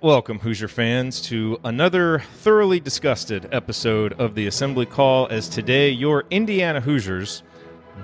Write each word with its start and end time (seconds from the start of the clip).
welcome, 0.00 0.38
Hoosier 0.38 0.68
fans, 0.68 1.20
to 1.22 1.58
another 1.64 2.20
thoroughly 2.20 2.78
disgusted 2.78 3.48
episode 3.50 4.12
of 4.12 4.34
the 4.34 4.46
Assembly 4.46 4.86
Call. 4.86 5.26
As 5.28 5.48
today, 5.48 5.90
your 5.90 6.24
Indiana 6.30 6.80
Hoosiers 6.80 7.42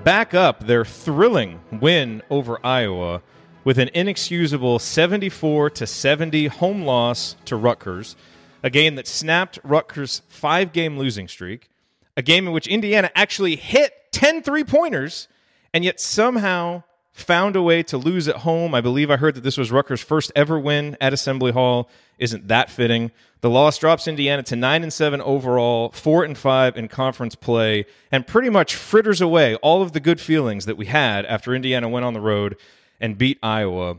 back 0.02 0.34
up 0.34 0.66
their 0.66 0.84
thrilling 0.84 1.60
win 1.70 2.22
over 2.30 2.58
Iowa 2.66 3.22
with 3.62 3.78
an 3.78 3.90
inexcusable 3.94 4.78
74 4.80 5.70
to 5.70 5.86
70 5.86 6.48
home 6.48 6.82
loss 6.82 7.36
to 7.44 7.54
Rutgers, 7.54 8.16
a 8.62 8.70
game 8.70 8.96
that 8.96 9.06
snapped 9.06 9.60
Rutgers' 9.62 10.22
five 10.28 10.72
game 10.72 10.98
losing 10.98 11.28
streak, 11.28 11.68
a 12.16 12.22
game 12.22 12.46
in 12.48 12.52
which 12.52 12.66
Indiana 12.66 13.10
actually 13.14 13.56
hit 13.56 13.92
10 14.10 14.42
three 14.42 14.64
pointers 14.64 15.28
and 15.72 15.84
yet 15.84 16.00
somehow 16.00 16.82
found 17.14 17.54
a 17.54 17.62
way 17.62 17.82
to 17.84 17.96
lose 17.96 18.26
at 18.26 18.38
home. 18.38 18.74
I 18.74 18.80
believe 18.80 19.08
I 19.08 19.16
heard 19.16 19.36
that 19.36 19.44
this 19.44 19.56
was 19.56 19.70
Rutgers' 19.70 20.02
first 20.02 20.32
ever 20.34 20.58
win 20.58 20.96
at 21.00 21.12
Assembly 21.12 21.52
Hall. 21.52 21.88
Isn't 22.18 22.48
that 22.48 22.70
fitting? 22.70 23.12
The 23.40 23.48
loss 23.48 23.78
drops 23.78 24.08
Indiana 24.08 24.42
to 24.42 24.56
nine 24.56 24.82
and 24.82 24.92
seven 24.92 25.20
overall, 25.20 25.90
four 25.92 26.24
and 26.24 26.36
five 26.36 26.76
in 26.76 26.88
conference 26.88 27.36
play, 27.36 27.86
and 28.10 28.26
pretty 28.26 28.50
much 28.50 28.74
fritters 28.74 29.20
away 29.20 29.54
all 29.56 29.80
of 29.80 29.92
the 29.92 30.00
good 30.00 30.20
feelings 30.20 30.66
that 30.66 30.76
we 30.76 30.86
had 30.86 31.24
after 31.26 31.54
Indiana 31.54 31.88
went 31.88 32.04
on 32.04 32.14
the 32.14 32.20
road 32.20 32.56
and 33.00 33.16
beat 33.16 33.38
Iowa. 33.42 33.98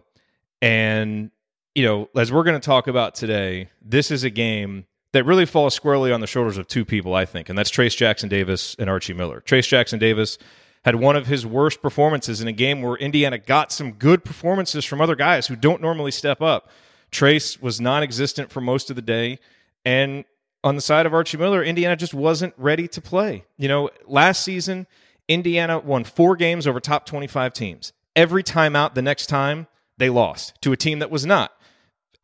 And 0.62 1.32
you 1.74 1.84
know, 1.84 2.10
as 2.16 2.34
we're 2.34 2.44
going 2.44 2.60
to 2.60 2.66
talk 2.66 2.88
about 2.88 3.16
today, 3.16 3.70
this 3.82 4.12
is 4.12 4.26
a 4.26 4.30
game 4.30 4.86
that 5.14 5.26
really 5.26 5.46
falls 5.46 5.74
squarely 5.74 6.12
on 6.12 6.20
the 6.20 6.28
shoulders 6.28 6.58
of 6.58 6.68
two 6.68 6.84
people, 6.84 7.16
I 7.16 7.24
think, 7.24 7.48
and 7.48 7.58
that's 7.58 7.72
Trayce 7.72 7.96
Jackson 7.96 8.28
Davis 8.28 8.76
and 8.78 8.90
Archie 8.90 9.14
Miller. 9.14 9.42
Trayce 9.46 9.68
Jackson 9.68 10.00
Davis 10.00 10.38
had 10.86 10.96
one 10.96 11.16
of 11.16 11.26
his 11.26 11.46
worst 11.48 11.82
performances 11.82 12.42
in 12.42 12.48
a 12.48 12.52
game 12.52 12.84
where 12.84 12.96
Indiana 12.96 13.40
got 13.40 13.72
some 13.72 13.92
good 13.94 14.24
performances 14.24 14.86
from 14.86 15.02
other 15.02 15.16
guys 15.16 15.48
who 15.48 15.56
don't 15.56 15.82
normally 15.82 16.12
step 16.12 16.44
up. 16.44 16.70
Trayce 17.12 17.60
was 17.60 17.82
non 17.82 18.04
existent 18.04 18.52
for 18.52 18.62
most 18.62 18.92
of 18.92 18.96
the 18.96 19.02
day. 19.02 19.40
And 19.84 20.26
on 20.64 20.76
the 20.76 20.82
side 20.82 21.08
of 21.08 21.14
Archie 21.14 21.38
Miller, 21.38 21.64
Indiana 21.64 21.96
just 21.96 22.14
wasn't 22.14 22.54
ready 22.56 22.88
to 22.90 23.02
play. 23.02 23.46
You 23.58 23.68
know, 23.68 23.90
last 24.06 24.44
season, 24.44 24.86
Indiana 25.28 25.80
won 25.80 26.04
four 26.04 26.36
games 26.36 26.68
over 26.68 26.80
top 26.80 27.08
25 27.08 27.52
teams. 27.52 27.92
Every 28.16 28.44
time 28.44 28.76
out 28.76 28.94
the 28.94 29.02
next 29.02 29.26
time, 29.26 29.66
they 29.98 30.10
lost 30.10 30.62
to 30.62 30.72
a 30.72 30.78
team 30.78 31.00
that 31.00 31.10
was 31.10 31.26
not 31.26 31.52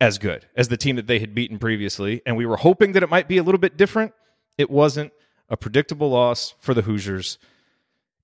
as 0.00 0.18
good 0.18 0.46
as 0.54 0.68
the 0.68 0.76
team 0.76 0.94
that 0.96 1.08
they 1.08 1.18
had 1.18 1.34
beaten 1.34 1.58
previously. 1.58 2.22
And 2.24 2.36
we 2.36 2.46
were 2.46 2.58
hoping 2.58 2.92
that 2.92 3.02
it 3.02 3.10
might 3.10 3.26
be 3.26 3.38
a 3.38 3.42
little 3.42 3.60
bit 3.60 3.76
different. 3.76 4.12
It 4.56 4.70
wasn't 4.70 5.12
a 5.48 5.56
predictable 5.56 6.10
loss 6.10 6.54
for 6.60 6.74
the 6.74 6.82
Hoosiers 6.82 7.38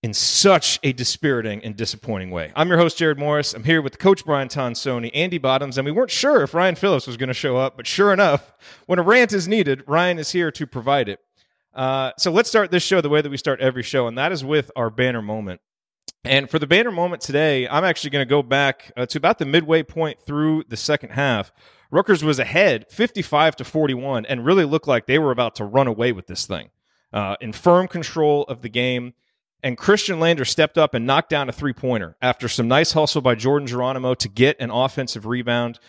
in 0.02 0.14
such 0.14 0.78
a 0.84 0.92
dispiriting 0.92 1.62
and 1.64 1.77
disappointing 1.77 2.30
way. 2.30 2.52
I'm 2.54 2.68
your 2.68 2.78
host, 2.78 2.98
Jerod 2.98 3.18
Morris. 3.18 3.52
I'm 3.52 3.64
here 3.64 3.82
with 3.82 3.98
Coach 3.98 4.24
Brian 4.24 4.48
Tonsoni, 4.48 5.10
Andy 5.12 5.38
Bottoms, 5.38 5.77
and 5.77 5.84
we 5.84 5.90
weren't 5.90 6.10
sure 6.10 6.42
if 6.42 6.55
Ryan 6.55 6.77
Phillips 6.77 7.06
was 7.06 7.16
going 7.16 7.28
to 7.28 7.34
show 7.34 7.56
up, 7.56 7.77
but 7.77 7.86
sure 7.86 8.12
enough, 8.12 8.52
when 8.86 9.00
a 9.00 9.02
rant 9.02 9.32
is 9.32 9.48
needed, 9.48 9.82
Ryan 9.88 10.18
is 10.18 10.30
here 10.30 10.52
to 10.52 10.66
provide 10.66 11.08
it. 11.08 11.18
Uh, 11.74 12.12
so 12.16 12.30
let's 12.30 12.48
start 12.48 12.70
this 12.70 12.82
show 12.82 13.00
the 13.00 13.08
way 13.08 13.20
that 13.20 13.30
we 13.30 13.36
start 13.36 13.60
every 13.60 13.82
show, 13.82 14.06
and 14.06 14.16
that 14.16 14.30
is 14.30 14.44
with 14.44 14.70
our 14.77 14.88
banner 14.88 15.22
moment. 15.22 15.60
And 16.24 16.48
for 16.48 16.58
the 16.58 16.66
banner 16.66 16.92
moment 16.92 17.22
today, 17.22 17.68
I'm 17.68 17.84
actually 17.84 18.10
going 18.10 18.24
to 18.24 18.30
go 18.30 18.42
back 18.42 18.92
uh, 18.96 19.06
to 19.06 19.18
about 19.18 19.38
the 19.38 19.46
midway 19.46 19.83
point 19.83 20.20
through 20.20 20.64
the 20.68 20.77
second 20.77 21.10
half. 21.10 21.52
Rutgers 21.90 22.22
was 22.22 22.38
ahead 22.38 22.86
55 22.88 23.56
to 23.56 23.64
41 23.64 24.27
and 24.27 24.44
really 24.44 24.64
looked 24.64 24.86
like 24.86 25.06
they 25.06 25.18
were 25.18 25.30
about 25.30 25.55
to 25.56 25.64
run 25.64 25.86
away 25.86 26.12
with 26.12 26.27
this 26.27 26.46
thing. 26.46 26.70
Uh, 27.12 27.36
in 27.40 27.52
firm 27.52 27.88
control 27.88 28.42
of 28.44 28.60
the 28.60 28.68
game. 28.68 29.14
And 29.62 29.77
Khristian 29.77 30.20
Lander 30.20 30.45
stepped 30.45 30.78
up 30.78 30.95
and 30.95 31.06
knocked 31.06 31.31
down 31.31 31.48
a 31.48 31.53
three 31.53 31.73
pointer 31.73 32.17
after 32.23 32.48
some 32.48 32.69
nice 32.69 32.92
hustle 32.92 33.20
by 33.20 33.35
Jordan 33.35 33.67
Geronimo 33.67 34.14
to 34.14 34.29
get 34.29 34.57
an 34.61 34.70
offensive 34.70 35.27
rebound. 35.27 35.80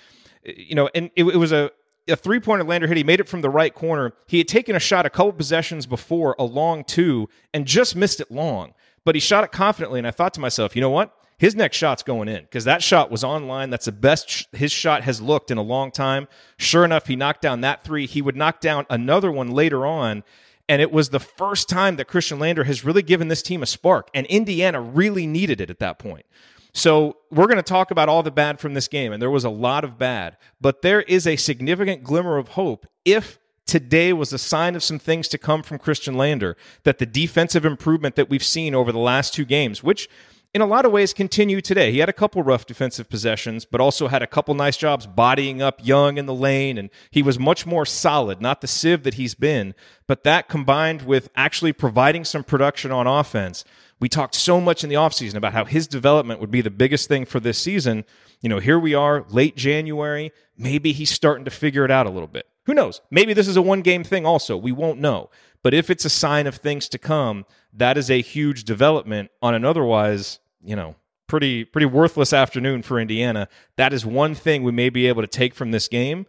Eh, 0.46 0.53
you 0.57 0.75
know, 0.75 0.90
and 0.96 1.12
it, 1.16 1.24
it 1.24 1.38
was 1.38 1.52
a, 1.52 1.72
a 2.08 2.16
three 2.16 2.40
pointer 2.40 2.63
Lander 2.63 2.88
hit. 2.88 2.97
He 2.97 3.03
made 3.03 3.19
it 3.19 3.29
from 3.29 3.41
the 3.41 3.50
right 3.50 3.74
corner. 3.74 4.13
He 4.25 4.40
had 4.40 4.47
taken 4.47 4.75
a 4.75 4.79
shot 4.79 5.06
a 5.06 5.09
couple 5.09 5.34
possessions 5.34 5.85
before, 5.85 6.35
a 6.40 6.44
long 6.44 6.84
two, 6.84 7.29
and 7.53 7.66
just 7.66 7.96
missed 7.96 8.19
it 8.19 8.31
long. 8.31 8.74
But 9.06 9.16
he 9.16 9.22
shot 9.22 9.44
it 9.44 9.52
confidently. 9.52 10.00
And 10.00 10.08
I 10.08 10.12
thought 10.12 10.34
to 10.34 10.40
myself, 10.40 10.75
you 10.75 10.81
know 10.81 10.90
what? 10.90 11.16
His 11.38 11.56
next 11.56 11.78
shot's 11.78 12.03
going 12.03 12.28
in 12.28 12.41
because 12.41 12.66
that 12.66 12.84
shot 12.84 13.09
was 13.09 13.24
online. 13.24 13.69
That's 13.69 13.85
the 13.85 13.94
best 13.94 14.29
sh- 14.29 14.44
his 14.52 14.74
shot 14.74 15.03
has 15.03 15.22
looked 15.22 15.52
in 15.52 15.58
a 15.58 15.62
long 15.62 15.90
time. 15.90 16.28
Sure 16.58 16.84
enough, 16.84 17.08
he 17.08 17.16
knocked 17.16 17.41
down 17.41 17.62
that 17.62 17.84
three. 17.84 18.08
He 18.08 18.22
would 18.22 18.35
knock 18.35 18.59
down 18.59 18.85
another 18.90 19.31
one 19.31 19.52
later 19.52 19.85
on 19.85 20.24
and 20.69 20.84
it 20.84 20.91
was 20.91 21.09
the 21.09 21.19
first 21.19 21.68
time 21.68 21.96
that 21.96 22.07
Khristian 22.07 22.40
Lander 22.40 22.63
has 22.63 22.85
really 22.85 23.02
given 23.02 23.28
this 23.28 23.41
team 23.41 23.63
a 23.63 23.66
spark. 23.66 24.09
And 24.13 24.28
Indiana 24.28 24.80
really 24.80 25.25
needed 25.25 25.59
it 25.59 25.72
at 25.72 25.80
that 25.80 25.97
point. 25.97 26.28
So 26.74 27.18
we're 27.31 27.47
going 27.47 27.57
to 27.57 27.63
talk 27.63 27.90
about 27.90 28.07
all 28.07 28.22
the 28.22 28.30
bad 28.30 28.59
from 28.59 28.75
this 28.75 28.88
game. 28.88 29.12
And 29.12 29.19
there 29.19 29.31
was 29.31 29.44
a 29.44 29.50
lot 29.50 29.84
of 29.84 29.97
bad. 29.97 30.38
But 30.62 30.84
there 30.84 31.02
is 31.02 31.25
a 31.25 31.38
significant 31.38 32.03
glimmer 32.03 32.38
of 32.38 32.50
hope 32.50 32.85
if 33.03 33.40
today 33.66 34.13
was 34.13 34.31
a 34.31 34.38
sign 34.38 34.75
of 34.75 34.84
some 34.84 35.00
things 35.00 35.28
to 35.29 35.40
come 35.40 35.63
from 35.63 35.79
Khristian 35.79 36.16
Lander, 36.16 36.56
that 36.84 37.00
the 37.00 37.06
defensive 37.06 37.66
improvement 37.66 38.16
that 38.16 38.29
we've 38.29 38.44
seen 38.44 38.75
over 38.75 38.91
the 38.91 39.00
last 39.00 39.34
two 39.34 39.46
games, 39.46 39.84
which 39.84 40.08
in 40.53 40.61
a 40.61 40.65
lot 40.65 40.85
of 40.85 40.91
ways 40.91 41.13
continue 41.13 41.61
today. 41.61 41.91
He 41.91 41.99
had 41.99 42.09
a 42.09 42.13
couple 42.13 42.41
rough 42.41 42.65
defensive 42.65 43.09
possessions, 43.09 43.65
but 43.65 43.79
also 43.79 44.07
had 44.07 44.23
a 44.23 44.27
couple 44.27 44.55
nice 44.55 44.77
jobs 44.77 45.05
bodying 45.05 45.61
up 45.61 45.79
Young 45.85 46.17
in 46.17 46.25
the 46.25 46.33
lane, 46.33 46.77
and 46.77 46.89
he 47.11 47.21
was 47.21 47.37
much 47.37 47.65
more 47.65 47.85
solid, 47.85 48.41
not 48.41 48.61
the 48.61 48.67
sieve 48.67 49.03
that 49.03 49.13
he's 49.15 49.35
been. 49.35 49.75
But 50.07 50.23
that 50.23 50.49
combined 50.49 51.03
with 51.03 51.29
actually 51.35 51.73
providing 51.73 52.25
some 52.25 52.43
production 52.43 52.91
on 52.91 53.05
offense. 53.05 53.63
We 53.99 54.09
talked 54.09 54.33
so 54.33 54.59
much 54.59 54.83
in 54.83 54.89
the 54.89 54.95
offseason 54.95 55.35
about 55.35 55.53
how 55.53 55.65
his 55.65 55.87
development 55.87 56.39
would 56.39 56.51
be 56.51 56.61
the 56.61 56.71
biggest 56.71 57.07
thing 57.07 57.25
for 57.25 57.39
this 57.39 57.59
season. 57.59 58.05
You 58.41 58.49
know, 58.49 58.59
here 58.59 58.79
we 58.79 58.95
are, 58.95 59.25
late 59.29 59.55
January. 59.55 60.31
Maybe 60.57 60.93
he's 60.93 61.11
starting 61.11 61.45
to 61.45 61.51
figure 61.51 61.85
it 61.85 61.91
out 61.91 62.07
a 62.07 62.09
little 62.09 62.27
bit. 62.27 62.47
Who 62.66 62.74
knows? 62.74 63.02
Maybe 63.09 63.34
this 63.34 63.47
is 63.47 63.58
a 63.58 63.62
one 63.62 63.81
game 63.81 64.03
thing 64.03 64.25
also. 64.25 64.56
We 64.56 64.72
won't 64.72 65.00
know. 65.00 65.30
But 65.64 65.74
if 65.74 65.90
it's 65.90 66.06
a 66.06 66.09
sign 66.09 66.47
of 66.47 66.56
things 66.56 66.88
to 66.90 66.97
come, 66.97 67.46
that 67.74 67.97
is 67.97 68.09
a 68.09 68.22
huge 68.22 68.64
development 68.64 69.31
on 69.42 69.53
an 69.53 69.66
otherwise, 69.66 70.40
you 70.64 70.75
know, 70.75 70.96
pretty 71.28 71.66
pretty 71.66 71.86
worthless 71.86 72.34
afternoon 72.34 72.81
for 72.81 73.00
Indiana. 73.00 73.47
That 73.75 73.94
is 73.94 74.06
one 74.06 74.36
thing 74.36 74.64
we 74.64 74.72
may 74.72 74.90
be 74.90 75.08
able 75.08 75.22
to 75.22 75.28
take 75.28 75.53
from 75.53 75.72
this 75.72 75.88
game 75.88 76.25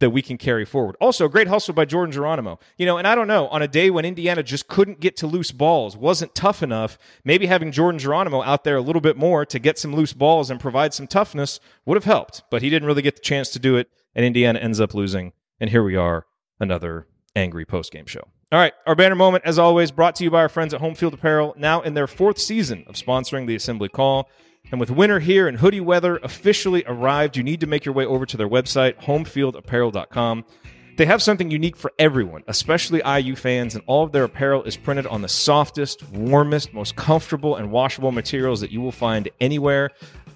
that 0.00 0.10
we 0.10 0.22
can 0.22 0.36
carry 0.36 0.64
forward. 0.64 0.96
Also, 1.00 1.28
great 1.28 1.48
hustle 1.48 1.72
by 1.72 1.84
Jordan 1.84 2.12
Geronimo. 2.12 2.58
You 2.76 2.84
know, 2.84 2.98
and 2.98 3.06
I 3.06 3.14
don't 3.14 3.28
know, 3.28 3.46
on 3.48 3.62
a 3.62 3.68
day 3.68 3.90
when 3.90 4.04
Indiana 4.04 4.42
just 4.42 4.66
couldn't 4.66 5.00
get 5.00 5.16
to 5.18 5.26
loose 5.26 5.52
balls, 5.52 5.96
wasn't 5.96 6.34
tough 6.34 6.62
enough, 6.62 6.98
maybe 7.24 7.46
having 7.46 7.72
Jordan 7.72 7.98
Geronimo 7.98 8.42
out 8.42 8.64
there 8.64 8.76
a 8.76 8.82
little 8.82 9.00
bit 9.00 9.16
more 9.16 9.46
to 9.46 9.58
get 9.58 9.78
some 9.78 9.94
loose 9.94 10.12
balls 10.12 10.50
and 10.50 10.60
provide 10.60 10.92
some 10.92 11.06
toughness 11.06 11.60
would 11.86 11.96
have 11.96 12.04
helped. 12.04 12.42
But 12.50 12.60
he 12.60 12.70
didn't 12.70 12.86
really 12.86 13.02
get 13.02 13.16
the 13.16 13.22
chance 13.22 13.50
to 13.50 13.58
do 13.58 13.76
it, 13.76 13.88
and 14.14 14.24
Indiana 14.24 14.58
ends 14.58 14.80
up 14.80 14.94
losing. 14.94 15.32
And 15.60 15.70
here 15.70 15.82
we 15.82 15.96
are, 15.96 16.26
another 16.60 17.06
angry 17.36 17.64
post 17.64 17.92
game 17.92 18.06
show. 18.06 18.28
All 18.52 18.58
right, 18.58 18.72
our 18.86 18.94
banner 18.94 19.14
moment, 19.14 19.44
as 19.44 19.58
always, 19.58 19.90
brought 19.90 20.14
to 20.16 20.24
you 20.24 20.30
by 20.30 20.40
our 20.40 20.48
friends 20.48 20.72
at 20.72 20.80
Home 20.80 20.94
Field 20.94 21.14
Apparel, 21.14 21.54
now 21.58 21.80
in 21.80 21.94
their 21.94 22.06
fourth 22.06 22.38
season 22.38 22.84
of 22.86 22.94
sponsoring 22.94 23.46
the 23.46 23.56
Assembly 23.56 23.88
Call. 23.88 24.28
And 24.70 24.80
with 24.80 24.90
winter 24.90 25.20
here 25.20 25.46
and 25.48 25.58
hoodie 25.58 25.80
weather 25.80 26.18
officially 26.22 26.84
arrived, 26.86 27.36
you 27.36 27.42
need 27.42 27.60
to 27.60 27.66
make 27.66 27.84
your 27.84 27.94
way 27.94 28.06
over 28.06 28.24
to 28.26 28.36
their 28.36 28.48
website, 28.48 29.02
homefieldapparel.com. 29.02 30.44
They 30.96 31.06
have 31.06 31.22
something 31.22 31.50
unique 31.50 31.76
for 31.76 31.92
everyone, 31.98 32.44
especially 32.46 33.02
IU 33.04 33.34
fans, 33.34 33.74
and 33.74 33.82
all 33.86 34.04
of 34.04 34.12
their 34.12 34.22
apparel 34.22 34.62
is 34.62 34.76
printed 34.76 35.08
on 35.08 35.22
the 35.22 35.28
softest, 35.28 36.08
warmest, 36.10 36.72
most 36.72 36.94
comfortable, 36.94 37.56
and 37.56 37.72
washable 37.72 38.12
materials 38.12 38.60
that 38.60 38.70
you 38.70 38.80
will 38.80 38.92
find 38.92 39.28
anywhere. 39.40 39.90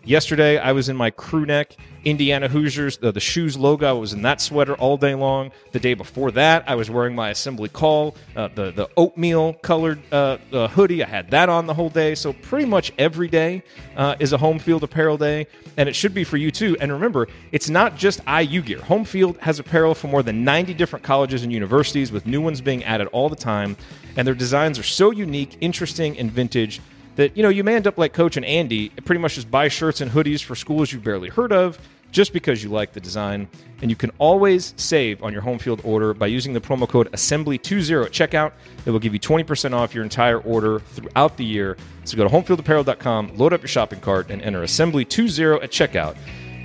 Yesterday, 0.05 0.59
I 0.59 0.73
was 0.73 0.89
in 0.89 0.97
my 0.97 1.11
crew 1.11 1.47
neck 1.47 1.77
Indiana 2.05 2.49
Hoosiers, 2.49 2.99
the, 2.99 3.13
the 3.13 3.21
shoes 3.21 3.57
logo. 3.59 3.87
I 3.89 3.93
was 3.93 4.13
in 4.13 4.23
that 4.23 4.41
sweater 4.41 4.75
all 4.75 4.97
day 4.97 5.15
long. 5.15 5.51
The 5.73 5.81
day 5.81 5.95
before 5.95 6.31
that, 6.33 6.65
I 6.67 6.75
was 6.75 6.91
wearing 6.91 7.15
my 7.15 7.31
assembly 7.31 7.69
call, 7.69 8.17
uh, 8.37 8.49
the, 8.55 8.71
the 8.71 8.89
oatmeal 8.97 9.55
colored 9.55 10.01
uh, 10.13 10.39
uh, 10.53 10.69
hoodie. 10.69 11.03
I 11.05 11.09
had 11.09 11.31
that 11.33 11.49
on 11.49 11.67
the 11.67 11.75
whole 11.75 11.91
day. 11.91 12.15
So, 12.15 12.33
pretty 12.33 12.67
much 12.67 12.93
every 12.99 13.29
day 13.29 13.63
uh, 13.97 14.17
is 14.19 14.33
a 14.33 14.39
home 14.39 14.59
field 14.59 14.83
apparel 14.83 15.19
day, 15.19 15.47
and 15.77 15.89
it 15.89 15.95
should 15.95 16.15
be 16.15 16.25
for 16.25 16.37
you 16.37 16.51
too. 16.51 16.77
And 16.81 16.93
remember, 16.93 17.29
it's 17.53 17.69
not 17.69 17.97
just 17.97 18.21
IU 18.27 18.63
gear. 18.63 18.81
Home 18.83 19.05
field 19.05 19.37
has 19.39 19.59
apparel 19.59 19.95
for 19.95 20.09
more 20.09 20.23
than 20.23 20.45
90 20.49 20.73
different 20.73 21.05
colleges 21.05 21.43
and 21.43 21.53
universities, 21.53 22.11
with 22.11 22.25
new 22.25 22.41
ones 22.41 22.63
being 22.63 22.83
added 22.85 23.07
all 23.09 23.29
the 23.29 23.37
time. 23.37 23.77
And 24.17 24.27
their 24.27 24.35
designs 24.35 24.79
are 24.79 24.83
so 24.83 25.11
unique, 25.11 25.59
interesting, 25.61 26.19
and 26.19 26.33
vintage 26.33 26.81
that 27.17 27.37
you 27.37 27.43
know 27.43 27.51
you 27.51 27.63
may 27.63 27.75
end 27.75 27.87
up 27.87 27.99
like 27.99 28.15
Coach 28.15 28.39
and 28.39 28.47
Andy, 28.47 28.89
pretty 28.89 29.21
much 29.21 29.35
just 29.35 29.51
buy 29.51 29.69
shirts 29.69 30.01
and 30.01 30.11
hoodies 30.11 30.43
for 30.43 30.55
schools 30.55 30.91
you've 30.91 31.05
barely 31.05 31.29
heard 31.29 31.53
of, 31.53 31.79
just 32.13 32.33
because 32.33 32.65
you 32.65 32.71
like 32.71 32.95
the 32.95 33.01
design. 33.01 33.47
And 33.83 33.91
you 33.91 33.97
can 33.97 34.11
always 34.17 34.73
save 34.79 35.23
on 35.23 35.35
your 35.35 35.43
home 35.43 35.59
field 35.59 35.83
order 35.85 36.15
by 36.15 36.29
using 36.29 36.55
the 36.55 36.63
promo 36.63 36.89
code 36.89 37.13
Assembly20 37.13 38.07
at 38.07 38.13
checkout. 38.13 38.53
It 38.87 38.91
will 38.91 39.01
give 39.01 39.13
you 39.13 39.21
20% 39.21 39.75
off 39.75 39.95
your 39.95 40.03
entire 40.03 40.39
order 40.39 40.79
throughout 40.79 41.37
the 41.37 41.45
year. 41.45 41.77
So 42.05 42.17
go 42.17 42.27
to 42.27 42.31
homefieldapparel.com, 42.31 43.37
load 43.37 43.53
up 43.53 43.61
your 43.61 43.69
shopping 43.69 44.01
cart, 44.01 44.31
and 44.31 44.41
enter 44.41 44.63
Assembly20 44.63 45.63
at 45.63 45.71
checkout 45.71 46.17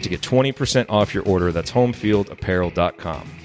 to 0.02 0.08
get 0.08 0.22
20% 0.22 0.86
off 0.88 1.14
your 1.14 1.26
order. 1.26 1.52
That's 1.52 1.72
homefieldapparel.com. 1.72 3.43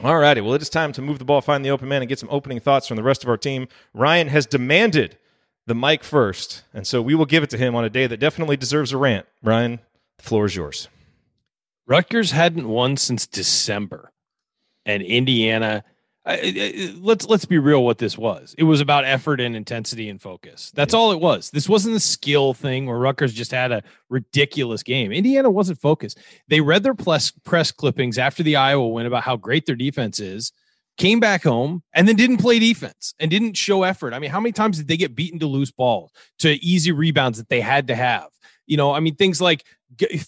Alrighty, 0.00 0.44
well, 0.44 0.54
it 0.54 0.62
is 0.62 0.68
time 0.68 0.92
to 0.92 1.02
move 1.02 1.18
the 1.18 1.24
ball, 1.24 1.40
find 1.40 1.64
the 1.64 1.70
open 1.70 1.88
man, 1.88 2.02
and 2.02 2.08
get 2.08 2.20
some 2.20 2.28
opening 2.30 2.60
thoughts 2.60 2.86
from 2.86 2.96
the 2.96 3.02
rest 3.02 3.24
of 3.24 3.28
our 3.28 3.36
team. 3.36 3.66
Ryan 3.92 4.28
has 4.28 4.46
demanded 4.46 5.18
the 5.66 5.74
mic 5.74 6.04
first. 6.04 6.62
And 6.72 6.86
so 6.86 7.02
we 7.02 7.14
will 7.14 7.26
give 7.26 7.42
it 7.42 7.50
to 7.50 7.58
him 7.58 7.74
on 7.74 7.84
a 7.84 7.90
day 7.90 8.06
that 8.06 8.18
definitely 8.18 8.56
deserves 8.56 8.92
a 8.92 8.96
rant. 8.96 9.26
Ryan, 9.42 9.80
the 10.16 10.24
floor 10.24 10.46
is 10.46 10.56
yours. 10.56 10.88
Rutgers 11.86 12.30
hadn't 12.32 12.68
won 12.68 12.96
since 12.96 13.26
December, 13.26 14.12
and 14.84 15.02
Indiana. 15.02 15.84
Let's 16.28 17.26
let's 17.26 17.46
be 17.46 17.58
real. 17.58 17.84
What 17.84 17.98
this 17.98 18.18
was, 18.18 18.54
it 18.58 18.64
was 18.64 18.80
about 18.80 19.04
effort 19.04 19.40
and 19.40 19.56
intensity 19.56 20.10
and 20.10 20.20
focus. 20.20 20.70
That's 20.74 20.92
all 20.92 21.12
it 21.12 21.20
was. 21.20 21.50
This 21.50 21.68
wasn't 21.68 21.96
a 21.96 22.00
skill 22.00 22.52
thing 22.52 22.86
where 22.86 22.98
Rutgers 22.98 23.32
just 23.32 23.50
had 23.50 23.72
a 23.72 23.82
ridiculous 24.10 24.82
game. 24.82 25.10
Indiana 25.10 25.50
wasn't 25.50 25.80
focused. 25.80 26.18
They 26.48 26.60
read 26.60 26.82
their 26.82 26.94
press 26.94 27.30
press 27.30 27.72
clippings 27.72 28.18
after 28.18 28.42
the 28.42 28.56
Iowa 28.56 28.88
win 28.88 29.06
about 29.06 29.22
how 29.22 29.36
great 29.36 29.64
their 29.64 29.74
defense 29.74 30.20
is, 30.20 30.52
came 30.98 31.18
back 31.18 31.44
home, 31.44 31.82
and 31.94 32.06
then 32.06 32.16
didn't 32.16 32.38
play 32.38 32.58
defense 32.58 33.14
and 33.18 33.30
didn't 33.30 33.56
show 33.56 33.82
effort. 33.82 34.12
I 34.12 34.18
mean, 34.18 34.30
how 34.30 34.40
many 34.40 34.52
times 34.52 34.76
did 34.76 34.88
they 34.88 34.98
get 34.98 35.14
beaten 35.14 35.38
to 35.38 35.46
loose 35.46 35.70
balls, 35.70 36.12
to 36.40 36.52
easy 36.62 36.92
rebounds 36.92 37.38
that 37.38 37.48
they 37.48 37.60
had 37.62 37.86
to 37.88 37.94
have? 37.94 38.28
You 38.66 38.76
know, 38.76 38.92
I 38.92 39.00
mean, 39.00 39.14
things 39.14 39.40
like 39.40 39.64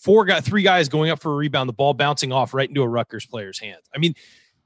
four 0.00 0.24
got 0.24 0.44
three 0.44 0.62
guys 0.62 0.88
going 0.88 1.10
up 1.10 1.20
for 1.20 1.32
a 1.32 1.36
rebound, 1.36 1.68
the 1.68 1.74
ball 1.74 1.92
bouncing 1.92 2.32
off 2.32 2.54
right 2.54 2.68
into 2.68 2.80
a 2.80 2.88
Rutgers 2.88 3.26
player's 3.26 3.58
hands. 3.58 3.82
I 3.94 3.98
mean, 3.98 4.14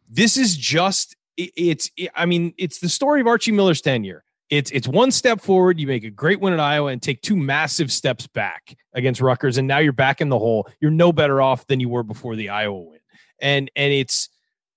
this 0.09 0.37
is 0.37 0.57
just 0.57 1.17
it's 1.37 1.91
I 2.15 2.27
mean, 2.27 2.55
it's 2.59 2.79
the 2.79 2.89
story 2.89 3.21
of 3.21 3.27
Archie 3.27 3.53
Miller's 3.53 3.81
tenure. 3.81 4.25
It's 4.51 4.71
it's 4.71 4.87
one 4.87 5.11
step 5.11 5.41
forward, 5.41 5.81
you 5.81 5.87
make 5.87 6.05
a 6.05 6.11
great 6.11 6.41
win 6.41 6.53
at 6.53 6.61
Iowa 6.61 6.91
and 6.91 7.03
take 7.03 7.23
two 7.23 7.37
massive 7.37 7.91
steps 7.91 8.27
back 8.27 8.77
against 8.93 9.21
Rutgers, 9.21 9.59
and 9.59 9.67
now 9.67 9.79
you're 9.79 9.93
back 9.93 10.21
in 10.21 10.29
the 10.29 10.39
hole. 10.39 10.69
You're 10.81 10.91
no 10.91 11.13
better 11.13 11.41
off 11.41 11.67
than 11.67 11.81
you 11.81 11.89
were 11.89 12.03
before 12.03 12.37
the 12.37 12.51
Iowa 12.51 12.81
win. 12.81 13.01
And 13.41 13.71
and 13.75 13.93
it's 13.93 14.29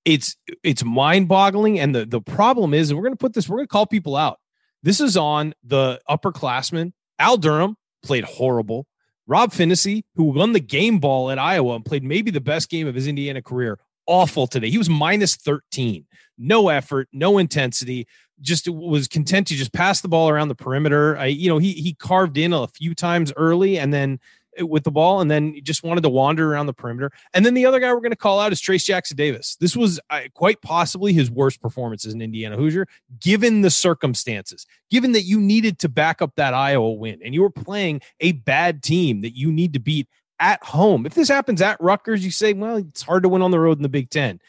it's 0.05 0.37
it's 0.63 0.83
mind-boggling. 0.83 1.79
And 1.79 1.93
the 1.93 2.05
the 2.05 2.21
problem 2.21 2.73
is, 2.73 2.89
and 2.89 2.97
we're 2.97 3.05
gonna 3.05 3.17
put 3.17 3.33
this, 3.33 3.49
we're 3.49 3.57
gonna 3.57 3.67
call 3.67 3.85
people 3.85 4.15
out. 4.15 4.39
This 4.83 5.01
is 5.01 5.17
on 5.17 5.53
the 5.63 5.99
upperclassmen. 6.09 6.93
Al 7.19 7.37
Durham 7.37 7.75
played 8.03 8.23
horrible. 8.23 8.87
Rob 9.27 9.51
Phinisee, 9.51 10.03
who 10.15 10.23
won 10.23 10.53
the 10.53 10.61
game 10.61 10.99
ball 10.99 11.29
at 11.29 11.37
Iowa 11.37 11.75
and 11.75 11.83
played 11.83 12.03
maybe 12.03 12.31
the 12.31 12.39
best 12.39 12.69
game 12.69 12.87
of 12.87 12.95
his 12.95 13.07
Indiana 13.07 13.41
career, 13.41 13.77
awful 14.07 14.47
today. 14.47 14.69
He 14.69 14.77
was 14.77 14.89
minus 14.89 15.35
13. 15.35 16.05
No 16.37 16.69
effort, 16.69 17.09
no 17.11 17.37
intensity. 17.37 18.07
Just 18.41 18.69
was 18.69 19.07
content 19.07 19.47
to 19.47 19.55
just 19.55 19.73
pass 19.73 20.01
the 20.01 20.07
ball 20.07 20.29
around 20.29 20.47
the 20.47 20.55
perimeter. 20.55 21.17
I, 21.17 21.25
you 21.25 21.49
know, 21.49 21.57
he 21.57 21.73
he 21.73 21.93
carved 21.93 22.37
in 22.37 22.53
a 22.53 22.67
few 22.67 22.93
times 22.93 23.33
early 23.35 23.79
and 23.79 23.93
then 23.93 24.19
with 24.59 24.83
the 24.83 24.91
ball 24.91 25.21
and 25.21 25.29
then 25.29 25.55
just 25.63 25.83
wanted 25.83 26.01
to 26.01 26.09
wander 26.09 26.51
around 26.51 26.65
the 26.65 26.73
perimeter. 26.73 27.11
And 27.33 27.45
then 27.45 27.53
the 27.53 27.65
other 27.65 27.79
guy 27.79 27.93
we're 27.93 27.99
going 27.99 28.11
to 28.11 28.15
call 28.15 28.39
out 28.39 28.51
is 28.51 28.61
Trayce 28.61 28.85
Jackson 28.85 29.17
Davis. 29.17 29.55
This 29.59 29.75
was 29.75 29.99
quite 30.33 30.61
possibly 30.61 31.13
his 31.13 31.29
worst 31.29 31.61
performance 31.61 32.05
as 32.05 32.13
an 32.13 32.21
Indiana 32.21 32.57
Hoosier, 32.57 32.87
given 33.19 33.61
the 33.61 33.69
circumstances, 33.69 34.65
given 34.89 35.11
that 35.11 35.23
you 35.23 35.39
needed 35.39 35.79
to 35.79 35.89
back 35.89 36.21
up 36.21 36.33
that 36.37 36.53
Iowa 36.53 36.91
win 36.91 37.19
and 37.23 37.33
you 37.33 37.41
were 37.41 37.49
playing 37.49 38.01
a 38.19 38.31
bad 38.31 38.83
team 38.83 39.21
that 39.21 39.35
you 39.35 39.51
need 39.51 39.73
to 39.73 39.79
beat 39.79 40.07
at 40.39 40.63
home. 40.63 41.05
If 41.05 41.13
this 41.13 41.29
happens 41.29 41.61
at 41.61 41.81
Rutgers, 41.81 42.23
you 42.23 42.31
say, 42.31 42.53
well, 42.53 42.77
it's 42.77 43.01
hard 43.01 43.23
to 43.23 43.29
win 43.29 43.41
on 43.41 43.51
the 43.51 43.59
road 43.59 43.77
in 43.77 43.83
the 43.83 43.89
Big 43.89 44.09
Ten. 44.09 44.39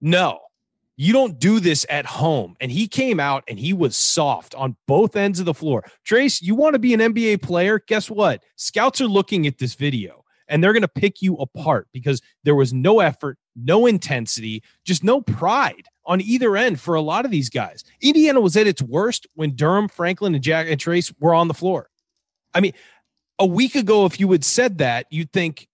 No, 0.00 0.40
you 0.96 1.12
don't 1.12 1.38
do 1.38 1.60
this 1.60 1.84
at 1.88 2.06
home. 2.06 2.56
And 2.60 2.70
he 2.70 2.88
came 2.88 3.20
out 3.20 3.44
and 3.48 3.58
he 3.58 3.72
was 3.72 3.96
soft 3.96 4.54
on 4.54 4.76
both 4.86 5.16
ends 5.16 5.38
of 5.38 5.46
the 5.46 5.54
floor. 5.54 5.84
Trayce, 6.06 6.42
you 6.42 6.54
want 6.54 6.74
to 6.74 6.78
be 6.78 6.94
an 6.94 7.00
NBA 7.00 7.42
player? 7.42 7.78
Guess 7.86 8.10
what? 8.10 8.42
Scouts 8.56 9.00
are 9.00 9.06
looking 9.06 9.46
at 9.46 9.58
this 9.58 9.74
video 9.74 10.24
and 10.48 10.62
they're 10.62 10.72
going 10.72 10.82
to 10.82 10.88
pick 10.88 11.22
you 11.22 11.36
apart 11.36 11.88
because 11.92 12.22
there 12.44 12.54
was 12.54 12.72
no 12.72 13.00
effort, 13.00 13.38
no 13.54 13.86
intensity, 13.86 14.62
just 14.84 15.04
no 15.04 15.20
pride 15.20 15.86
on 16.04 16.20
either 16.20 16.56
end 16.56 16.80
for 16.80 16.94
a 16.94 17.00
lot 17.00 17.24
of 17.24 17.30
these 17.30 17.50
guys. 17.50 17.84
Indiana 18.00 18.40
was 18.40 18.56
at 18.56 18.66
its 18.66 18.80
worst 18.80 19.26
when 19.34 19.56
Durham, 19.56 19.88
Franklin, 19.88 20.34
and 20.34 20.44
Jack 20.44 20.68
and 20.68 20.80
Trayce 20.80 21.12
were 21.18 21.34
on 21.34 21.48
the 21.48 21.54
floor. 21.54 21.90
I 22.54 22.60
mean, 22.60 22.72
a 23.38 23.46
week 23.46 23.74
ago, 23.74 24.06
if 24.06 24.18
you 24.20 24.30
had 24.32 24.44
said 24.44 24.78
that, 24.78 25.06
you'd 25.10 25.32
think, 25.32 25.68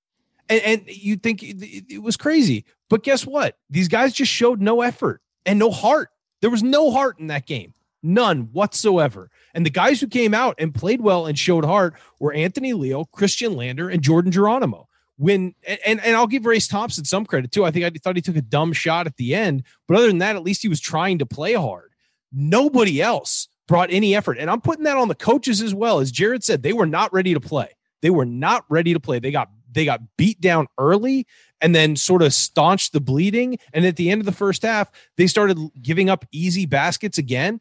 and, 0.49 0.61
and 0.62 0.82
you'd 0.87 1.23
think 1.23 1.43
it, 1.43 1.85
it 1.88 2.03
was 2.03 2.17
crazy. 2.17 2.64
But 2.88 3.03
guess 3.03 3.26
what? 3.26 3.56
These 3.70 3.88
guys 3.88 4.12
just 4.12 4.31
showed 4.31 4.61
no 4.61 4.82
effort 4.82 5.20
and 5.47 5.59
no 5.59 5.70
heart. 5.70 6.11
There 6.41 6.50
was 6.50 6.62
no 6.62 6.91
heart 6.91 7.19
in 7.19 7.29
that 7.29 7.47
game, 7.47 7.73
none 8.03 8.49
whatsoever. 8.53 9.31
And 9.55 9.64
the 9.64 9.70
guys 9.70 10.00
who 10.00 10.09
came 10.09 10.35
out 10.35 10.56
and 10.59 10.75
played 10.75 11.00
well 11.00 11.26
and 11.26 11.38
showed 11.38 11.64
heart 11.64 11.94
were 12.19 12.32
Anthony 12.32 12.73
Leal, 12.73 13.09
Khristian 13.14 13.56
Lander, 13.56 13.88
and 13.88 14.03
Jordan 14.03 14.32
Geronimo. 14.32 14.88
When 15.19 15.55
and 15.87 16.00
and 16.00 16.17
I'll 16.17 16.26
give 16.26 16.47
Race 16.47 16.67
Thompson 16.67 17.05
some 17.05 17.26
credit 17.26 17.53
too. 17.53 17.64
I 17.64 17.70
think 17.70 17.85
I 17.85 17.91
thought 17.91 18.17
he 18.17 18.23
took 18.23 18.35
a 18.35 18.43
dumb 18.43 18.73
shot 18.73 19.06
at 19.06 19.17
the 19.17 19.35
end, 19.35 19.62
but 19.87 19.97
other 19.97 20.09
than 20.09 20.19
that, 20.19 20.37
at 20.37 20.43
least 20.43 20.62
he 20.62 20.69
was 20.69 20.81
trying 20.81 21.19
to 21.19 21.26
play 21.26 21.53
hard. 21.53 21.93
Nobody 22.32 23.00
else 23.00 23.47
brought 23.69 23.91
any 23.93 24.14
effort, 24.14 24.38
and 24.38 24.50
I'm 24.50 24.61
putting 24.61 24.85
that 24.85 24.97
on 24.97 25.09
the 25.09 25.14
coaches 25.14 25.62
as 25.62 25.75
well. 25.75 26.00
As 26.00 26.12
Jerod 26.12 26.43
said, 26.43 26.62
they 26.62 26.73
were 26.73 26.87
not 26.87 27.12
ready 27.12 27.35
to 27.35 27.41
play. 27.41 27.69
They 28.03 28.11
were 28.11 28.26
not 28.26 28.64
ready 28.69 28.93
to 28.93 29.00
play. 29.00 29.19
They 29.19 29.31
got 29.31 29.49
they 29.70 29.85
got 29.85 30.00
beat 30.17 30.41
down 30.41 30.67
early 30.79 31.26
and 31.61 31.75
then 31.75 31.97
sort 31.97 32.23
of 32.23 32.35
staunched 32.35 32.93
the 32.93 33.00
bleeding. 33.00 33.56
And 33.73 33.87
at 33.87 33.97
the 33.97 34.11
end 34.11 34.20
of 34.20 34.26
the 34.26 34.32
first 34.32 34.62
half, 34.62 34.91
they 35.17 35.26
started 35.26 35.59
giving 35.81 36.11
up 36.11 36.26
easy 36.32 36.67
baskets 36.67 37.19
again. 37.19 37.61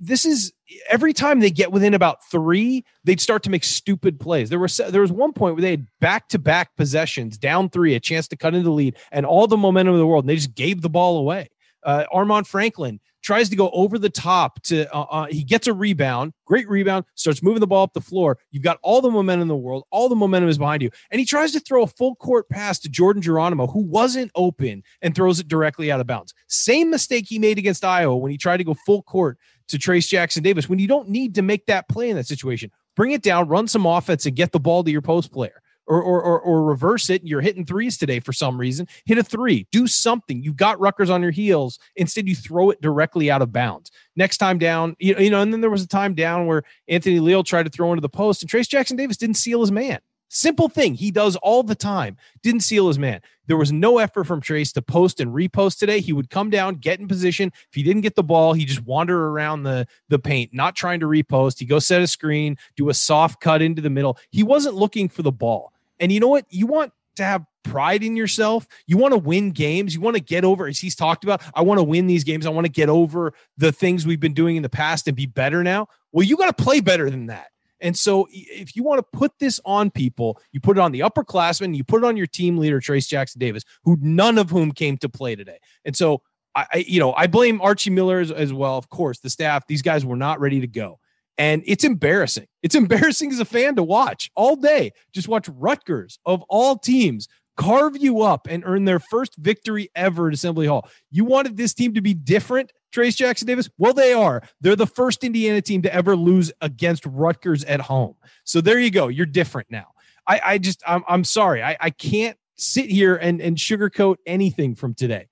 This 0.00 0.24
is 0.24 0.52
every 0.88 1.12
time 1.12 1.40
they 1.40 1.50
get 1.50 1.70
within 1.70 1.94
about 1.94 2.24
three, 2.30 2.84
they'd 3.04 3.20
start 3.20 3.42
to 3.44 3.50
make 3.50 3.64
stupid 3.64 4.18
plays. 4.18 4.48
There 4.48 4.58
was 4.58 4.76
there 4.76 5.02
was 5.02 5.12
one 5.12 5.32
point 5.32 5.54
where 5.54 5.62
they 5.62 5.72
had 5.72 5.86
back 6.00 6.28
to 6.30 6.38
back 6.38 6.74
possessions, 6.76 7.36
down 7.36 7.68
three, 7.68 7.94
a 7.94 8.00
chance 8.00 8.26
to 8.28 8.36
cut 8.36 8.54
into 8.54 8.64
the 8.64 8.70
lead, 8.70 8.96
and 9.12 9.26
all 9.26 9.46
the 9.46 9.56
momentum 9.56 9.94
of 9.94 10.00
the 10.00 10.06
world. 10.06 10.24
And 10.24 10.30
they 10.30 10.36
just 10.36 10.54
gave 10.54 10.80
the 10.80 10.90
ball 10.90 11.18
away. 11.18 11.48
Uh, 11.84 12.04
Armaan 12.12 12.46
Franklin 12.46 13.00
tries 13.22 13.48
to 13.48 13.56
go 13.56 13.70
over 13.70 13.98
the 13.98 14.10
top 14.10 14.60
to 14.64 14.92
uh, 14.94 15.02
uh, 15.02 15.26
he 15.26 15.44
gets 15.44 15.66
a 15.66 15.72
rebound 15.72 16.32
great 16.44 16.68
rebound 16.68 17.04
starts 17.14 17.42
moving 17.42 17.60
the 17.60 17.66
ball 17.66 17.84
up 17.84 17.92
the 17.92 18.00
floor. 18.00 18.38
You've 18.50 18.64
got 18.64 18.78
all 18.82 19.00
the 19.00 19.10
momentum 19.10 19.42
in 19.42 19.48
the 19.48 19.56
world 19.56 19.84
all 19.90 20.08
the 20.08 20.16
momentum 20.16 20.50
is 20.50 20.58
behind 20.58 20.82
you. 20.82 20.90
And 21.10 21.18
he 21.18 21.24
tries 21.24 21.52
to 21.52 21.60
throw 21.60 21.82
a 21.82 21.86
full 21.86 22.16
court 22.16 22.48
pass 22.48 22.78
to 22.80 22.88
jordan 22.88 23.22
geronimo 23.22 23.66
who 23.66 23.80
wasn't 23.80 24.30
open 24.34 24.82
and 25.00 25.14
throws 25.14 25.40
it 25.40 25.48
directly 25.48 25.90
out 25.90 26.00
of 26.00 26.06
bounds. 26.06 26.34
Same 26.48 26.90
mistake 26.90 27.26
he 27.28 27.38
made 27.38 27.58
against 27.58 27.84
iowa 27.84 28.16
when 28.16 28.32
he 28.32 28.38
tried 28.38 28.58
to 28.58 28.64
go 28.64 28.74
full 28.74 29.02
court 29.02 29.38
to 29.68 29.78
Trayce 29.78 30.08
jackson 30.08 30.42
davis 30.42 30.68
when 30.68 30.78
you 30.78 30.88
don't 30.88 31.08
need 31.08 31.34
to 31.36 31.42
make 31.42 31.66
that 31.66 31.88
play 31.88 32.10
in 32.10 32.16
that 32.16 32.26
situation. 32.26 32.70
Bring 32.94 33.12
it 33.12 33.22
down 33.22 33.48
run 33.48 33.68
some 33.68 33.86
offense 33.86 34.26
and 34.26 34.36
get 34.36 34.52
the 34.52 34.60
ball 34.60 34.84
to 34.84 34.90
your 34.90 35.02
post 35.02 35.32
player 35.32 35.62
or, 35.86 36.02
or, 36.02 36.22
or, 36.22 36.40
or 36.40 36.64
reverse 36.64 37.10
it. 37.10 37.22
You're 37.24 37.40
hitting 37.40 37.64
threes 37.64 37.98
today 37.98 38.20
for 38.20 38.32
some 38.32 38.58
reason. 38.58 38.86
Hit 39.04 39.18
a 39.18 39.22
three. 39.22 39.66
Do 39.72 39.86
something. 39.86 40.42
You've 40.42 40.56
got 40.56 40.80
Rutgers 40.80 41.10
on 41.10 41.22
your 41.22 41.30
heels. 41.30 41.78
Instead, 41.96 42.28
you 42.28 42.34
throw 42.34 42.70
it 42.70 42.80
directly 42.80 43.30
out 43.30 43.42
of 43.42 43.52
bounds. 43.52 43.90
Next 44.16 44.38
time 44.38 44.58
down, 44.58 44.96
you, 44.98 45.16
you 45.18 45.30
know, 45.30 45.40
and 45.40 45.52
then 45.52 45.60
there 45.60 45.70
was 45.70 45.82
a 45.82 45.88
time 45.88 46.14
down 46.14 46.46
where 46.46 46.62
Anthony 46.88 47.20
Leal 47.20 47.42
tried 47.42 47.64
to 47.64 47.70
throw 47.70 47.92
into 47.92 48.00
the 48.00 48.08
post 48.08 48.42
and 48.42 48.50
Trayce 48.50 48.68
Jackson 48.68 48.96
Davis 48.96 49.16
didn't 49.16 49.36
seal 49.36 49.60
his 49.60 49.72
man. 49.72 49.98
Simple 50.34 50.70
thing 50.70 50.94
he 50.94 51.10
does 51.10 51.36
all 51.36 51.62
the 51.62 51.74
time. 51.74 52.16
Didn't 52.42 52.62
seal 52.62 52.88
his 52.88 52.98
man. 52.98 53.20
There 53.48 53.58
was 53.58 53.70
no 53.70 53.98
effort 53.98 54.24
from 54.24 54.40
Trayce 54.40 54.72
to 54.72 54.80
post 54.80 55.20
and 55.20 55.34
repost 55.34 55.78
today. 55.78 56.00
He 56.00 56.14
would 56.14 56.30
come 56.30 56.48
down, 56.48 56.76
get 56.76 56.98
in 56.98 57.06
position. 57.06 57.52
If 57.68 57.74
he 57.74 57.82
didn't 57.82 58.00
get 58.00 58.14
the 58.14 58.22
ball, 58.22 58.54
he 58.54 58.64
just 58.64 58.80
wander 58.80 59.28
around 59.28 59.64
the, 59.64 59.86
the 60.08 60.18
paint, 60.18 60.54
not 60.54 60.74
trying 60.74 61.00
to 61.00 61.06
repost. 61.06 61.58
He 61.58 61.66
go 61.66 61.78
set 61.78 62.00
a 62.00 62.06
screen, 62.06 62.56
do 62.76 62.88
a 62.88 62.94
soft 62.94 63.42
cut 63.42 63.60
into 63.60 63.82
the 63.82 63.90
middle. 63.90 64.16
He 64.30 64.42
wasn't 64.42 64.74
looking 64.74 65.10
for 65.10 65.20
the 65.20 65.30
ball. 65.30 65.74
And 66.00 66.10
you 66.10 66.18
know 66.18 66.28
what? 66.28 66.46
You 66.48 66.66
want 66.66 66.94
to 67.16 67.24
have 67.24 67.44
pride 67.62 68.02
in 68.02 68.16
yourself. 68.16 68.66
You 68.86 68.96
want 68.96 69.12
to 69.12 69.18
win 69.18 69.50
games. 69.50 69.94
You 69.94 70.00
want 70.00 70.16
to 70.16 70.22
get 70.22 70.46
over, 70.46 70.66
as 70.66 70.78
he's 70.78 70.96
talked 70.96 71.24
about, 71.24 71.42
I 71.54 71.60
want 71.60 71.76
to 71.76 71.84
win 71.84 72.06
these 72.06 72.24
games. 72.24 72.46
I 72.46 72.50
want 72.50 72.64
to 72.64 72.72
get 72.72 72.88
over 72.88 73.34
the 73.58 73.70
things 73.70 74.06
we've 74.06 74.18
been 74.18 74.32
doing 74.32 74.56
in 74.56 74.62
the 74.62 74.70
past 74.70 75.06
and 75.08 75.14
be 75.14 75.26
better 75.26 75.62
now. 75.62 75.88
Well, 76.10 76.26
you 76.26 76.38
got 76.38 76.56
to 76.56 76.64
play 76.64 76.80
better 76.80 77.10
than 77.10 77.26
that. 77.26 77.51
And 77.82 77.98
so, 77.98 78.28
if 78.30 78.74
you 78.74 78.82
want 78.84 79.00
to 79.00 79.18
put 79.18 79.32
this 79.38 79.60
on 79.66 79.90
people, 79.90 80.40
you 80.52 80.60
put 80.60 80.78
it 80.78 80.80
on 80.80 80.92
the 80.92 81.00
upperclassmen, 81.00 81.76
you 81.76 81.84
put 81.84 82.02
it 82.02 82.06
on 82.06 82.16
your 82.16 82.28
team 82.28 82.56
leader, 82.56 82.80
Trayce 82.80 83.08
Jackson 83.08 83.40
Davis, 83.40 83.64
who 83.84 83.98
none 84.00 84.38
of 84.38 84.48
whom 84.48 84.72
came 84.72 84.96
to 84.98 85.08
play 85.08 85.34
today. 85.34 85.58
And 85.84 85.94
so, 85.94 86.22
I, 86.54 86.84
you 86.86 87.00
know, 87.00 87.12
I 87.14 87.26
blame 87.26 87.60
Archie 87.60 87.90
Miller 87.90 88.20
as, 88.20 88.30
as 88.30 88.52
well. 88.52 88.78
Of 88.78 88.88
course, 88.88 89.18
the 89.18 89.30
staff; 89.30 89.66
these 89.66 89.82
guys 89.82 90.06
were 90.06 90.16
not 90.16 90.40
ready 90.40 90.60
to 90.60 90.66
go. 90.66 91.00
And 91.38 91.62
it's 91.66 91.82
embarrassing. 91.82 92.46
It's 92.62 92.74
embarrassing 92.76 93.32
as 93.32 93.40
a 93.40 93.44
fan 93.44 93.76
to 93.76 93.82
watch 93.82 94.30
all 94.36 94.56
day. 94.56 94.92
Just 95.12 95.28
watch 95.28 95.48
Rutgers 95.48 96.18
of 96.24 96.42
all 96.48 96.78
teams 96.78 97.28
carve 97.56 97.96
you 97.96 98.22
up 98.22 98.46
and 98.48 98.62
earn 98.64 98.84
their 98.84 99.00
first 99.00 99.36
victory 99.36 99.90
ever 99.94 100.28
at 100.28 100.34
Assembly 100.34 100.66
Hall. 100.66 100.88
You 101.10 101.24
wanted 101.24 101.56
this 101.56 101.74
team 101.74 101.94
to 101.94 102.00
be 102.00 102.14
different, 102.14 102.72
Trayce 102.92 103.16
Jackson 103.16 103.46
Davis? 103.46 103.68
Well, 103.78 103.94
they 103.94 104.12
are. 104.12 104.42
They're 104.60 104.76
the 104.76 104.86
first 104.86 105.24
Indiana 105.24 105.62
team 105.62 105.82
to 105.82 105.94
ever 105.94 106.14
lose 106.14 106.52
against 106.60 107.04
Rutgers 107.06 107.64
at 107.64 107.80
home. 107.80 108.14
So 108.44 108.60
there 108.60 108.78
you 108.78 108.90
go. 108.90 109.08
You're 109.08 109.26
different 109.26 109.70
now. 109.70 109.88
I, 110.26 110.40
I 110.44 110.58
just, 110.58 110.82
I'm, 110.86 111.02
I'm 111.08 111.24
sorry. 111.24 111.62
I, 111.62 111.76
I 111.80 111.90
can't 111.90 112.36
sit 112.56 112.90
here 112.90 113.16
and, 113.16 113.40
and 113.40 113.56
sugarcoat 113.56 114.16
anything 114.26 114.74
from 114.74 114.94
today. 114.94 115.28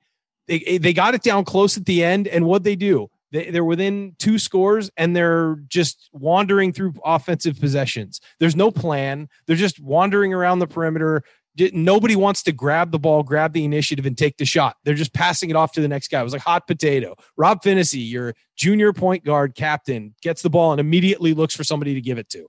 They, 0.49 0.79
they 0.79 0.93
got 0.93 1.15
it 1.15 1.23
down 1.23 1.45
close 1.45 1.77
at 1.77 1.87
the 1.87 2.03
end. 2.03 2.27
And 2.27 2.45
what 2.45 2.65
they 2.65 2.75
do? 2.75 3.09
They, 3.33 3.51
they're 3.51 3.65
within 3.65 4.17
two 4.19 4.39
scores 4.39 4.91
and 4.97 5.15
they're 5.15 5.57
just 5.69 6.11
wandering 6.13 6.73
through 6.73 6.95
offensive 7.05 7.61
possessions. 7.61 8.21
There's 8.41 8.57
no 8.57 8.73
plan. 8.73 9.29
They're 9.47 9.55
just 9.55 9.79
wandering 9.79 10.35
around 10.35 10.59
the 10.59 10.67
perimeter. 10.67 11.23
Nobody 11.73 12.17
wants 12.17 12.43
to 12.45 12.53
grab 12.53 12.93
the 12.93 12.99
ball, 12.99 13.23
grab 13.23 13.53
the 13.53 13.65
initiative, 13.65 14.07
and 14.07 14.17
take 14.17 14.37
the 14.37 14.45
shot. 14.45 14.77
They're 14.85 14.95
just 14.95 15.13
passing 15.13 15.51
it 15.51 15.57
off 15.57 15.73
to 15.73 15.81
the 15.81 15.89
next 15.89 16.09
guy. 16.11 16.21
It 16.21 16.25
was 16.25 16.33
like 16.33 16.43
hot 16.43 16.67
potato. 16.67 17.17
Rob 17.37 17.63
Phinisee, 17.63 18.09
your 18.09 18.35
junior 18.57 18.93
point 18.93 19.25
guard 19.25 19.55
captain, 19.55 20.15
gets 20.23 20.43
the 20.43 20.51
ball 20.51 20.73
and 20.73 20.81
immediately 20.81 21.35
looks 21.35 21.55
for 21.55 21.65
somebody 21.65 21.95
to 21.95 22.01
give 22.01 22.19
it 22.19 22.29
to. 22.31 22.47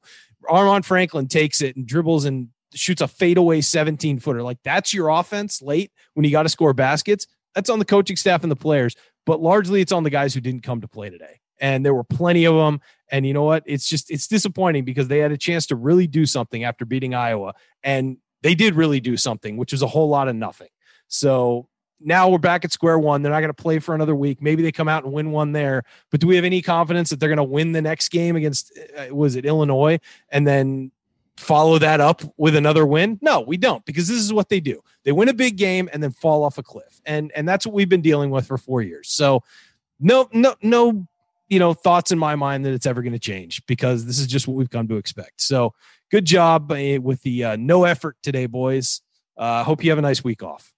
Armaan 0.50 0.84
Franklin 0.84 1.28
takes 1.28 1.62
it 1.62 1.76
and 1.76 1.86
dribbles 1.86 2.26
and 2.26 2.50
shoots 2.74 3.02
a 3.02 3.08
fadeaway 3.08 3.62
17 3.62 4.20
footer. 4.20 4.44
Like 4.44 4.60
that's 4.64 4.94
your 4.94 5.10
offense 5.10 5.62
late 5.62 5.92
when 6.14 6.24
you 6.24 6.32
got 6.32 6.44
to 6.44 6.50
score 6.50 6.74
baskets. 6.74 7.28
That's 7.56 7.70
on 7.70 7.80
the 7.80 7.86
coaching 7.86 8.16
staff 8.16 8.44
and 8.44 8.52
the 8.52 8.56
players, 8.56 8.96
but 9.26 9.42
largely 9.42 9.82
it's 9.82 9.92
on 9.92 10.04
the 10.04 10.10
guys 10.10 10.34
who 10.34 10.42
didn't 10.42 10.64
come 10.64 10.82
to 10.82 10.88
play 10.88 11.10
today. 11.10 11.42
And 11.60 11.86
there 11.86 11.94
were 11.94 12.04
plenty 12.04 12.46
of 12.46 12.56
them. 12.56 12.80
And 13.12 13.28
you 13.28 13.34
know 13.34 13.44
what? 13.44 13.64
It's 13.66 13.88
just 13.88 14.10
it's 14.10 14.28
disappointing 14.28 14.86
because 14.86 15.10
they 15.10 15.20
had 15.20 15.32
a 15.32 15.38
chance 15.38 15.68
to 15.68 15.76
really 15.76 16.08
do 16.08 16.26
something 16.26 16.64
after 16.64 16.86
beating 16.86 17.14
Iowa, 17.14 17.54
and 17.84 18.18
they 18.42 18.56
did 18.56 18.76
really 18.76 19.00
do 19.00 19.18
something, 19.18 19.58
which 19.58 19.72
was 19.72 19.82
a 19.82 19.88
whole 19.88 20.10
lot 20.10 20.28
of 20.28 20.36
nothing. 20.36 20.70
So 21.08 21.68
now 22.04 22.30
we're 22.30 22.40
back 22.40 22.66
at 22.66 22.72
square 22.72 22.98
one. 22.98 23.22
They're 23.22 23.32
not 23.32 23.42
going 23.42 23.54
to 23.54 23.62
play 23.62 23.80
for 23.80 23.94
another 23.94 24.16
week. 24.16 24.42
Maybe 24.42 24.64
they 24.64 24.72
come 24.72 24.88
out 24.88 25.04
and 25.04 25.14
win 25.14 25.32
one 25.32 25.52
there. 25.52 25.84
But 26.10 26.20
do 26.20 26.28
we 26.28 26.36
have 26.36 26.46
any 26.46 26.62
confidence 26.62 27.10
that 27.10 27.20
they're 27.20 27.30
going 27.30 27.38
to 27.38 27.44
win 27.44 27.72
the 27.72 27.82
next 27.82 28.10
game 28.10 28.36
against 28.36 28.78
uh, 28.98 29.14
was 29.14 29.36
it 29.36 29.46
Illinois 29.46 30.00
and 30.30 30.48
then 30.48 30.92
follow 31.38 31.78
that 31.80 32.00
up 32.00 32.22
with 32.38 32.56
another 32.56 32.86
win? 32.86 33.20
No, 33.22 33.42
we 33.42 33.58
don't 33.58 33.86
because 33.86 34.08
this 34.08 34.18
is 34.18 34.34
what 34.34 34.50
they 34.50 34.60
do. 34.60 34.82
They 35.04 35.12
win 35.12 35.30
a 35.30 35.34
big 35.34 35.58
game 35.58 35.90
and 35.94 36.02
then 36.02 36.12
fall 36.12 36.44
off 36.44 36.58
a 36.58 36.64
cliff. 36.64 37.02
And 37.06 37.32
and 37.36 37.48
that's 37.48 37.66
what 37.66 37.74
we've 37.74 37.90
been 37.90 38.02
dealing 38.02 38.32
with 38.32 38.48
for 38.48 38.58
4 38.58 38.82
years. 38.82 39.10
So 39.10 39.44
no 40.00 40.28
no 40.34 40.56
no 40.62 41.08
you 41.50 41.60
know 41.60 41.74
thoughts 41.74 42.12
in 42.12 42.18
my 42.18 42.36
mind 42.36 42.66
that 42.66 42.74
it's 42.74 42.88
ever 42.88 43.02
going 43.02 43.14
to 43.14 43.20
change 43.20 43.66
because 43.68 44.06
this 44.06 44.20
is 44.20 44.28
just 44.28 44.48
what 44.48 44.56
we've 44.56 44.70
come 44.70 44.88
to 44.88 44.96
expect. 44.96 45.42
So 45.42 45.74
good 46.12 46.26
job 46.26 46.72
uh, 46.72 47.00
with 47.02 47.24
the 47.24 47.44
uh, 47.44 47.56
no 47.56 47.86
effort 47.86 48.18
today 48.22 48.46
boys. 48.46 49.02
Uh 49.38 49.64
hope 49.64 49.84
you 49.84 49.90
have 49.90 49.98
a 49.98 50.02
nice 50.02 50.24
week 50.24 50.44
off. 50.44 50.74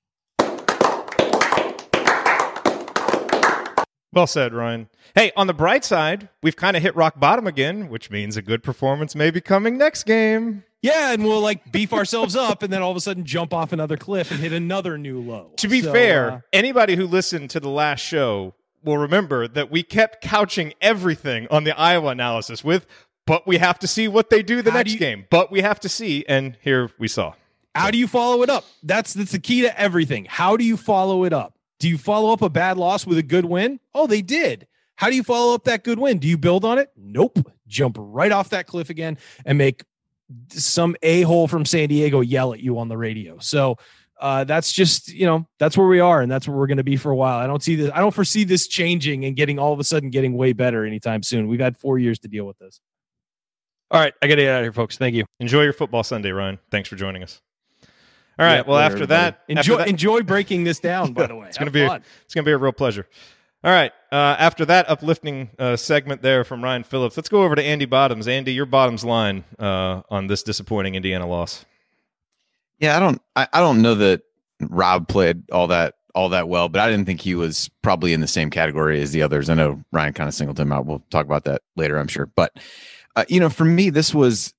Well 4.13 4.27
said, 4.27 4.53
Ryan. 4.53 4.89
Hey, 5.15 5.31
on 5.35 5.47
the 5.47 5.55
bright 5.55 5.83
side, 5.83 6.29
we've 6.43 6.55
kind 6.55 6.77
of 6.77 6.83
hit 6.83 6.95
rock 6.95 7.19
bottom 7.19 7.47
again, 7.47 7.89
which 7.89 8.11
means 8.11 8.37
a 8.37 8.43
good 8.43 8.61
performance 8.61 9.15
may 9.15 9.31
be 9.31 9.41
coming 9.41 9.75
next 9.75 10.03
game. 10.03 10.63
Yeah, 10.83 11.13
and 11.13 11.23
we'll 11.23 11.41
like 11.41 11.71
beef 11.71 11.93
ourselves 11.93 12.35
up 12.35 12.61
and 12.61 12.71
then 12.71 12.83
all 12.83 12.91
of 12.91 12.97
a 12.97 13.01
sudden 13.01 13.25
jump 13.25 13.55
off 13.55 13.73
another 13.73 13.97
cliff 13.97 14.29
and 14.29 14.39
hit 14.39 14.53
another 14.53 14.99
new 14.99 15.19
low. 15.19 15.51
To 15.57 15.67
be 15.67 15.81
so, 15.81 15.91
fair, 15.91 16.31
uh, 16.31 16.39
anybody 16.51 16.95
who 16.95 17.07
listened 17.07 17.49
to 17.51 17.59
the 17.59 17.69
last 17.69 18.01
show 18.01 18.53
will 18.83 18.99
remember 18.99 19.47
that 19.47 19.71
we 19.71 19.81
kept 19.81 20.21
couching 20.21 20.73
everything 20.79 21.47
on 21.49 21.63
the 21.63 21.75
Iowa 21.75 22.09
analysis 22.09 22.63
with, 22.63 22.85
but 23.25 23.47
we 23.47 23.57
have 23.57 23.79
to 23.79 23.87
see 23.87 24.07
what 24.07 24.29
they 24.29 24.43
do 24.43 24.61
the 24.61 24.71
next 24.71 24.89
do 24.89 24.93
you, 24.93 24.99
game. 24.99 25.25
But 25.29 25.51
we 25.51 25.61
have 25.61 25.79
to 25.81 25.89
see, 25.89 26.25
and 26.27 26.57
here 26.61 26.91
we 26.99 27.07
saw. 27.07 27.33
How 27.75 27.89
do 27.89 27.97
you 27.97 28.07
follow 28.07 28.43
it 28.43 28.49
up? 28.49 28.65
That's 28.83 29.13
that's 29.13 29.31
the 29.31 29.39
key 29.39 29.61
to 29.61 29.79
everything. 29.79 30.25
How 30.29 30.57
do 30.57 30.63
you 30.63 30.77
follow 30.77 31.23
it 31.23 31.33
up? 31.33 31.57
Do 31.79 31.89
you 31.89 31.97
follow 31.97 32.31
up 32.31 32.41
a 32.41 32.49
bad 32.49 32.77
loss 32.77 33.05
with 33.05 33.17
a 33.17 33.23
good 33.23 33.45
win? 33.45 33.79
Oh, 33.93 34.07
they 34.07 34.21
did. 34.21 34.67
How 34.95 35.09
do 35.09 35.15
you 35.15 35.23
follow 35.23 35.55
up 35.55 35.63
that 35.65 35.83
good 35.83 35.99
win? 35.99 36.19
Do 36.19 36.27
you 36.27 36.37
build 36.37 36.63
on 36.63 36.77
it? 36.77 36.91
Nope. 36.95 37.51
Jump 37.67 37.97
right 37.99 38.31
off 38.31 38.49
that 38.49 38.67
cliff 38.67 38.89
again 38.89 39.17
and 39.45 39.57
make 39.57 39.83
some 40.49 40.95
a 41.01 41.23
hole 41.23 41.47
from 41.47 41.65
San 41.65 41.89
Diego 41.89 42.21
yell 42.21 42.53
at 42.53 42.59
you 42.59 42.77
on 42.77 42.87
the 42.87 42.97
radio. 42.97 43.39
So 43.39 43.77
uh, 44.21 44.43
that's 44.43 44.71
just 44.71 45.11
you 45.11 45.25
know 45.25 45.47
that's 45.59 45.77
where 45.77 45.87
we 45.87 45.99
are, 45.99 46.21
and 46.21 46.31
that's 46.31 46.47
where 46.47 46.55
we're 46.55 46.67
going 46.67 46.77
to 46.77 46.83
be 46.83 46.95
for 46.95 47.11
a 47.11 47.15
while. 47.15 47.39
I 47.39 47.47
don't 47.47 47.63
see 47.63 47.75
this. 47.75 47.91
I 47.93 47.99
don't 47.99 48.13
foresee 48.13 48.43
this 48.43 48.67
changing 48.67 49.25
and 49.25 49.35
getting 49.35 49.57
all 49.57 49.73
of 49.73 49.79
a 49.79 49.83
sudden 49.83 50.11
getting 50.11 50.37
way 50.37 50.53
better 50.53 50.85
anytime 50.85 51.23
soon. 51.23 51.47
We've 51.47 51.59
had 51.59 51.77
four 51.77 51.97
years 51.97 52.19
to 52.19 52.27
deal 52.27 52.45
with 52.45 52.59
this. 52.59 52.79
All 53.93 53.99
right, 53.99 54.13
I 54.23 54.27
got 54.27 54.35
to 54.35 54.41
get 54.41 54.51
out 54.51 54.61
of 54.61 54.65
here, 54.65 54.73
folks. 54.73 54.97
Thank 54.97 55.13
you. 55.13 55.25
Enjoy 55.39 55.61
your 55.61 55.71
football 55.71 56.03
Sunday, 56.03 56.31
Ryan. 56.31 56.57
Thanks 56.71 56.89
for 56.89 56.95
joining 56.95 57.21
us. 57.21 57.41
All 58.39 58.45
right. 58.45 58.65
well, 58.65 58.79
after 58.79 59.05
that, 59.05 59.41
enjoy 59.47 59.59
after 59.59 59.77
that, 59.77 59.87
enjoy 59.87 60.23
breaking 60.23 60.63
this 60.63 60.79
down. 60.81 61.13
By 61.13 61.27
the 61.27 61.35
way, 61.35 61.47
it's 61.47 61.59
gonna 61.59 61.69
be 61.69 61.83
a, 61.83 62.01
it's 62.25 62.33
gonna 62.33 62.45
be 62.45 62.51
a 62.51 62.57
real 62.57 62.71
pleasure. 62.71 63.07
All 63.63 63.71
right. 63.71 63.91
Uh, 64.11 64.35
after 64.39 64.65
that 64.65 64.89
uplifting 64.89 65.51
uh, 65.59 65.75
segment 65.75 66.23
there 66.23 66.43
from 66.43 66.63
Ryan 66.63 66.83
Phillips, 66.83 67.15
let's 67.15 67.29
go 67.29 67.43
over 67.43 67.55
to 67.55 67.63
Andy 67.63 67.85
Bottoms. 67.85 68.27
Andy, 68.27 68.51
your 68.51 68.65
bottoms 68.65 69.05
line 69.05 69.43
uh, 69.59 70.01
on 70.09 70.27
this 70.27 70.43
disappointing 70.43 70.95
Indiana 70.95 71.27
loss. 71.27 71.63
Yeah, 72.79 72.97
I 72.97 72.99
don't, 72.99 73.21
I, 73.35 73.47
I 73.53 73.59
don't 73.61 73.81
know 73.81 73.95
that 73.95 74.23
Rob 74.59 75.07
played 75.07 75.49
all 75.51 75.67
that 75.67 75.93
all 76.15 76.29
that 76.29 76.47
well, 76.47 76.69
but 76.69 76.81
I 76.81 76.89
didn't 76.89 77.05
think 77.05 77.21
he 77.21 77.35
was 77.35 77.69
probably 77.81 78.13
in 78.13 78.21
the 78.21 78.27
same 78.27 78.49
category 78.49 79.01
as 79.01 79.11
the 79.11 79.21
others. 79.21 79.49
I 79.49 79.53
know 79.53 79.83
Ryan 79.91 80.13
kind 80.13 80.27
of 80.27 80.33
singled 80.33 80.59
him 80.59 80.71
out. 80.71 80.85
We'll 80.85 81.03
talk 81.09 81.25
about 81.25 81.45
that 81.45 81.61
later, 81.75 81.97
I'm 81.97 82.07
sure. 82.07 82.27
But 82.35 82.53
uh, 83.15 83.25
you 83.27 83.39
know, 83.39 83.49
for 83.49 83.65
me, 83.65 83.89
this 83.89 84.13
was 84.13 84.53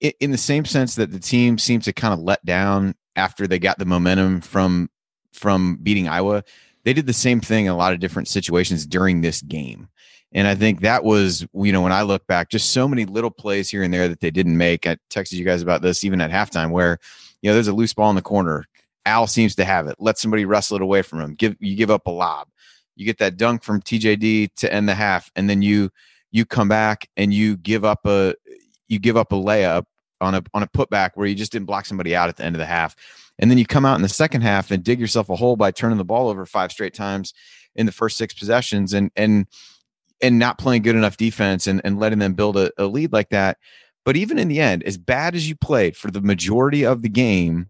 in 0.00 0.30
the 0.30 0.38
same 0.38 0.64
sense 0.64 0.94
that 0.96 1.10
the 1.10 1.18
team 1.18 1.58
seemed 1.58 1.84
to 1.84 1.92
kind 1.92 2.12
of 2.12 2.20
let 2.20 2.44
down 2.44 2.94
after 3.16 3.46
they 3.46 3.58
got 3.58 3.78
the 3.78 3.84
momentum 3.84 4.40
from 4.40 4.88
from 5.32 5.78
beating 5.82 6.08
Iowa, 6.08 6.42
they 6.84 6.92
did 6.92 7.06
the 7.06 7.12
same 7.12 7.40
thing 7.40 7.66
in 7.66 7.72
a 7.72 7.76
lot 7.76 7.92
of 7.92 8.00
different 8.00 8.28
situations 8.28 8.86
during 8.86 9.20
this 9.20 9.42
game. 9.42 9.88
And 10.32 10.46
I 10.46 10.54
think 10.54 10.80
that 10.80 11.04
was, 11.04 11.46
you 11.54 11.72
know, 11.72 11.82
when 11.82 11.92
I 11.92 12.02
look 12.02 12.26
back, 12.26 12.50
just 12.50 12.70
so 12.70 12.86
many 12.86 13.04
little 13.04 13.30
plays 13.30 13.68
here 13.68 13.82
and 13.82 13.92
there 13.92 14.08
that 14.08 14.20
they 14.20 14.30
didn't 14.30 14.56
make. 14.56 14.86
I 14.86 14.96
texted 15.10 15.32
you 15.32 15.44
guys 15.44 15.62
about 15.62 15.82
this 15.82 16.04
even 16.04 16.20
at 16.20 16.30
halftime, 16.30 16.70
where, 16.70 16.98
you 17.42 17.50
know, 17.50 17.54
there's 17.54 17.68
a 17.68 17.72
loose 17.72 17.92
ball 17.92 18.10
in 18.10 18.16
the 18.16 18.22
corner. 18.22 18.66
Al 19.06 19.26
seems 19.26 19.54
to 19.56 19.64
have 19.64 19.88
it. 19.88 19.96
Let 19.98 20.18
somebody 20.18 20.44
wrestle 20.44 20.76
it 20.76 20.82
away 20.82 21.02
from 21.02 21.20
him. 21.20 21.34
Give 21.34 21.56
you 21.58 21.74
give 21.74 21.90
up 21.90 22.06
a 22.06 22.10
lob. 22.10 22.48
You 22.96 23.06
get 23.06 23.18
that 23.18 23.36
dunk 23.36 23.64
from 23.64 23.80
TJD 23.80 24.54
to 24.56 24.72
end 24.72 24.88
the 24.88 24.94
half, 24.94 25.30
and 25.34 25.48
then 25.48 25.62
you 25.62 25.90
you 26.30 26.44
come 26.44 26.68
back 26.68 27.08
and 27.16 27.32
you 27.32 27.56
give 27.56 27.84
up 27.84 28.06
a 28.06 28.34
you 28.88 28.98
give 28.98 29.16
up 29.16 29.32
a 29.32 29.36
layup 29.36 29.84
on 30.20 30.34
a 30.34 30.42
on 30.54 30.62
a 30.62 30.66
putback 30.68 31.10
where 31.14 31.26
you 31.26 31.34
just 31.34 31.52
didn't 31.52 31.66
block 31.66 31.86
somebody 31.86 32.14
out 32.14 32.28
at 32.28 32.36
the 32.36 32.44
end 32.44 32.54
of 32.54 32.60
the 32.60 32.66
half. 32.66 32.94
And 33.38 33.50
then 33.50 33.58
you 33.58 33.66
come 33.66 33.86
out 33.86 33.96
in 33.96 34.02
the 34.02 34.08
second 34.08 34.42
half 34.42 34.70
and 34.70 34.84
dig 34.84 35.00
yourself 35.00 35.30
a 35.30 35.36
hole 35.36 35.56
by 35.56 35.70
turning 35.70 35.98
the 35.98 36.04
ball 36.04 36.28
over 36.28 36.44
five 36.44 36.70
straight 36.70 36.94
times 36.94 37.32
in 37.74 37.86
the 37.86 37.92
first 37.92 38.16
six 38.16 38.34
possessions 38.34 38.92
and 38.92 39.10
and 39.16 39.46
and 40.20 40.38
not 40.38 40.58
playing 40.58 40.82
good 40.82 40.96
enough 40.96 41.16
defense 41.16 41.66
and, 41.66 41.80
and 41.82 41.98
letting 41.98 42.18
them 42.18 42.34
build 42.34 42.56
a, 42.56 42.70
a 42.76 42.84
lead 42.84 43.12
like 43.12 43.30
that. 43.30 43.56
But 44.04 44.16
even 44.16 44.38
in 44.38 44.48
the 44.48 44.60
end, 44.60 44.82
as 44.82 44.98
bad 44.98 45.34
as 45.34 45.48
you 45.48 45.56
played 45.56 45.96
for 45.96 46.10
the 46.10 46.20
majority 46.20 46.84
of 46.84 47.00
the 47.02 47.08
game, 47.08 47.69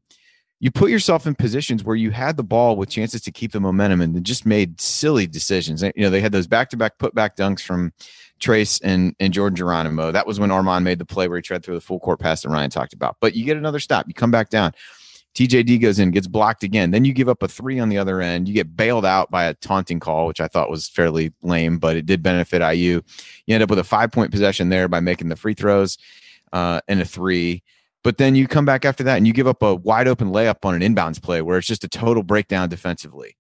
you 0.61 0.71
put 0.71 0.91
yourself 0.91 1.27
in 1.27 1.35
positions 1.35 1.83
where 1.83 1.97
you 1.97 2.11
had 2.11 2.37
the 2.37 2.45
ball 2.45 2.77
with 2.77 2.91
chances 2.91 3.23
to 3.23 3.33
keep 3.33 3.53
the 3.53 3.61
momentum 3.61 4.03
and 4.03 4.23
just 4.25 4.45
made 4.45 4.79
silly 4.79 5.27
decisions. 5.27 5.83
You 5.83 5.93
know, 5.97 6.11
they 6.11 6.21
had 6.21 6.33
those 6.33 6.47
back 6.47 6.69
to 6.71 6.77
back 6.77 6.99
put 6.99 7.15
back 7.15 7.35
dunks 7.35 7.63
from 7.63 7.93
Trayce 8.41 8.79
and, 8.85 9.17
and 9.19 9.33
Jordan 9.33 9.57
Geronimo. 9.57 10.13
That 10.13 10.27
was 10.27 10.39
when 10.39 10.51
Armaan 10.51 10.83
made 10.83 10.99
the 10.99 11.07
play 11.07 11.29
where 11.29 11.39
he 11.39 11.43
tried 11.43 11.65
through 11.65 11.77
the 11.77 11.81
full 11.81 11.99
court 11.99 12.21
pass 12.21 12.43
that 12.43 12.51
Ryan 12.51 12.69
talked 12.69 12.93
about. 12.93 13.17
But 13.21 13.35
you 13.35 13.45
get 13.45 13.57
another 13.57 13.81
stop, 13.81 14.07
you 14.07 14.15
come 14.15 14.31
back 14.31 14.51
down. 14.51 14.73
TJD 15.35 15.81
goes 15.81 15.99
in, 15.99 16.11
gets 16.11 16.27
blocked 16.27 16.63
again. 16.63 16.91
Then 16.91 17.05
you 17.05 17.13
give 17.13 17.29
up 17.29 17.43
a 17.43 17.49
three 17.49 17.79
on 17.79 17.89
the 17.89 17.99
other 17.99 18.21
end. 18.21 18.49
You 18.49 18.55
get 18.55 18.77
bailed 18.77 19.07
out 19.07 19.31
by 19.31 19.45
a 19.45 19.55
taunting 19.55 20.01
call, 20.01 20.27
which 20.27 20.41
I 20.41 20.49
thought 20.49 20.71
was 20.71 20.89
fairly 20.89 21.33
lame, 21.43 21.79
but 21.79 21.97
it 21.97 22.05
did 22.05 22.23
benefit 22.23 22.61
IU. 22.61 23.01
You 23.47 23.55
end 23.55 23.63
up 23.63 23.71
with 23.71 23.79
a 23.79 23.85
five 23.85 24.11
point 24.11 24.33
possession 24.33 24.69
there 24.69 24.89
by 24.89 25.01
making 25.01 25.29
the 25.29 25.37
free 25.37 25.55
throws 25.55 25.99
uh, 26.53 26.81
and 26.89 27.01
a 27.01 27.05
three. 27.05 27.63
But 28.03 28.19
then 28.19 28.35
you 28.35 28.49
come 28.49 28.65
back 28.65 28.85
after 28.85 29.05
that 29.05 29.19
and 29.19 29.27
you 29.27 29.33
give 29.33 29.47
up 29.47 29.63
a 29.63 29.75
wide 29.75 30.09
open 30.09 30.33
layup 30.33 30.65
on 30.65 30.75
an 30.75 30.81
inbounds 30.81 31.21
play 31.21 31.43
where 31.43 31.59
it's 31.59 31.67
just 31.67 31.85
a 31.85 31.89
total 31.89 32.23
breakdown 32.23 32.69
defensively. 32.69 33.37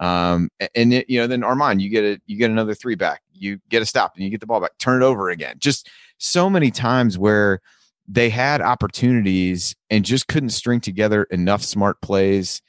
Um, 0.00 0.50
and 0.74 0.92
it, 0.92 1.08
you 1.08 1.20
know, 1.20 1.26
then 1.26 1.40
Armaan, 1.40 1.80
you 1.80 1.88
get 1.88 2.04
it, 2.04 2.22
you 2.26 2.36
get 2.36 2.50
another 2.50 2.74
three 2.74 2.94
back, 2.94 3.22
you 3.32 3.60
get 3.70 3.82
a 3.82 3.86
stop, 3.86 4.14
and 4.14 4.24
you 4.24 4.30
get 4.30 4.40
the 4.40 4.46
ball 4.46 4.60
back, 4.60 4.76
turn 4.78 5.02
it 5.02 5.04
over 5.04 5.30
again. 5.30 5.56
Just 5.58 5.88
so 6.18 6.50
many 6.50 6.70
times 6.70 7.18
where 7.18 7.60
they 8.06 8.28
had 8.28 8.60
opportunities 8.60 9.74
and 9.90 10.04
just 10.04 10.28
couldn't 10.28 10.50
string 10.50 10.80
together 10.80 11.24
enough 11.24 11.62
smart 11.62 12.00
plays 12.00 12.60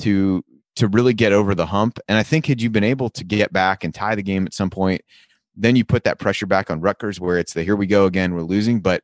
to 0.00 0.44
to 0.76 0.88
really 0.88 1.14
get 1.14 1.32
over 1.32 1.54
the 1.54 1.66
hump. 1.66 1.98
And 2.06 2.18
I 2.18 2.22
think 2.22 2.46
had 2.46 2.60
you 2.60 2.68
been 2.68 2.84
able 2.84 3.08
to 3.10 3.24
get 3.24 3.50
back 3.52 3.82
and 3.82 3.94
tie 3.94 4.14
the 4.14 4.22
game 4.22 4.44
at 4.46 4.52
some 4.52 4.68
point, 4.68 5.00
then 5.56 5.74
you 5.74 5.86
put 5.86 6.04
that 6.04 6.18
pressure 6.18 6.44
back 6.44 6.70
on 6.70 6.82
Rutgers 6.82 7.18
where 7.18 7.38
it's 7.38 7.54
the 7.54 7.62
here 7.64 7.76
we 7.76 7.86
go 7.86 8.04
again, 8.04 8.34
we're 8.34 8.42
losing. 8.42 8.80
But 8.80 9.02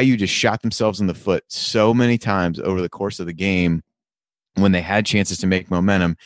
IU 0.00 0.16
just 0.16 0.32
shot 0.32 0.62
themselves 0.62 1.00
in 1.00 1.06
the 1.06 1.14
foot 1.14 1.44
so 1.48 1.94
many 1.94 2.18
times 2.18 2.58
over 2.60 2.80
the 2.80 2.88
course 2.88 3.20
of 3.20 3.26
the 3.26 3.32
game 3.32 3.82
when 4.54 4.72
they 4.72 4.80
had 4.80 5.06
chances 5.06 5.38
to 5.38 5.46
make 5.46 5.70
momentum 5.70 6.16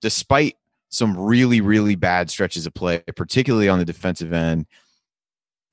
despite 0.00 0.56
some 0.88 1.16
really, 1.16 1.60
really 1.60 1.94
bad 1.94 2.30
stretches 2.30 2.66
of 2.66 2.74
play, 2.74 3.02
particularly 3.16 3.68
on 3.68 3.78
the 3.78 3.84
defensive 3.84 4.32
end, 4.32 4.66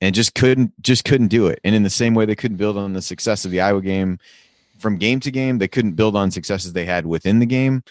and 0.00 0.14
just 0.14 0.34
couldn't 0.34 0.80
just 0.80 1.04
couldn't 1.04 1.28
do 1.28 1.48
it. 1.48 1.60
And 1.64 1.74
in 1.74 1.82
the 1.82 1.90
same 1.90 2.14
way 2.14 2.24
they 2.24 2.36
couldn't 2.36 2.56
build 2.56 2.76
on 2.76 2.92
the 2.92 3.02
success 3.02 3.44
of 3.44 3.50
the 3.50 3.60
Iowa 3.60 3.82
game 3.82 4.18
from 4.78 4.96
game 4.96 5.18
to 5.20 5.30
game, 5.30 5.58
they 5.58 5.68
couldn't 5.68 5.94
build 5.94 6.14
on 6.14 6.30
successes 6.30 6.72
they 6.72 6.84
had 6.84 7.04
within 7.04 7.40
the 7.40 7.46
game. 7.46 7.82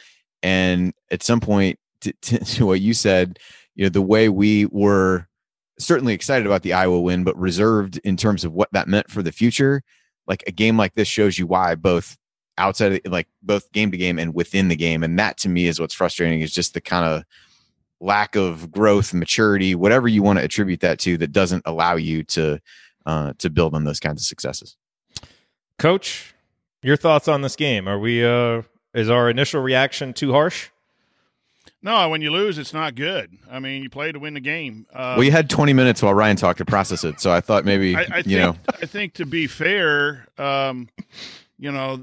And 0.42 0.94
at 1.12 1.22
some 1.22 1.42
point, 1.42 1.80
to, 2.02 2.14
to, 2.14 2.40
to 2.40 2.66
what 2.66 2.80
you 2.80 2.94
said, 2.94 3.40
you 3.76 3.84
know, 3.86 3.90
the 3.90 4.02
way 4.02 4.30
we 4.30 4.66
were 4.68 5.27
certainly 5.80 6.14
excited 6.14 6.46
about 6.46 6.64
the 6.64 6.74
Iowa 6.74 7.00
win, 7.00 7.24
but 7.24 7.38
reserved 7.38 8.00
in 8.04 8.18
terms 8.18 8.44
of 8.44 8.54
what 8.54 8.72
that 8.72 8.88
meant 8.88 9.10
for 9.10 9.22
the 9.22 9.32
future. 9.32 9.84
Like 10.28 10.44
a 10.48 10.52
game 10.52 10.78
like 10.78 10.94
this 10.94 11.08
shows 11.08 11.40
you 11.40 11.48
why 11.48 11.76
both 11.76 12.18
outside 12.58 12.94
of 12.94 13.04
the, 13.04 13.10
like 13.10 13.28
both 13.42 13.72
game 13.72 13.92
to 13.92 13.98
game 13.98 14.20
and 14.20 14.34
within 14.34 14.68
the 14.68 14.76
game. 14.76 15.04
And 15.04 15.18
that 15.20 15.38
to 15.40 15.50
me 15.50 15.68
is 15.68 15.80
what's 15.80 15.94
frustrating 15.94 16.42
is 16.42 16.54
just 16.54 16.74
the 16.74 16.82
kind 16.82 17.06
of 17.06 17.24
lack 18.00 18.36
of 18.36 18.72
growth, 18.72 19.14
maturity, 19.14 19.76
whatever 19.76 20.08
you 20.08 20.24
want 20.24 20.40
to 20.40 20.46
attribute 20.46 20.82
that 20.82 21.00
to, 21.00 21.18
that 21.18 21.32
doesn't 21.32 21.64
allow 21.66 21.96
you 21.96 22.24
to 22.24 22.60
uh, 23.06 23.34
to 23.38 23.50
build 23.50 23.74
on 23.74 23.86
those 23.86 24.00
kinds 24.02 24.22
of 24.22 24.26
successes. 24.26 24.76
Coach, 25.80 26.34
your 26.82 26.98
thoughts 26.98 27.28
on 27.28 27.42
this 27.42 27.56
game? 27.56 27.88
Are 27.88 28.00
we? 28.00 28.26
Uh, 28.26 28.64
is 28.94 29.10
our 29.10 29.30
initial 29.30 29.62
reaction 29.62 30.14
too 30.14 30.32
harsh? 30.34 30.70
No, 31.82 32.10
when 32.10 32.22
you 32.22 32.32
lose, 32.32 32.58
it's 32.58 32.74
not 32.74 32.96
good. 32.96 33.38
I 33.50 33.60
mean, 33.60 33.84
you 33.84 33.90
play 33.90 34.12
to 34.12 34.20
win 34.20 34.34
the 34.34 34.40
game. 34.40 34.88
Uh, 34.92 35.14
well, 35.18 35.24
you 35.24 35.32
had 35.32 35.50
20 35.50 35.74
minutes 35.74 36.02
while 36.02 36.14
Ryan 36.14 36.36
talked 36.36 36.58
to 36.58 36.66
process 36.66 37.04
it, 37.04 37.22
so 37.22 37.32
I 37.32 37.40
thought 37.40 37.66
maybe 37.66 37.96
I, 37.96 38.02
I 38.02 38.18
you 38.18 38.24
think, 38.24 38.28
know. 38.28 38.56
I 38.82 38.86
think 38.86 39.14
to 39.16 39.26
be 39.26 39.48
fair, 39.48 40.28
um, 40.38 40.90
you 41.60 41.72
know, 41.72 42.00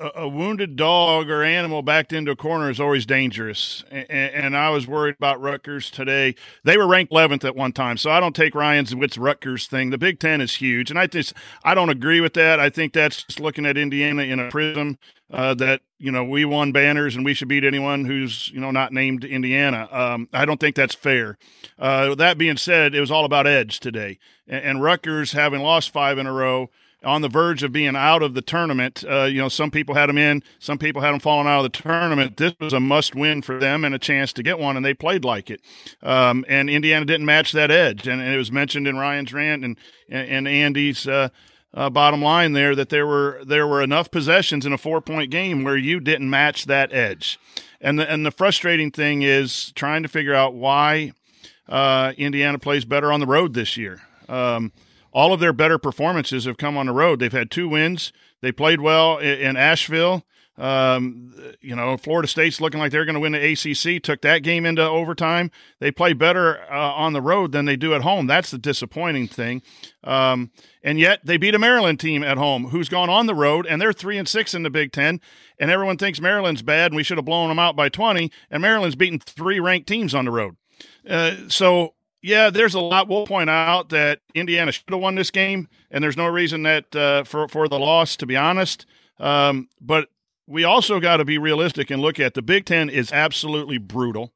a, 0.00 0.28
wounded 0.28 0.76
dog 0.76 1.28
or 1.28 1.42
animal 1.42 1.82
backed 1.82 2.12
into 2.12 2.30
a 2.30 2.36
corner 2.36 2.70
is 2.70 2.80
always 2.80 3.04
dangerous. 3.04 3.82
And, 3.90 4.10
and, 4.10 4.56
I 4.56 4.70
was 4.70 4.86
worried 4.86 5.16
about 5.16 5.40
Rutgers 5.40 5.90
today. 5.90 6.34
They 6.64 6.76
were 6.76 6.86
ranked 6.86 7.12
11th 7.12 7.44
at 7.44 7.56
one 7.56 7.72
time, 7.72 7.96
so 7.96 8.10
I 8.10 8.20
don't 8.20 8.34
take 8.34 8.54
Ryan's 8.54 8.94
wits 8.94 9.18
Rutgers 9.18 9.66
thing. 9.66 9.90
The 9.90 9.98
Big 9.98 10.20
Ten 10.20 10.40
is 10.40 10.54
huge, 10.56 10.90
and 10.90 10.98
I 10.98 11.06
just 11.06 11.34
I 11.64 11.74
don't 11.74 11.90
agree 11.90 12.20
with 12.20 12.34
that. 12.34 12.60
I 12.60 12.70
think 12.70 12.92
that's 12.92 13.24
just 13.24 13.40
looking 13.40 13.66
at 13.66 13.76
Indiana 13.76 14.22
in 14.22 14.38
a 14.38 14.50
prism 14.50 14.98
uh, 15.32 15.54
that 15.54 15.82
you 15.98 16.12
know 16.12 16.24
we 16.24 16.44
won 16.44 16.72
banners 16.72 17.16
and 17.16 17.24
we 17.24 17.34
should 17.34 17.48
beat 17.48 17.64
anyone 17.64 18.04
who's 18.04 18.50
you 18.50 18.60
know 18.60 18.70
not 18.70 18.92
named 18.92 19.24
Indiana. 19.24 19.88
Um, 19.90 20.28
I 20.32 20.44
don't 20.44 20.60
think 20.60 20.76
that's 20.76 20.94
fair. 20.94 21.38
Uh, 21.78 22.14
that 22.14 22.38
being 22.38 22.56
said, 22.56 22.94
it 22.94 23.00
was 23.00 23.10
all 23.10 23.24
about 23.24 23.46
edge 23.46 23.80
today, 23.80 24.18
and, 24.46 24.64
and 24.64 24.82
Rutgers 24.82 25.32
having 25.32 25.60
lost 25.60 25.90
five 25.90 26.18
in 26.18 26.26
a 26.26 26.32
row 26.32 26.70
on 27.04 27.22
the 27.22 27.28
verge 27.28 27.62
of 27.62 27.72
being 27.72 27.94
out 27.94 28.22
of 28.22 28.34
the 28.34 28.42
tournament. 28.42 29.04
Uh, 29.08 29.24
you 29.24 29.38
know, 29.38 29.48
some 29.48 29.70
people 29.70 29.94
had 29.94 30.08
them 30.08 30.18
in, 30.18 30.42
some 30.58 30.78
people 30.78 31.02
had 31.02 31.12
them 31.12 31.20
falling 31.20 31.46
out 31.46 31.64
of 31.64 31.72
the 31.72 31.82
tournament. 31.82 32.36
This 32.36 32.54
was 32.60 32.72
a 32.72 32.80
must 32.80 33.14
win 33.14 33.42
for 33.42 33.58
them 33.58 33.84
and 33.84 33.94
a 33.94 33.98
chance 33.98 34.32
to 34.34 34.42
get 34.42 34.58
one, 34.58 34.76
and 34.76 34.84
they 34.84 34.94
played 34.94 35.24
like 35.24 35.50
it. 35.50 35.60
Um, 36.02 36.44
and 36.48 36.68
Indiana 36.68 37.04
didn't 37.04 37.26
match 37.26 37.52
that 37.52 37.70
edge. 37.70 38.06
And, 38.08 38.20
and, 38.20 38.34
it 38.34 38.38
was 38.38 38.50
mentioned 38.50 38.88
in 38.88 38.96
Ryan's 38.96 39.32
rant 39.32 39.64
and, 39.64 39.76
and, 40.08 40.48
Andy's. 40.48 41.06
Uh, 41.06 41.28
uh, 41.74 41.90
bottom 41.90 42.22
line 42.22 42.54
there 42.54 42.74
that 42.74 42.88
there 42.88 43.06
were 43.06 43.42
there 43.44 43.66
were 43.66 43.82
enough 43.82 44.10
possessions 44.10 44.64
in 44.64 44.72
a 44.72 44.78
four 44.78 45.02
point 45.02 45.30
game 45.30 45.64
where 45.64 45.76
you 45.76 46.00
didn't 46.00 46.30
match 46.30 46.64
that 46.64 46.94
edge, 46.94 47.38
and 47.78 47.98
the 47.98 48.10
and 48.10 48.24
the 48.24 48.30
frustrating 48.30 48.90
thing 48.90 49.20
is 49.20 49.70
trying 49.72 50.02
to 50.02 50.08
figure 50.08 50.34
out 50.34 50.54
why 50.54 51.12
uh, 51.68 52.14
Indiana 52.16 52.58
plays 52.58 52.86
better 52.86 53.12
on 53.12 53.20
the 53.20 53.26
road 53.26 53.52
this 53.52 53.76
year. 53.76 54.00
Um, 54.30 54.72
all 55.12 55.32
of 55.32 55.40
their 55.40 55.52
better 55.52 55.78
performances 55.78 56.44
have 56.44 56.56
come 56.56 56.76
on 56.76 56.86
the 56.86 56.92
road. 56.92 57.20
They've 57.20 57.32
had 57.32 57.50
two 57.50 57.68
wins. 57.68 58.12
They 58.40 58.52
played 58.52 58.80
well 58.80 59.18
in, 59.18 59.56
Asheville. 59.56 60.24
Um, 60.56 61.32
you 61.60 61.76
know, 61.76 61.96
Florida 61.96 62.26
State's 62.26 62.60
looking 62.60 62.80
like 62.80 62.90
they're 62.90 63.04
going 63.04 63.14
to 63.14 63.20
win 63.20 63.32
the 63.32 63.52
ACC. 63.52 64.02
Took 64.02 64.22
that 64.22 64.42
game 64.42 64.66
into 64.66 64.82
overtime. 64.82 65.52
They 65.78 65.92
play 65.92 66.14
better 66.14 66.60
uh, 66.70 66.92
on 66.94 67.12
the 67.12 67.22
road 67.22 67.52
than 67.52 67.64
they 67.64 67.76
do 67.76 67.94
at 67.94 68.02
home. 68.02 68.26
That's 68.26 68.50
the 68.50 68.58
disappointing 68.58 69.28
thing. 69.28 69.62
Um, 70.02 70.50
and 70.82 70.98
yet 70.98 71.20
they 71.24 71.36
beat 71.36 71.54
a 71.54 71.60
Maryland 71.60 72.00
team 72.00 72.24
at 72.24 72.38
home 72.38 72.66
who's 72.66 72.88
gone 72.88 73.08
on 73.08 73.26
the 73.26 73.36
road, 73.36 73.66
and 73.66 73.80
they're 73.80 73.92
three 73.92 74.18
and 74.18 74.28
six 74.28 74.52
in 74.52 74.64
the 74.64 74.70
Big 74.70 74.90
Ten. 74.90 75.20
And 75.60 75.70
everyone 75.70 75.96
thinks 75.96 76.20
Maryland's 76.20 76.62
bad, 76.62 76.90
and 76.90 76.96
we 76.96 77.04
should 77.04 77.18
have 77.18 77.24
blown 77.24 77.48
them 77.48 77.60
out 77.60 77.76
by 77.76 77.88
twenty. 77.88 78.32
And 78.50 78.60
Maryland's 78.60 78.96
beaten 78.96 79.20
three 79.20 79.60
ranked 79.60 79.86
teams 79.86 80.12
on 80.12 80.24
the 80.24 80.32
road. 80.32 80.56
Uh, 81.08 81.36
so 81.48 81.94
yeah, 82.28 82.50
there's 82.50 82.74
a 82.74 82.80
lot. 82.80 83.08
We'll 83.08 83.26
point 83.26 83.48
out 83.48 83.88
that 83.88 84.20
Indiana 84.34 84.70
should 84.70 84.84
have 84.90 85.00
won 85.00 85.14
this 85.14 85.30
game, 85.30 85.66
and 85.90 86.04
there's 86.04 86.16
no 86.16 86.26
reason 86.26 86.62
that 86.64 86.94
uh, 86.94 87.24
for 87.24 87.48
for 87.48 87.68
the 87.68 87.78
loss, 87.78 88.16
to 88.18 88.26
be 88.26 88.36
honest. 88.36 88.84
Um, 89.18 89.68
but 89.80 90.10
we 90.46 90.62
also 90.62 91.00
got 91.00 91.16
to 91.16 91.24
be 91.24 91.38
realistic 91.38 91.90
and 91.90 92.02
look 92.02 92.20
at 92.20 92.34
the 92.34 92.42
Big 92.42 92.66
Ten 92.66 92.90
is 92.90 93.12
absolutely 93.12 93.78
brutal. 93.78 94.32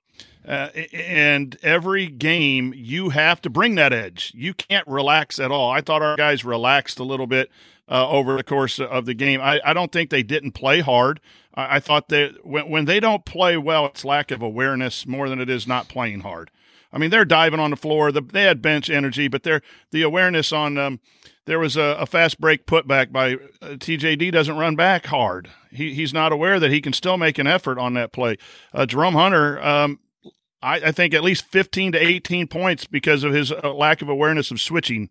Uh, 0.47 0.71
and 0.93 1.57
every 1.63 2.07
game 2.09 2.75
you 2.77 3.11
have 3.11 3.41
to 3.43 3.51
bring 3.51 3.77
that 3.77 3.93
edge. 3.93 4.33
You 4.35 4.55
can't 4.55 4.87
relax 4.89 5.39
at 5.39 5.53
all. 5.53 5.71
I 5.71 5.81
thought 5.81 6.03
our 6.03 6.17
guys 6.17 6.45
relaxed 6.45 6.99
a 6.99 7.05
little 7.05 7.29
bit 7.29 7.49
uh, 7.89 8.09
over 8.09 8.37
the 8.37 8.43
course 8.43 8.81
of 8.81 9.07
the 9.07 9.15
game. 9.15 9.41
I, 9.41 9.61
I, 9.65 9.73
don't 9.73 9.93
think 9.93 10.11
they 10.11 10.25
didn't 10.25 10.53
play 10.53 10.81
hard. 10.81 11.21
I, 11.55 11.77
I 11.77 11.81
thought 11.81 12.09
that 12.09 12.45
when, 12.45 12.69
when 12.69 12.85
they 12.87 12.99
don't 12.99 13.25
play 13.25 13.57
well, 13.57 13.87
it's 13.87 14.05
lack 14.05 14.33
of 14.33 14.43
awareness 14.43 15.07
more 15.07 15.29
than 15.29 15.41
it 15.41 15.49
is 15.49 15.69
not 15.69 15.87
playing 15.87 16.21
hard. 16.21 16.51
I 16.93 16.99
mean, 16.99 17.11
they're 17.11 17.25
diving 17.25 17.61
on 17.61 17.71
the 17.71 17.77
floor. 17.77 18.13
The, 18.13 18.21
they 18.21 18.43
had 18.43 18.61
bench 18.61 18.91
energy, 18.91 19.29
but 19.29 19.43
they're 19.43 19.63
the 19.91 20.03
awareness 20.03 20.53
on 20.53 20.77
um, 20.77 21.01
there 21.47 21.59
was 21.59 21.77
a, 21.77 21.97
a, 21.99 22.07
fast 22.07 22.41
break 22.41 22.67
putback 22.67 23.11
by 23.11 23.35
uh, 23.35 23.77
TJD 23.77 24.31
doesn't 24.31 24.57
run 24.57 24.77
back 24.77 25.07
hard. 25.07 25.51
He, 25.71 25.95
he's 25.95 26.13
not 26.13 26.33
aware 26.33 26.61
that 26.61 26.71
he 26.71 26.81
can 26.81 26.93
still 26.93 27.17
make 27.17 27.39
an 27.39 27.47
effort 27.47 27.79
on 27.79 27.95
that 27.95 28.13
play. 28.13 28.37
Uh, 28.73 28.87
Jerome 28.87 29.15
Hunter, 29.15 29.61
um, 29.63 29.99
I, 30.63 30.77
I, 30.77 30.93
think 30.93 31.15
at 31.15 31.25
least 31.25 31.47
15 31.47 31.93
to 31.93 31.99
18 31.99 32.47
points 32.47 32.87
because 32.87 33.25
of 33.25 33.33
his 33.33 33.51
uh, 33.51 33.73
lack 33.75 34.03
of 34.03 34.09
awareness 34.09 34.51
of 34.51 34.61
switching, 34.61 35.11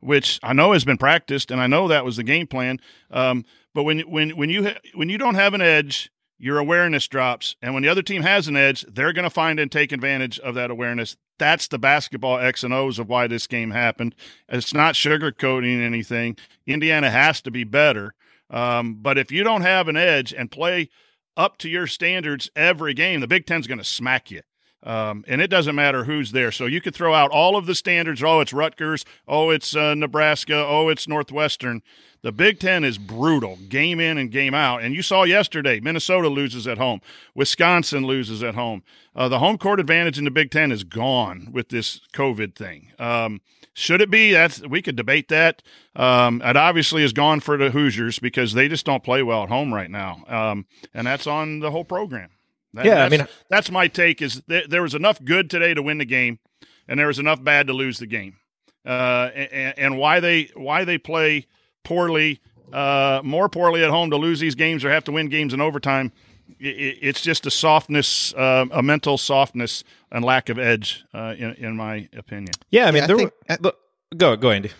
which 0.00 0.40
I 0.42 0.52
know 0.52 0.72
has 0.72 0.84
been 0.84 0.98
practiced, 0.98 1.50
and 1.50 1.60
I 1.60 1.68
know 1.68 1.86
that 1.86 2.04
was 2.04 2.16
the 2.16 2.24
game 2.24 2.48
plan. 2.48 2.80
Um, 3.10 3.44
but 3.74 3.84
when 3.84 4.00
when 4.00 4.30
when 4.30 4.50
you 4.50 4.64
ha- 4.64 4.80
when 4.94 5.08
you 5.08 5.18
don't 5.18 5.36
have 5.36 5.54
an 5.54 5.62
edge 5.62 6.10
your 6.42 6.58
awareness 6.58 7.06
drops. 7.06 7.54
And 7.62 7.72
when 7.72 7.84
the 7.84 7.88
other 7.88 8.02
team 8.02 8.22
has 8.22 8.48
an 8.48 8.56
edge, 8.56 8.84
they're 8.88 9.12
going 9.12 9.22
to 9.22 9.30
find 9.30 9.60
and 9.60 9.70
take 9.70 9.92
advantage 9.92 10.40
of 10.40 10.56
that 10.56 10.72
awareness. 10.72 11.16
That's 11.38 11.68
the 11.68 11.78
basketball 11.78 12.40
X 12.40 12.64
and 12.64 12.74
O's 12.74 12.98
of 12.98 13.08
why 13.08 13.28
this 13.28 13.46
game 13.46 13.70
happened. 13.70 14.16
It's 14.48 14.74
not 14.74 14.96
sugarcoating 14.96 15.80
anything. 15.80 16.36
Indiana 16.66 17.10
has 17.10 17.40
to 17.42 17.52
be 17.52 17.62
better. 17.62 18.14
Um, 18.50 18.96
but 19.00 19.18
if 19.18 19.30
you 19.30 19.44
don't 19.44 19.62
have 19.62 19.86
an 19.86 19.96
edge 19.96 20.34
and 20.34 20.50
play 20.50 20.88
up 21.36 21.58
to 21.58 21.68
your 21.68 21.86
standards 21.86 22.50
every 22.56 22.92
game, 22.92 23.20
the 23.20 23.28
Big 23.28 23.46
Ten's 23.46 23.68
going 23.68 23.78
to 23.78 23.84
smack 23.84 24.28
you. 24.32 24.42
Um, 24.82 25.24
and 25.28 25.40
it 25.40 25.46
doesn't 25.46 25.76
matter 25.76 26.04
who's 26.04 26.32
there. 26.32 26.50
So 26.50 26.66
you 26.66 26.80
could 26.80 26.94
throw 26.94 27.14
out 27.14 27.30
all 27.30 27.56
of 27.56 27.66
the 27.66 27.74
standards. 27.76 28.20
Oh, 28.20 28.40
it's 28.40 28.52
Rutgers. 28.52 29.04
Oh, 29.28 29.50
it's 29.50 29.76
uh, 29.76 29.94
Nebraska. 29.94 30.56
Oh, 30.56 30.88
it's 30.88 31.06
Northwestern. 31.06 31.82
The 32.22 32.32
Big 32.32 32.60
Ten 32.60 32.84
is 32.84 32.98
brutal, 32.98 33.58
game 33.68 33.98
in 33.98 34.16
and 34.16 34.30
game 34.30 34.54
out. 34.54 34.82
And 34.82 34.94
you 34.94 35.02
saw 35.02 35.24
yesterday, 35.24 35.80
Minnesota 35.80 36.28
loses 36.28 36.68
at 36.68 36.78
home, 36.78 37.00
Wisconsin 37.34 38.06
loses 38.06 38.42
at 38.42 38.54
home. 38.54 38.84
Uh, 39.14 39.28
the 39.28 39.40
home 39.40 39.58
court 39.58 39.80
advantage 39.80 40.18
in 40.18 40.24
the 40.24 40.30
Big 40.30 40.50
Ten 40.50 40.70
is 40.70 40.84
gone 40.84 41.48
with 41.52 41.68
this 41.68 42.00
COVID 42.14 42.54
thing. 42.54 42.92
Um, 42.98 43.40
should 43.74 44.00
it 44.00 44.10
be? 44.10 44.32
That's 44.32 44.60
we 44.60 44.82
could 44.82 44.96
debate 44.96 45.28
that. 45.28 45.62
Um, 45.96 46.42
it 46.42 46.56
obviously 46.56 47.02
is 47.02 47.12
gone 47.12 47.40
for 47.40 47.56
the 47.56 47.70
Hoosiers 47.70 48.18
because 48.18 48.52
they 48.52 48.68
just 48.68 48.86
don't 48.86 49.02
play 49.02 49.22
well 49.22 49.42
at 49.42 49.48
home 49.48 49.72
right 49.72 49.90
now, 49.90 50.24
um, 50.28 50.66
and 50.94 51.06
that's 51.06 51.26
on 51.26 51.60
the 51.60 51.70
whole 51.70 51.84
program. 51.84 52.30
That, 52.74 52.84
yeah, 52.84 53.04
I 53.04 53.08
mean, 53.08 53.26
that's 53.48 53.70
my 53.70 53.88
take. 53.88 54.22
Is 54.22 54.42
th- 54.48 54.68
there 54.68 54.82
was 54.82 54.94
enough 54.94 55.22
good 55.24 55.50
today 55.50 55.74
to 55.74 55.82
win 55.82 55.98
the 55.98 56.04
game, 56.04 56.38
and 56.86 57.00
there 57.00 57.06
was 57.06 57.18
enough 57.18 57.42
bad 57.42 57.66
to 57.66 57.72
lose 57.72 57.98
the 57.98 58.06
game. 58.06 58.36
Uh, 58.84 59.30
and, 59.34 59.78
and 59.78 59.98
why 59.98 60.20
they 60.20 60.50
why 60.54 60.84
they 60.84 60.98
play 60.98 61.46
poorly, 61.84 62.40
uh, 62.72 63.20
more 63.24 63.48
poorly 63.48 63.84
at 63.84 63.90
home 63.90 64.10
to 64.10 64.16
lose 64.16 64.40
these 64.40 64.54
games 64.54 64.84
or 64.84 64.90
have 64.90 65.04
to 65.04 65.12
win 65.12 65.28
games 65.28 65.52
in 65.54 65.60
overtime. 65.60 66.12
it's 66.58 67.20
just 67.20 67.46
a 67.46 67.50
softness, 67.50 68.34
uh, 68.34 68.66
a 68.70 68.82
mental 68.82 69.18
softness 69.18 69.84
and 70.10 70.24
lack 70.24 70.48
of 70.48 70.58
edge, 70.58 71.04
uh, 71.14 71.34
in, 71.36 71.54
in 71.54 71.76
my 71.76 72.08
opinion. 72.16 72.52
Yeah, 72.70 72.86
I 72.86 72.90
mean, 72.90 73.02
yeah, 73.02 73.06
there 73.06 73.16
I 73.16 73.18
think, 73.18 73.32
were, 73.62 73.72
go 74.16 74.36
go 74.36 74.50
Andy. 74.50 74.70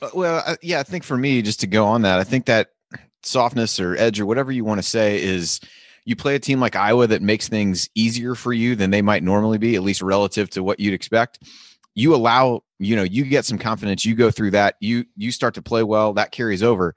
Uh, 0.00 0.10
well, 0.14 0.56
yeah, 0.62 0.80
I 0.80 0.82
think 0.82 1.04
for 1.04 1.16
me, 1.16 1.42
just 1.42 1.60
to 1.60 1.66
go 1.66 1.86
on 1.86 2.02
that, 2.02 2.18
I 2.18 2.24
think 2.24 2.46
that 2.46 2.70
softness 3.22 3.80
or 3.80 3.96
edge 3.96 4.20
or 4.20 4.26
whatever 4.26 4.52
you 4.52 4.64
want 4.64 4.78
to 4.78 4.86
say 4.86 5.22
is 5.22 5.60
you 6.04 6.16
play 6.16 6.34
a 6.34 6.40
team 6.40 6.60
like 6.60 6.74
Iowa 6.74 7.06
that 7.06 7.22
makes 7.22 7.48
things 7.48 7.88
easier 7.94 8.34
for 8.34 8.52
you 8.52 8.74
than 8.74 8.90
they 8.90 9.02
might 9.02 9.22
normally 9.22 9.58
be, 9.58 9.76
at 9.76 9.82
least 9.82 10.02
relative 10.02 10.50
to 10.50 10.62
what 10.62 10.80
you'd 10.80 10.94
expect 10.94 11.38
you 11.94 12.14
allow 12.14 12.62
you 12.84 12.96
know 12.96 13.02
you 13.02 13.24
get 13.24 13.44
some 13.44 13.58
confidence 13.58 14.04
you 14.04 14.14
go 14.14 14.30
through 14.30 14.50
that 14.50 14.76
you 14.80 15.04
you 15.16 15.30
start 15.30 15.54
to 15.54 15.62
play 15.62 15.82
well 15.82 16.12
that 16.12 16.32
carries 16.32 16.62
over 16.62 16.94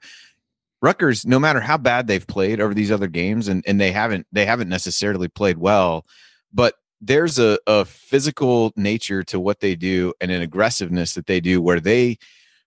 Rutgers, 0.82 1.24
no 1.24 1.38
matter 1.38 1.60
how 1.60 1.78
bad 1.78 2.06
they've 2.06 2.26
played 2.26 2.60
over 2.60 2.74
these 2.74 2.92
other 2.92 3.06
games, 3.06 3.48
and, 3.48 3.64
and 3.66 3.80
they 3.80 3.92
haven't 3.92 4.26
they 4.30 4.44
haven't 4.44 4.68
necessarily 4.68 5.26
played 5.26 5.58
well, 5.58 6.04
but 6.52 6.74
there's 7.00 7.38
a, 7.38 7.58
a 7.66 7.84
physical 7.84 8.72
nature 8.76 9.22
to 9.24 9.40
what 9.40 9.60
they 9.60 9.74
do 9.74 10.12
and 10.20 10.30
an 10.30 10.42
aggressiveness 10.42 11.14
that 11.14 11.26
they 11.26 11.40
do 11.40 11.60
where 11.60 11.80
they 11.80 12.18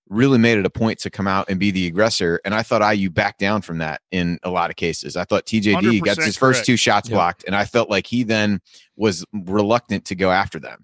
really 0.08 0.39
made 0.39 0.58
it 0.58 0.65
a 0.65 0.69
point 0.71 0.97
to 0.99 1.10
come 1.10 1.27
out 1.27 1.47
and 1.49 1.60
be 1.60 1.69
the 1.69 1.86
aggressor. 1.86 2.41
And 2.43 2.53
I 2.55 2.63
thought 2.63 2.82
IU 2.95 3.12
backed 3.12 3.39
down 3.39 3.62
from 3.62 3.77
that 3.77 4.01
in 4.12 4.39
a 4.43 4.49
lot 4.49 4.71
of 4.71 4.75
cases. 4.75 5.15
I 5.15 5.23
thought 5.23 5.45
TJD 5.45 6.03
got 6.03 6.17
his 6.17 6.36
first 6.36 6.65
two 6.65 6.77
shots 6.77 7.10
blocked, 7.10 7.43
and 7.45 7.55
I 7.55 7.65
felt 7.65 7.91
like 7.91 8.08
he 8.08 8.23
then 8.23 8.60
was 8.95 9.23
reluctant 9.32 10.05
to 10.05 10.15
go 10.15 10.32
after 10.32 10.60
them. 10.60 10.84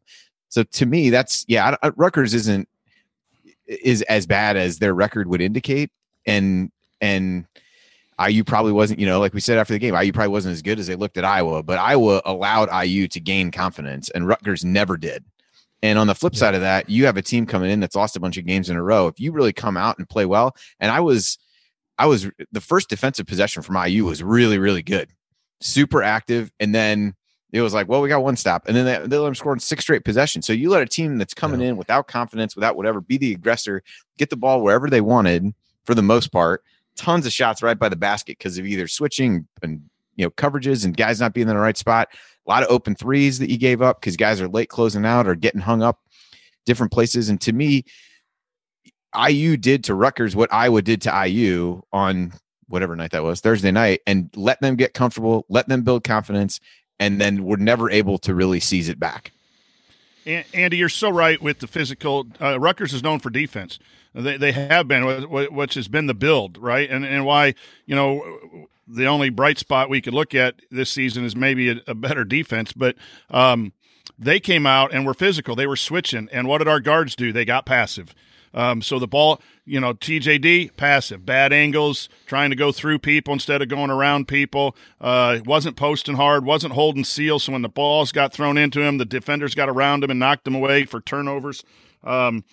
So 0.56 0.64
to 0.64 0.86
me, 0.86 1.10
that's 1.10 1.44
yeah. 1.50 1.76
Rutgers 1.98 2.34
isn't 2.34 2.70
is 3.68 4.04
as 4.04 4.26
bad 4.26 4.56
as 4.56 4.80
their 4.80 4.94
record 4.94 5.28
would 5.28 5.42
indicate, 5.42 5.92
and 6.26 6.72
and 7.02 7.46
IU 8.26 8.46
probably 8.46 8.72
wasn't. 8.72 9.02
You 9.02 9.06
know, 9.06 9.20
like 9.20 9.34
we 9.34 9.42
said 9.42 9.58
after 9.58 9.74
the 9.74 9.80
game, 9.80 9.94
IU 9.94 10.14
probably 10.14 10.30
wasn't 10.30 10.54
as 10.54 10.62
good 10.62 10.80
as 10.80 10.88
they 10.88 10.96
looked 10.96 11.18
at 11.18 11.26
Iowa, 11.26 11.62
but 11.62 11.78
Iowa 11.78 12.22
allowed 12.24 12.70
IU 12.72 13.10
to 13.10 13.20
gain 13.20 13.52
confidence, 13.52 14.10
and 14.12 14.30
Rutgers 14.30 14.64
never 14.64 14.96
did. 14.96 15.26
And 15.84 16.00
on 16.00 16.08
the 16.08 16.16
flip 16.16 16.32
yeah. 16.36 16.40
side 16.40 16.56
of 16.56 16.62
that, 16.62 16.90
you 16.90 17.06
have 17.06 17.18
a 17.18 17.22
team 17.22 17.46
coming 17.46 17.70
in 17.70 17.82
that's 17.82 17.98
lost 17.98 18.16
a 18.16 18.22
bunch 18.22 18.38
of 18.38 18.46
games 18.46 18.70
in 18.70 18.78
a 18.78 18.82
row. 18.82 19.08
If 19.08 19.20
you 19.20 19.34
really 19.34 19.52
come 19.52 19.76
out 19.76 19.98
and 19.98 20.08
play 20.08 20.26
well, 20.26 20.56
and 20.80 20.90
I 20.90 21.02
was, 21.02 21.38
I 21.98 22.06
was 22.06 22.32
the 22.54 22.62
first 22.62 22.88
defensive 22.88 23.28
possession 23.28 23.62
from 23.62 23.76
IU 23.76 24.06
was 24.06 24.24
really 24.24 24.58
really 24.58 24.84
good, 24.84 25.10
super 25.60 26.02
active, 26.02 26.50
and 26.62 26.74
then 26.74 27.14
it 27.56 27.62
was 27.62 27.74
like, 27.74 27.88
well, 27.88 28.02
we 28.02 28.10
got 28.10 28.22
one 28.22 28.36
stop, 28.36 28.68
and 28.68 28.76
then 28.76 28.84
they, 28.84 29.08
they 29.08 29.18
let 29.18 29.28
them 29.28 29.34
score 29.34 29.54
in 29.54 29.60
six 29.60 29.84
straight 29.84 30.04
possessions. 30.04 30.46
So 30.46 30.52
you 30.52 30.70
let 30.70 30.82
a 30.82 30.86
team 30.86 31.18
that's 31.18 31.34
coming 31.34 31.62
yeah. 31.62 31.70
in 31.70 31.78
without 31.78 32.06
confidence, 32.06 32.54
without 32.54 32.76
whatever, 32.76 33.00
be 33.00 33.18
the 33.18 33.32
aggressor, 33.32 33.82
get 34.18 34.30
the 34.30 34.36
ball 34.36 34.62
wherever 34.62 34.90
they 34.90 35.00
wanted 35.00 35.54
for 35.86 35.96
the 35.96 36.02
most 36.02 36.34
part. 36.34 36.66
Tons 36.98 37.26
of 37.26 37.32
shots 37.32 37.64
right 37.64 37.80
by 37.80 37.88
the 37.88 37.96
basket 37.96 38.38
because 38.38 38.58
of 38.58 38.66
either 38.66 38.90
switching 38.90 39.48
and 39.62 39.82
you 40.18 40.26
know 40.26 40.32
coverages 40.32 40.84
and 40.84 40.98
guys 40.98 41.22
not 41.22 41.34
being 41.34 41.48
in 41.48 41.56
the 41.56 41.62
right 41.62 41.78
spot. 41.78 42.10
A 42.46 42.50
lot 42.50 42.62
of 42.62 42.70
open 42.70 42.94
threes 42.94 43.40
that 43.40 43.50
you 43.50 43.58
gave 43.58 43.82
up 43.82 44.02
because 44.02 44.18
guys 44.18 44.42
are 44.42 44.50
late 44.50 44.68
closing 44.68 45.06
out 45.06 45.26
or 45.26 45.34
getting 45.34 45.62
hung 45.62 45.82
up 45.82 46.02
different 46.66 46.92
places. 46.92 47.30
And 47.30 47.40
to 47.40 47.54
me, 47.54 47.86
IU 49.18 49.56
did 49.56 49.86
to 49.86 49.96
Rutgers 49.96 50.36
what 50.36 50.52
Iowa 50.52 50.82
did 50.82 51.02
to 51.04 51.26
IU 51.26 51.82
on 51.94 52.34
whatever 52.68 52.98
night 52.98 53.12
that 53.12 53.24
was, 53.24 53.40
Thursday 53.40 53.72
night, 53.72 54.02
and 54.06 54.30
let 54.36 54.60
them 54.60 54.76
get 54.76 54.94
comfortable, 54.94 55.46
let 55.48 55.70
them 55.70 55.84
build 55.84 56.04
confidence, 56.04 56.60
and 57.00 57.20
then 57.20 57.44
were 57.44 57.58
never 57.58 57.90
able 57.90 58.18
to 58.20 58.34
really 58.34 58.60
seize 58.60 58.90
it 58.90 59.00
back. 59.00 59.32
Andy, 60.26 60.78
you're 60.78 60.90
so 60.90 61.10
right 61.10 61.40
with 61.42 61.60
the 61.60 61.68
physical. 61.68 62.26
Uh, 62.42 62.60
Rutgers 62.60 62.94
is 62.94 63.04
known 63.04 63.20
for 63.20 63.30
defense. 63.30 63.78
They, 64.16 64.38
they 64.38 64.54
have 64.54 64.88
been, 64.88 65.30
which 65.30 65.76
has 65.76 65.88
been 65.88 66.08
the 66.08 66.14
build, 66.14 66.58
right? 66.58 66.90
And 66.90 67.06
and 67.06 67.26
why 67.26 67.54
you 67.86 67.96
know 67.96 68.68
the 68.88 69.06
only 69.06 69.30
bright 69.30 69.60
spot 69.60 69.90
we 69.90 70.02
could 70.02 70.14
look 70.14 70.34
at 70.34 70.56
this 70.72 70.90
season 70.90 71.26
is 71.26 71.36
maybe 71.36 71.70
a, 71.70 71.82
a 71.88 71.94
better 71.94 72.24
defense, 72.24 72.72
but 72.74 72.96
um, 73.30 73.74
they 74.18 74.40
came 74.40 74.66
out 74.66 74.94
and 74.94 75.06
were 75.06 75.14
physical. 75.14 75.56
They 75.56 75.68
were 75.68 75.76
switching, 75.76 76.30
and 76.32 76.48
what 76.48 76.60
did 76.60 76.68
our 76.68 76.80
guards 76.80 77.16
do? 77.16 77.32
They 77.32 77.46
got 77.46 77.66
passive. 77.66 78.16
Um, 78.56 78.82
so 78.82 78.98
the 78.98 79.08
ball, 79.08 79.42
you 79.66 79.82
know, 79.82 79.94
TJD 79.94 80.78
passive, 80.78 81.26
bad 81.26 81.52
angles, 81.52 82.08
trying 82.26 82.50
to 82.50 82.56
go 82.56 82.72
through 82.72 83.00
people 83.00 83.34
instead 83.34 83.62
of 83.62 83.68
going 83.68 83.92
around 83.92 84.30
people. 84.30 84.76
Uh, 85.00 85.40
wasn't 85.46 85.76
posting 85.76 86.16
hard, 86.16 86.46
wasn't 86.46 86.74
holding 86.74 87.04
seal. 87.04 87.38
So 87.38 87.52
when 87.52 87.62
the 87.62 87.70
balls 87.70 88.14
got 88.14 88.32
thrown 88.32 88.58
into 88.58 88.82
him, 88.82 88.98
the 88.98 89.06
defenders 89.06 89.54
got 89.54 89.70
around 89.70 90.04
him 90.04 90.10
and 90.10 90.20
knocked 90.20 90.48
him 90.48 90.56
away 90.56 90.86
for 90.86 91.02
turnovers. 91.02 91.64
Um, 92.04 92.46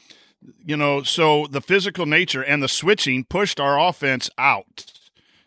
you 0.66 0.76
know, 0.76 1.04
so 1.04 1.46
the 1.46 1.60
physical 1.60 2.04
nature 2.04 2.42
and 2.42 2.60
the 2.60 2.68
switching 2.68 3.24
pushed 3.24 3.60
our 3.60 3.78
offense 3.78 4.28
out. 4.36 4.84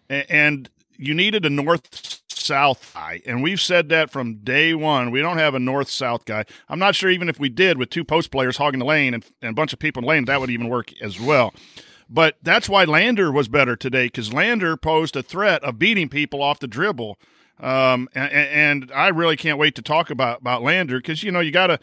And 0.10 0.70
you 0.98 1.14
needed 1.14 1.46
a 1.46 1.50
north 1.50 2.22
south 2.46 2.92
guy. 2.94 3.22
And 3.26 3.42
we've 3.42 3.60
said 3.60 3.90
that 3.90 4.12
from 4.12 4.36
day 4.36 4.74
one. 4.74 5.12
We 5.12 5.22
don't 5.22 5.38
have 5.38 5.56
a 5.56 5.60
north 5.60 5.90
south 5.90 6.26
guy. 6.26 6.46
I'm 6.70 6.80
not 6.80 6.96
sure 6.96 7.10
even 7.10 7.30
if 7.30 7.40
we 7.40 7.50
did 7.50 7.78
with 7.78 7.90
two 7.90 8.04
post 8.04 8.32
players 8.32 8.58
hogging 8.58 8.80
the 8.80 8.86
lane 8.86 9.14
and, 9.14 9.26
and 9.42 9.52
a 9.52 9.54
bunch 9.54 9.74
of 9.74 9.80
people 9.80 10.04
in 10.04 10.08
lane, 10.08 10.26
that 10.26 10.40
would 10.40 10.50
even 10.50 10.70
work 10.70 10.94
as 11.02 11.20
well. 11.20 11.54
But 12.10 12.38
that's 12.42 12.70
why 12.70 12.84
Lander 12.84 13.32
was 13.32 13.48
better 13.48 13.76
today 13.76 14.06
because 14.06 14.32
Lander 14.32 14.78
posed 14.78 15.16
a 15.16 15.24
threat 15.24 15.64
of 15.64 15.80
beating 15.80 16.10
people 16.10 16.42
off 16.42 16.60
the 16.60 16.68
dribble. 16.68 17.18
Um, 17.60 18.10
and, 18.14 18.32
and, 18.32 18.92
I 18.94 19.08
really 19.08 19.38
can't 19.38 19.58
wait 19.58 19.76
to 19.76 19.82
talk 19.82 20.10
about, 20.10 20.42
about 20.42 20.62
Lander 20.62 20.98
because, 21.00 21.24
you 21.24 21.32
know, 21.32 21.40
you 21.40 21.52
got 21.52 21.68
to, 21.68 21.80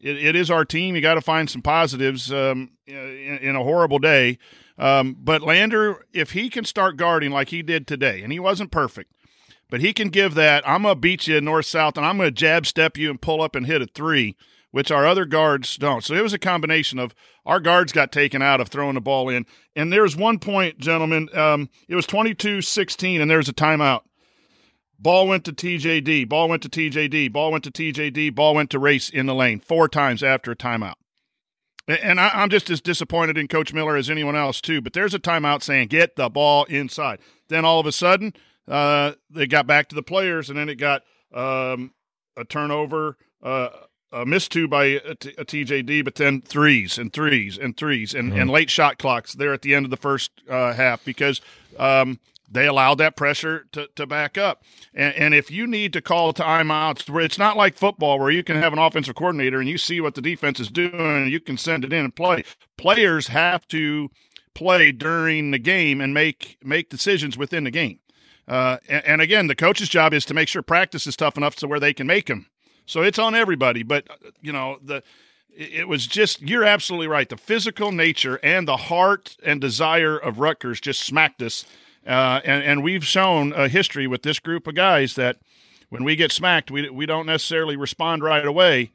it, 0.00 0.16
it 0.16 0.36
is 0.36 0.50
our 0.50 0.64
team. 0.64 0.96
You 0.96 1.00
got 1.00 1.14
to 1.14 1.20
find 1.20 1.48
some 1.48 1.62
positives 1.62 2.32
um, 2.32 2.72
in, 2.86 3.38
in, 3.40 3.56
a 3.56 3.62
horrible 3.62 4.00
day. 4.00 4.38
Um, 4.78 5.16
but 5.18 5.42
Lander, 5.42 6.04
if 6.12 6.32
he 6.32 6.50
can 6.50 6.64
start 6.64 6.96
guarding 6.96 7.30
like 7.30 7.50
he 7.50 7.62
did 7.62 7.86
today, 7.86 8.22
and 8.22 8.32
he 8.32 8.40
wasn't 8.40 8.72
perfect, 8.72 9.12
but 9.72 9.80
he 9.80 9.94
can 9.94 10.10
give 10.10 10.34
that. 10.34 10.68
I'm 10.68 10.82
gonna 10.82 10.94
beat 10.94 11.26
you 11.26 11.40
north 11.40 11.64
south, 11.64 11.96
and 11.96 12.04
I'm 12.04 12.18
gonna 12.18 12.30
jab 12.30 12.66
step 12.66 12.98
you 12.98 13.08
and 13.08 13.18
pull 13.18 13.40
up 13.40 13.56
and 13.56 13.64
hit 13.64 13.80
a 13.80 13.86
three, 13.86 14.36
which 14.70 14.90
our 14.90 15.06
other 15.06 15.24
guards 15.24 15.78
don't. 15.78 16.04
So 16.04 16.12
it 16.12 16.22
was 16.22 16.34
a 16.34 16.38
combination 16.38 16.98
of 16.98 17.14
our 17.46 17.58
guards 17.58 17.90
got 17.90 18.12
taken 18.12 18.42
out 18.42 18.60
of 18.60 18.68
throwing 18.68 18.96
the 18.96 19.00
ball 19.00 19.30
in, 19.30 19.46
and 19.74 19.90
there's 19.90 20.14
one 20.14 20.38
point, 20.38 20.76
gentlemen. 20.76 21.30
Um, 21.34 21.70
it 21.88 21.94
was 21.94 22.06
22-16, 22.06 23.22
and 23.22 23.30
there's 23.30 23.48
a 23.48 23.54
timeout. 23.54 24.02
Ball 24.98 25.26
went 25.26 25.46
to 25.46 25.54
TJD. 25.54 26.28
Ball 26.28 26.50
went 26.50 26.62
to 26.64 26.68
TJD. 26.68 27.32
Ball 27.32 27.50
went 27.50 27.64
to 27.64 27.70
TJD. 27.70 28.34
Ball 28.34 28.54
went 28.54 28.68
to 28.72 28.78
race 28.78 29.08
in 29.08 29.24
the 29.24 29.34
lane 29.34 29.58
four 29.58 29.88
times 29.88 30.22
after 30.22 30.52
a 30.52 30.56
timeout. 30.56 30.96
And 31.88 32.20
I, 32.20 32.42
am 32.42 32.50
just 32.50 32.68
as 32.68 32.82
disappointed 32.82 33.38
in 33.38 33.48
Coach 33.48 33.72
Miller 33.72 33.96
as 33.96 34.10
anyone 34.10 34.36
else, 34.36 34.60
too. 34.60 34.82
But 34.82 34.92
there's 34.92 35.14
a 35.14 35.18
timeout 35.18 35.62
saying, 35.62 35.88
get 35.88 36.16
the 36.16 36.28
ball 36.28 36.64
inside. 36.64 37.20
Then 37.48 37.64
all 37.64 37.80
of 37.80 37.86
a 37.86 37.92
sudden, 37.92 38.34
uh, 38.68 39.12
they 39.30 39.46
got 39.46 39.66
back 39.66 39.88
to 39.88 39.94
the 39.94 40.02
players, 40.02 40.48
and 40.48 40.58
then 40.58 40.68
it 40.68 40.76
got 40.76 41.02
um, 41.34 41.92
a 42.36 42.44
turnover, 42.44 43.16
uh, 43.42 43.68
a 44.12 44.26
missed 44.26 44.52
two 44.52 44.68
by 44.68 44.84
a, 44.84 45.14
t- 45.14 45.34
a 45.38 45.44
TJD, 45.44 46.04
but 46.04 46.16
then 46.16 46.40
threes 46.42 46.98
and 46.98 47.12
threes 47.12 47.58
and 47.58 47.76
threes 47.76 48.14
and, 48.14 48.30
mm-hmm. 48.30 48.40
and 48.40 48.50
late 48.50 48.70
shot 48.70 48.98
clocks 48.98 49.32
there 49.32 49.52
at 49.52 49.62
the 49.62 49.74
end 49.74 49.86
of 49.86 49.90
the 49.90 49.96
first 49.96 50.30
uh, 50.48 50.72
half 50.74 51.04
because 51.04 51.40
um, 51.78 52.20
they 52.50 52.66
allowed 52.66 52.96
that 52.96 53.16
pressure 53.16 53.66
to, 53.72 53.88
to 53.96 54.06
back 54.06 54.36
up. 54.36 54.62
And, 54.94 55.14
and 55.14 55.34
if 55.34 55.50
you 55.50 55.66
need 55.66 55.94
to 55.94 56.02
call 56.02 56.34
timeouts, 56.34 57.08
where 57.08 57.24
it's 57.24 57.38
not 57.38 57.56
like 57.56 57.74
football 57.74 58.18
where 58.18 58.30
you 58.30 58.44
can 58.44 58.56
have 58.56 58.74
an 58.74 58.78
offensive 58.78 59.14
coordinator 59.14 59.58
and 59.58 59.68
you 59.68 59.78
see 59.78 60.00
what 60.00 60.14
the 60.14 60.22
defense 60.22 60.60
is 60.60 60.68
doing 60.68 60.94
and 60.94 61.30
you 61.30 61.40
can 61.40 61.56
send 61.56 61.84
it 61.84 61.92
in 61.92 62.04
and 62.04 62.14
play. 62.14 62.44
Players 62.76 63.28
have 63.28 63.66
to 63.68 64.10
play 64.54 64.92
during 64.92 65.50
the 65.50 65.58
game 65.58 66.02
and 66.02 66.12
make 66.12 66.58
make 66.62 66.90
decisions 66.90 67.38
within 67.38 67.64
the 67.64 67.70
game. 67.70 67.98
Uh, 68.48 68.78
and, 68.88 69.04
and, 69.06 69.20
again, 69.20 69.46
the 69.46 69.54
coach's 69.54 69.88
job 69.88 70.12
is 70.12 70.24
to 70.24 70.34
make 70.34 70.48
sure 70.48 70.62
practice 70.62 71.06
is 71.06 71.16
tough 71.16 71.36
enough 71.36 71.58
so 71.58 71.68
where 71.68 71.78
they 71.78 71.94
can 71.94 72.06
make 72.06 72.26
them. 72.26 72.46
So 72.86 73.02
it's 73.02 73.18
on 73.18 73.34
everybody. 73.34 73.82
But 73.82 74.08
you 74.40 74.52
know 74.52 74.78
the 74.82 75.02
it 75.54 75.86
was 75.86 76.06
just 76.06 76.42
you're 76.42 76.64
absolutely 76.64 77.06
right. 77.08 77.28
The 77.28 77.36
physical 77.36 77.92
nature 77.92 78.40
and 78.42 78.66
the 78.66 78.76
heart 78.76 79.36
and 79.44 79.60
desire 79.60 80.16
of 80.16 80.40
Rutgers 80.40 80.80
just 80.80 81.02
smacked 81.02 81.40
us 81.42 81.64
uh, 82.06 82.40
and, 82.44 82.64
and 82.64 82.82
we've 82.82 83.04
shown 83.04 83.52
a 83.52 83.68
history 83.68 84.06
with 84.06 84.22
this 84.22 84.38
group 84.40 84.66
of 84.66 84.74
guys 84.74 85.14
that 85.14 85.38
when 85.88 86.04
we 86.04 86.16
get 86.16 86.32
smacked, 86.32 86.70
we, 86.70 86.88
we 86.90 87.06
don't 87.06 87.26
necessarily 87.26 87.76
respond 87.76 88.22
right 88.22 88.44
away. 88.44 88.90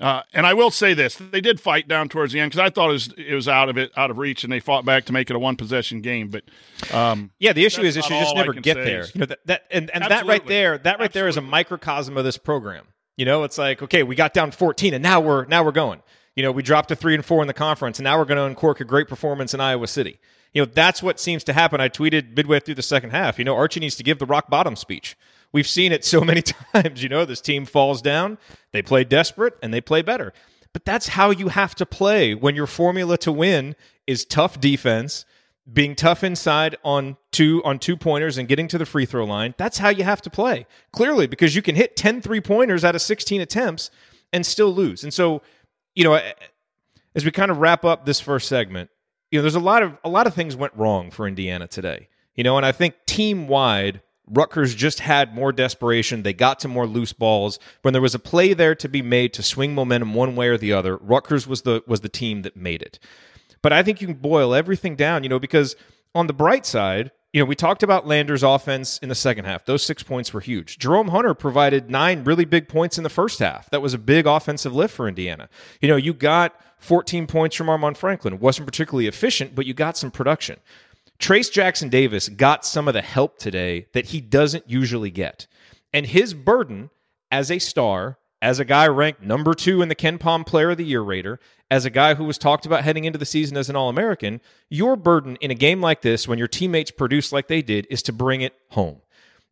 Uh, 0.00 0.22
and 0.32 0.44
I 0.46 0.54
will 0.54 0.70
say 0.70 0.92
this: 0.92 1.16
they 1.16 1.40
did 1.40 1.60
fight 1.60 1.86
down 1.86 2.08
towards 2.08 2.32
the 2.32 2.40
end 2.40 2.50
because 2.50 2.66
I 2.66 2.70
thought 2.70 2.90
it 2.90 2.94
was, 2.94 3.14
it 3.16 3.34
was 3.34 3.48
out 3.48 3.68
of 3.68 3.78
it, 3.78 3.92
out 3.96 4.10
of 4.10 4.18
reach, 4.18 4.42
and 4.42 4.52
they 4.52 4.60
fought 4.60 4.84
back 4.84 5.04
to 5.06 5.12
make 5.12 5.30
it 5.30 5.36
a 5.36 5.38
one 5.38 5.56
possession 5.56 6.00
game. 6.00 6.28
But 6.28 6.44
um, 6.92 7.30
yeah, 7.38 7.52
the 7.52 7.64
issue 7.64 7.82
is, 7.82 7.96
is 7.96 8.08
you 8.08 8.18
just 8.18 8.34
never 8.34 8.52
get 8.52 8.74
there. 8.74 9.06
You 9.14 9.20
know 9.20 9.26
that, 9.26 9.46
that 9.46 9.64
and, 9.70 9.90
and 9.90 10.04
that 10.04 10.26
right 10.26 10.44
there, 10.46 10.78
that 10.78 10.98
right 10.98 11.06
Absolutely. 11.06 11.20
there 11.20 11.28
is 11.28 11.36
a 11.36 11.42
microcosm 11.42 12.16
of 12.16 12.24
this 12.24 12.38
program. 12.38 12.86
You 13.16 13.24
know, 13.24 13.44
it's 13.44 13.58
like 13.58 13.82
okay, 13.82 14.02
we 14.02 14.16
got 14.16 14.34
down 14.34 14.50
14, 14.50 14.94
and 14.94 15.02
now 15.02 15.20
we're 15.20 15.44
now 15.46 15.64
we're 15.64 15.72
going. 15.72 16.02
You 16.34 16.42
know, 16.42 16.50
we 16.50 16.64
dropped 16.64 16.88
to 16.88 16.96
three 16.96 17.14
and 17.14 17.24
four 17.24 17.42
in 17.42 17.46
the 17.46 17.54
conference, 17.54 18.00
and 18.00 18.04
now 18.04 18.18
we're 18.18 18.24
going 18.24 18.38
to 18.38 18.44
uncork 18.44 18.80
a 18.80 18.84
great 18.84 19.06
performance 19.06 19.54
in 19.54 19.60
Iowa 19.60 19.86
City 19.86 20.18
you 20.54 20.62
know, 20.62 20.66
that's 20.72 21.02
what 21.02 21.20
seems 21.20 21.44
to 21.44 21.52
happen. 21.52 21.80
I 21.80 21.88
tweeted 21.88 22.36
midway 22.36 22.60
through 22.60 22.76
the 22.76 22.82
second 22.82 23.10
half, 23.10 23.38
you 23.38 23.44
know, 23.44 23.56
Archie 23.56 23.80
needs 23.80 23.96
to 23.96 24.04
give 24.04 24.20
the 24.20 24.26
rock 24.26 24.48
bottom 24.48 24.76
speech. 24.76 25.16
We've 25.54 25.68
seen 25.68 25.92
it 25.92 26.04
so 26.04 26.22
many 26.22 26.42
times, 26.74 27.00
you 27.00 27.08
know, 27.08 27.24
this 27.24 27.40
team 27.40 27.64
falls 27.64 28.02
down, 28.02 28.38
they 28.72 28.82
play 28.82 29.04
desperate, 29.04 29.56
and 29.62 29.72
they 29.72 29.80
play 29.80 30.02
better. 30.02 30.32
But 30.72 30.84
that's 30.84 31.08
how 31.08 31.30
you 31.30 31.46
have 31.46 31.76
to 31.76 31.86
play 31.86 32.34
when 32.34 32.56
your 32.56 32.66
formula 32.66 33.16
to 33.18 33.30
win 33.30 33.76
is 34.08 34.24
tough 34.24 34.60
defense, 34.60 35.24
being 35.72 35.94
tough 35.94 36.24
inside 36.24 36.76
on 36.82 37.16
two 37.30 37.62
on 37.64 37.78
two 37.78 37.96
pointers 37.96 38.36
and 38.36 38.48
getting 38.48 38.66
to 38.66 38.78
the 38.78 38.84
free 38.84 39.06
throw 39.06 39.24
line. 39.24 39.54
That's 39.56 39.78
how 39.78 39.90
you 39.90 40.02
have 40.02 40.20
to 40.22 40.30
play. 40.30 40.66
Clearly, 40.90 41.28
because 41.28 41.54
you 41.54 41.62
can 41.62 41.76
hit 41.76 41.96
10 41.96 42.20
three 42.20 42.40
pointers 42.40 42.84
out 42.84 42.96
of 42.96 43.02
16 43.02 43.40
attempts 43.40 43.92
and 44.32 44.44
still 44.44 44.74
lose. 44.74 45.04
And 45.04 45.14
so, 45.14 45.40
you 45.94 46.02
know, 46.02 46.20
as 47.14 47.24
we 47.24 47.30
kind 47.30 47.52
of 47.52 47.58
wrap 47.58 47.84
up 47.84 48.06
this 48.06 48.18
first 48.18 48.48
segment, 48.48 48.90
you 49.30 49.38
know, 49.38 49.42
there's 49.42 49.54
a 49.54 49.60
lot 49.60 49.84
of 49.84 49.96
a 50.02 50.08
lot 50.08 50.26
of 50.26 50.34
things 50.34 50.56
went 50.56 50.74
wrong 50.74 51.12
for 51.12 51.28
Indiana 51.28 51.68
today. 51.68 52.08
You 52.34 52.42
know, 52.42 52.56
and 52.56 52.66
I 52.66 52.72
think 52.72 52.96
team 53.06 53.46
wide, 53.46 54.02
Rutgers 54.26 54.74
just 54.74 55.00
had 55.00 55.34
more 55.34 55.52
desperation. 55.52 56.22
They 56.22 56.32
got 56.32 56.58
to 56.60 56.68
more 56.68 56.86
loose 56.86 57.12
balls. 57.12 57.58
When 57.82 57.92
there 57.92 58.02
was 58.02 58.14
a 58.14 58.18
play 58.18 58.54
there 58.54 58.74
to 58.74 58.88
be 58.88 59.02
made 59.02 59.32
to 59.34 59.42
swing 59.42 59.74
momentum 59.74 60.14
one 60.14 60.34
way 60.36 60.48
or 60.48 60.56
the 60.56 60.72
other, 60.72 60.96
Rutgers 60.96 61.46
was 61.46 61.62
the 61.62 61.82
was 61.86 62.00
the 62.00 62.08
team 62.08 62.42
that 62.42 62.56
made 62.56 62.82
it. 62.82 62.98
But 63.62 63.72
I 63.72 63.82
think 63.82 64.00
you 64.00 64.06
can 64.06 64.16
boil 64.16 64.54
everything 64.54 64.96
down, 64.96 65.22
you 65.22 65.28
know, 65.28 65.38
because 65.38 65.76
on 66.14 66.26
the 66.26 66.32
bright 66.32 66.66
side, 66.66 67.10
you 67.32 67.40
know, 67.40 67.46
we 67.46 67.56
talked 67.56 67.82
about 67.82 68.06
Lander's 68.06 68.44
offense 68.44 68.98
in 68.98 69.08
the 69.08 69.14
second 69.14 69.44
half. 69.44 69.64
Those 69.64 69.82
six 69.82 70.04
points 70.04 70.32
were 70.32 70.40
huge. 70.40 70.78
Jerome 70.78 71.08
Hunter 71.08 71.34
provided 71.34 71.90
nine 71.90 72.22
really 72.22 72.44
big 72.44 72.68
points 72.68 72.96
in 72.96 73.02
the 73.02 73.10
first 73.10 73.40
half. 73.40 73.68
That 73.70 73.82
was 73.82 73.92
a 73.92 73.98
big 73.98 74.26
offensive 74.26 74.72
lift 74.72 74.94
for 74.94 75.08
Indiana. 75.08 75.48
You 75.80 75.88
know, 75.88 75.96
you 75.96 76.14
got 76.14 76.54
14 76.78 77.26
points 77.26 77.56
from 77.56 77.66
Armaan 77.66 77.96
Franklin. 77.96 78.34
It 78.34 78.40
wasn't 78.40 78.66
particularly 78.66 79.08
efficient, 79.08 79.54
but 79.54 79.66
you 79.66 79.74
got 79.74 79.96
some 79.96 80.12
production. 80.12 80.60
Trayce 81.18 81.50
Jackson 81.50 81.88
Davis 81.88 82.28
got 82.28 82.64
some 82.64 82.88
of 82.88 82.94
the 82.94 83.02
help 83.02 83.38
today 83.38 83.86
that 83.92 84.06
he 84.06 84.20
doesn't 84.20 84.68
usually 84.68 85.10
get. 85.10 85.46
And 85.92 86.06
his 86.06 86.34
burden 86.34 86.90
as 87.30 87.50
a 87.50 87.58
star, 87.58 88.18
as 88.42 88.58
a 88.58 88.64
guy 88.64 88.86
ranked 88.88 89.22
number 89.22 89.54
two 89.54 89.80
in 89.80 89.88
the 89.88 89.94
KenPom 89.94 90.46
Player 90.46 90.70
of 90.70 90.76
the 90.76 90.84
Year 90.84 91.00
rater, 91.00 91.38
as 91.70 91.84
a 91.84 91.90
guy 91.90 92.14
who 92.14 92.24
was 92.24 92.36
talked 92.36 92.66
about 92.66 92.84
heading 92.84 93.04
into 93.04 93.18
the 93.18 93.24
season 93.24 93.56
as 93.56 93.70
an 93.70 93.76
All 93.76 93.88
American, 93.88 94.40
your 94.68 94.96
burden 94.96 95.36
in 95.36 95.50
a 95.50 95.54
game 95.54 95.80
like 95.80 96.02
this, 96.02 96.28
when 96.28 96.38
your 96.38 96.48
teammates 96.48 96.90
produce 96.90 97.32
like 97.32 97.48
they 97.48 97.62
did, 97.62 97.86
is 97.90 98.02
to 98.02 98.12
bring 98.12 98.42
it 98.42 98.54
home. 98.70 99.00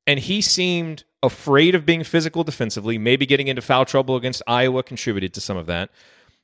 And 0.06 0.20
he 0.20 0.42
seemed 0.42 1.04
afraid 1.22 1.74
of 1.74 1.86
being 1.86 2.04
physical 2.04 2.44
defensively, 2.44 2.98
maybe 2.98 3.24
getting 3.24 3.48
into 3.48 3.62
foul 3.62 3.84
trouble 3.84 4.16
against 4.16 4.42
Iowa 4.46 4.82
contributed 4.82 5.32
to 5.34 5.40
some 5.40 5.56
of 5.56 5.66
that. 5.66 5.90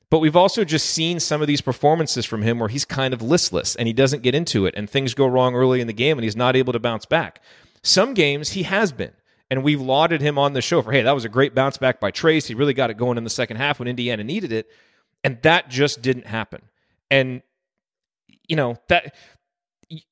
But 0.09 0.19
we've 0.19 0.35
also 0.35 0.63
just 0.63 0.87
seen 0.87 1.19
some 1.19 1.41
of 1.41 1.47
these 1.47 1.61
performances 1.61 2.25
from 2.25 2.41
him 2.41 2.59
where 2.59 2.69
he's 2.69 2.85
kind 2.85 3.13
of 3.13 3.21
listless 3.21 3.75
and 3.75 3.87
he 3.87 3.93
doesn't 3.93 4.23
get 4.23 4.33
into 4.33 4.65
it 4.65 4.73
and 4.75 4.89
things 4.89 5.13
go 5.13 5.27
wrong 5.27 5.55
early 5.55 5.81
in 5.81 5.87
the 5.87 5.93
game 5.93 6.17
and 6.17 6.23
he's 6.23 6.35
not 6.35 6.55
able 6.55 6.73
to 6.73 6.79
bounce 6.79 7.05
back. 7.05 7.41
Some 7.83 8.13
games 8.13 8.51
he 8.51 8.63
has 8.63 8.91
been. 8.91 9.13
And 9.51 9.63
we've 9.63 9.81
lauded 9.81 10.21
him 10.21 10.37
on 10.37 10.53
the 10.53 10.61
show 10.61 10.81
for, 10.81 10.91
hey, 10.91 11.01
that 11.01 11.15
was 11.15 11.25
a 11.25 11.29
great 11.29 11.55
bounce 11.55 11.77
back 11.77 11.99
by 11.99 12.11
Trayce. 12.11 12.45
He 12.47 12.53
really 12.53 12.73
got 12.73 12.91
it 12.91 12.97
going 12.97 13.17
in 13.17 13.23
the 13.23 13.31
second 13.31 13.57
half 13.57 13.79
when 13.79 13.87
Indiana 13.87 14.23
needed 14.23 14.51
it. 14.51 14.67
And 15.23 15.41
that 15.41 15.69
just 15.69 16.01
didn't 16.01 16.27
happen. 16.27 16.61
And, 17.09 17.41
you 18.47 18.55
know, 18.55 18.77
that 18.89 19.15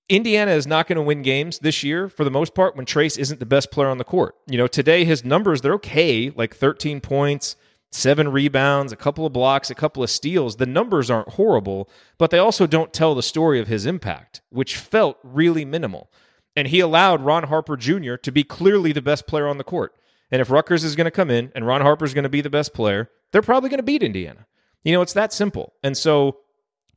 Indiana 0.09 0.51
is 0.51 0.65
not 0.65 0.87
going 0.87 0.95
to 0.95 1.03
win 1.03 1.21
games 1.21 1.59
this 1.59 1.83
year 1.83 2.09
for 2.09 2.23
the 2.23 2.31
most 2.31 2.55
part 2.55 2.75
when 2.75 2.85
Trayce 2.85 3.17
isn't 3.17 3.39
the 3.39 3.45
best 3.45 3.71
player 3.71 3.89
on 3.89 3.99
the 3.99 4.03
court. 4.03 4.35
You 4.47 4.57
know, 4.57 4.67
today 4.67 5.05
his 5.05 5.23
numbers, 5.23 5.61
they're 5.61 5.75
okay, 5.75 6.31
like 6.31 6.55
13 6.55 6.99
points, 6.99 7.55
seven 7.91 8.29
rebounds, 8.29 8.91
a 8.91 8.97
couple 8.97 9.25
of 9.25 9.33
blocks, 9.33 9.69
a 9.69 9.75
couple 9.75 10.03
of 10.03 10.09
steals. 10.09 10.57
The 10.57 10.65
numbers 10.65 11.09
aren't 11.09 11.29
horrible, 11.29 11.89
but 12.17 12.31
they 12.31 12.39
also 12.39 12.67
don't 12.67 12.93
tell 12.93 13.15
the 13.15 13.23
story 13.23 13.59
of 13.59 13.67
his 13.67 13.85
impact, 13.85 14.41
which 14.49 14.75
felt 14.75 15.17
really 15.23 15.65
minimal. 15.65 16.11
And 16.55 16.67
he 16.67 16.79
allowed 16.79 17.21
Ron 17.21 17.43
Harper 17.43 17.77
Jr. 17.77 18.15
to 18.15 18.31
be 18.31 18.43
clearly 18.43 18.91
the 18.91 19.01
best 19.01 19.27
player 19.27 19.47
on 19.47 19.57
the 19.57 19.63
court. 19.63 19.93
And 20.31 20.41
if 20.41 20.49
Rutgers 20.49 20.83
is 20.83 20.95
going 20.95 21.05
to 21.05 21.11
come 21.11 21.29
in 21.29 21.51
and 21.55 21.65
Ron 21.65 21.81
Harper 21.81 22.03
is 22.03 22.13
going 22.13 22.23
to 22.23 22.29
be 22.29 22.41
the 22.41 22.49
best 22.49 22.73
player, 22.73 23.09
they're 23.31 23.41
probably 23.41 23.69
going 23.69 23.77
to 23.77 23.83
beat 23.83 24.03
Indiana. 24.03 24.47
You 24.83 24.93
know, 24.93 25.01
it's 25.01 25.13
that 25.13 25.31
simple. 25.31 25.73
And 25.83 25.95
so 25.97 26.39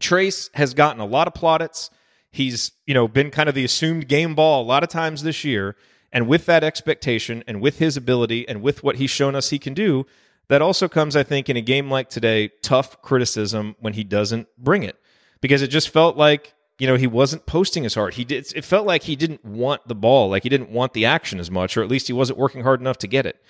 Trayce 0.01 0.51
has 0.55 0.75
gotten 0.75 1.01
a 1.01 1.07
lot 1.07 1.29
of 1.29 1.35
plaudits. 1.35 1.91
He's, 2.33 2.73
you 2.87 2.95
know, 2.95 3.07
been 3.07 3.31
kind 3.31 3.49
of 3.49 3.55
the 3.55 3.65
assumed 3.65 4.09
game 4.09 4.35
ball 4.35 4.63
a 4.63 4.67
lot 4.67 4.83
of 4.83 4.89
times 4.89 5.23
this 5.23 5.45
year. 5.45 5.77
And 6.13 6.27
with 6.27 6.47
that 6.47 6.65
expectation 6.65 7.45
and 7.47 7.61
with 7.61 7.79
his 7.79 7.97
ability 7.97 8.49
and 8.49 8.63
with 8.63 8.83
what 8.83 8.97
he's 8.97 9.11
shown 9.11 9.37
us 9.37 9.51
he 9.51 9.59
can 9.59 9.75
do, 9.75 10.07
that 10.51 10.61
also 10.61 10.89
comes, 10.89 11.15
I 11.15 11.23
think, 11.23 11.49
in 11.49 11.57
a 11.57 11.61
game 11.61 11.89
like 11.89 12.11
today, 12.11 12.49
tough 12.61 13.01
criticism 13.03 13.77
when 13.79 13.93
he 13.93 14.03
doesn't 14.03 14.49
bring 14.59 14.83
it. 14.83 15.01
Because 15.41 15.63
it 15.63 15.69
just 15.69 15.89
felt 15.91 16.17
like, 16.17 16.55
you 16.81 16.89
know, 16.89 16.97
he 16.97 17.07
wasn't 17.07 17.47
posting 17.47 17.87
as 17.87 17.95
hard. 17.95 18.15
He 18.15 18.25
did 18.25 18.53
it 18.57 18.65
felt 18.65 18.85
like 18.85 19.05
he 19.05 19.15
didn't 19.15 19.45
want 19.45 19.87
the 19.87 19.95
ball, 19.95 20.29
like 20.29 20.43
he 20.43 20.49
didn't 20.49 20.71
want 20.71 20.93
the 20.93 21.07
action 21.07 21.39
as 21.39 21.53
much, 21.53 21.77
or 21.77 21.85
at 21.85 21.89
least 21.89 22.09
he 22.09 22.13
wasn't 22.13 22.37
working 22.37 22.65
hard 22.65 22.81
enough 22.81 22.99
to 22.99 23.07
get 23.07 23.27
it. 23.27 23.41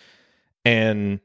And 0.62 1.20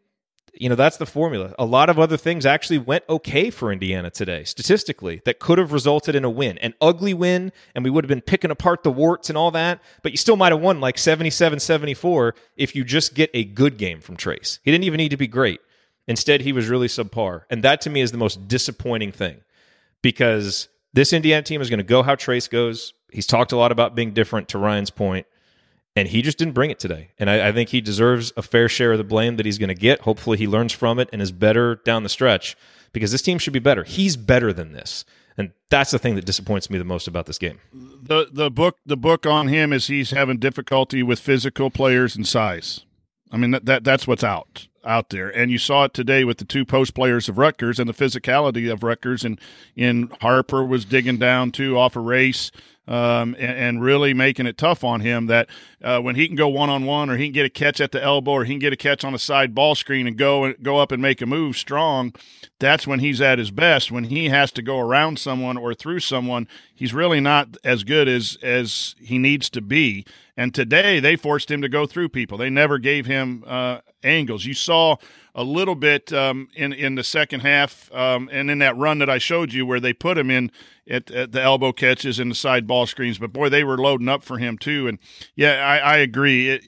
you 0.57 0.69
know, 0.69 0.75
that's 0.75 0.97
the 0.97 1.05
formula. 1.05 1.53
A 1.59 1.65
lot 1.65 1.89
of 1.89 1.99
other 1.99 2.17
things 2.17 2.45
actually 2.45 2.77
went 2.77 3.03
okay 3.09 3.49
for 3.49 3.71
Indiana 3.71 4.09
today, 4.09 4.43
statistically, 4.43 5.21
that 5.25 5.39
could 5.39 5.57
have 5.57 5.71
resulted 5.71 6.15
in 6.15 6.23
a 6.23 6.29
win. 6.29 6.57
An 6.59 6.73
ugly 6.81 7.13
win, 7.13 7.51
and 7.73 7.83
we 7.83 7.89
would 7.89 8.03
have 8.03 8.09
been 8.09 8.21
picking 8.21 8.51
apart 8.51 8.83
the 8.83 8.91
warts 8.91 9.29
and 9.29 9.37
all 9.37 9.51
that, 9.51 9.81
but 10.01 10.11
you 10.11 10.17
still 10.17 10.37
might 10.37 10.51
have 10.51 10.61
won 10.61 10.79
like 10.79 10.97
77 10.97 11.59
74 11.59 12.35
if 12.55 12.75
you 12.75 12.83
just 12.83 13.13
get 13.13 13.29
a 13.33 13.43
good 13.43 13.77
game 13.77 14.01
from 14.01 14.17
Trayce 14.17 14.59
He 14.63 14.71
didn't 14.71 14.85
even 14.85 14.97
need 14.97 15.09
to 15.09 15.17
be 15.17 15.27
great. 15.27 15.59
Instead, 16.07 16.41
he 16.41 16.51
was 16.51 16.69
really 16.69 16.87
subpar. 16.87 17.43
And 17.49 17.63
that 17.63 17.81
to 17.81 17.89
me 17.89 18.01
is 18.01 18.11
the 18.11 18.17
most 18.17 18.47
disappointing 18.47 19.11
thing 19.11 19.41
because 20.01 20.69
this 20.93 21.13
Indiana 21.13 21.41
team 21.41 21.61
is 21.61 21.69
going 21.69 21.79
to 21.79 21.83
go 21.83 22.03
how 22.03 22.15
Trayce 22.15 22.49
goes. 22.49 22.93
He's 23.11 23.27
talked 23.27 23.51
a 23.51 23.57
lot 23.57 23.71
about 23.71 23.95
being 23.95 24.11
different 24.11 24.49
to 24.49 24.57
Ryan's 24.57 24.91
point 24.91 25.25
and 25.95 26.10
he 26.10 26.21
just 26.21 26.38
didn't 26.38 26.53
bring 26.53 26.71
it 26.71 26.79
today. 26.79 27.12
And 27.17 27.29
I, 27.29 27.49
I, 27.49 27.51
think 27.51 27.69
he 27.69 27.81
deserves 27.81 28.34
a 28.36 28.41
fair 28.41 28.67
share 28.67 28.91
of 28.91 28.97
the 28.97 29.03
blame 29.03 29.38
that 29.38 29.45
he's 29.45 29.58
going 29.58 29.69
to 29.69 29.75
get. 29.75 30.01
Hopefully, 30.01 30.38
he 30.38 30.47
learns 30.47 30.73
from 30.73 30.99
it 30.99 31.10
and 31.13 31.21
is 31.21 31.31
better 31.31 31.75
down 31.75 32.03
the 32.03 32.10
stretch 32.10 32.58
because 32.91 33.12
this 33.12 33.21
team 33.21 33.38
should 33.38 33.53
be 33.53 33.60
better. 33.60 33.84
He's 33.84 34.17
better 34.17 34.51
than 34.51 34.73
this, 34.73 35.05
and 35.38 35.51
that's 35.69 35.91
the 35.91 35.99
thing 35.99 36.15
that 36.15 36.25
disappoints 36.25 36.69
me 36.69 36.77
the 36.77 36.84
most 36.84 37.08
about 37.08 37.25
this 37.25 37.38
game. 37.38 37.60
the 37.73 38.27
the 38.31 38.51
book 38.51 38.77
The 38.86 38.97
book 38.97 39.25
on 39.25 39.47
him 39.47 39.71
is 39.71 39.88
he's 39.88 40.12
having 40.12 40.38
difficulty 40.38 41.01
with 41.01 41.19
physical 41.19 41.69
players 41.69 42.15
and 42.15 42.27
size. 42.27 42.81
I 43.31 43.38
mean 43.38 43.51
that, 43.51 43.65
that 43.65 43.84
that's 43.84 44.08
what's 44.08 44.23
out 44.23 44.67
out 44.86 45.10
there, 45.10 45.29
and 45.29 45.49
you 45.49 45.58
saw 45.58 45.86
it 45.86 45.93
today 45.93 46.23
with 46.23 46.38
the 46.38 46.45
two 46.45 46.63
post 46.63 46.93
players 46.93 47.27
of 47.27 47.39
Rutgers 47.39 47.79
and 47.79 47.89
the 47.89 47.93
physicality 47.93 48.71
of 48.71 48.84
Rutgers, 48.84 49.23
and 49.23 49.39
in 49.75 50.12
Harper 50.21 50.63
was 50.63 50.86
digging 50.86 51.17
down 51.17 51.51
too 51.51 51.77
off 51.77 51.95
a 51.95 51.99
race 51.99 52.51
um, 52.88 53.36
and, 53.39 53.58
and, 53.58 53.82
really 53.82 54.13
making 54.13 54.45
it 54.45 54.58
tough 54.58 54.84
on 54.84 55.02
him 55.02 55.26
that 55.26 55.50
uh, 55.84 56.00
when 56.00 56.15
he 56.15 56.28
can 56.28 56.36
go 56.36 56.48
one 56.48 56.69
on 56.69 56.86
one 56.86 57.10
or 57.10 57.17
he 57.17 57.26
can 57.26 57.34
get 57.34 57.45
a 57.45 57.50
catch 57.50 57.82
at 57.82 57.91
the 57.91 58.04
elbow 58.04 58.32
or 58.32 58.43
he 58.43 58.54
can 58.54 58.60
get 58.60 58.74
a 58.74 58.78
catch 58.78 59.04
on 59.04 59.13
a 59.13 59.19
side 59.19 59.56
ball 59.56 59.74
screen 59.74 60.06
and 60.06 60.17
go 60.17 60.54
go 60.62 60.78
up 60.78 60.91
and 60.91 61.02
make 61.02 61.21
a 61.21 61.26
move 61.26 61.58
strong, 61.58 62.13
that's 62.60 62.86
when 62.86 63.00
he's 63.00 63.21
at 63.21 63.39
his 63.39 63.50
best. 63.50 63.91
When 63.91 64.06
he 64.06 64.30
has 64.30 64.52
to 64.54 64.62
go 64.62 64.80
around 64.80 65.17
someone 65.17 65.58
or 65.58 65.74
through 65.74 66.02
someone, 66.02 66.48
he's 66.74 66.93
really 66.93 67.19
not 67.19 67.58
as 67.63 67.84
good 67.84 68.08
as 68.08 68.38
as 68.43 68.95
he 69.00 69.17
needs 69.17 69.50
to 69.52 69.62
be. 69.62 70.06
And 70.38 70.54
today 70.54 71.00
they 71.00 71.15
forced 71.15 71.50
him 71.50 71.62
to 71.62 71.69
go 71.69 71.86
through 71.88 72.10
people. 72.10 72.38
They 72.38 72.50
never 72.50 72.78
gave 72.78 73.06
him 73.06 73.43
uh, 73.48 73.80
angles. 74.04 74.45
You 74.45 74.54
saw 74.54 74.98
a 75.36 75.43
little 75.43 75.76
bit 75.76 76.13
um, 76.13 76.48
in 76.56 76.71
in 76.71 76.95
the 76.95 77.04
second 77.04 77.41
half, 77.41 77.93
um, 77.93 78.30
and 78.32 78.50
in 78.50 78.60
that 78.60 78.76
run 78.78 79.00
that 79.00 79.10
I 79.10 79.17
showed 79.17 79.52
you, 79.52 79.65
where 79.65 79.82
they 79.82 79.91
put 79.91 80.17
him 80.17 80.32
in 80.32 80.50
at, 80.89 81.12
at, 81.12 81.34
the 81.34 81.41
elbow 81.41 81.74
catches 81.74 82.19
and 82.19 82.32
the 82.32 82.36
side 82.36 82.65
ball 82.65 82.88
screens. 82.88 83.19
But 83.19 83.34
boy, 83.34 83.50
they 83.50 83.63
were 83.63 83.78
loading 83.78 84.08
up 84.08 84.24
for 84.24 84.38
him 84.38 84.58
too. 84.58 84.88
And 84.88 84.98
yeah, 85.36 85.56
I, 85.56 85.78
I 85.78 85.98
agree. 85.98 86.50
It, 86.50 86.67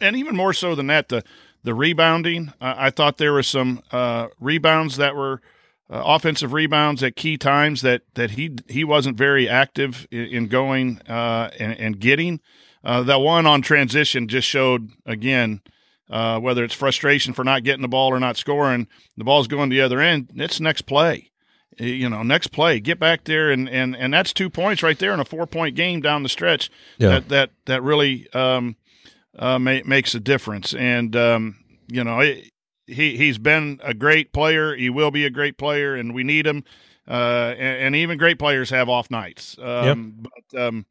and 0.00 0.16
even 0.16 0.36
more 0.36 0.52
so 0.52 0.74
than 0.74 0.88
that, 0.88 1.08
the 1.08 1.22
the 1.62 1.72
rebounding. 1.72 2.52
Uh, 2.60 2.74
I 2.76 2.90
thought 2.90 3.18
there 3.18 3.32
were 3.32 3.44
some 3.44 3.82
uh, 3.90 4.28
rebounds 4.38 4.96
that 4.98 5.14
were. 5.14 5.40
Uh, 5.92 6.04
offensive 6.06 6.52
rebounds 6.52 7.02
at 7.02 7.16
key 7.16 7.36
times 7.36 7.82
that 7.82 8.02
that 8.14 8.30
he 8.30 8.54
he 8.68 8.84
wasn't 8.84 9.16
very 9.16 9.48
active 9.48 10.06
in, 10.12 10.20
in 10.26 10.46
going 10.46 11.00
uh, 11.08 11.50
and, 11.58 11.72
and, 11.80 11.98
getting. 11.98 12.40
Uh, 12.84 13.02
that 13.02 13.18
one 13.18 13.44
on 13.44 13.60
transition 13.60 14.28
just 14.28 14.46
showed 14.46 14.92
again 15.04 15.60
uh, 16.10 16.40
whether 16.40 16.64
it's 16.64 16.74
frustration 16.74 17.32
for 17.32 17.44
not 17.44 17.62
getting 17.62 17.82
the 17.82 17.88
ball 17.88 18.12
or 18.12 18.20
not 18.20 18.36
scoring, 18.36 18.88
the 19.16 19.24
ball's 19.24 19.48
going 19.48 19.70
to 19.70 19.74
the 19.74 19.82
other 19.82 20.00
end. 20.00 20.30
It's 20.34 20.60
next 20.60 20.82
play. 20.82 21.30
You 21.78 22.10
know, 22.10 22.22
next 22.22 22.48
play, 22.48 22.80
get 22.80 22.98
back 22.98 23.24
there, 23.24 23.50
and 23.50 23.68
and 23.68 23.96
and 23.96 24.12
that's 24.12 24.34
two 24.34 24.50
points 24.50 24.82
right 24.82 24.98
there 24.98 25.14
in 25.14 25.20
a 25.20 25.24
four 25.24 25.46
point 25.46 25.76
game 25.76 26.00
down 26.00 26.22
the 26.22 26.28
stretch. 26.28 26.70
Yeah. 26.98 27.08
That 27.10 27.28
that 27.28 27.50
that 27.66 27.82
really 27.82 28.30
um, 28.34 28.76
uh, 29.38 29.58
ma- 29.58 29.80
makes 29.86 30.14
a 30.14 30.20
difference. 30.20 30.74
And 30.74 31.14
um, 31.16 31.56
you 31.88 32.04
know, 32.04 32.20
it, 32.20 32.50
he 32.86 33.16
he's 33.16 33.38
been 33.38 33.80
a 33.82 33.94
great 33.94 34.32
player. 34.32 34.74
He 34.74 34.90
will 34.90 35.10
be 35.10 35.24
a 35.24 35.30
great 35.30 35.56
player, 35.56 35.94
and 35.94 36.12
we 36.12 36.24
need 36.24 36.46
him. 36.46 36.64
Uh, 37.08 37.54
and, 37.58 37.86
and, 37.86 37.96
even 37.96 38.18
great 38.18 38.38
players 38.38 38.70
have 38.70 38.88
off 38.88 39.10
nights. 39.10 39.56
Um, 39.60 40.14
yep. 40.22 40.30
But 40.52 40.62
um, 40.62 40.86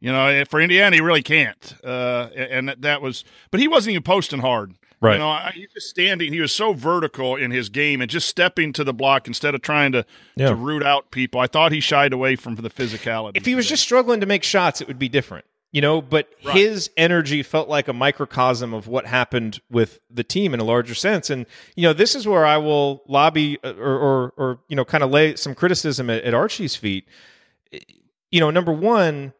you 0.00 0.12
know, 0.12 0.26
eh, 0.26 0.44
for 0.44 0.60
Indiana, 0.60 0.96
he 0.96 1.00
really 1.00 1.22
can't. 1.22 1.74
Uh, 1.84 2.28
and 2.34 2.74
that 2.78 3.02
was, 3.02 3.24
but 3.50 3.60
he 3.60 3.68
wasn't 3.68 3.92
even 3.92 4.02
posting 4.02 4.40
hard. 4.40 4.74
Right. 5.00 5.14
You 5.14 5.18
know, 5.20 5.38
he 5.54 5.60
was 5.60 5.74
just 5.74 5.90
standing. 5.90 6.32
He 6.32 6.40
was 6.40 6.52
so 6.52 6.72
vertical 6.72 7.36
in 7.36 7.52
his 7.52 7.68
game 7.68 8.00
and 8.00 8.10
just 8.10 8.28
stepping 8.28 8.72
to 8.72 8.84
the 8.84 8.92
block 8.92 9.28
instead 9.28 9.54
of 9.54 9.62
trying 9.62 9.92
to 9.92 10.04
yeah. 10.34 10.48
to 10.48 10.54
root 10.56 10.82
out 10.82 11.12
people. 11.12 11.40
I 11.40 11.46
thought 11.46 11.70
he 11.70 11.80
shied 11.80 12.12
away 12.12 12.34
from 12.34 12.56
the 12.56 12.68
physicality. 12.68 13.36
If 13.36 13.46
he 13.46 13.54
was 13.54 13.68
just 13.68 13.82
struggling 13.82 14.20
to 14.20 14.26
make 14.26 14.42
shots, 14.42 14.80
it 14.80 14.88
would 14.88 14.98
be 14.98 15.08
different. 15.08 15.44
You 15.70 15.82
know, 15.82 16.00
but 16.00 16.28
right. 16.44 16.56
his 16.56 16.90
energy 16.96 17.42
felt 17.42 17.68
like 17.68 17.88
a 17.88 17.92
microcosm 17.92 18.72
of 18.72 18.88
what 18.88 19.06
happened 19.06 19.60
with 19.70 20.00
the 20.10 20.24
team 20.24 20.54
in 20.54 20.60
a 20.60 20.64
larger 20.64 20.94
sense. 20.94 21.28
And 21.30 21.46
you 21.76 21.82
know, 21.82 21.92
this 21.92 22.14
is 22.16 22.26
where 22.26 22.46
I 22.46 22.56
will 22.56 23.04
lobby 23.06 23.58
uh, 23.62 23.74
or 23.74 23.98
or, 23.98 24.32
or 24.36 24.58
you 24.68 24.74
know, 24.74 24.84
kind 24.84 25.04
of 25.04 25.10
lay 25.10 25.36
some 25.36 25.54
criticism 25.54 26.10
at, 26.10 26.24
at 26.24 26.34
Archie's 26.34 26.74
feet. 26.74 27.06
You 28.30 28.40
know, 28.40 28.50
number 28.50 28.72
one 28.72 29.32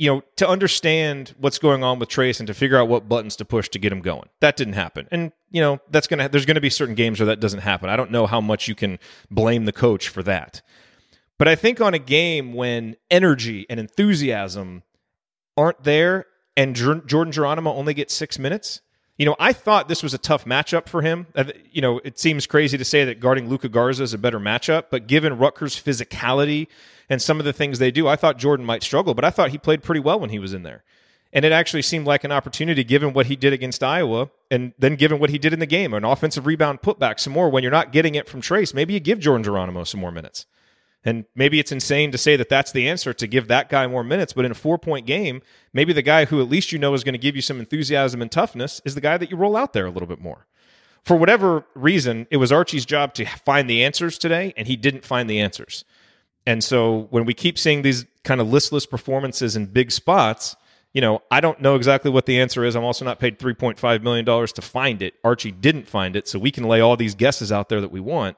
you 0.00 0.10
know, 0.10 0.22
to 0.36 0.48
understand 0.48 1.34
what's 1.38 1.58
going 1.58 1.84
on 1.84 1.98
with 1.98 2.08
Trayce 2.08 2.40
and 2.40 2.46
to 2.46 2.54
figure 2.54 2.78
out 2.78 2.88
what 2.88 3.06
buttons 3.06 3.36
to 3.36 3.44
push 3.44 3.68
to 3.68 3.78
get 3.78 3.92
him 3.92 4.00
going. 4.00 4.30
That 4.40 4.56
didn't 4.56 4.72
happen. 4.72 5.06
And, 5.10 5.30
you 5.50 5.60
know, 5.60 5.78
that's 5.90 6.06
going 6.06 6.20
to, 6.20 6.28
there's 6.30 6.46
going 6.46 6.54
to 6.54 6.60
be 6.62 6.70
certain 6.70 6.94
games 6.94 7.20
where 7.20 7.26
that 7.26 7.38
doesn't 7.38 7.60
happen. 7.60 7.90
I 7.90 7.96
don't 7.96 8.10
know 8.10 8.26
how 8.26 8.40
much 8.40 8.66
you 8.66 8.74
can 8.74 8.98
blame 9.30 9.66
the 9.66 9.72
coach 9.72 10.08
for 10.08 10.22
that. 10.22 10.62
But 11.36 11.48
I 11.48 11.54
think 11.54 11.82
on 11.82 11.92
a 11.92 11.98
game 11.98 12.54
when 12.54 12.96
energy 13.10 13.66
and 13.68 13.78
enthusiasm 13.78 14.84
aren't 15.54 15.84
there 15.84 16.24
and 16.56 16.74
Jordan 16.74 17.30
Geronimo 17.30 17.70
only 17.74 17.92
gets 17.92 18.14
six 18.14 18.38
minutes, 18.38 18.80
you 19.20 19.26
know, 19.26 19.36
I 19.38 19.52
thought 19.52 19.86
this 19.86 20.02
was 20.02 20.14
a 20.14 20.18
tough 20.18 20.46
matchup 20.46 20.88
for 20.88 21.02
him. 21.02 21.26
Uh, 21.36 21.44
you 21.70 21.82
know, 21.82 22.00
it 22.04 22.18
seems 22.18 22.46
crazy 22.46 22.78
to 22.78 22.86
say 22.86 23.04
that 23.04 23.20
guarding 23.20 23.50
Luka 23.50 23.68
Garza 23.68 24.02
is 24.02 24.14
a 24.14 24.18
better 24.18 24.40
matchup, 24.40 24.84
but 24.90 25.06
given 25.06 25.36
Rutgers' 25.36 25.76
physicality 25.76 26.68
and 27.10 27.20
some 27.20 27.38
of 27.38 27.44
the 27.44 27.52
things 27.52 27.78
they 27.78 27.90
do, 27.90 28.08
I 28.08 28.16
thought 28.16 28.38
Jordan 28.38 28.64
might 28.64 28.82
struggle, 28.82 29.12
but 29.12 29.22
I 29.22 29.28
thought 29.28 29.50
he 29.50 29.58
played 29.58 29.82
pretty 29.82 30.00
well 30.00 30.18
when 30.18 30.30
he 30.30 30.38
was 30.38 30.54
in 30.54 30.62
there. 30.62 30.84
And 31.34 31.44
it 31.44 31.52
actually 31.52 31.82
seemed 31.82 32.06
like 32.06 32.24
an 32.24 32.32
opportunity 32.32 32.82
given 32.82 33.12
what 33.12 33.26
he 33.26 33.36
did 33.36 33.52
against 33.52 33.82
Iowa 33.82 34.30
and 34.50 34.72
then 34.78 34.96
given 34.96 35.18
what 35.18 35.28
he 35.28 35.36
did 35.36 35.52
in 35.52 35.58
the 35.58 35.66
game, 35.66 35.92
an 35.92 36.02
offensive 36.02 36.46
rebound 36.46 36.80
putback 36.80 37.20
some 37.20 37.34
more 37.34 37.50
when 37.50 37.62
you're 37.62 37.70
not 37.70 37.92
getting 37.92 38.14
it 38.14 38.26
from 38.26 38.40
Trayce, 38.40 38.72
Maybe 38.72 38.94
you 38.94 39.00
give 39.00 39.18
Jordan 39.18 39.44
Geronimo 39.44 39.84
some 39.84 40.00
more 40.00 40.10
minutes. 40.10 40.46
And 41.04 41.24
maybe 41.34 41.58
it's 41.58 41.72
insane 41.72 42.12
to 42.12 42.18
say 42.18 42.36
that 42.36 42.50
that's 42.50 42.72
the 42.72 42.88
answer 42.88 43.14
to 43.14 43.26
give 43.26 43.48
that 43.48 43.70
guy 43.70 43.86
more 43.86 44.04
minutes, 44.04 44.34
but 44.34 44.44
in 44.44 44.50
a 44.50 44.54
four 44.54 44.78
point 44.78 45.06
game, 45.06 45.40
maybe 45.72 45.92
the 45.92 46.02
guy 46.02 46.26
who 46.26 46.40
at 46.42 46.50
least 46.50 46.72
you 46.72 46.78
know 46.78 46.92
is 46.92 47.04
going 47.04 47.14
to 47.14 47.18
give 47.18 47.36
you 47.36 47.42
some 47.42 47.58
enthusiasm 47.58 48.20
and 48.20 48.30
toughness 48.30 48.82
is 48.84 48.94
the 48.94 49.00
guy 49.00 49.16
that 49.16 49.30
you 49.30 49.36
roll 49.36 49.56
out 49.56 49.72
there 49.72 49.86
a 49.86 49.90
little 49.90 50.08
bit 50.08 50.20
more. 50.20 50.46
For 51.02 51.16
whatever 51.16 51.64
reason, 51.74 52.26
it 52.30 52.36
was 52.36 52.52
Archie's 52.52 52.84
job 52.84 53.14
to 53.14 53.24
find 53.24 53.70
the 53.70 53.82
answers 53.82 54.18
today, 54.18 54.52
and 54.56 54.68
he 54.68 54.76
didn't 54.76 55.04
find 55.04 55.30
the 55.30 55.40
answers. 55.40 55.84
And 56.46 56.62
so 56.62 57.06
when 57.10 57.24
we 57.24 57.32
keep 57.32 57.58
seeing 57.58 57.82
these 57.82 58.04
kind 58.24 58.40
of 58.40 58.50
listless 58.50 58.84
performances 58.84 59.56
in 59.56 59.66
big 59.66 59.90
spots, 59.90 60.56
you 60.92 61.00
know, 61.00 61.22
I 61.30 61.40
don't 61.40 61.60
know 61.60 61.76
exactly 61.76 62.10
what 62.10 62.26
the 62.26 62.40
answer 62.40 62.64
is. 62.64 62.74
I'm 62.74 62.84
also 62.84 63.04
not 63.04 63.18
paid 63.18 63.38
$3.5 63.38 64.02
million 64.02 64.24
to 64.24 64.62
find 64.62 65.02
it. 65.02 65.14
Archie 65.22 65.52
didn't 65.52 65.86
find 65.86 66.16
it. 66.16 66.26
So 66.26 66.38
we 66.38 66.50
can 66.50 66.64
lay 66.64 66.80
all 66.80 66.96
these 66.96 67.14
guesses 67.14 67.52
out 67.52 67.68
there 67.68 67.80
that 67.80 67.92
we 67.92 68.00
want. 68.00 68.36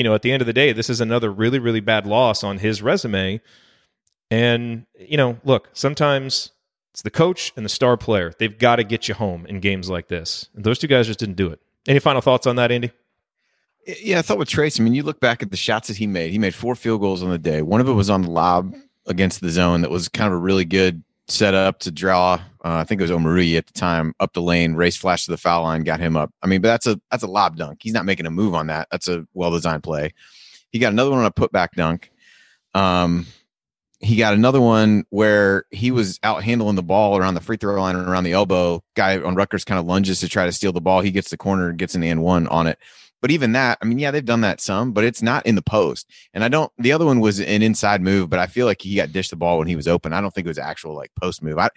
You 0.00 0.04
know, 0.04 0.14
at 0.14 0.22
the 0.22 0.32
end 0.32 0.40
of 0.40 0.46
the 0.46 0.54
day, 0.54 0.72
this 0.72 0.88
is 0.88 1.02
another 1.02 1.30
really, 1.30 1.58
really 1.58 1.80
bad 1.80 2.06
loss 2.06 2.42
on 2.42 2.56
his 2.56 2.80
resume. 2.80 3.38
And, 4.30 4.86
you 4.98 5.18
know, 5.18 5.38
look, 5.44 5.68
sometimes 5.74 6.52
it's 6.92 7.02
the 7.02 7.10
coach 7.10 7.52
and 7.54 7.66
the 7.66 7.68
star 7.68 7.98
player. 7.98 8.32
They've 8.38 8.58
got 8.58 8.76
to 8.76 8.84
get 8.84 9.08
you 9.08 9.14
home 9.14 9.44
in 9.44 9.60
games 9.60 9.90
like 9.90 10.08
this. 10.08 10.48
And 10.54 10.64
those 10.64 10.78
two 10.78 10.86
guys 10.86 11.06
just 11.06 11.18
didn't 11.18 11.34
do 11.34 11.50
it. 11.50 11.60
Any 11.86 11.98
final 11.98 12.22
thoughts 12.22 12.46
on 12.46 12.56
that, 12.56 12.72
Andy? 12.72 12.92
Yeah, 13.86 14.20
I 14.20 14.22
thought 14.22 14.38
with 14.38 14.48
Trayce, 14.48 14.80
I 14.80 14.84
mean, 14.84 14.94
you 14.94 15.02
look 15.02 15.20
back 15.20 15.42
at 15.42 15.50
the 15.50 15.58
shots 15.58 15.88
that 15.88 15.98
he 15.98 16.06
made. 16.06 16.32
He 16.32 16.38
made 16.38 16.54
four 16.54 16.74
field 16.74 17.02
goals 17.02 17.22
on 17.22 17.28
the 17.28 17.36
day. 17.36 17.60
One 17.60 17.82
of 17.82 17.86
it 17.86 17.92
was 17.92 18.08
on 18.08 18.22
the 18.22 18.30
lob 18.30 18.74
against 19.06 19.42
the 19.42 19.50
zone 19.50 19.82
that 19.82 19.90
was 19.90 20.08
kind 20.08 20.28
of 20.28 20.32
a 20.32 20.42
really 20.42 20.64
good 20.64 21.04
setup 21.28 21.80
to 21.80 21.90
draw 21.90 22.40
Uh, 22.62 22.76
I 22.76 22.84
think 22.84 23.00
it 23.00 23.04
was 23.04 23.10
Omoruyi 23.10 23.56
at 23.56 23.66
the 23.66 23.72
time 23.72 24.14
up 24.20 24.34
the 24.34 24.42
lane, 24.42 24.74
race 24.74 24.96
flash 24.96 25.24
to 25.24 25.30
the 25.30 25.38
foul 25.38 25.62
line, 25.62 25.82
got 25.82 26.00
him 26.00 26.16
up. 26.16 26.30
I 26.42 26.46
mean, 26.46 26.60
but 26.60 26.68
that's 26.68 26.86
a 26.86 27.00
that's 27.10 27.22
a 27.22 27.28
lob 27.28 27.56
dunk. 27.56 27.80
He's 27.82 27.94
not 27.94 28.04
making 28.04 28.26
a 28.26 28.30
move 28.30 28.54
on 28.54 28.66
that. 28.66 28.88
That's 28.90 29.08
a 29.08 29.26
well 29.32 29.50
designed 29.50 29.82
play. 29.82 30.12
He 30.70 30.78
got 30.78 30.92
another 30.92 31.10
one 31.10 31.20
on 31.20 31.24
a 31.26 31.32
putback 31.32 31.70
dunk. 31.74 32.10
Um, 32.74 33.26
he 34.00 34.16
got 34.16 34.34
another 34.34 34.60
one 34.60 35.04
where 35.10 35.64
he 35.70 35.90
was 35.90 36.18
out 36.22 36.42
handling 36.42 36.76
the 36.76 36.82
ball 36.82 37.16
around 37.18 37.34
the 37.34 37.40
free 37.40 37.56
throw 37.56 37.80
line 37.80 37.96
and 37.96 38.08
around 38.08 38.24
the 38.24 38.32
elbow. 38.32 38.82
Guy 38.94 39.20
on 39.20 39.34
Rutgers 39.34 39.64
kind 39.64 39.78
of 39.78 39.86
lunges 39.86 40.20
to 40.20 40.28
try 40.28 40.46
to 40.46 40.52
steal 40.52 40.72
the 40.72 40.80
ball. 40.80 41.00
He 41.00 41.10
gets 41.10 41.30
the 41.30 41.36
corner, 41.36 41.68
and 41.68 41.78
gets 41.78 41.94
an 41.94 42.02
and 42.02 42.22
one 42.22 42.46
on 42.48 42.66
it. 42.66 42.78
But 43.20 43.30
even 43.30 43.52
that, 43.52 43.78
I 43.82 43.84
mean, 43.84 43.98
yeah, 43.98 44.10
they've 44.10 44.24
done 44.24 44.40
that 44.40 44.62
some, 44.62 44.92
but 44.92 45.04
it's 45.04 45.20
not 45.20 45.44
in 45.44 45.54
the 45.54 45.62
post. 45.62 46.10
And 46.32 46.42
I 46.42 46.48
don't. 46.48 46.72
The 46.78 46.92
other 46.92 47.04
one 47.04 47.20
was 47.20 47.38
an 47.38 47.62
inside 47.62 48.00
move, 48.00 48.30
but 48.30 48.38
I 48.38 48.46
feel 48.46 48.64
like 48.64 48.80
he 48.80 48.96
got 48.96 49.12
dished 49.12 49.30
the 49.30 49.36
ball 49.36 49.58
when 49.58 49.68
he 49.68 49.76
was 49.76 49.86
open. 49.86 50.14
I 50.14 50.22
don't 50.22 50.32
think 50.32 50.46
it 50.46 50.48
was 50.48 50.58
actual 50.58 50.94
like 50.94 51.10
post 51.20 51.42
move. 51.42 51.58
I, 51.58 51.68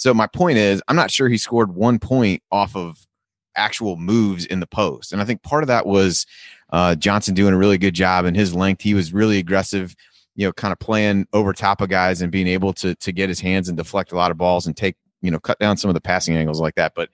so 0.00 0.14
my 0.14 0.26
point 0.26 0.56
is, 0.56 0.82
I'm 0.88 0.96
not 0.96 1.10
sure 1.10 1.28
he 1.28 1.36
scored 1.36 1.74
one 1.74 1.98
point 1.98 2.42
off 2.50 2.74
of 2.74 3.06
actual 3.54 3.96
moves 3.96 4.46
in 4.46 4.60
the 4.60 4.66
post, 4.66 5.12
and 5.12 5.20
I 5.20 5.24
think 5.24 5.42
part 5.42 5.62
of 5.62 5.68
that 5.68 5.86
was 5.86 6.26
uh, 6.70 6.94
Johnson 6.94 7.34
doing 7.34 7.52
a 7.52 7.58
really 7.58 7.78
good 7.78 7.94
job 7.94 8.24
in 8.24 8.34
his 8.34 8.54
length. 8.54 8.82
He 8.82 8.94
was 8.94 9.12
really 9.12 9.38
aggressive 9.38 9.94
you 10.36 10.46
know, 10.46 10.52
kind 10.52 10.72
of 10.72 10.78
playing 10.78 11.26
over 11.32 11.52
top 11.52 11.82
of 11.82 11.90
guys 11.90 12.22
and 12.22 12.32
being 12.32 12.46
able 12.46 12.72
to 12.72 12.94
to 12.94 13.12
get 13.12 13.28
his 13.28 13.40
hands 13.40 13.68
and 13.68 13.76
deflect 13.76 14.12
a 14.12 14.16
lot 14.16 14.30
of 14.30 14.38
balls 14.38 14.66
and 14.66 14.74
take, 14.74 14.96
you 15.20 15.30
know, 15.30 15.38
cut 15.38 15.58
down 15.58 15.76
some 15.76 15.90
of 15.90 15.94
the 15.94 16.00
passing 16.00 16.34
angles 16.34 16.60
like 16.60 16.76
that. 16.76 16.92
But 16.94 17.10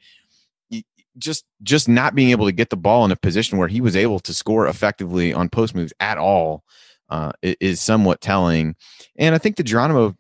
just 1.19 1.45
just 1.63 1.89
not 1.89 2.15
being 2.15 2.31
able 2.31 2.47
to 2.47 2.53
get 2.53 2.71
the 2.71 2.77
ball 2.77 3.05
in 3.05 3.11
a 3.11 3.17
position 3.17 3.59
where 3.59 3.69
he 3.69 3.81
was 3.81 3.97
able 3.97 4.21
to 4.21 4.35
score 4.35 4.69
effectively 4.69 5.33
on 5.33 5.49
post 5.49 5.75
moves 5.75 5.93
at 5.99 6.19
all 6.19 6.63
uh, 7.09 7.33
is 7.43 7.81
somewhat 7.81 8.21
telling. 8.21 8.77
And 9.17 9.35
I 9.35 9.39
think 9.39 9.57
the 9.57 9.63
Geronimo, 9.63 10.15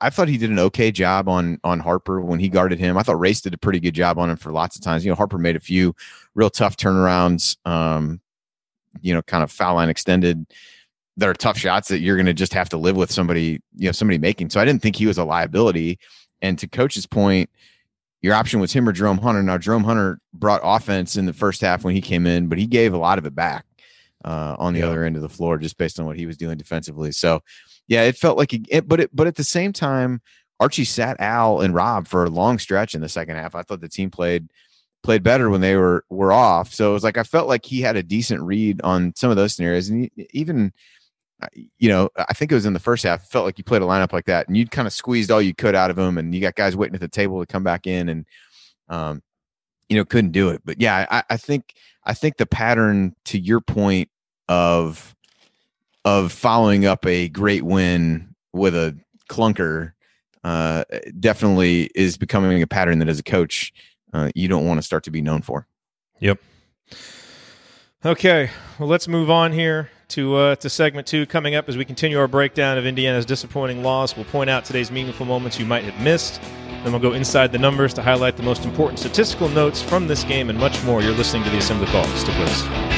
I 0.00 0.10
thought 0.10 0.28
he 0.28 0.38
did 0.38 0.50
an 0.50 0.58
okay 0.58 0.90
job 0.90 1.28
on 1.28 1.58
on 1.64 1.80
Harper 1.80 2.20
when 2.20 2.40
he 2.40 2.48
guarded 2.48 2.78
him. 2.78 2.96
I 2.96 3.02
thought 3.02 3.18
Race 3.20 3.40
did 3.40 3.54
a 3.54 3.58
pretty 3.58 3.80
good 3.80 3.94
job 3.94 4.18
on 4.18 4.30
him 4.30 4.36
for 4.36 4.52
lots 4.52 4.76
of 4.76 4.82
times. 4.82 5.04
You 5.04 5.10
know, 5.10 5.16
Harper 5.16 5.38
made 5.38 5.56
a 5.56 5.60
few 5.60 5.94
real 6.34 6.50
tough 6.50 6.76
turnarounds. 6.76 7.56
Um, 7.66 8.20
you 9.00 9.14
know, 9.14 9.22
kind 9.22 9.44
of 9.44 9.50
foul 9.50 9.76
line 9.76 9.88
extended 9.88 10.46
that 11.16 11.28
are 11.28 11.34
tough 11.34 11.58
shots 11.58 11.88
that 11.88 11.98
you're 11.98 12.16
going 12.16 12.26
to 12.26 12.34
just 12.34 12.54
have 12.54 12.68
to 12.68 12.76
live 12.76 12.96
with 12.96 13.10
somebody, 13.10 13.60
you 13.76 13.86
know, 13.86 13.92
somebody 13.92 14.18
making. 14.18 14.50
So 14.50 14.60
I 14.60 14.64
didn't 14.64 14.82
think 14.82 14.96
he 14.96 15.06
was 15.06 15.18
a 15.18 15.24
liability. 15.24 15.98
And 16.40 16.58
to 16.60 16.68
coach's 16.68 17.06
point, 17.06 17.50
your 18.22 18.34
option 18.34 18.60
was 18.60 18.72
him 18.72 18.88
or 18.88 18.92
Jerome 18.92 19.18
Hunter. 19.18 19.42
Now 19.42 19.58
Jerome 19.58 19.84
Hunter 19.84 20.20
brought 20.32 20.60
offense 20.62 21.16
in 21.16 21.26
the 21.26 21.32
first 21.32 21.60
half 21.60 21.84
when 21.84 21.94
he 21.94 22.00
came 22.00 22.26
in, 22.26 22.48
but 22.48 22.58
he 22.58 22.66
gave 22.66 22.94
a 22.94 22.98
lot 22.98 23.18
of 23.18 23.26
it 23.26 23.34
back 23.34 23.64
uh, 24.24 24.56
on 24.58 24.74
the 24.74 24.80
yeah. 24.80 24.86
other 24.86 25.04
end 25.04 25.16
of 25.16 25.22
the 25.22 25.28
floor 25.28 25.58
just 25.58 25.76
based 25.76 25.98
on 25.98 26.06
what 26.06 26.16
he 26.16 26.26
was 26.26 26.36
doing 26.36 26.56
defensively. 26.56 27.12
So 27.12 27.42
yeah, 27.88 28.02
it 28.02 28.16
felt 28.16 28.38
like 28.38 28.52
it, 28.52 28.86
but 28.86 29.00
it, 29.00 29.10
but 29.14 29.26
at 29.26 29.36
the 29.36 29.44
same 29.44 29.72
time, 29.72 30.20
Archie 30.60 30.84
sat 30.84 31.18
Al 31.20 31.60
and 31.60 31.74
Rob 31.74 32.06
for 32.06 32.24
a 32.24 32.30
long 32.30 32.58
stretch 32.58 32.94
in 32.94 33.00
the 33.00 33.08
second 33.08 33.36
half. 33.36 33.54
I 33.54 33.62
thought 33.62 33.80
the 33.80 33.88
team 33.88 34.10
played 34.10 34.48
played 35.02 35.22
better 35.22 35.48
when 35.48 35.60
they 35.60 35.74
were 35.76 36.04
were 36.10 36.32
off. 36.32 36.72
So 36.72 36.90
it 36.90 36.92
was 36.92 37.04
like 37.04 37.16
I 37.16 37.22
felt 37.22 37.48
like 37.48 37.64
he 37.64 37.80
had 37.80 37.96
a 37.96 38.02
decent 38.02 38.42
read 38.42 38.80
on 38.82 39.14
some 39.16 39.30
of 39.30 39.36
those 39.36 39.54
scenarios, 39.54 39.88
and 39.88 40.10
he, 40.16 40.28
even 40.30 40.72
you 41.76 41.88
know, 41.88 42.10
I 42.16 42.34
think 42.34 42.50
it 42.50 42.56
was 42.56 42.66
in 42.66 42.72
the 42.72 42.80
first 42.80 43.04
half. 43.04 43.28
Felt 43.28 43.46
like 43.46 43.58
you 43.58 43.64
played 43.64 43.82
a 43.82 43.86
lineup 43.86 44.12
like 44.12 44.26
that, 44.26 44.48
and 44.48 44.56
you 44.56 44.66
kind 44.66 44.86
of 44.86 44.92
squeezed 44.92 45.30
all 45.30 45.40
you 45.40 45.54
could 45.54 45.74
out 45.74 45.90
of 45.90 45.98
him, 45.98 46.18
and 46.18 46.34
you 46.34 46.40
got 46.40 46.56
guys 46.56 46.76
waiting 46.76 46.94
at 46.94 47.00
the 47.00 47.08
table 47.08 47.40
to 47.40 47.46
come 47.46 47.62
back 47.62 47.86
in, 47.86 48.08
and 48.08 48.26
um, 48.88 49.22
you 49.88 49.96
know, 49.96 50.04
couldn't 50.04 50.32
do 50.32 50.48
it. 50.50 50.62
But 50.64 50.80
yeah, 50.80 51.06
I, 51.10 51.22
I 51.30 51.36
think 51.36 51.74
I 52.04 52.14
think 52.14 52.36
the 52.36 52.46
pattern 52.46 53.14
to 53.26 53.38
your 53.38 53.60
point 53.60 54.10
of 54.48 55.14
of 56.04 56.32
following 56.32 56.86
up 56.86 57.04
a 57.06 57.28
great 57.28 57.64
win 57.64 58.34
with 58.52 58.74
a 58.74 58.98
clunker 59.30 59.92
uh, 60.44 60.84
definitely 61.18 61.90
is 61.94 62.16
becoming 62.16 62.62
a 62.62 62.66
pattern 62.66 62.98
that 63.00 63.08
as 63.08 63.18
a 63.18 63.22
coach 63.22 63.72
uh, 64.12 64.30
you 64.34 64.48
don't 64.48 64.66
want 64.66 64.78
to 64.78 64.82
start 64.82 65.04
to 65.04 65.10
be 65.10 65.20
known 65.20 65.42
for. 65.42 65.66
Yep. 66.20 66.38
Okay, 68.04 68.50
well, 68.78 68.88
let's 68.88 69.08
move 69.08 69.28
on 69.28 69.52
here 69.52 69.90
to 70.08 70.36
uh, 70.36 70.56
to 70.56 70.70
segment 70.70 71.06
two 71.06 71.26
coming 71.26 71.54
up 71.54 71.68
as 71.68 71.76
we 71.76 71.84
continue 71.84 72.18
our 72.18 72.28
breakdown 72.28 72.78
of 72.78 72.86
Indiana's 72.86 73.26
disappointing 73.26 73.82
loss. 73.82 74.16
We'll 74.16 74.24
point 74.26 74.48
out 74.48 74.64
today's 74.64 74.90
meaningful 74.90 75.26
moments 75.26 75.58
you 75.58 75.66
might 75.66 75.84
have 75.84 76.00
missed. 76.02 76.40
Then 76.84 76.92
we'll 76.92 77.00
go 77.00 77.12
inside 77.12 77.50
the 77.50 77.58
numbers 77.58 77.92
to 77.94 78.02
highlight 78.02 78.36
the 78.36 78.44
most 78.44 78.64
important 78.64 79.00
statistical 79.00 79.48
notes 79.48 79.82
from 79.82 80.06
this 80.06 80.22
game 80.24 80.48
and 80.48 80.58
much 80.58 80.82
more. 80.84 81.02
You're 81.02 81.12
listening 81.12 81.42
to 81.44 81.50
the 81.50 81.58
Assembly 81.58 81.86
Call. 81.88 82.04
Stick 82.04 82.38
with 82.38 82.48
us. 82.48 82.97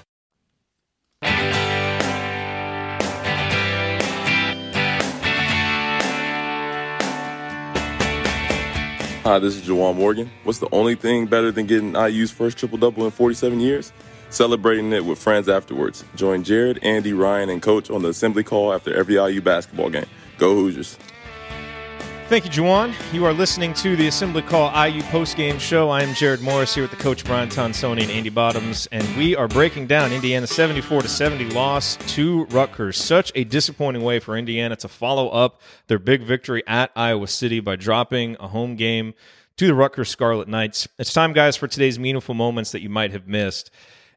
Hi, 9.23 9.37
this 9.37 9.55
is 9.55 9.61
Juwan 9.61 9.97
Morgan. 9.97 10.31
What's 10.43 10.57
the 10.57 10.67
only 10.71 10.95
thing 10.95 11.27
better 11.27 11.51
than 11.51 11.67
getting 11.67 11.95
IU's 11.95 12.31
first 12.31 12.57
triple 12.57 12.79
double 12.79 13.05
in 13.05 13.11
47 13.11 13.59
years? 13.59 13.93
Celebrating 14.31 14.91
it 14.93 15.05
with 15.05 15.19
friends 15.19 15.47
afterwards. 15.47 16.03
Join 16.15 16.43
Jerod, 16.43 16.79
Andy, 16.81 17.13
Ryan, 17.13 17.51
and 17.51 17.61
Coach 17.61 17.91
on 17.91 18.01
the 18.01 18.09
assembly 18.09 18.43
call 18.43 18.73
after 18.73 18.91
every 18.93 19.15
IU 19.15 19.39
basketball 19.39 19.91
game. 19.91 20.07
Go 20.39 20.55
Hoosiers. 20.55 20.97
Thank 22.31 22.45
you, 22.45 22.63
Juwan. 22.63 22.93
You 23.13 23.25
are 23.25 23.33
listening 23.33 23.73
to 23.73 23.97
the 23.97 24.07
Assembly 24.07 24.41
Call 24.41 24.69
IU 24.69 25.01
postgame 25.01 25.59
show. 25.59 25.89
I 25.89 26.01
am 26.01 26.13
Jerod 26.13 26.39
Morris 26.39 26.73
here 26.73 26.81
with 26.81 26.91
the 26.91 26.95
coach 26.95 27.25
Brian 27.25 27.49
Tonsoni 27.49 28.03
and 28.03 28.09
Andy 28.09 28.29
Bottoms, 28.29 28.87
and 28.93 29.05
we 29.17 29.35
are 29.35 29.49
breaking 29.49 29.87
down 29.87 30.13
Indiana's 30.13 30.51
74 30.51 31.01
to 31.01 31.09
70 31.09 31.49
loss 31.49 31.97
to 32.15 32.45
Rutgers. 32.45 32.95
Such 32.95 33.33
a 33.35 33.43
disappointing 33.43 34.01
way 34.01 34.19
for 34.19 34.37
Indiana 34.37 34.77
to 34.77 34.87
follow 34.87 35.27
up 35.27 35.59
their 35.87 35.99
big 35.99 36.21
victory 36.21 36.63
at 36.67 36.89
Iowa 36.95 37.27
City 37.27 37.59
by 37.59 37.75
dropping 37.75 38.37
a 38.39 38.47
home 38.47 38.77
game 38.77 39.13
to 39.57 39.67
the 39.67 39.73
Rutgers 39.73 40.07
Scarlet 40.07 40.47
Knights. 40.47 40.87
It's 40.97 41.11
time, 41.11 41.33
guys, 41.33 41.57
for 41.57 41.67
today's 41.67 41.99
meaningful 41.99 42.33
moments 42.33 42.71
that 42.71 42.81
you 42.81 42.87
might 42.89 43.11
have 43.11 43.27
missed. 43.27 43.71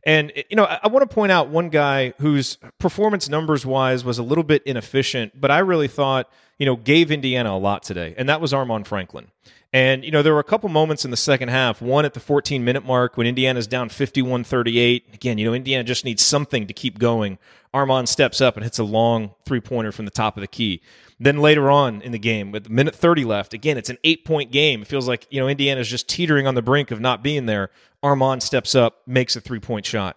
And, 0.07 0.33
you 0.48 0.55
know, 0.55 0.66
I, 0.66 0.79
I 0.85 0.87
want 0.87 1.03
to 1.03 1.12
point 1.12 1.33
out 1.33 1.48
one 1.48 1.68
guy 1.68 2.14
whose 2.20 2.59
performance 2.79 3.29
numbers 3.29 3.66
wise 3.66 4.05
was 4.05 4.18
a 4.18 4.22
little 4.22 4.44
bit 4.44 4.62
inefficient, 4.62 5.33
but 5.40 5.50
I 5.50 5.59
really 5.59 5.88
thought– 5.88 6.31
you 6.59 6.67
know, 6.67 6.77
gave 6.77 7.11
Indiana 7.11 7.51
a 7.53 7.59
lot 7.59 7.83
today, 7.83 8.14
and 8.17 8.29
that 8.29 8.40
was 8.40 8.53
Armaan 8.53 8.87
Franklin. 8.87 9.29
And, 9.75 10.05
you 10.05 10.12
know, 10.12 10.23
there 10.23 10.33
were 10.33 10.38
a 10.40 10.45
couple 10.45 10.69
moments 10.69 11.05
in 11.05 11.11
the 11.11 11.17
second 11.17 11.49
half, 11.49 11.83
one 11.83 12.05
at 12.05 12.14
the 12.14 12.21
14 12.21 12.64
minute 12.64 12.85
mark 12.85 13.17
when 13.17 13.27
Indiana's 13.27 13.67
down 13.67 13.88
51 13.88 14.45
38. 14.45 15.07
Again, 15.12 15.37
you 15.37 15.45
know, 15.45 15.53
Indiana 15.53 15.83
just 15.83 16.05
needs 16.05 16.25
something 16.25 16.69
to 16.69 16.73
keep 16.73 17.01
going. 17.01 17.38
Armaan 17.75 18.07
steps 18.07 18.40
up 18.40 18.57
and 18.57 18.62
hits 18.62 18.79
a 18.79 18.85
long 18.85 19.35
three 19.45 19.61
pointer 19.61 19.90
from 19.90 20.05
the 20.05 20.12
top 20.12 20.37
of 20.37 20.43
the 20.43 20.47
key. 20.47 20.81
Then 21.19 21.38
later 21.38 21.73
on 21.73 22.03
in 22.03 22.12
the 22.12 22.21
game, 22.21 22.53
with 22.53 22.71
minute 22.71 22.95
30 22.95 23.25
left, 23.25 23.53
again, 23.53 23.77
it's 23.77 23.90
an 23.90 23.99
eight 24.05 24.25
point 24.25 24.53
game. 24.53 24.83
It 24.83 24.87
feels 24.87 25.09
like, 25.09 25.27
you 25.29 25.40
know, 25.40 25.49
Indiana's 25.49 25.88
just 25.88 26.09
teetering 26.09 26.47
on 26.47 26.55
the 26.55 26.62
brink 26.62 26.93
of 26.93 27.01
not 27.01 27.25
being 27.25 27.47
there. 27.47 27.71
Armaan 28.01 28.40
steps 28.40 28.77
up, 28.77 29.03
makes 29.09 29.35
a 29.35 29.40
three 29.40 29.59
point 29.59 29.87
shot 29.87 30.17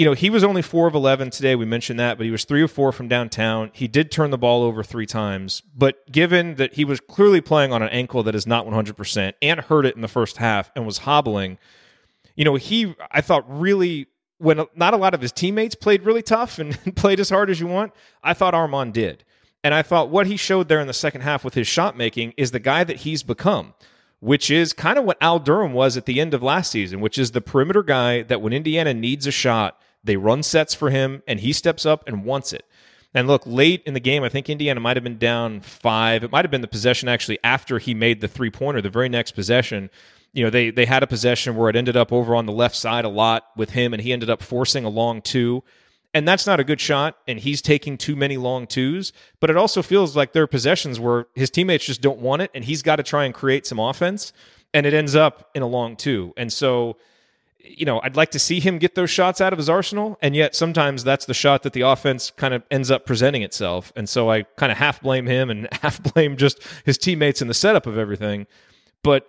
you 0.00 0.06
know, 0.06 0.14
he 0.14 0.30
was 0.30 0.42
only 0.42 0.62
four 0.62 0.86
of 0.86 0.94
11 0.94 1.28
today. 1.28 1.54
We 1.54 1.66
mentioned 1.66 2.00
that, 2.00 2.16
but 2.16 2.24
he 2.24 2.30
was 2.30 2.44
three 2.44 2.62
of 2.62 2.70
four 2.70 2.90
from 2.90 3.06
downtown. 3.06 3.70
He 3.74 3.86
did 3.86 4.10
turn 4.10 4.30
the 4.30 4.38
ball 4.38 4.62
over 4.62 4.82
three 4.82 5.04
times, 5.04 5.60
but 5.76 6.10
given 6.10 6.54
that 6.54 6.72
he 6.72 6.86
was 6.86 7.00
clearly 7.00 7.42
playing 7.42 7.74
on 7.74 7.82
an 7.82 7.90
ankle 7.90 8.22
that 8.22 8.34
is 8.34 8.46
not 8.46 8.64
100% 8.64 9.34
and 9.42 9.60
hurt 9.60 9.84
it 9.84 9.96
in 9.96 10.00
the 10.00 10.08
first 10.08 10.38
half 10.38 10.72
and 10.74 10.86
was 10.86 10.98
hobbling, 10.98 11.58
you 12.34 12.46
know, 12.46 12.54
he, 12.54 12.96
I 13.10 13.20
thought, 13.20 13.44
really, 13.46 14.06
when 14.38 14.64
not 14.74 14.94
a 14.94 14.96
lot 14.96 15.12
of 15.12 15.20
his 15.20 15.32
teammates 15.32 15.74
played 15.74 16.02
really 16.02 16.22
tough 16.22 16.58
and 16.58 16.78
played 16.96 17.20
as 17.20 17.28
hard 17.28 17.50
as 17.50 17.60
you 17.60 17.66
want, 17.66 17.92
I 18.22 18.32
thought 18.32 18.54
Armaan 18.54 18.94
did. 18.94 19.22
And 19.62 19.74
I 19.74 19.82
thought 19.82 20.08
what 20.08 20.26
he 20.26 20.38
showed 20.38 20.68
there 20.68 20.80
in 20.80 20.86
the 20.86 20.94
second 20.94 21.20
half 21.20 21.44
with 21.44 21.52
his 21.52 21.66
shot 21.68 21.94
making 21.94 22.32
is 22.38 22.52
the 22.52 22.58
guy 22.58 22.84
that 22.84 23.00
he's 23.00 23.22
become 23.22 23.74
which 24.22 24.50
is 24.50 24.74
kind 24.74 24.98
of 24.98 25.04
what 25.04 25.16
Al 25.22 25.38
Durham 25.38 25.72
was 25.72 25.96
at 25.96 26.04
the 26.04 26.20
end 26.20 26.34
of 26.34 26.42
last 26.42 26.70
season, 26.70 27.00
which 27.00 27.16
is 27.16 27.30
the 27.30 27.40
perimeter 27.40 27.82
guy 27.82 28.22
that 28.24 28.42
when 28.42 28.52
Indiana 28.52 28.92
needs 28.92 29.26
a 29.26 29.30
shot, 29.30 29.80
they 30.02 30.16
run 30.16 30.42
sets 30.42 30.74
for 30.74 30.90
him, 30.90 31.22
and 31.26 31.40
he 31.40 31.52
steps 31.52 31.84
up 31.84 32.04
and 32.06 32.24
wants 32.24 32.52
it. 32.52 32.64
And 33.12 33.26
look, 33.26 33.42
late 33.44 33.82
in 33.86 33.94
the 33.94 34.00
game, 34.00 34.22
I 34.22 34.28
think 34.28 34.48
Indiana 34.48 34.80
might 34.80 34.96
have 34.96 35.04
been 35.04 35.18
down 35.18 35.60
five. 35.60 36.22
It 36.22 36.30
might 36.30 36.44
have 36.44 36.50
been 36.50 36.60
the 36.60 36.68
possession 36.68 37.08
actually 37.08 37.38
after 37.42 37.78
he 37.78 37.92
made 37.92 38.20
the 38.20 38.28
three 38.28 38.50
pointer, 38.50 38.80
the 38.80 38.90
very 38.90 39.08
next 39.08 39.32
possession. 39.32 39.90
You 40.32 40.44
know, 40.44 40.50
they 40.50 40.70
they 40.70 40.86
had 40.86 41.02
a 41.02 41.08
possession 41.08 41.56
where 41.56 41.68
it 41.68 41.76
ended 41.76 41.96
up 41.96 42.12
over 42.12 42.36
on 42.36 42.46
the 42.46 42.52
left 42.52 42.76
side 42.76 43.04
a 43.04 43.08
lot 43.08 43.46
with 43.56 43.70
him, 43.70 43.92
and 43.92 44.00
he 44.00 44.12
ended 44.12 44.30
up 44.30 44.42
forcing 44.42 44.84
a 44.84 44.88
long 44.88 45.22
two. 45.22 45.64
And 46.12 46.26
that's 46.26 46.46
not 46.46 46.58
a 46.58 46.64
good 46.64 46.80
shot, 46.80 47.16
and 47.28 47.38
he's 47.38 47.62
taking 47.62 47.96
too 47.96 48.16
many 48.16 48.36
long 48.36 48.66
twos. 48.66 49.12
But 49.40 49.50
it 49.50 49.56
also 49.56 49.82
feels 49.82 50.16
like 50.16 50.32
there 50.32 50.42
are 50.42 50.48
possessions 50.48 50.98
where 50.98 51.26
his 51.34 51.50
teammates 51.50 51.84
just 51.84 52.00
don't 52.00 52.18
want 52.18 52.42
it, 52.42 52.50
and 52.54 52.64
he's 52.64 52.82
got 52.82 52.96
to 52.96 53.02
try 53.02 53.24
and 53.24 53.34
create 53.34 53.66
some 53.66 53.78
offense, 53.78 54.32
and 54.72 54.86
it 54.86 54.94
ends 54.94 55.14
up 55.14 55.50
in 55.54 55.62
a 55.62 55.68
long 55.68 55.96
two. 55.96 56.32
And 56.36 56.52
so 56.52 56.96
you 57.62 57.84
know, 57.86 58.00
I'd 58.02 58.16
like 58.16 58.30
to 58.32 58.38
see 58.38 58.60
him 58.60 58.78
get 58.78 58.94
those 58.94 59.10
shots 59.10 59.40
out 59.40 59.52
of 59.52 59.58
his 59.58 59.68
arsenal, 59.68 60.18
and 60.22 60.34
yet 60.34 60.54
sometimes 60.54 61.04
that's 61.04 61.26
the 61.26 61.34
shot 61.34 61.62
that 61.62 61.72
the 61.72 61.82
offense 61.82 62.30
kind 62.30 62.54
of 62.54 62.62
ends 62.70 62.90
up 62.90 63.06
presenting 63.06 63.42
itself. 63.42 63.92
And 63.96 64.08
so 64.08 64.30
I 64.30 64.42
kind 64.56 64.72
of 64.72 64.78
half 64.78 65.00
blame 65.00 65.26
him 65.26 65.50
and 65.50 65.68
half 65.82 66.02
blame 66.14 66.36
just 66.36 66.62
his 66.84 66.98
teammates 66.98 67.40
and 67.40 67.50
the 67.50 67.54
setup 67.54 67.86
of 67.86 67.98
everything. 67.98 68.46
But, 69.02 69.26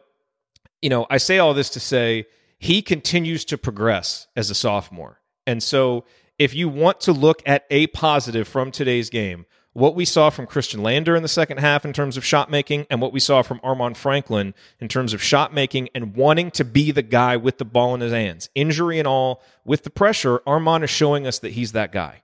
you 0.81 0.89
know, 0.89 1.07
I 1.09 1.17
say 1.17 1.39
all 1.39 1.53
this 1.53 1.69
to 1.71 1.79
say 1.79 2.25
he 2.59 2.81
continues 2.81 3.45
to 3.45 3.57
progress 3.57 4.27
as 4.35 4.49
a 4.49 4.55
sophomore. 4.55 5.21
And 5.47 5.63
so 5.63 6.05
if 6.37 6.53
you 6.53 6.69
want 6.69 6.99
to 7.01 7.13
look 7.13 7.41
at 7.45 7.65
a 7.69 7.87
positive 7.87 8.47
from 8.47 8.71
today's 8.71 9.09
game, 9.09 9.45
what 9.73 9.95
we 9.95 10.03
saw 10.03 10.29
from 10.29 10.47
Khristian 10.47 10.81
Lander 10.81 11.15
in 11.15 11.23
the 11.23 11.29
second 11.29 11.59
half 11.59 11.85
in 11.85 11.93
terms 11.93 12.17
of 12.17 12.25
shot 12.25 12.49
making 12.49 12.85
and 12.89 12.99
what 13.01 13.13
we 13.13 13.19
saw 13.19 13.41
from 13.41 13.59
Armaan 13.59 13.95
Franklin 13.95 14.53
in 14.79 14.87
terms 14.87 15.13
of 15.13 15.23
shot 15.23 15.53
making 15.53 15.89
and 15.95 16.15
wanting 16.15 16.51
to 16.51 16.65
be 16.65 16.91
the 16.91 17.01
guy 17.01 17.37
with 17.37 17.57
the 17.57 17.65
ball 17.65 17.95
in 17.95 18.01
his 18.01 18.11
hands. 18.11 18.49
Injury 18.53 18.99
and 18.99 19.07
all, 19.07 19.41
with 19.63 19.83
the 19.83 19.89
pressure, 19.89 20.39
Armaan 20.39 20.83
is 20.83 20.89
showing 20.89 21.25
us 21.25 21.39
that 21.39 21.53
he's 21.53 21.71
that 21.71 21.91
guy. 21.91 22.21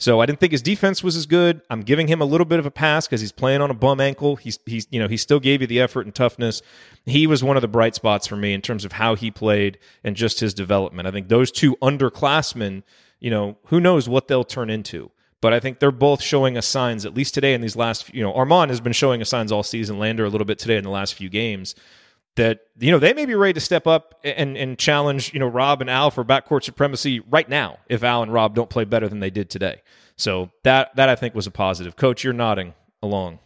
So 0.00 0.20
I 0.20 0.26
didn't 0.26 0.40
think 0.40 0.52
his 0.52 0.62
defense 0.62 1.02
was 1.02 1.14
as 1.14 1.26
good. 1.26 1.60
I'm 1.68 1.82
giving 1.82 2.08
him 2.08 2.22
a 2.22 2.24
little 2.24 2.46
bit 2.46 2.58
of 2.58 2.64
a 2.64 2.70
pass 2.70 3.06
because 3.06 3.20
he's 3.20 3.32
playing 3.32 3.60
on 3.60 3.70
a 3.70 3.74
bum 3.74 4.00
ankle. 4.00 4.36
He's 4.36 4.58
he's 4.64 4.86
you 4.90 4.98
know 4.98 5.08
he 5.08 5.18
still 5.18 5.40
gave 5.40 5.60
you 5.60 5.66
the 5.66 5.80
effort 5.80 6.06
and 6.06 6.14
toughness. 6.14 6.62
He 7.04 7.26
was 7.26 7.44
one 7.44 7.58
of 7.58 7.60
the 7.60 7.68
bright 7.68 7.94
spots 7.94 8.26
for 8.26 8.34
me 8.34 8.54
in 8.54 8.62
terms 8.62 8.86
of 8.86 8.92
how 8.92 9.14
he 9.14 9.30
played 9.30 9.78
and 10.02 10.16
just 10.16 10.40
his 10.40 10.54
development. 10.54 11.06
I 11.06 11.10
think 11.10 11.28
those 11.28 11.52
two 11.52 11.76
underclassmen, 11.82 12.82
you 13.20 13.30
know, 13.30 13.58
who 13.66 13.78
knows 13.78 14.08
what 14.08 14.26
they'll 14.26 14.42
turn 14.42 14.70
into. 14.70 15.10
But 15.42 15.54
I 15.54 15.60
think 15.60 15.78
they're 15.78 15.90
both 15.90 16.20
showing 16.20 16.58
us 16.58 16.66
signs, 16.66 17.06
at 17.06 17.14
least 17.14 17.32
today 17.32 17.54
in 17.54 17.62
these 17.62 17.76
last, 17.76 18.12
you 18.12 18.22
know, 18.22 18.32
Armaan 18.32 18.68
has 18.68 18.80
been 18.80 18.92
showing 18.92 19.22
us 19.22 19.30
signs 19.30 19.50
all 19.50 19.62
season, 19.62 19.98
Lander 19.98 20.24
a 20.24 20.28
little 20.28 20.44
bit 20.44 20.58
today 20.58 20.76
in 20.76 20.84
the 20.84 20.90
last 20.90 21.14
few 21.14 21.30
games, 21.30 21.74
that, 22.36 22.60
you 22.78 22.90
know, 22.90 22.98
they 22.98 23.14
may 23.14 23.24
be 23.24 23.34
ready 23.34 23.54
to 23.54 23.60
step 23.60 23.86
up 23.86 24.20
and, 24.22 24.56
and 24.56 24.78
challenge, 24.78 25.32
you 25.32 25.40
know, 25.40 25.46
Rob 25.46 25.80
and 25.80 25.88
Al 25.88 26.10
for 26.10 26.24
backcourt 26.24 26.62
supremacy 26.62 27.20
right 27.20 27.48
now 27.48 27.78
if 27.88 28.04
Al 28.04 28.22
and 28.22 28.32
Rob 28.32 28.54
don't 28.54 28.68
play 28.68 28.84
better 28.84 29.08
than 29.08 29.20
they 29.20 29.30
did 29.30 29.48
today. 29.48 29.80
So 30.16 30.50
that, 30.64 30.94
that 30.96 31.08
I 31.08 31.16
think 31.16 31.34
was 31.34 31.46
a 31.46 31.50
positive. 31.50 31.96
Coach, 31.96 32.22
you're 32.22 32.34
nodding 32.34 32.74
along. 33.02 33.38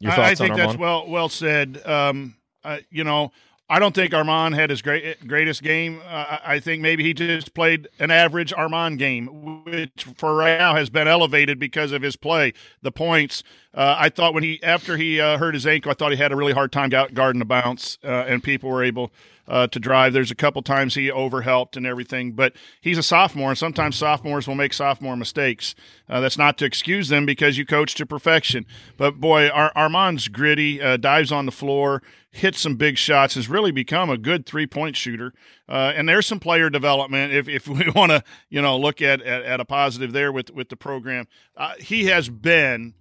Your 0.00 0.12
thoughts 0.12 0.40
I, 0.40 0.44
I 0.44 0.48
think 0.48 0.56
that's 0.56 0.76
well, 0.76 1.08
well 1.08 1.28
said. 1.28 1.80
Um, 1.86 2.34
uh, 2.64 2.78
you 2.90 3.04
know, 3.04 3.30
I 3.70 3.78
don't 3.78 3.94
think 3.94 4.12
Armaan 4.12 4.54
had 4.54 4.70
his 4.70 4.80
great 4.80 5.26
greatest 5.26 5.62
game. 5.62 6.00
Uh, 6.06 6.38
I 6.42 6.58
think 6.58 6.80
maybe 6.80 7.04
he 7.04 7.12
just 7.12 7.52
played 7.52 7.86
an 7.98 8.10
average 8.10 8.54
Armaan 8.54 8.96
game, 8.96 9.64
which 9.64 10.06
for 10.16 10.34
right 10.34 10.58
now 10.58 10.74
has 10.74 10.88
been 10.88 11.06
elevated 11.06 11.58
because 11.58 11.92
of 11.92 12.00
his 12.00 12.16
play, 12.16 12.54
the 12.80 12.90
points. 12.90 13.42
Uh, 13.74 13.94
I 13.98 14.08
thought 14.08 14.32
when 14.32 14.42
he 14.42 14.62
after 14.62 14.96
he 14.96 15.20
uh, 15.20 15.36
hurt 15.36 15.52
his 15.52 15.66
ankle, 15.66 15.90
I 15.90 15.94
thought 15.94 16.12
he 16.12 16.16
had 16.16 16.32
a 16.32 16.36
really 16.36 16.54
hard 16.54 16.72
time 16.72 16.88
guarding 16.88 17.40
the 17.40 17.44
bounce, 17.44 17.98
uh, 18.02 18.08
and 18.26 18.42
people 18.42 18.70
were 18.70 18.82
able 18.82 19.12
uh, 19.46 19.66
to 19.66 19.78
drive. 19.78 20.14
There's 20.14 20.30
a 20.30 20.34
couple 20.34 20.62
times 20.62 20.94
he 20.94 21.10
overhelped 21.10 21.76
and 21.76 21.86
everything, 21.86 22.32
but 22.32 22.54
he's 22.80 22.96
a 22.96 23.02
sophomore, 23.02 23.50
and 23.50 23.58
sometimes 23.58 23.96
sophomores 23.96 24.48
will 24.48 24.54
make 24.54 24.72
sophomore 24.72 25.16
mistakes. 25.16 25.74
Uh, 26.08 26.20
that's 26.20 26.38
not 26.38 26.56
to 26.58 26.64
excuse 26.64 27.08
them 27.08 27.26
because 27.26 27.58
you 27.58 27.66
coach 27.66 27.94
to 27.96 28.06
perfection. 28.06 28.64
But 28.96 29.20
boy, 29.20 29.48
Ar- 29.48 29.72
Armaan's 29.76 30.28
gritty, 30.28 30.78
dives 30.98 31.30
on 31.30 31.44
the 31.44 31.52
floor, 31.52 32.02
hits 32.30 32.60
some 32.60 32.76
big 32.76 32.98
shots, 32.98 33.34
has 33.34 33.48
really 33.48 33.70
become 33.70 34.10
a 34.10 34.18
good 34.18 34.46
three 34.46 34.66
point 34.66 34.96
shooter. 34.96 35.32
Uh, 35.68 35.92
and 35.96 36.08
there's 36.08 36.26
some 36.26 36.40
player 36.40 36.70
development 36.70 37.32
if, 37.32 37.48
if 37.48 37.68
we 37.68 37.90
want 37.94 38.10
to 38.10 38.22
you 38.48 38.60
know 38.62 38.76
look 38.78 39.02
at, 39.02 39.22
at, 39.22 39.42
at 39.42 39.60
a 39.60 39.64
positive 39.64 40.12
there 40.12 40.32
with 40.32 40.50
with 40.50 40.68
the 40.68 40.76
program. 40.76 41.26
Uh, 41.56 41.74
he 41.78 42.06
has 42.06 42.28
been. 42.28 42.94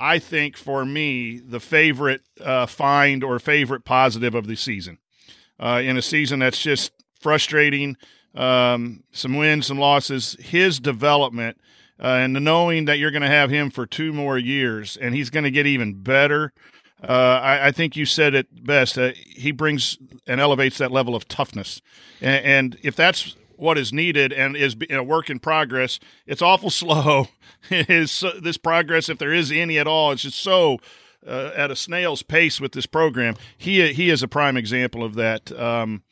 I 0.00 0.18
think 0.18 0.56
for 0.56 0.84
me, 0.84 1.38
the 1.38 1.60
favorite 1.60 2.22
uh, 2.40 2.66
find 2.66 3.22
or 3.22 3.38
favorite 3.38 3.84
positive 3.84 4.34
of 4.34 4.48
the 4.48 4.56
season 4.56 4.98
uh, 5.58 5.80
in 5.84 5.96
a 5.96 6.02
season 6.02 6.40
that's 6.40 6.60
just 6.60 6.92
frustrating. 7.20 7.96
Um, 8.34 9.04
some 9.12 9.36
wins, 9.36 9.66
some 9.66 9.78
losses. 9.78 10.36
His 10.40 10.80
development 10.80 11.58
uh, 12.02 12.06
and 12.06 12.34
the 12.34 12.40
knowing 12.40 12.86
that 12.86 12.98
you're 12.98 13.10
going 13.10 13.22
to 13.22 13.28
have 13.28 13.50
him 13.50 13.70
for 13.70 13.86
two 13.86 14.12
more 14.12 14.36
years 14.36 14.96
and 14.96 15.14
he's 15.14 15.30
going 15.30 15.44
to 15.44 15.50
get 15.50 15.66
even 15.66 15.94
better. 15.94 16.52
Uh, 17.02 17.40
I, 17.42 17.66
I, 17.66 17.70
think 17.70 17.96
you 17.96 18.06
said 18.06 18.34
it 18.34 18.64
best. 18.64 18.96
Uh, 18.96 19.12
he 19.26 19.52
brings 19.52 19.98
and 20.26 20.40
elevates 20.40 20.78
that 20.78 20.90
level 20.90 21.14
of 21.14 21.28
toughness, 21.28 21.82
and, 22.20 22.44
and 22.44 22.78
if 22.82 22.96
that's 22.96 23.36
what 23.56 23.76
is 23.76 23.92
needed 23.92 24.32
and 24.32 24.56
is 24.56 24.74
a 24.88 25.02
work 25.02 25.28
in 25.28 25.38
progress, 25.38 26.00
it's 26.26 26.40
awful 26.40 26.70
slow. 26.70 27.28
is 27.70 28.24
this 28.40 28.56
progress, 28.56 29.08
if 29.08 29.18
there 29.18 29.32
is 29.32 29.52
any 29.52 29.78
at 29.78 29.86
all, 29.86 30.12
it's 30.12 30.22
just 30.22 30.38
so 30.38 30.78
uh, 31.26 31.50
at 31.54 31.70
a 31.70 31.76
snail's 31.76 32.22
pace 32.22 32.60
with 32.60 32.72
this 32.72 32.86
program. 32.86 33.34
He 33.58 33.92
he 33.92 34.08
is 34.08 34.22
a 34.22 34.28
prime 34.28 34.56
example 34.56 35.02
of 35.02 35.14
that. 35.14 35.52
Um, 35.58 36.02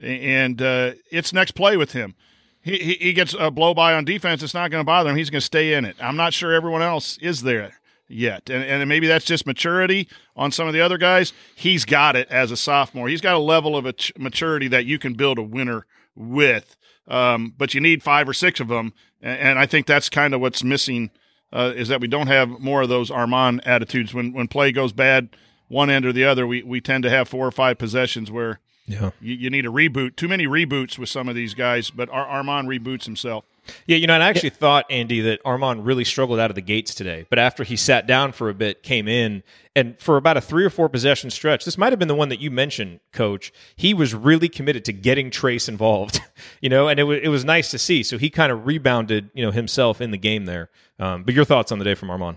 and 0.00 0.62
uh, 0.62 0.92
it's 1.10 1.32
next 1.32 1.52
play 1.52 1.76
with 1.76 1.92
him. 1.92 2.14
He, 2.62 2.78
he, 2.78 2.94
he 2.94 3.12
gets 3.12 3.34
a 3.38 3.50
blow 3.50 3.74
by 3.74 3.94
on 3.94 4.04
defense. 4.04 4.42
It's 4.42 4.54
not 4.54 4.70
going 4.70 4.80
to 4.80 4.86
bother 4.86 5.10
him. 5.10 5.16
He's 5.16 5.30
going 5.30 5.40
to 5.40 5.46
stay 5.46 5.74
in 5.74 5.84
it. 5.84 5.96
I'm 6.00 6.16
not 6.16 6.32
sure 6.32 6.52
everyone 6.52 6.82
else 6.82 7.18
is 7.18 7.42
there 7.42 7.79
yet. 8.10 8.50
And, 8.50 8.64
and 8.64 8.88
maybe 8.88 9.06
that's 9.06 9.24
just 9.24 9.46
maturity 9.46 10.08
on 10.36 10.52
some 10.52 10.66
of 10.66 10.74
the 10.74 10.80
other 10.80 10.98
guys. 10.98 11.32
He's 11.54 11.84
got 11.84 12.16
it 12.16 12.28
as 12.30 12.50
a 12.50 12.56
sophomore. 12.56 13.08
He's 13.08 13.20
got 13.20 13.34
a 13.34 13.38
level 13.38 13.76
of 13.76 13.86
maturity 14.18 14.68
that 14.68 14.86
you 14.86 14.98
can 14.98 15.14
build 15.14 15.38
a 15.38 15.42
winner 15.42 15.86
with. 16.14 16.76
Um, 17.08 17.54
but 17.56 17.74
you 17.74 17.80
need 17.80 18.02
five 18.02 18.28
or 18.28 18.32
six 18.32 18.60
of 18.60 18.68
them. 18.68 18.92
And, 19.20 19.38
and 19.38 19.58
I 19.58 19.66
think 19.66 19.86
that's 19.86 20.08
kind 20.08 20.34
of 20.34 20.40
what's 20.40 20.62
missing 20.62 21.10
uh, 21.52 21.72
is 21.74 21.88
that 21.88 22.00
we 22.00 22.08
don't 22.08 22.28
have 22.28 22.48
more 22.48 22.82
of 22.82 22.88
those 22.88 23.10
Armaan 23.10 23.60
attitudes. 23.66 24.14
When 24.14 24.32
when 24.32 24.46
play 24.46 24.70
goes 24.70 24.92
bad, 24.92 25.30
one 25.68 25.90
end 25.90 26.06
or 26.06 26.12
the 26.12 26.24
other, 26.24 26.46
we, 26.46 26.62
we 26.62 26.80
tend 26.80 27.02
to 27.04 27.10
have 27.10 27.28
four 27.28 27.46
or 27.46 27.50
five 27.50 27.78
possessions 27.78 28.30
where 28.30 28.60
yeah. 28.92 29.10
you, 29.20 29.34
you 29.34 29.50
need 29.50 29.66
a 29.66 29.70
reboot. 29.70 30.16
Too 30.16 30.28
many 30.28 30.46
reboots 30.46 30.98
with 30.98 31.08
some 31.08 31.28
of 31.28 31.34
these 31.34 31.54
guys, 31.54 31.90
but 31.90 32.08
Ar- 32.10 32.42
Armaan 32.42 32.66
reboots 32.66 33.04
himself. 33.04 33.44
Yeah, 33.86 33.96
you 33.96 34.06
know, 34.06 34.14
and 34.14 34.22
I 34.22 34.28
actually 34.28 34.50
yeah. 34.50 34.56
thought 34.56 34.86
Andy 34.90 35.20
that 35.20 35.42
Armaan 35.44 35.80
really 35.84 36.04
struggled 36.04 36.38
out 36.38 36.50
of 36.50 36.54
the 36.54 36.62
gates 36.62 36.94
today, 36.94 37.26
but 37.28 37.38
after 37.38 37.64
he 37.64 37.76
sat 37.76 38.06
down 38.06 38.32
for 38.32 38.48
a 38.48 38.54
bit, 38.54 38.82
came 38.82 39.06
in, 39.06 39.42
and 39.76 39.98
for 40.00 40.16
about 40.16 40.36
a 40.36 40.40
three 40.40 40.64
or 40.64 40.70
four 40.70 40.88
possession 40.88 41.30
stretch, 41.30 41.64
this 41.64 41.78
might 41.78 41.92
have 41.92 41.98
been 41.98 42.08
the 42.08 42.14
one 42.14 42.30
that 42.30 42.40
you 42.40 42.50
mentioned, 42.50 43.00
Coach. 43.12 43.52
He 43.76 43.94
was 43.94 44.14
really 44.14 44.48
committed 44.48 44.84
to 44.86 44.92
getting 44.92 45.30
Trayce 45.30 45.68
involved, 45.68 46.20
you 46.60 46.68
know, 46.68 46.88
and 46.88 46.98
it 46.98 47.04
was 47.04 47.20
it 47.22 47.28
was 47.28 47.44
nice 47.44 47.70
to 47.70 47.78
see. 47.78 48.02
So 48.02 48.18
he 48.18 48.30
kind 48.30 48.50
of 48.50 48.66
rebounded, 48.66 49.30
you 49.34 49.44
know, 49.44 49.52
himself 49.52 50.00
in 50.00 50.10
the 50.10 50.18
game 50.18 50.46
there. 50.46 50.70
Um, 50.98 51.22
but 51.22 51.34
your 51.34 51.44
thoughts 51.44 51.70
on 51.72 51.78
the 51.78 51.84
day 51.84 51.94
from 51.94 52.08
Armaan? 52.08 52.36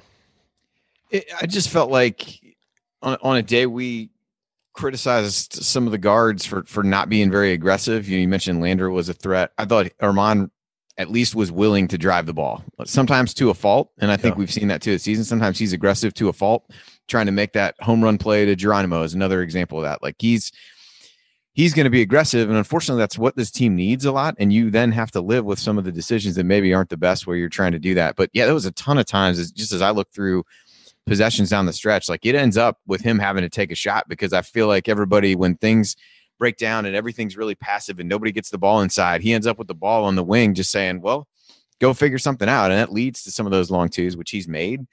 It, 1.10 1.26
I 1.42 1.46
just 1.46 1.70
felt 1.70 1.92
like 1.92 2.42
on, 3.02 3.18
on 3.22 3.38
a 3.38 3.44
day 3.44 3.66
we 3.66 4.10
criticized 4.74 5.54
some 5.54 5.86
of 5.86 5.92
the 5.92 5.98
guards 5.98 6.46
for 6.46 6.64
for 6.64 6.84
not 6.84 7.10
being 7.10 7.32
very 7.32 7.54
aggressive. 7.54 8.08
You, 8.08 8.18
know, 8.18 8.22
you 8.22 8.28
mentioned 8.28 8.62
Lander 8.62 8.90
was 8.90 9.10
a 9.10 9.14
threat. 9.14 9.52
I 9.58 9.66
thought 9.66 9.88
Armaan 10.02 10.50
at 10.98 11.10
least 11.10 11.34
was 11.34 11.52
willing 11.52 11.88
to 11.88 11.98
drive 11.98 12.28
the 12.28 12.34
ball, 12.34 12.64
sometimes 12.86 13.34
to 13.34 13.50
a 13.50 13.54
fault, 13.54 13.90
and 14.00 14.12
I 14.12 14.18
think 14.18 14.36
yeah. 14.36 14.40
we've 14.40 14.54
seen 14.54 14.68
that 14.68 14.82
too 14.82 14.92
this 14.92 15.04
season. 15.04 15.24
Sometimes 15.24 15.58
he's 15.58 15.74
aggressive 15.74 16.14
to 16.16 16.30
a 16.30 16.34
fault, 16.34 16.70
trying 17.08 17.26
to 17.26 17.32
make 17.32 17.54
that 17.54 17.76
home 17.82 18.04
run 18.04 18.18
play 18.18 18.46
to 18.46 18.56
Geronimo 18.56 19.02
is 19.04 19.14
another 19.14 19.42
example 19.42 19.80
of 19.80 19.86
that. 19.86 20.04
Like 20.04 20.16
he's 20.20 20.52
he's 21.54 21.74
going 21.74 21.86
to 21.86 21.90
be 21.90 22.02
aggressive. 22.02 22.50
And 22.50 22.58
unfortunately, 22.58 23.02
that's 23.02 23.18
what 23.18 23.36
this 23.36 23.52
team 23.52 23.76
needs 23.76 24.06
a 24.06 24.12
lot. 24.12 24.36
And 24.40 24.52
you 24.52 24.70
then 24.70 24.92
have 24.92 25.12
to 25.12 25.22
live 25.22 25.46
with 25.46 25.60
some 25.60 25.78
of 25.78 25.84
the 25.84 25.92
decisions 25.92 26.36
that 26.36 26.46
maybe 26.46 26.74
aren't 26.74 26.90
the 26.90 26.98
best 26.98 27.26
where 27.28 27.38
you're 27.38 27.50
trying 27.50 27.74
to 27.74 27.80
do 27.80 27.94
that. 27.96 28.16
But 28.16 28.30
yeah, 28.34 28.46
there 28.46 28.54
was 28.54 28.66
a 28.66 28.72
ton 28.72 28.98
of 28.98 29.06
times, 29.06 29.52
just 29.52 29.72
as 29.72 29.82
I 29.82 29.92
look 29.92 30.12
through 30.12 30.44
possessions 31.06 31.50
down 31.50 31.66
the 31.66 31.74
stretch, 31.74 32.10
like 32.10 32.26
it 32.26 32.36
ends 32.36 32.58
up 32.58 32.80
with 32.88 33.02
him 33.02 33.20
having 33.20 33.42
to 33.44 33.50
take 33.50 33.72
a 33.72 33.76
shot 33.76 34.08
because 34.08 34.34
I 34.34 34.42
feel 34.42 34.68
like 34.68 34.88
everybody, 34.88 35.36
when 35.36 35.56
things 35.56 35.96
break 36.40 36.58
down 36.58 36.86
and 36.86 36.96
everything's 36.96 37.38
really 37.38 37.56
passive 37.56 38.00
and 38.00 38.10
nobody 38.10 38.32
gets 38.32 38.50
the 38.50 38.58
ball 38.58 38.82
inside, 38.82 39.22
he 39.22 39.34
ends 39.34 39.48
up 39.48 39.58
with 39.58 39.68
the 39.68 39.76
ball 39.76 40.06
on 40.06 40.16
the 40.16 40.24
wing, 40.24 40.54
just 40.54 40.72
saying, 40.72 41.02
well, 41.02 41.28
go 41.80 41.94
figure 41.94 42.18
something 42.18 42.50
out. 42.50 42.72
And 42.72 42.80
that 42.80 42.92
leads 42.92 43.24
to 43.24 43.32
some 43.32 43.46
of 43.46 43.52
those 43.52 43.70
long 43.70 43.90
twos, 43.90 44.18
which 44.18 44.32
he's 44.32 44.48
made. 44.48 44.86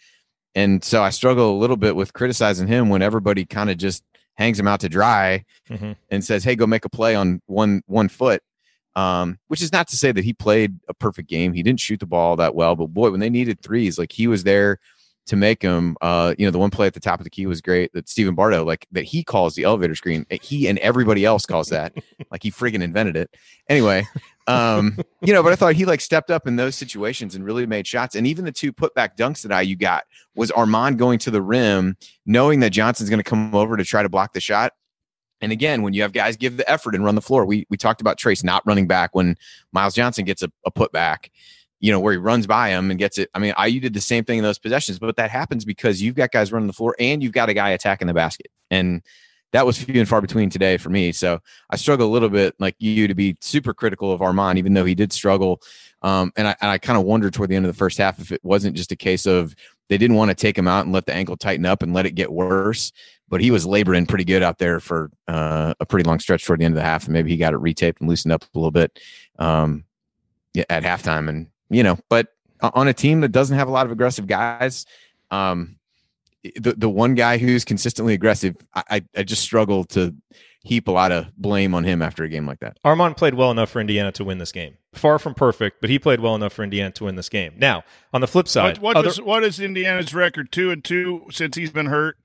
And 0.54 0.82
so 0.82 1.02
I 1.02 1.10
struggle 1.10 1.52
a 1.52 1.58
little 1.58 1.76
bit 1.76 1.94
with 1.94 2.12
criticizing 2.12 2.66
him 2.66 2.88
when 2.88 3.02
everybody 3.02 3.44
kind 3.44 3.70
of 3.70 3.76
just 3.78 4.02
hangs 4.34 4.58
him 4.58 4.66
out 4.66 4.80
to 4.80 4.88
dry 4.88 5.44
mm-hmm. 5.68 5.92
and 6.10 6.24
says, 6.24 6.42
"Hey, 6.42 6.56
go 6.56 6.66
make 6.66 6.84
a 6.84 6.88
play 6.88 7.14
on 7.14 7.40
one 7.46 7.82
one 7.86 8.08
foot." 8.08 8.42
Um, 8.96 9.38
which 9.46 9.62
is 9.62 9.72
not 9.72 9.86
to 9.88 9.96
say 9.96 10.10
that 10.10 10.24
he 10.24 10.32
played 10.32 10.80
a 10.88 10.94
perfect 10.94 11.28
game. 11.28 11.52
He 11.52 11.62
didn't 11.62 11.78
shoot 11.78 12.00
the 12.00 12.06
ball 12.06 12.34
that 12.36 12.56
well, 12.56 12.74
but 12.74 12.88
boy, 12.88 13.12
when 13.12 13.20
they 13.20 13.30
needed 13.30 13.60
threes, 13.60 13.98
like 13.98 14.10
he 14.10 14.26
was 14.26 14.42
there 14.42 14.78
to 15.26 15.36
make 15.36 15.62
him. 15.62 15.96
Uh, 16.00 16.34
you 16.38 16.44
know, 16.44 16.50
the 16.50 16.58
one 16.58 16.70
play 16.70 16.86
at 16.86 16.94
the 16.94 17.00
top 17.00 17.20
of 17.20 17.24
the 17.24 17.30
key 17.30 17.46
was 17.46 17.60
great. 17.60 17.92
That 17.92 18.08
Stephen 18.08 18.34
Bardo, 18.34 18.64
like 18.64 18.86
that, 18.92 19.04
he 19.04 19.22
calls 19.22 19.54
the 19.54 19.64
elevator 19.64 19.94
screen. 19.94 20.26
He 20.42 20.68
and 20.68 20.78
everybody 20.78 21.24
else 21.24 21.46
calls 21.46 21.68
that, 21.68 21.94
like 22.30 22.42
he 22.42 22.50
friggin' 22.50 22.82
invented 22.82 23.16
it. 23.16 23.34
Anyway, 23.68 24.06
um, 24.46 24.98
you 25.22 25.32
know, 25.32 25.42
but 25.42 25.52
I 25.52 25.56
thought 25.56 25.74
he 25.74 25.84
like 25.84 26.00
stepped 26.00 26.30
up 26.30 26.46
in 26.46 26.56
those 26.56 26.74
situations 26.74 27.34
and 27.34 27.44
really 27.44 27.66
made 27.66 27.86
shots. 27.86 28.14
And 28.14 28.26
even 28.26 28.44
the 28.44 28.52
two 28.52 28.72
putback 28.72 29.16
dunks 29.16 29.42
that 29.42 29.52
I 29.52 29.62
you 29.62 29.76
got 29.76 30.04
was 30.34 30.50
Armaan 30.50 30.96
going 30.96 31.18
to 31.20 31.30
the 31.30 31.42
rim, 31.42 31.96
knowing 32.26 32.60
that 32.60 32.70
Johnson's 32.70 33.10
going 33.10 33.20
to 33.20 33.28
come 33.28 33.54
over 33.54 33.76
to 33.76 33.84
try 33.84 34.02
to 34.02 34.08
block 34.08 34.32
the 34.32 34.40
shot. 34.40 34.72
And 35.42 35.52
again, 35.52 35.82
when 35.82 35.94
you 35.94 36.02
have 36.02 36.12
guys 36.12 36.36
give 36.36 36.56
the 36.56 36.68
effort 36.68 36.94
and 36.94 37.04
run 37.04 37.14
the 37.14 37.22
floor, 37.22 37.46
we 37.46 37.66
we 37.70 37.76
talked 37.76 38.00
about 38.00 38.18
Trayce 38.18 38.44
not 38.44 38.62
running 38.66 38.86
back 38.86 39.14
when 39.14 39.36
Myles 39.72 39.94
Johnson 39.94 40.24
gets 40.24 40.42
a, 40.42 40.50
a 40.66 40.70
putback 40.70 41.30
you 41.80 41.90
know, 41.90 41.98
where 41.98 42.12
he 42.12 42.18
runs 42.18 42.46
by 42.46 42.68
him 42.68 42.90
and 42.90 42.98
gets 42.98 43.18
it. 43.18 43.30
I 43.34 43.38
mean, 43.38 43.54
IU 43.62 43.80
did 43.80 43.94
the 43.94 44.00
same 44.00 44.24
thing 44.24 44.38
in 44.38 44.44
those 44.44 44.58
possessions, 44.58 44.98
but 44.98 45.16
that 45.16 45.30
happens 45.30 45.64
because 45.64 46.00
you've 46.00 46.14
got 46.14 46.30
guys 46.30 46.52
running 46.52 46.66
the 46.66 46.72
floor 46.72 46.94
and 46.98 47.22
you've 47.22 47.32
got 47.32 47.48
a 47.48 47.54
guy 47.54 47.70
attacking 47.70 48.06
the 48.06 48.14
basket. 48.14 48.48
And 48.70 49.02
that 49.52 49.66
was 49.66 49.82
few 49.82 49.98
and 49.98 50.08
far 50.08 50.20
between 50.20 50.50
today 50.50 50.76
for 50.76 50.90
me. 50.90 51.12
So 51.12 51.40
I 51.70 51.76
struggle 51.76 52.08
a 52.08 52.12
little 52.12 52.28
bit 52.28 52.54
like 52.58 52.76
you 52.78 53.08
to 53.08 53.14
be 53.14 53.36
super 53.40 53.74
critical 53.74 54.12
of 54.12 54.20
Armaan, 54.20 54.58
even 54.58 54.74
though 54.74 54.84
he 54.84 54.94
did 54.94 55.12
struggle. 55.12 55.60
Um, 56.02 56.32
and 56.36 56.48
I, 56.48 56.56
and 56.60 56.70
I 56.70 56.78
kind 56.78 56.98
of 56.98 57.04
wondered 57.04 57.34
toward 57.34 57.50
the 57.50 57.56
end 57.56 57.66
of 57.66 57.72
the 57.72 57.78
first 57.78 57.98
half 57.98 58.20
if 58.20 58.32
it 58.32 58.40
wasn't 58.44 58.76
just 58.76 58.92
a 58.92 58.96
case 58.96 59.26
of 59.26 59.54
they 59.88 59.98
didn't 59.98 60.16
want 60.16 60.30
to 60.30 60.34
take 60.34 60.56
him 60.56 60.68
out 60.68 60.84
and 60.84 60.94
let 60.94 61.06
the 61.06 61.14
ankle 61.14 61.36
tighten 61.36 61.66
up 61.66 61.82
and 61.82 61.92
let 61.92 62.06
it 62.06 62.12
get 62.12 62.32
worse. 62.32 62.92
But 63.28 63.40
he 63.40 63.50
was 63.50 63.66
laboring 63.66 64.06
pretty 64.06 64.24
good 64.24 64.42
out 64.42 64.58
there 64.58 64.80
for 64.80 65.10
uh, 65.28 65.74
a 65.80 65.86
pretty 65.86 66.08
long 66.08 66.20
stretch 66.20 66.44
toward 66.44 66.60
the 66.60 66.64
end 66.64 66.74
of 66.74 66.76
the 66.76 66.84
half. 66.84 67.04
And 67.04 67.12
maybe 67.12 67.30
he 67.30 67.36
got 67.36 67.54
it 67.54 67.60
retaped 67.60 68.00
and 68.00 68.08
loosened 68.08 68.32
up 68.32 68.42
a 68.42 68.58
little 68.58 68.70
bit 68.70 68.98
um, 69.38 69.84
at 70.68 70.82
halftime. 70.82 71.28
And 71.28 71.48
you 71.70 71.82
know, 71.82 71.98
but 72.08 72.28
on 72.60 72.88
a 72.88 72.92
team 72.92 73.20
that 73.22 73.32
doesn't 73.32 73.56
have 73.56 73.68
a 73.68 73.70
lot 73.70 73.86
of 73.86 73.92
aggressive 73.92 74.26
guys, 74.26 74.86
um, 75.30 75.76
the 76.42 76.74
the 76.76 76.88
one 76.88 77.14
guy 77.14 77.38
who's 77.38 77.64
consistently 77.64 78.14
aggressive, 78.14 78.56
I 78.74 79.02
I 79.16 79.22
just 79.22 79.42
struggle 79.42 79.84
to 79.84 80.14
heap 80.62 80.88
a 80.88 80.90
lot 80.90 81.10
of 81.10 81.34
blame 81.36 81.74
on 81.74 81.84
him 81.84 82.02
after 82.02 82.22
a 82.24 82.28
game 82.28 82.46
like 82.46 82.60
that. 82.60 82.76
Armaan 82.84 83.16
played 83.16 83.34
well 83.34 83.50
enough 83.50 83.70
for 83.70 83.80
Indiana 83.80 84.12
to 84.12 84.24
win 84.24 84.38
this 84.38 84.52
game. 84.52 84.76
Far 84.92 85.18
from 85.18 85.34
perfect, 85.34 85.80
but 85.80 85.88
he 85.88 85.98
played 85.98 86.20
well 86.20 86.34
enough 86.34 86.52
for 86.52 86.62
Indiana 86.62 86.90
to 86.92 87.04
win 87.04 87.16
this 87.16 87.28
game. 87.28 87.54
Now, 87.56 87.84
on 88.12 88.20
the 88.20 88.26
flip 88.26 88.48
side, 88.48 88.78
what, 88.78 88.94
what, 88.94 88.96
other- 88.96 89.08
is, 89.08 89.20
what 89.20 89.44
is 89.44 89.60
Indiana's 89.60 90.14
record? 90.14 90.52
Two 90.52 90.70
and 90.70 90.84
two 90.84 91.26
since 91.30 91.56
he's 91.56 91.70
been 91.70 91.86
hurt. 91.86 92.16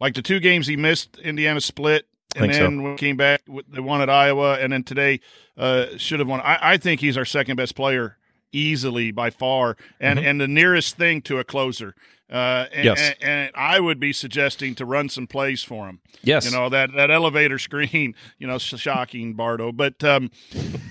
Like 0.00 0.14
the 0.14 0.22
two 0.22 0.40
games 0.40 0.66
he 0.66 0.76
missed, 0.76 1.18
Indiana 1.18 1.60
split, 1.60 2.06
and 2.34 2.52
then 2.52 2.80
so. 2.80 2.96
came 2.96 3.16
back, 3.16 3.42
they 3.68 3.80
won 3.80 4.00
at 4.00 4.08
Iowa, 4.08 4.54
and 4.58 4.72
then 4.72 4.82
today 4.82 5.20
uh, 5.58 5.86
should 5.98 6.20
have 6.20 6.28
won. 6.28 6.40
I, 6.40 6.58
I 6.72 6.76
think 6.78 7.00
he's 7.00 7.18
our 7.18 7.26
second 7.26 7.56
best 7.56 7.74
player 7.74 8.16
easily 8.52 9.10
by 9.10 9.30
far, 9.30 9.76
and 9.98 10.18
mm-hmm. 10.18 10.28
and 10.28 10.40
the 10.40 10.48
nearest 10.48 10.96
thing 10.96 11.22
to 11.22 11.38
a 11.38 11.44
closer. 11.44 11.94
Uh, 12.30 12.66
and, 12.72 12.84
yes. 12.84 13.00
and, 13.00 13.16
and, 13.28 13.50
I 13.56 13.80
would 13.80 13.98
be 13.98 14.12
suggesting 14.12 14.76
to 14.76 14.84
run 14.84 15.08
some 15.08 15.26
plays 15.26 15.64
for 15.64 15.88
him. 15.88 16.00
Yes, 16.22 16.44
you 16.44 16.56
know 16.56 16.68
that 16.68 16.90
that 16.94 17.10
elevator 17.10 17.58
screen. 17.58 18.14
You 18.38 18.46
know, 18.46 18.58
shocking, 18.58 19.34
Bardo, 19.34 19.72
but 19.72 20.02
um, 20.04 20.30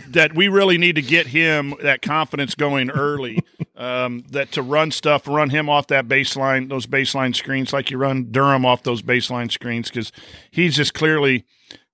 that 0.09 0.35
we 0.35 0.49
really 0.49 0.77
need 0.77 0.95
to 0.95 1.01
get 1.01 1.27
him 1.27 1.75
that 1.81 2.01
confidence 2.01 2.55
going 2.55 2.89
early. 2.89 3.39
um, 3.79 4.25
that 4.31 4.51
to 4.51 4.61
run 4.61 4.91
stuff, 4.91 5.27
run 5.27 5.49
him 5.49 5.69
off 5.69 5.87
that 5.87 6.07
baseline, 6.07 6.67
those 6.67 6.85
baseline 6.85 7.33
screens, 7.33 7.71
like 7.71 7.89
you 7.89 7.97
run 7.97 8.27
Durham 8.29 8.65
off 8.65 8.83
those 8.83 9.01
baseline 9.01 9.49
screens, 9.49 9.89
because 9.89 10.11
he's 10.51 10.75
just 10.75 10.93
clearly, 10.93 11.45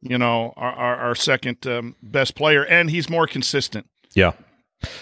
you 0.01 0.17
know, 0.17 0.53
our, 0.57 0.73
our, 0.73 0.95
our 0.95 1.15
second 1.15 1.65
um, 1.67 1.95
best 2.01 2.35
player, 2.35 2.65
and 2.65 2.89
he's 2.89 3.07
more 3.07 3.27
consistent. 3.27 3.87
Yeah, 4.15 4.31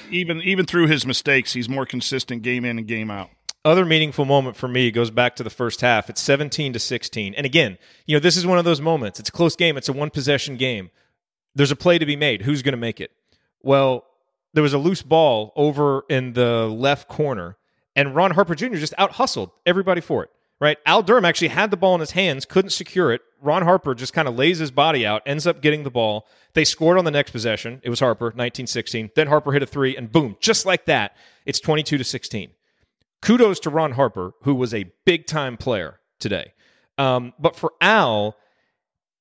even 0.09 0.41
even 0.41 0.65
through 0.65 0.88
his 0.88 1.05
mistakes, 1.05 1.53
he's 1.53 1.69
more 1.69 1.86
consistent 1.86 2.41
game 2.41 2.65
in 2.65 2.78
and 2.78 2.88
game 2.88 3.11
out. 3.11 3.30
Other 3.65 3.86
meaningful 3.86 4.26
moment 4.26 4.57
for 4.57 4.67
me 4.67 4.91
goes 4.91 5.09
back 5.09 5.38
to 5.38 5.43
the 5.43 5.49
first 5.49 5.80
half. 5.80 6.09
It's 6.09 6.19
17 6.19 6.74
to 6.74 6.80
16. 6.80 7.34
And 7.34 7.45
again, 7.45 7.78
you 8.05 8.13
know, 8.13 8.19
this 8.19 8.36
is 8.36 8.45
one 8.45 8.57
of 8.57 8.65
those 8.65 8.82
moments. 8.82 9.21
It's 9.21 9.30
a 9.30 9.32
close 9.32 9.55
game. 9.55 9.78
It's 9.78 9.88
a 9.88 9.93
one 9.93 10.09
possession 10.09 10.57
game. 10.57 10.89
There's 11.55 11.71
a 11.71 11.76
play 11.78 11.97
to 11.97 12.05
be 12.05 12.17
made. 12.17 12.41
Who's 12.41 12.61
going 12.61 12.74
to 12.74 12.78
make 12.78 12.99
it? 12.99 13.11
Well, 13.61 14.05
there 14.53 14.63
was 14.63 14.74
a 14.74 14.78
loose 14.78 15.01
ball 15.01 15.53
over 15.55 16.03
in 16.09 16.34
the 16.34 16.67
left 16.67 17.07
corner, 17.07 17.55
and 17.95 18.13
Ron 18.13 18.32
Harper 18.32 18.53
Jr. 18.53 18.76
just 18.76 18.93
out 18.97 19.13
hustled 19.13 19.51
everybody 19.65 20.01
for 20.01 20.24
it 20.24 20.30
right? 20.60 20.78
Al 20.86 21.04
Durham 21.04 21.26
actually 21.26 21.49
had 21.49 21.72
the 21.72 21.78
ball 21.78 21.95
in 21.95 21.99
his 21.99 22.12
hands, 22.12 22.45
couldn't 22.45 22.72
secure 22.72 23.12
it. 23.12 23.22
Ron 23.41 23.64
Harper 23.64 23.93
just 23.93 24.14
kind 24.14 24.28
of 24.28 24.36
lays 24.36 24.60
his 24.60 24.72
body 24.72 25.06
out, 25.06 25.22
ends 25.26 25.45
up 25.45 25.62
getting 25.62 25.84
the 25.84 25.91
ball. 25.91 26.28
They 26.54 26.64
scored 26.64 26.97
on 26.97 27.06
the 27.06 27.12
next 27.12 27.32
possession. 27.32 27.82
It 27.84 27.89
was 27.89 27.99
Harper, 27.99 28.26
1916. 28.26 29.12
Then 29.16 29.28
Harper 29.28 29.51
hit 29.51 29.64
a 29.64 29.66
three, 29.66 29.97
and 29.97 30.12
boom, 30.12 30.38
just 30.39 30.66
like 30.66 30.86
that, 30.86 31.18
it's 31.45 31.60
22 31.60 31.97
to 31.97 32.04
16. 32.04 32.51
Kudos 33.22 33.60
to 33.62 33.70
Ron 33.70 33.93
Harper, 33.93 34.34
who 34.43 34.56
was 34.56 34.74
a 34.74 34.91
big 35.06 35.28
time 35.28 35.58
player 35.58 35.99
today. 36.20 36.54
Um, 36.97 37.34
but 37.39 37.56
for 37.56 37.74
Al, 37.82 38.38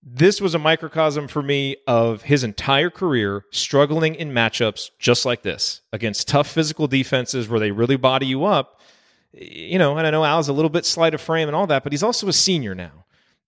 this 0.03 0.41
was 0.41 0.55
a 0.55 0.59
microcosm 0.59 1.28
for 1.28 1.43
me 1.43 1.76
of 1.87 2.22
his 2.22 2.43
entire 2.43 2.91
career 2.91 3.45
struggling 3.53 4.14
in 4.16 4.33
matchups 4.33 4.91
just 4.99 5.24
like 5.24 5.43
this 5.43 5.80
against 5.93 6.26
tough 6.26 6.49
physical 6.49 6.89
defenses 6.89 7.49
where 7.49 7.61
they 7.61 7.70
really 7.70 7.97
body 7.97 8.26
you 8.26 8.45
up 8.45 8.80
you 9.33 9.78
know, 9.78 9.97
and 9.97 10.07
I 10.07 10.11
know 10.11 10.24
Al's 10.24 10.49
a 10.49 10.53
little 10.53 10.70
bit 10.70 10.85
slight 10.85 11.14
of 11.14 11.20
frame 11.20 11.49
and 11.49 11.57
all 11.57 11.66
that, 11.66 11.83
but 11.83 11.93
he's 11.93 12.03
also 12.03 12.28
a 12.28 12.33
senior 12.33 12.74
now, 12.74 13.05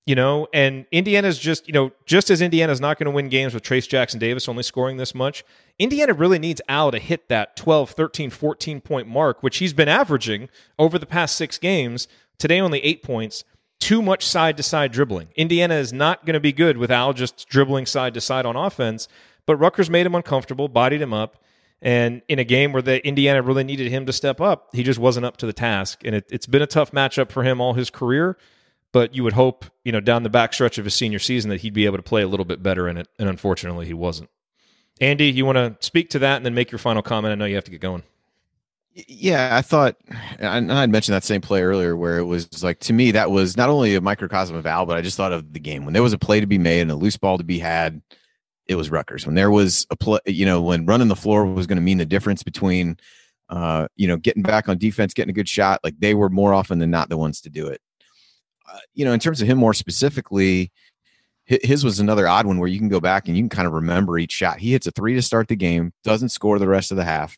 you 0.06 0.14
know, 0.14 0.48
and 0.52 0.86
Indiana's 0.90 1.38
just, 1.38 1.66
you 1.66 1.72
know, 1.74 1.92
just 2.06 2.30
as 2.30 2.40
Indiana's 2.40 2.80
not 2.80 2.98
going 2.98 3.06
to 3.06 3.10
win 3.10 3.28
games 3.28 3.54
with 3.54 3.62
Trayce 3.62 3.88
Jackson 3.88 4.18
Davis 4.18 4.48
only 4.48 4.62
scoring 4.62 4.96
this 4.96 5.14
much, 5.14 5.44
Indiana 5.78 6.14
really 6.14 6.38
needs 6.38 6.60
Al 6.68 6.90
to 6.90 6.98
hit 6.98 7.28
that 7.28 7.56
12, 7.56 7.90
13, 7.90 8.30
14 8.30 8.80
point 8.80 9.08
mark, 9.08 9.42
which 9.42 9.58
he's 9.58 9.72
been 9.72 9.88
averaging 9.88 10.48
over 10.78 10.98
the 10.98 11.06
past 11.06 11.36
six 11.36 11.58
games. 11.58 12.08
Today, 12.38 12.60
only 12.60 12.80
eight 12.80 13.02
points. 13.02 13.44
Too 13.78 14.00
much 14.00 14.26
side 14.26 14.56
to 14.56 14.62
side 14.62 14.92
dribbling. 14.92 15.28
Indiana 15.36 15.74
is 15.74 15.92
not 15.92 16.24
going 16.24 16.34
to 16.34 16.40
be 16.40 16.52
good 16.52 16.78
with 16.78 16.90
Al 16.90 17.12
just 17.12 17.46
dribbling 17.48 17.84
side 17.84 18.14
to 18.14 18.20
side 18.20 18.46
on 18.46 18.56
offense, 18.56 19.08
but 19.46 19.56
Rutgers 19.56 19.90
made 19.90 20.06
him 20.06 20.14
uncomfortable, 20.14 20.68
bodied 20.68 21.02
him 21.02 21.12
up. 21.12 21.36
And 21.84 22.22
in 22.28 22.38
a 22.38 22.44
game 22.44 22.72
where 22.72 22.80
the 22.80 23.06
Indiana 23.06 23.42
really 23.42 23.62
needed 23.62 23.90
him 23.90 24.06
to 24.06 24.12
step 24.12 24.40
up, 24.40 24.70
he 24.72 24.82
just 24.82 24.98
wasn't 24.98 25.26
up 25.26 25.36
to 25.36 25.46
the 25.46 25.52
task. 25.52 26.00
And 26.02 26.14
it, 26.16 26.24
has 26.30 26.46
been 26.46 26.62
a 26.62 26.66
tough 26.66 26.92
matchup 26.92 27.30
for 27.30 27.42
him 27.44 27.60
all 27.60 27.74
his 27.74 27.90
career. 27.90 28.38
But 28.90 29.14
you 29.14 29.22
would 29.22 29.34
hope, 29.34 29.66
you 29.84 29.92
know, 29.92 30.00
down 30.00 30.22
the 30.22 30.30
backstretch 30.30 30.78
of 30.78 30.84
his 30.84 30.94
senior 30.94 31.18
season 31.18 31.50
that 31.50 31.60
he'd 31.60 31.74
be 31.74 31.84
able 31.84 31.98
to 31.98 32.02
play 32.02 32.22
a 32.22 32.28
little 32.28 32.46
bit 32.46 32.62
better 32.62 32.88
in 32.88 32.96
it. 32.96 33.08
And 33.18 33.28
unfortunately, 33.28 33.86
he 33.86 33.92
wasn't. 33.92 34.30
Andy, 35.00 35.30
you 35.30 35.44
want 35.44 35.56
to 35.56 35.76
speak 35.84 36.10
to 36.10 36.20
that 36.20 36.36
and 36.36 36.46
then 36.46 36.54
make 36.54 36.70
your 36.70 36.78
final 36.78 37.02
comment? 37.02 37.32
I 37.32 37.34
know 37.34 37.44
you 37.44 37.56
have 37.56 37.64
to 37.64 37.70
get 37.70 37.80
going. 37.80 38.04
Yeah, 38.94 39.50
I 39.52 39.60
thought, 39.60 39.96
and 40.38 40.72
I'd 40.72 40.90
mentioned 40.90 41.16
that 41.16 41.24
same 41.24 41.40
play 41.40 41.62
earlier 41.62 41.96
where 41.96 42.18
it 42.18 42.24
was 42.24 42.62
like, 42.62 42.78
to 42.80 42.92
me, 42.92 43.10
that 43.10 43.32
was 43.32 43.56
not 43.56 43.68
only 43.68 43.96
a 43.96 44.00
microcosm 44.00 44.54
of 44.54 44.66
Al, 44.66 44.86
but 44.86 44.96
I 44.96 45.00
just 45.00 45.16
thought 45.16 45.32
of 45.32 45.52
the 45.52 45.58
game 45.58 45.84
when 45.84 45.92
there 45.92 46.02
was 46.02 46.12
a 46.12 46.18
play 46.18 46.38
to 46.38 46.46
be 46.46 46.58
made 46.58 46.82
and 46.82 46.92
a 46.92 46.94
loose 46.94 47.16
ball 47.16 47.36
to 47.36 47.44
be 47.44 47.58
had 47.58 48.00
it 48.66 48.76
was 48.76 48.90
Rutgers. 48.90 49.26
When 49.26 49.34
there 49.34 49.50
was 49.50 49.86
a 49.90 49.96
play, 49.96 50.20
you 50.26 50.46
know, 50.46 50.62
when 50.62 50.86
running 50.86 51.08
the 51.08 51.16
floor 51.16 51.44
was 51.46 51.66
going 51.66 51.76
to 51.76 51.82
mean 51.82 51.98
the 51.98 52.06
difference 52.06 52.42
between, 52.42 52.96
uh, 53.48 53.88
you 53.96 54.08
know, 54.08 54.16
getting 54.16 54.42
back 54.42 54.68
on 54.68 54.78
defense, 54.78 55.14
getting 55.14 55.30
a 55.30 55.34
good 55.34 55.48
shot, 55.48 55.80
like 55.84 55.98
they 55.98 56.14
were 56.14 56.30
more 56.30 56.54
often 56.54 56.78
than 56.78 56.90
not 56.90 57.08
the 57.08 57.16
ones 57.16 57.40
to 57.42 57.50
do 57.50 57.66
it. 57.66 57.80
Uh, 58.70 58.78
you 58.94 59.04
know, 59.04 59.12
in 59.12 59.20
terms 59.20 59.42
of 59.42 59.48
him 59.48 59.58
more 59.58 59.74
specifically, 59.74 60.72
his 61.46 61.84
was 61.84 62.00
another 62.00 62.26
odd 62.26 62.46
one 62.46 62.58
where 62.58 62.68
you 62.68 62.78
can 62.78 62.88
go 62.88 63.00
back 63.00 63.28
and 63.28 63.36
you 63.36 63.42
can 63.42 63.50
kind 63.50 63.66
of 63.66 63.74
remember 63.74 64.16
each 64.16 64.32
shot. 64.32 64.58
He 64.58 64.72
hits 64.72 64.86
a 64.86 64.90
three 64.90 65.14
to 65.14 65.20
start 65.20 65.48
the 65.48 65.56
game, 65.56 65.92
doesn't 66.02 66.30
score 66.30 66.58
the 66.58 66.66
rest 66.66 66.90
of 66.90 66.96
the 66.96 67.04
half, 67.04 67.36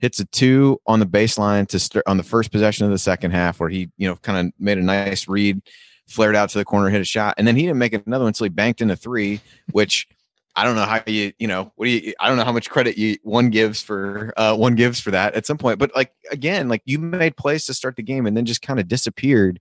hits 0.00 0.18
a 0.18 0.24
two 0.24 0.80
on 0.88 0.98
the 0.98 1.06
baseline 1.06 1.68
to 1.68 1.78
start 1.78 2.04
on 2.08 2.16
the 2.16 2.24
first 2.24 2.50
possession 2.50 2.84
of 2.84 2.90
the 2.90 2.98
second 2.98 3.30
half, 3.30 3.60
where 3.60 3.68
he, 3.68 3.90
you 3.96 4.08
know, 4.08 4.16
kind 4.16 4.48
of 4.48 4.52
made 4.58 4.78
a 4.78 4.82
nice 4.82 5.28
read, 5.28 5.62
flared 6.08 6.34
out 6.34 6.48
to 6.48 6.58
the 6.58 6.64
corner, 6.64 6.90
hit 6.90 7.00
a 7.00 7.04
shot, 7.04 7.34
and 7.38 7.46
then 7.46 7.54
he 7.54 7.62
didn't 7.62 7.78
make 7.78 7.92
another 7.92 8.24
one 8.24 8.30
until 8.30 8.44
he 8.44 8.50
banked 8.50 8.80
in 8.80 8.90
a 8.90 8.96
three, 8.96 9.40
which 9.70 10.08
I 10.56 10.62
don't 10.62 10.76
know 10.76 10.84
how 10.84 11.02
you, 11.06 11.32
you 11.38 11.48
know, 11.48 11.72
what 11.74 11.86
do 11.86 11.90
you, 11.90 12.14
I 12.20 12.28
don't 12.28 12.36
know 12.36 12.44
how 12.44 12.52
much 12.52 12.70
credit 12.70 12.96
you 12.96 13.16
one 13.22 13.50
gives 13.50 13.82
for, 13.82 14.32
uh, 14.36 14.54
one 14.54 14.76
gives 14.76 15.00
for 15.00 15.10
that 15.10 15.34
at 15.34 15.46
some 15.46 15.58
point. 15.58 15.80
But 15.80 15.90
like, 15.96 16.12
again, 16.30 16.68
like 16.68 16.82
you 16.84 17.00
made 17.00 17.36
plays 17.36 17.66
to 17.66 17.74
start 17.74 17.96
the 17.96 18.02
game 18.02 18.24
and 18.26 18.36
then 18.36 18.44
just 18.44 18.62
kind 18.62 18.78
of 18.78 18.86
disappeared. 18.86 19.58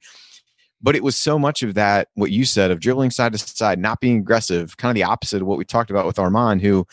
But 0.81 0.95
it 0.95 1.03
was 1.03 1.15
so 1.15 1.39
much 1.39 1.63
of 1.63 1.73
that, 1.75 2.09
what 2.13 2.29
you 2.29 2.45
said 2.45 2.69
of 2.69 2.79
dribbling 2.79 3.09
side 3.09 3.31
to 3.31 3.39
side, 3.39 3.79
not 3.79 4.01
being 4.01 4.19
aggressive, 4.19 4.77
kind 4.77 4.91
of 4.91 4.95
the 4.95 5.09
opposite 5.09 5.41
of 5.41 5.47
what 5.47 5.57
we 5.57 5.65
talked 5.65 5.89
about 5.89 6.05
with 6.05 6.17
Armaan, 6.17 6.61
who 6.61 6.85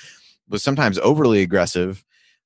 was 0.49 0.63
sometimes 0.63 0.99
overly 1.01 1.43
aggressive. 1.43 2.05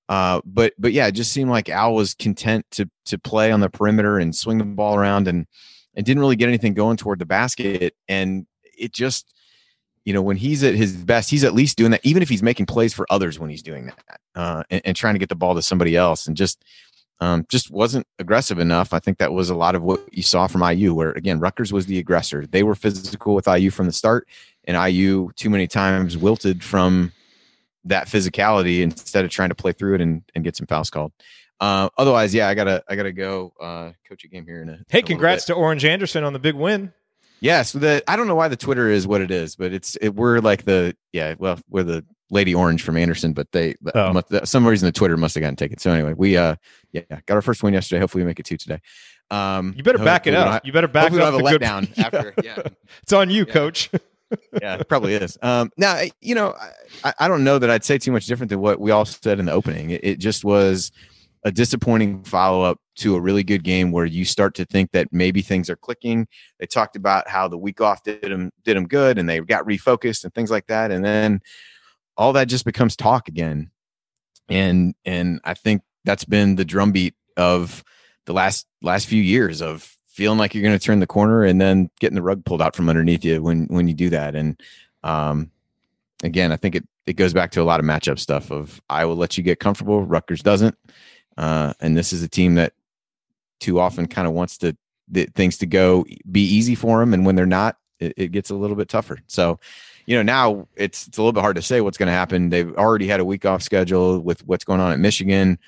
Uh, 0.08 0.40
but, 0.44 0.72
but 0.78 0.92
yeah, 0.92 1.06
it 1.06 1.12
just 1.12 1.32
seemed 1.32 1.50
like 1.50 1.68
Al 1.68 1.94
was 1.94 2.14
content 2.14 2.66
to, 2.72 2.90
to 3.04 3.18
play 3.18 3.52
on 3.52 3.60
the 3.60 3.70
perimeter 3.70 4.18
and 4.18 4.34
swing 4.34 4.58
the 4.58 4.64
ball 4.64 4.96
around 4.96 5.28
and, 5.28 5.46
and 5.94 6.04
didn't 6.04 6.20
really 6.20 6.36
get 6.36 6.48
anything 6.48 6.74
going 6.74 6.96
toward 6.96 7.18
the 7.18 7.26
basket. 7.26 7.94
And 8.08 8.46
it 8.76 8.92
just, 8.92 9.33
you 10.04 10.12
know, 10.12 10.22
when 10.22 10.36
he's 10.36 10.62
at 10.62 10.74
his 10.74 10.92
best, 10.92 11.30
he's 11.30 11.44
at 11.44 11.54
least 11.54 11.76
doing 11.76 11.90
that, 11.92 12.00
even 12.04 12.22
if 12.22 12.28
he's 12.28 12.42
making 12.42 12.66
plays 12.66 12.92
for 12.92 13.06
others 13.10 13.38
when 13.38 13.50
he's 13.50 13.62
doing 13.62 13.86
that 13.86 14.20
uh, 14.34 14.62
and, 14.70 14.82
and, 14.84 14.96
trying 14.96 15.14
to 15.14 15.18
get 15.18 15.30
the 15.30 15.34
ball 15.34 15.54
to 15.54 15.62
somebody 15.62 15.96
else, 15.96 16.26
and 16.26 16.36
just 16.36 16.62
um, 17.20 17.46
just 17.48 17.70
wasn't 17.70 18.06
aggressive 18.18 18.58
enough. 18.58 18.92
I 18.92 18.98
think 18.98 19.18
that 19.18 19.32
was 19.32 19.48
a 19.48 19.54
lot 19.54 19.74
of 19.74 19.82
what 19.82 20.00
you 20.12 20.22
saw 20.22 20.46
from 20.46 20.62
IU, 20.62 20.94
where 20.94 21.12
again 21.12 21.40
Rutgers 21.40 21.72
was 21.72 21.86
the 21.86 21.98
aggressor. 21.98 22.46
They 22.46 22.62
were 22.62 22.74
physical 22.74 23.34
with 23.34 23.48
IU 23.48 23.70
from 23.70 23.86
the 23.86 23.92
start, 23.92 24.28
and 24.64 24.76
IU 24.76 25.30
too 25.36 25.48
many 25.48 25.66
times 25.66 26.18
wilted 26.18 26.62
from 26.62 27.12
that 27.84 28.06
physicality 28.06 28.80
instead 28.80 29.24
of 29.24 29.30
trying 29.30 29.50
to 29.50 29.54
play 29.54 29.72
through 29.72 29.94
it 29.94 30.00
and, 30.00 30.22
and 30.34 30.44
get 30.44 30.56
some 30.56 30.66
fouls 30.66 30.90
called. 30.90 31.12
Uh, 31.60 31.88
otherwise, 31.96 32.34
yeah, 32.34 32.48
I 32.48 32.54
gotta 32.54 32.84
I 32.88 32.96
gotta 32.96 33.12
go 33.12 33.54
uh, 33.60 33.92
coach 34.06 34.24
a 34.24 34.28
game 34.28 34.44
here 34.44 34.60
in 34.60 34.68
a. 34.68 34.78
Hey, 34.88 34.98
a 34.98 35.02
congrats 35.02 35.46
to 35.46 35.54
Orange 35.54 35.84
Anderson 35.84 36.24
on 36.24 36.34
the 36.34 36.38
big 36.38 36.54
win. 36.54 36.92
Yes, 37.40 37.72
the 37.72 38.02
I 38.08 38.16
don't 38.16 38.26
know 38.26 38.34
why 38.34 38.48
the 38.48 38.56
Twitter 38.56 38.88
is 38.88 39.06
what 39.06 39.20
it 39.20 39.30
is, 39.30 39.56
but 39.56 39.72
it's 39.72 39.96
it, 39.96 40.10
we're 40.14 40.40
like 40.40 40.64
the 40.64 40.96
yeah, 41.12 41.34
well, 41.38 41.58
we're 41.68 41.82
the 41.82 42.04
Lady 42.30 42.54
Orange 42.54 42.82
from 42.82 42.96
Anderson, 42.96 43.32
but 43.34 43.52
they 43.52 43.74
Oh. 43.94 44.12
must, 44.12 44.46
some 44.46 44.66
reason 44.66 44.86
the 44.86 44.92
Twitter 44.92 45.16
must 45.16 45.34
have 45.34 45.42
gotten 45.42 45.56
taken. 45.56 45.78
So 45.78 45.90
anyway, 45.92 46.14
we 46.16 46.36
uh 46.36 46.56
yeah 46.92 47.02
got 47.26 47.34
our 47.34 47.42
first 47.42 47.62
win 47.62 47.74
yesterday. 47.74 48.00
Hopefully 48.00 48.24
we 48.24 48.28
make 48.28 48.40
it 48.40 48.46
two 48.46 48.56
today. 48.56 48.80
Um, 49.30 49.74
You 49.76 49.82
better 49.82 49.98
back 49.98 50.26
it 50.26 50.34
hopefully 50.34 50.36
we 50.36 50.44
don't 50.44 50.54
up. 50.54 50.66
You 50.66 50.72
better 50.72 50.88
back 50.88 51.02
hopefully 51.12 51.42
we 51.42 51.48
up 51.48 51.60
have 51.60 51.82
a 51.82 51.86
letdown 51.86 51.98
after. 52.04 52.34
Yeah, 52.42 52.62
It's 53.02 53.12
on 53.12 53.30
you, 53.30 53.44
Yeah. 53.46 53.52
coach. 53.52 53.90
yeah, 54.62 54.76
it 54.76 54.88
probably 54.88 55.14
is. 55.14 55.38
Um, 55.42 55.70
now, 55.76 56.00
you 56.20 56.34
know, 56.34 56.54
I, 57.04 57.12
I 57.20 57.28
don't 57.28 57.44
know 57.44 57.58
that 57.58 57.68
I'd 57.70 57.84
say 57.84 57.98
too 57.98 58.10
much 58.12 58.26
different 58.26 58.50
than 58.50 58.60
what 58.60 58.80
we 58.80 58.90
all 58.90 59.04
said 59.04 59.38
in 59.38 59.46
the 59.46 59.52
opening. 59.52 59.90
It, 59.90 60.04
it 60.04 60.18
just 60.18 60.44
was 60.44 60.90
a 61.44 61.52
disappointing 61.52 62.24
follow 62.24 62.62
up 62.62 62.78
to 62.96 63.16
a 63.16 63.20
really 63.20 63.42
good 63.42 63.62
game 63.62 63.92
where 63.92 64.06
you 64.06 64.24
start 64.24 64.54
to 64.54 64.64
think 64.64 64.92
that 64.92 65.08
maybe 65.12 65.42
things 65.42 65.68
are 65.68 65.76
clicking. 65.76 66.26
They 66.58 66.66
talked 66.66 66.96
about 66.96 67.28
how 67.28 67.48
the 67.48 67.58
week 67.58 67.80
off 67.80 68.02
did 68.02 68.22
them 68.22 68.50
did 68.64 68.76
them 68.76 68.86
good, 68.86 69.18
and 69.18 69.28
they 69.28 69.40
got 69.40 69.66
refocused 69.66 70.24
and 70.24 70.32
things 70.34 70.50
like 70.50 70.66
that, 70.68 70.90
and 70.90 71.04
then 71.04 71.40
all 72.16 72.32
that 72.32 72.48
just 72.48 72.64
becomes 72.64 72.96
talk 72.96 73.28
again. 73.28 73.70
And 74.48 74.94
and 75.04 75.40
I 75.44 75.54
think 75.54 75.82
that's 76.04 76.24
been 76.24 76.56
the 76.56 76.64
drumbeat 76.64 77.14
of 77.36 77.84
the 78.26 78.32
last 78.32 78.66
last 78.82 79.06
few 79.06 79.22
years 79.22 79.60
of 79.60 79.96
feeling 80.08 80.38
like 80.38 80.54
you're 80.54 80.62
going 80.62 80.78
to 80.78 80.84
turn 80.84 81.00
the 81.00 81.06
corner 81.06 81.42
and 81.42 81.60
then 81.60 81.90
getting 81.98 82.14
the 82.14 82.22
rug 82.22 82.44
pulled 82.44 82.62
out 82.62 82.76
from 82.76 82.88
underneath 82.88 83.24
you 83.24 83.42
when 83.42 83.66
when 83.66 83.88
you 83.88 83.94
do 83.94 84.10
that. 84.10 84.34
And 84.34 84.60
um, 85.02 85.50
again, 86.22 86.52
I 86.52 86.56
think 86.56 86.76
it 86.76 86.88
it 87.06 87.14
goes 87.14 87.32
back 87.32 87.50
to 87.52 87.60
a 87.60 87.64
lot 87.64 87.80
of 87.80 87.86
matchup 87.86 88.18
stuff. 88.18 88.50
Of 88.50 88.80
I 88.88 89.04
will 89.04 89.16
let 89.16 89.36
you 89.36 89.42
get 89.42 89.60
comfortable, 89.60 90.02
Rutgers 90.02 90.42
doesn't, 90.42 90.76
uh, 91.36 91.74
and 91.80 91.96
this 91.96 92.12
is 92.12 92.22
a 92.22 92.28
team 92.28 92.56
that 92.56 92.72
too 93.60 93.80
often 93.80 94.06
kind 94.06 94.26
of 94.26 94.34
wants 94.34 94.58
to 94.58 94.76
the, 95.08 95.26
things 95.34 95.58
to 95.58 95.66
go 95.66 96.04
be 96.30 96.42
easy 96.42 96.74
for 96.74 97.00
them, 97.00 97.14
and 97.14 97.26
when 97.26 97.36
they're 97.36 97.46
not, 97.46 97.76
it, 98.00 98.14
it 98.16 98.32
gets 98.32 98.50
a 98.50 98.54
little 98.54 98.76
bit 98.76 98.88
tougher. 98.88 99.18
So. 99.26 99.58
You 100.06 100.16
know, 100.16 100.22
now 100.22 100.68
it's 100.76 101.06
it's 101.06 101.16
a 101.16 101.22
little 101.22 101.32
bit 101.32 101.40
hard 101.40 101.56
to 101.56 101.62
say 101.62 101.80
what's 101.80 101.96
going 101.96 102.08
to 102.08 102.12
happen. 102.12 102.50
They've 102.50 102.76
already 102.76 103.06
had 103.06 103.20
a 103.20 103.24
week 103.24 103.46
off 103.46 103.62
schedule 103.62 104.20
with 104.20 104.46
what's 104.46 104.62
going 104.62 104.78
on 104.78 104.92
at 104.92 104.98
Michigan. 104.98 105.58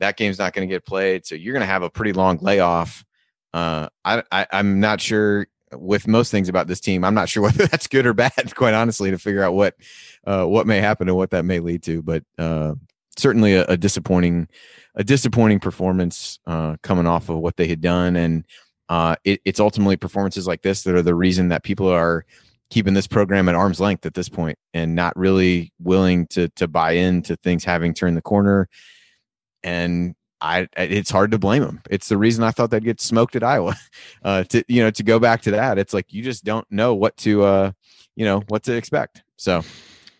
That 0.00 0.18
game's 0.18 0.38
not 0.38 0.52
going 0.52 0.68
to 0.68 0.70
get 0.74 0.84
played, 0.84 1.24
so 1.24 1.34
you're 1.34 1.54
going 1.54 1.62
to 1.62 1.66
have 1.66 1.82
a 1.82 1.88
pretty 1.88 2.12
long 2.12 2.36
layoff 2.42 3.06
uh, 3.52 3.88
I, 4.04 4.22
I 4.30 4.46
I'm 4.52 4.80
not 4.80 5.00
sure 5.00 5.46
with 5.72 6.08
most 6.08 6.30
things 6.30 6.48
about 6.48 6.66
this 6.66 6.80
team. 6.80 7.04
I'm 7.04 7.14
not 7.14 7.28
sure 7.28 7.42
whether 7.44 7.66
that's 7.66 7.86
good 7.86 8.06
or 8.06 8.14
bad, 8.14 8.54
quite 8.54 8.74
honestly, 8.74 9.10
to 9.10 9.18
figure 9.18 9.42
out 9.42 9.54
what 9.54 9.74
uh, 10.24 10.44
what 10.44 10.66
may 10.66 10.80
happen 10.80 11.08
and 11.08 11.16
what 11.16 11.30
that 11.30 11.44
may 11.44 11.60
lead 11.60 11.82
to. 11.84 12.02
But 12.02 12.24
uh, 12.38 12.74
certainly 13.16 13.54
a, 13.54 13.64
a 13.66 13.76
disappointing 13.76 14.48
a 14.94 15.04
disappointing 15.04 15.60
performance 15.60 16.38
uh, 16.46 16.76
coming 16.82 17.06
off 17.06 17.28
of 17.28 17.38
what 17.38 17.56
they 17.56 17.68
had 17.68 17.80
done, 17.80 18.16
and 18.16 18.44
uh, 18.88 19.16
it, 19.24 19.40
it's 19.44 19.60
ultimately 19.60 19.96
performances 19.96 20.46
like 20.46 20.62
this 20.62 20.82
that 20.82 20.94
are 20.94 21.02
the 21.02 21.14
reason 21.14 21.48
that 21.48 21.62
people 21.62 21.88
are 21.88 22.24
keeping 22.70 22.94
this 22.94 23.06
program 23.06 23.48
at 23.48 23.54
arm's 23.54 23.80
length 23.80 24.06
at 24.06 24.14
this 24.14 24.28
point 24.28 24.58
and 24.74 24.94
not 24.94 25.16
really 25.16 25.72
willing 25.80 26.26
to 26.28 26.48
to 26.50 26.68
buy 26.68 26.92
into 26.92 27.36
things 27.36 27.64
having 27.64 27.92
turned 27.92 28.16
the 28.16 28.22
corner 28.22 28.68
and 29.62 30.14
I 30.40 30.68
it's 30.76 31.10
hard 31.10 31.32
to 31.32 31.38
blame 31.38 31.62
them. 31.62 31.82
It's 31.90 32.08
the 32.08 32.16
reason 32.16 32.44
I 32.44 32.50
thought 32.50 32.70
they'd 32.70 32.84
get 32.84 33.00
smoked 33.00 33.36
at 33.36 33.44
Iowa. 33.44 33.76
Uh, 34.22 34.44
to 34.44 34.62
you 34.68 34.82
know, 34.82 34.90
to 34.90 35.02
go 35.02 35.18
back 35.18 35.40
to 35.40 35.50
that, 35.52 35.78
it's 35.78 35.94
like 35.94 36.12
you 36.12 36.22
just 36.22 36.44
don't 36.44 36.70
know 36.70 36.94
what 36.94 37.16
to 37.16 37.42
uh, 37.42 37.72
you 38.16 38.24
know, 38.26 38.42
what 38.48 38.62
to 38.64 38.74
expect. 38.74 39.22
So 39.36 39.62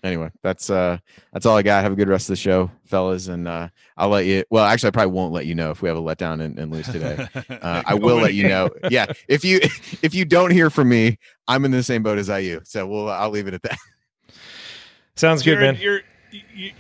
anyway, 0.05 0.31
that's 0.43 0.71
uh 0.71 0.99
that's 1.33 1.47
all 1.47 1.57
I 1.57 1.63
got. 1.63 1.83
Have 1.83 1.93
a 1.93 1.97
good 1.97 2.09
rest 2.09 2.25
of 2.29 2.33
the 2.33 2.37
show, 2.37 2.71
fellas, 2.85 3.29
and 3.29 3.47
uh 3.49 3.69
I'll 3.97 4.09
let 4.09 4.27
you 4.27 4.45
well 4.51 4.65
actually 4.65 4.89
I 4.89 4.91
probably 4.93 5.13
won't 5.13 5.33
let 5.33 5.47
you 5.47 5.55
know 5.55 5.71
if 5.71 5.83
we 5.83 5.89
have 5.89 5.99
a 5.99 6.03
letdown 6.03 6.41
and, 6.43 6.59
and 6.59 6.73
lose 6.73 6.87
today. 6.87 7.27
Uh, 7.51 7.83
I 7.85 7.95
will 7.95 8.17
let 8.17 8.33
you 8.35 8.49
know. 8.49 8.71
Yeah. 8.91 9.07
If 9.29 9.45
you 9.45 9.61
if 10.03 10.15
you 10.15 10.25
don't 10.25 10.51
hear 10.51 10.71
from 10.71 10.89
me, 10.89 11.19
I'm 11.49 11.65
in 11.65 11.71
the 11.73 11.83
same 11.83 12.03
boat 12.03 12.19
as 12.19 12.29
IU. 12.29 12.61
So 12.65 12.87
we'll 12.87 13.09
I'll 13.11 13.31
leave 13.31 13.47
it 13.49 13.55
at 13.55 13.63
that. 13.63 13.79
Sounds 15.17 15.43
good, 15.43 15.59
Jerod, 15.59 15.61
man. 15.61 15.77
You're, 15.81 16.01
you, 16.55 16.73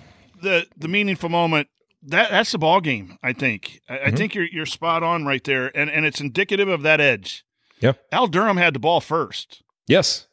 the 0.43 0.67
the 0.77 0.89
meaningful 0.89 1.29
moment 1.29 1.69
that 2.05 2.31
that's 2.31 2.53
the 2.53 2.59
ball 2.59 2.81
game. 2.81 3.19
I 3.23 3.33
think. 3.33 3.81
I, 3.89 3.95
I 3.99 4.11
Mhm. 4.11 4.17
think 4.17 4.35
you're 4.35 4.47
you're 4.47 4.67
spot 4.67 5.03
on 5.03 5.27
right 5.27 5.43
there, 5.45 5.77
and 5.77 5.91
and 5.91 6.07
it's 6.07 6.21
indicative 6.21 6.69
of 6.69 6.83
that 6.83 7.01
edge. 7.01 7.45
Yeah. 7.81 7.93
Al 8.13 8.27
Durham 8.27 8.57
had 8.57 8.75
the 8.75 8.79
ball 8.79 9.01
first. 9.01 9.63
Yes. 9.87 10.27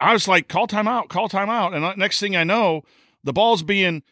I 0.00 0.12
was 0.12 0.26
like, 0.26 0.48
call 0.48 0.66
timeout, 0.66 1.08
call 1.08 1.28
timeout, 1.28 1.74
and 1.74 1.84
uh, 1.84 1.94
next 1.96 2.20
thing 2.20 2.34
I 2.36 2.44
know, 2.44 2.82
the 3.22 3.32
ball's 3.32 3.62
being 3.62 4.02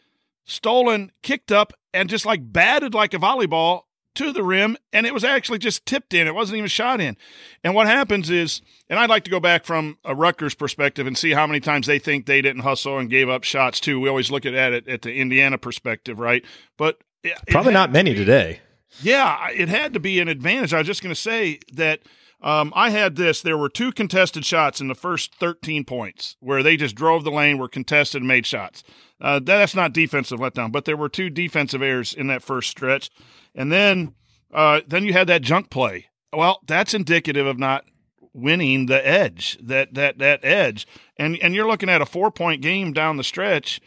stolen, 0.45 1.11
kicked 1.23 1.51
up, 1.51 1.73
and 1.93 2.09
just 2.09 2.25
like 2.25 2.51
batted 2.53 2.93
like 2.93 3.13
a 3.13 3.17
volleyball 3.17 3.81
to 4.15 4.33
the 4.33 4.43
rim, 4.43 4.75
and 4.91 5.05
it 5.05 5.13
was 5.13 5.23
actually 5.23 5.59
just 5.59 5.85
tipped 5.85 6.13
in. 6.13 6.27
It 6.27 6.35
wasn't 6.35 6.57
even 6.57 6.67
shot 6.67 6.99
in. 6.99 7.15
And 7.63 7.73
what 7.73 7.87
happens 7.87 8.29
is, 8.29 8.61
and 8.89 8.99
I'd 8.99 9.09
like 9.09 9.23
to 9.25 9.31
go 9.31 9.39
back 9.39 9.65
from 9.65 9.97
a 10.03 10.13
Rutgers 10.15 10.55
perspective 10.55 11.07
and 11.07 11.17
see 11.17 11.31
how 11.31 11.47
many 11.47 11.59
times 11.59 11.87
they 11.87 11.99
think 11.99 12.25
they 12.25 12.41
didn't 12.41 12.63
hustle 12.63 12.97
and 12.97 13.09
gave 13.09 13.29
up 13.29 13.43
shots 13.43 13.79
too. 13.79 13.99
We 13.99 14.09
always 14.09 14.29
look 14.31 14.45
at 14.45 14.53
it 14.53 14.87
at 14.87 15.03
the 15.03 15.13
Indiana 15.13 15.57
perspective, 15.57 16.19
right? 16.19 16.43
But 16.77 16.97
it- 17.23 17.37
it 17.47 17.51
Probably 17.51 17.71
had 17.71 17.79
not 17.79 17.85
to 17.87 17.93
many 17.93 18.11
be- 18.13 18.17
today. 18.19 18.59
yeah, 19.01 19.47
it 19.51 19.69
had 19.69 19.93
to 19.93 19.99
be 19.99 20.19
an 20.19 20.27
advantage. 20.27 20.73
I 20.73 20.79
was 20.79 20.87
just 20.87 21.01
going 21.03 21.13
to 21.15 21.19
say 21.21 21.59
that 21.73 22.01
um, 22.41 22.71
I 22.75 22.89
had 22.89 23.15
this. 23.15 23.41
There 23.41 23.57
were 23.57 23.69
two 23.69 23.91
contested 23.91 24.45
shots 24.45 24.79
in 24.79 24.87
the 24.87 24.95
first 24.95 25.35
13 25.35 25.83
points 25.83 26.37
where 26.39 26.63
they 26.63 26.77
just 26.77 26.95
drove 26.95 27.23
the 27.23 27.31
lane, 27.31 27.57
were 27.57 27.67
contested, 27.67 28.23
made 28.23 28.45
shots. 28.45 28.83
Uh, 29.19 29.39
that's 29.39 29.75
not 29.75 29.93
defensive 29.93 30.39
letdown, 30.39 30.71
but 30.71 30.85
there 30.85 30.97
were 30.97 31.09
two 31.09 31.29
defensive 31.29 31.81
errors 31.81 32.13
in 32.13 32.27
that 32.27 32.43
first 32.43 32.69
stretch, 32.69 33.09
and 33.53 33.71
then 33.71 34.13
uh, 34.53 34.81
then 34.87 35.03
you 35.03 35.13
had 35.13 35.27
that 35.27 35.41
junk 35.41 35.69
play. 35.69 36.07
Well, 36.31 36.61
that's 36.65 36.93
indicative 36.93 37.45
of 37.45 37.59
not 37.59 37.85
winning 38.33 38.85
the 38.85 39.05
edge 39.05 39.57
that 39.61 39.93
that 39.95 40.19
that 40.19 40.45
edge, 40.45 40.87
and 41.17 41.37
and 41.41 41.53
you're 41.53 41.67
looking 41.67 41.89
at 41.89 42.01
a 42.01 42.05
four 42.05 42.31
point 42.31 42.61
game 42.61 42.93
down 42.93 43.17
the 43.17 43.23
stretch 43.23 43.81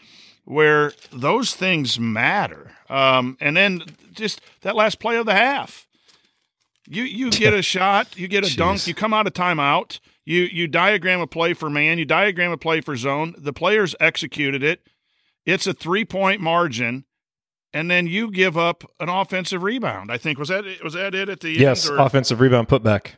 where 0.45 0.93
those 1.13 1.55
things 1.55 1.99
matter. 1.99 2.73
Um, 2.91 3.37
and 3.41 3.57
then 3.57 3.83
just 4.13 4.41
that 4.63 4.77
last 4.77 4.99
play 4.99 5.17
of 5.17 5.27
the 5.27 5.35
half. 5.35 5.87
You 6.89 7.03
you 7.05 7.31
get 7.31 7.55
a 7.55 7.63
shot, 7.63 8.17
you 8.19 8.29
get 8.29 8.45
a 8.51 8.57
dunk, 8.57 8.87
you 8.87 8.95
come 8.95 9.15
out 9.15 9.27
of 9.27 9.33
timeout, 9.33 10.01
you 10.25 10.43
you 10.43 10.67
diagram 10.69 11.21
a 11.21 11.27
play 11.27 11.53
for 11.55 11.71
man, 11.71 11.99
you 11.99 12.05
diagram 12.05 12.53
a 12.53 12.57
play 12.57 12.81
for 12.81 12.97
zone. 12.97 13.35
The 13.39 13.53
players 13.53 13.95
executed 14.01 14.63
it. 14.63 14.87
It's 15.47 15.67
a 15.67 15.73
three 15.75 16.05
point 16.05 16.41
margin, 16.41 17.05
and 17.73 17.91
then 17.91 18.07
you 18.07 18.31
give 18.31 18.57
up 18.59 18.85
an 19.01 19.09
offensive 19.09 19.63
rebound. 19.63 20.11
I 20.13 20.19
think 20.19 20.39
was 20.39 20.49
that 20.49 20.67
it 20.67 20.83
was 20.85 20.95
that 20.95 21.15
it 21.15 21.29
at 21.29 21.41
the 21.41 21.51
Yes. 21.51 21.89
end? 21.89 21.99
or- 21.99 22.03
Offensive 22.05 22.41
rebound 22.41 22.69
putback. 22.69 23.13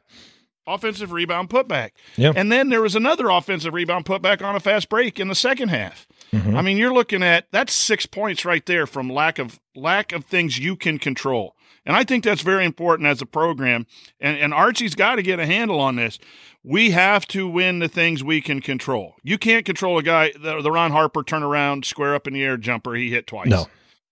offensive 0.67 1.13
rebound 1.13 1.51
putback. 1.51 1.91
Yeah. 2.17 2.33
And 2.35 2.51
then 2.51 2.71
there 2.71 2.81
was 2.81 2.97
another 2.97 3.29
offensive 3.29 3.75
rebound 3.75 4.07
putback 4.07 4.43
on 4.43 4.57
a 4.57 4.61
fast 4.61 4.89
break 4.89 5.21
in 5.21 5.29
the 5.29 5.35
second 5.35 5.69
half. 5.69 6.07
Mhm. 6.33 6.57
I 6.57 6.63
mean, 6.63 6.79
you're 6.79 6.95
looking 6.95 7.23
at 7.23 7.47
that's 7.53 7.75
six 7.75 8.07
points 8.07 8.47
right 8.47 8.65
there 8.65 8.87
from 8.87 9.11
lack 9.11 9.39
of 9.39 9.61
lack 9.75 10.13
of 10.13 10.25
things 10.25 10.59
you 10.59 10.75
can 10.77 10.99
control. 10.99 11.55
And 11.87 11.95
I 11.97 12.05
think 12.05 12.25
that's 12.25 12.41
very 12.43 12.65
important 12.65 13.07
as 13.09 13.21
a 13.21 13.27
program. 13.27 13.87
And, 14.21 14.39
and 14.39 14.55
Archie's 14.55 14.95
got 14.95 15.17
to 15.17 15.23
get 15.23 15.39
a 15.39 15.47
handle 15.47 15.81
on 15.81 15.97
this. 15.97 16.19
We 16.63 16.93
have 16.93 17.27
to 17.29 17.47
win 17.47 17.79
the 17.81 17.89
things 17.89 18.25
we 18.25 18.41
can 18.41 18.61
control. 18.63 19.17
You 19.23 19.37
can't 19.37 19.67
control 19.67 19.99
a 19.99 20.03
guy, 20.03 20.33
the, 20.41 20.63
the 20.63 20.71
Ron 20.73 20.93
Harper 20.93 21.23
turnaround, 21.23 21.85
square 21.85 22.15
up 22.15 22.27
in 22.27 22.33
the 22.33 22.43
air 22.43 22.57
jumper 22.57 22.95
he 22.95 23.11
hit 23.11 23.27
twice. 23.27 23.49
No. 23.49 23.67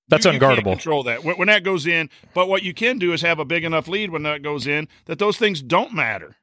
That's 0.09 0.27
You- 0.27 0.33
you 0.33 0.39
can't 0.41 0.59
unguardable. 0.59 0.73
control 0.73 1.03
that 1.05 1.25
when, 1.25 1.37
when 1.37 1.49
that 1.49 1.65
goes 1.65 1.87
in. 1.87 2.11
But 2.35 2.49
what 2.49 2.63
you 2.63 2.75
can 2.75 2.99
do 2.99 3.15
is 3.15 3.23
have 3.23 3.39
a 3.39 3.45
big 3.47 3.65
enough 3.65 3.89
lead 3.89 4.11
when 4.11 4.25
that 4.25 4.43
goes 4.43 4.67
in 4.67 4.87
that 5.07 5.19
those 5.19 5.39
things 5.39 5.63
don't 5.63 5.95
matter. 5.95 6.37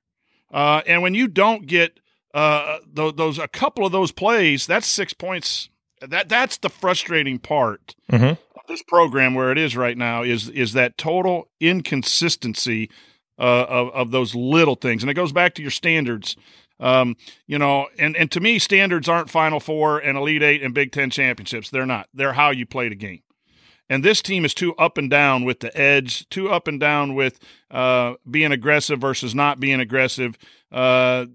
Uh, 0.52 0.82
and 0.88 1.04
when 1.04 1.14
you 1.14 1.28
don't 1.28 1.68
get 1.68 2.00
uh, 2.34 2.78
those, 2.92 3.14
those 3.16 3.38
a 3.40 3.48
couple 3.48 3.86
of 3.86 3.92
those 3.92 4.12
plays, 4.12 4.66
that's 4.66 4.88
six 4.88 5.14
points. 5.14 5.70
That 6.02 6.30
that's 6.30 6.58
the 6.58 6.70
frustrating 6.70 7.40
part 7.40 7.94
Mhm. 8.12 8.38
This 8.70 8.84
program 8.84 9.34
where 9.34 9.52
it 9.52 9.58
is 9.58 9.76
right 9.76 9.98
now 9.98 10.24
is 10.24 10.48
is 10.50 10.74
that 10.74 10.98
total 10.98 11.50
inconsistency 11.60 12.90
uh, 13.38 13.66
of 13.68 13.90
of 13.90 14.12
those 14.12 14.34
little 14.36 14.76
things, 14.76 15.04
and 15.04 15.10
it 15.10 15.16
goes 15.16 15.34
back 15.34 15.54
to 15.56 15.62
your 15.62 15.72
standards. 15.72 16.38
Um, 16.80 17.18
you 17.48 17.60
know, 17.60 17.88
and 17.98 18.16
and 18.16 18.32
to 18.32 18.40
me, 18.40 18.60
standards 18.60 19.10
aren't 19.10 19.30
Final 19.30 19.60
Four 19.60 20.00
and 20.00 20.18
Elite 20.18 20.44
Eight 20.44 20.64
and 20.64 20.74
Big 20.74 20.94
Ten 20.94 21.10
championships. 21.10 21.70
They're 21.70 21.86
not. 21.86 22.08
They're 22.14 22.34
how 22.34 22.52
you 22.52 22.66
play 22.66 22.88
the 22.88 22.96
game. 22.96 23.22
And 23.90 24.04
this 24.06 24.22
team 24.22 24.46
is 24.46 24.54
too 24.54 24.76
up 24.76 25.00
and 25.00 25.10
down 25.10 25.44
with 25.46 25.62
the 25.62 25.76
edge, 25.76 26.30
too 26.30 26.50
up 26.50 26.68
and 26.68 26.80
down 26.80 27.16
with 27.16 27.40
uh, 27.72 28.14
being 28.30 28.52
aggressive 28.52 29.02
versus 29.02 29.34
not 29.34 29.60
being 29.60 29.80
aggressive. 29.80 30.38
Uh, 30.72 31.26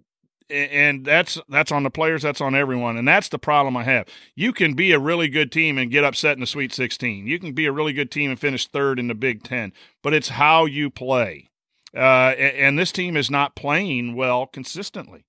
and 0.54 1.04
that's 1.04 1.38
that's 1.48 1.72
on 1.72 1.82
the 1.82 1.90
players, 1.90 2.22
that's 2.22 2.40
on 2.40 2.54
everyone, 2.54 2.96
and 2.96 3.06
that's 3.06 3.28
the 3.28 3.38
problem 3.38 3.76
I 3.76 3.84
have. 3.84 4.06
You 4.34 4.52
can 4.52 4.74
be 4.74 4.92
a 4.92 4.98
really 4.98 5.28
good 5.28 5.50
team 5.52 5.76
and 5.78 5.90
get 5.90 6.04
upset 6.04 6.36
in 6.36 6.40
the 6.40 6.46
Sweet 6.46 6.72
16. 6.72 7.26
You 7.26 7.38
can 7.38 7.52
be 7.52 7.66
a 7.66 7.72
really 7.72 7.92
good 7.92 8.10
team 8.10 8.30
and 8.30 8.38
finish 8.40 8.66
third 8.66 8.98
in 8.98 9.08
the 9.08 9.14
Big 9.14 9.42
Ten, 9.42 9.72
but 10.02 10.14
it's 10.14 10.30
how 10.30 10.64
you 10.64 10.90
play. 10.90 11.48
Uh, 11.96 12.34
a- 12.36 12.60
and 12.60 12.78
this 12.78 12.92
team 12.92 13.16
is 13.16 13.30
not 13.30 13.54
playing 13.54 14.14
well 14.14 14.46
consistently. 14.46 15.24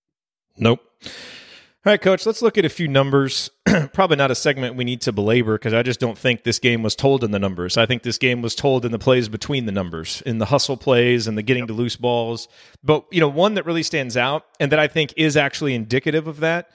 Nope. 0.57 0.82
All 1.86 1.92
right, 1.92 2.02
coach, 2.02 2.26
let's 2.26 2.42
look 2.42 2.58
at 2.58 2.66
a 2.66 2.70
few 2.70 2.88
numbers. 2.88 3.52
Probably 3.94 4.18
not 4.18 4.32
a 4.32 4.36
segment 4.36 4.76
we 4.76 4.84
need 4.84 5.02
to 5.02 5.12
belabor 5.12 5.54
because 5.54 5.72
I 5.72 5.84
just 5.84 6.00
don't 6.00 6.18
think 6.18 6.42
this 6.42 6.58
game 6.58 6.82
was 6.82 6.96
told 6.96 7.24
in 7.24 7.30
the 7.30 7.38
numbers. 7.38 7.78
I 7.78 7.86
think 7.86 8.02
this 8.02 8.18
game 8.18 8.42
was 8.42 8.56
told 8.56 8.86
in 8.86 8.92
the 8.92 8.98
plays 8.98 9.30
between 9.30 9.68
the 9.68 9.72
numbers, 9.72 10.24
in 10.26 10.40
the 10.40 10.48
hustle 10.48 10.78
plays 10.78 11.28
and 11.28 11.38
the 11.38 11.44
getting 11.44 11.62
yep. 11.62 11.68
to 11.68 11.76
loose 11.76 11.96
balls. 11.96 12.48
But, 12.84 13.06
you 13.12 13.20
know, 13.20 13.28
one 13.28 13.54
that 13.54 13.68
really 13.68 13.84
stands 13.84 14.18
out 14.18 14.48
and 14.60 14.72
that 14.72 14.80
I 14.80 14.88
think 14.88 15.14
is 15.16 15.38
actually 15.38 15.76
indicative 15.76 16.26
of 16.26 16.40
that 16.40 16.72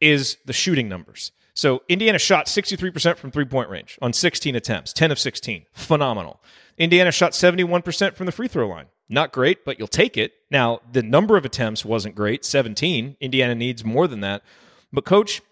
is 0.00 0.38
the 0.46 0.54
shooting 0.54 0.88
numbers. 0.88 1.32
So 1.52 1.82
Indiana 1.90 2.18
shot 2.18 2.46
63% 2.46 3.18
from 3.18 3.30
three 3.30 3.44
point 3.44 3.68
range 3.68 3.98
on 4.00 4.14
16 4.14 4.56
attempts, 4.56 4.94
10 4.94 5.12
of 5.12 5.18
16. 5.18 5.66
Phenomenal. 5.74 6.40
Indiana 6.78 7.12
shot 7.12 7.32
71% 7.32 8.14
from 8.14 8.24
the 8.24 8.32
free 8.32 8.48
throw 8.48 8.66
line. 8.66 8.86
Not 9.08 9.32
great, 9.32 9.64
but 9.64 9.78
you'll 9.78 9.88
take 9.88 10.16
it. 10.16 10.32
Now, 10.50 10.80
the 10.90 11.02
number 11.02 11.36
of 11.36 11.44
attempts 11.44 11.84
wasn't 11.84 12.14
great 12.14 12.44
17. 12.44 13.16
Indiana 13.20 13.54
needs 13.54 13.84
more 13.84 14.08
than 14.08 14.20
that. 14.20 14.42
But, 14.92 15.04
coach, 15.04 15.42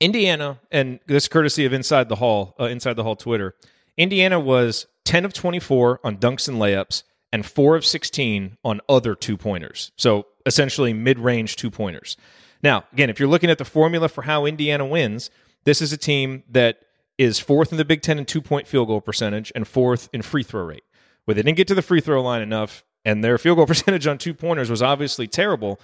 Indiana, 0.00 0.60
and 0.70 1.00
this 1.06 1.28
courtesy 1.28 1.64
of 1.64 1.72
Inside 1.72 2.08
the 2.08 2.16
Hall, 2.16 2.54
uh, 2.60 2.64
Inside 2.64 2.94
the 2.94 3.04
Hall 3.04 3.16
Twitter, 3.16 3.54
Indiana 3.96 4.38
was 4.38 4.86
10 5.04 5.24
of 5.24 5.32
24 5.32 6.00
on 6.04 6.18
dunks 6.18 6.48
and 6.48 6.58
layups 6.58 7.04
and 7.32 7.46
4 7.46 7.76
of 7.76 7.86
16 7.86 8.58
on 8.64 8.80
other 8.88 9.14
two 9.14 9.36
pointers. 9.36 9.92
So, 9.96 10.26
essentially, 10.44 10.92
mid 10.92 11.18
range 11.18 11.56
two 11.56 11.70
pointers. 11.70 12.16
Now, 12.62 12.84
again, 12.92 13.08
if 13.08 13.18
you're 13.18 13.28
looking 13.28 13.50
at 13.50 13.58
the 13.58 13.64
formula 13.64 14.08
for 14.08 14.22
how 14.22 14.44
Indiana 14.46 14.84
wins, 14.84 15.30
this 15.64 15.80
is 15.80 15.92
a 15.92 15.96
team 15.96 16.42
that 16.50 16.80
is 17.16 17.38
fourth 17.38 17.72
in 17.72 17.78
the 17.78 17.84
Big 17.84 18.02
Ten 18.02 18.18
in 18.18 18.24
two 18.24 18.42
point 18.42 18.66
field 18.66 18.88
goal 18.88 19.00
percentage 19.00 19.52
and 19.54 19.66
fourth 19.66 20.08
in 20.12 20.22
free 20.22 20.42
throw 20.42 20.64
rate 20.64 20.84
where 21.24 21.34
they 21.34 21.42
didn't 21.42 21.56
get 21.56 21.68
to 21.68 21.74
the 21.74 21.82
free 21.82 22.00
throw 22.00 22.22
line 22.22 22.42
enough, 22.42 22.84
and 23.04 23.22
their 23.22 23.38
field 23.38 23.56
goal 23.56 23.66
percentage 23.68 24.06
on 24.06 24.18
two 24.18 24.34
pointers 24.34 24.70
was 24.70 24.82
obviously 24.82 25.26
terrible. 25.26 25.80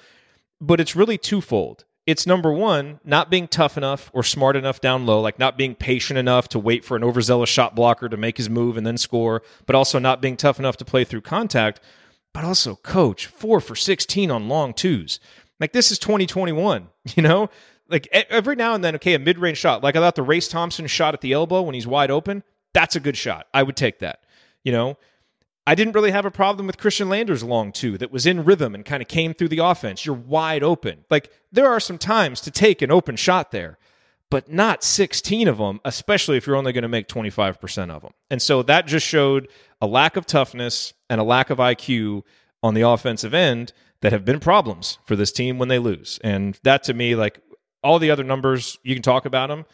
But 0.60 0.80
it's 0.80 0.96
really 0.96 1.18
twofold. 1.18 1.84
It's 2.06 2.26
number 2.26 2.52
one, 2.52 2.98
not 3.04 3.30
being 3.30 3.46
tough 3.46 3.76
enough 3.76 4.10
or 4.12 4.22
smart 4.22 4.56
enough 4.56 4.80
down 4.80 5.06
low, 5.06 5.20
like 5.20 5.38
not 5.38 5.56
being 5.56 5.74
patient 5.74 6.18
enough 6.18 6.48
to 6.48 6.58
wait 6.58 6.84
for 6.84 6.96
an 6.96 7.04
overzealous 7.04 7.50
shot 7.50 7.74
blocker 7.74 8.08
to 8.08 8.16
make 8.16 8.36
his 8.36 8.50
move 8.50 8.76
and 8.76 8.86
then 8.86 8.98
score, 8.98 9.42
but 9.66 9.76
also 9.76 9.98
not 9.98 10.20
being 10.20 10.36
tough 10.36 10.58
enough 10.58 10.76
to 10.78 10.84
play 10.84 11.04
through 11.04 11.20
contact. 11.20 11.80
But 12.32 12.44
also, 12.44 12.76
coach, 12.76 13.26
four 13.26 13.60
for 13.60 13.76
16 13.76 14.30
on 14.30 14.48
long 14.48 14.72
twos. 14.72 15.20
Like 15.60 15.72
this 15.72 15.90
is 15.90 15.98
2021, 15.98 16.88
you 17.14 17.22
know? 17.22 17.50
Like 17.88 18.08
every 18.12 18.54
now 18.56 18.74
and 18.74 18.84
then, 18.84 18.94
okay, 18.96 19.14
a 19.14 19.18
mid 19.18 19.38
range 19.38 19.58
shot. 19.58 19.82
Like 19.82 19.96
I 19.96 20.00
thought 20.00 20.14
the 20.14 20.22
Race 20.22 20.48
Thompson 20.48 20.86
shot 20.86 21.14
at 21.14 21.20
the 21.20 21.32
elbow 21.32 21.62
when 21.62 21.74
he's 21.74 21.86
wide 21.88 22.10
open, 22.10 22.44
that's 22.72 22.96
a 22.96 23.00
good 23.00 23.16
shot. 23.16 23.46
I 23.52 23.62
would 23.62 23.76
take 23.76 23.98
that. 23.98 24.20
You 24.62 24.72
know, 24.72 24.98
I 25.70 25.76
didn't 25.76 25.94
really 25.94 26.10
have 26.10 26.24
a 26.24 26.32
problem 26.32 26.66
with 26.66 26.78
Khristian 26.78 27.08
Landers 27.08 27.44
long 27.44 27.70
too, 27.70 27.96
that 27.98 28.10
was 28.10 28.26
in 28.26 28.42
rhythm 28.42 28.74
and 28.74 28.84
kind 28.84 29.00
of 29.00 29.06
came 29.06 29.32
through 29.32 29.50
the 29.50 29.60
offense. 29.60 30.04
You're 30.04 30.16
wide 30.16 30.64
open. 30.64 31.04
Like 31.08 31.30
there 31.52 31.68
are 31.68 31.78
some 31.78 31.96
times 31.96 32.40
to 32.40 32.50
take 32.50 32.82
an 32.82 32.90
open 32.90 33.14
shot 33.14 33.52
there, 33.52 33.78
but 34.30 34.50
not 34.50 34.82
16 34.82 35.46
of 35.46 35.58
them, 35.58 35.78
especially 35.84 36.36
if 36.36 36.44
you're 36.44 36.56
only 36.56 36.72
going 36.72 36.82
to 36.82 36.88
make 36.88 37.06
25% 37.06 37.88
of 37.88 38.02
them. 38.02 38.10
And 38.32 38.42
so 38.42 38.64
that 38.64 38.88
just 38.88 39.06
showed 39.06 39.46
a 39.80 39.86
lack 39.86 40.16
of 40.16 40.26
toughness 40.26 40.92
and 41.08 41.20
a 41.20 41.24
lack 41.24 41.50
of 41.50 41.58
IQ 41.58 42.24
on 42.64 42.74
the 42.74 42.82
offensive 42.82 43.32
end 43.32 43.72
that 44.00 44.10
have 44.10 44.24
been 44.24 44.40
problems 44.40 44.98
for 45.06 45.14
this 45.14 45.30
team 45.30 45.56
when 45.56 45.68
they 45.68 45.78
lose. 45.78 46.18
And 46.24 46.58
that 46.64 46.82
to 46.82 46.94
me, 46.94 47.14
like 47.14 47.38
all 47.84 48.00
the 48.00 48.10
other 48.10 48.24
numbers, 48.24 48.76
you 48.82 48.96
can 48.96 49.04
talk 49.04 49.24
about 49.24 49.50
them. 49.50 49.66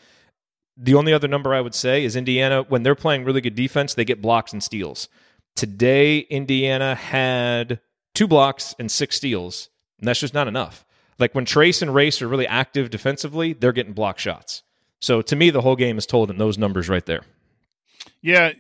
The 0.77 0.95
only 0.95 1.15
other 1.15 1.27
number 1.27 1.55
I 1.55 1.63
would 1.63 1.75
say 1.75 2.05
is 2.05 2.17
Indiana, 2.17 2.67
when 2.69 2.83
they're 2.83 2.95
playing 2.95 3.25
really 3.25 3.41
good 3.41 3.55
defense, 3.55 3.95
they 3.95 4.05
get 4.05 4.21
blocks 4.21 4.53
and 4.53 4.63
steals. 4.63 5.09
Today, 5.57 6.19
Indiana 6.19 6.95
had 6.95 7.81
two 8.15 8.29
blocks 8.29 8.75
and 8.79 8.91
six 8.91 9.17
steals, 9.17 9.71
and 9.99 10.07
that's 10.07 10.21
just 10.21 10.35
not 10.35 10.49
enough. 10.49 10.85
Like 11.19 11.35
when 11.35 11.47
Trayce 11.47 11.81
and 11.81 11.95
Race 11.95 12.21
are 12.21 12.29
really 12.29 12.47
active 12.47 12.91
defensively, 12.91 13.55
they're 13.55 13.73
getting 13.73 13.95
block 13.95 14.19
shots. 14.19 14.63
So 15.01 15.23
to 15.23 15.35
me, 15.35 15.49
the 15.51 15.63
whole 15.63 15.77
game 15.77 15.97
is 15.97 16.07
told 16.07 16.31
in 16.31 16.37
those 16.37 16.59
numbers 16.59 16.89
right 16.89 17.05
there. 17.07 17.23
Yeah, 18.21 18.53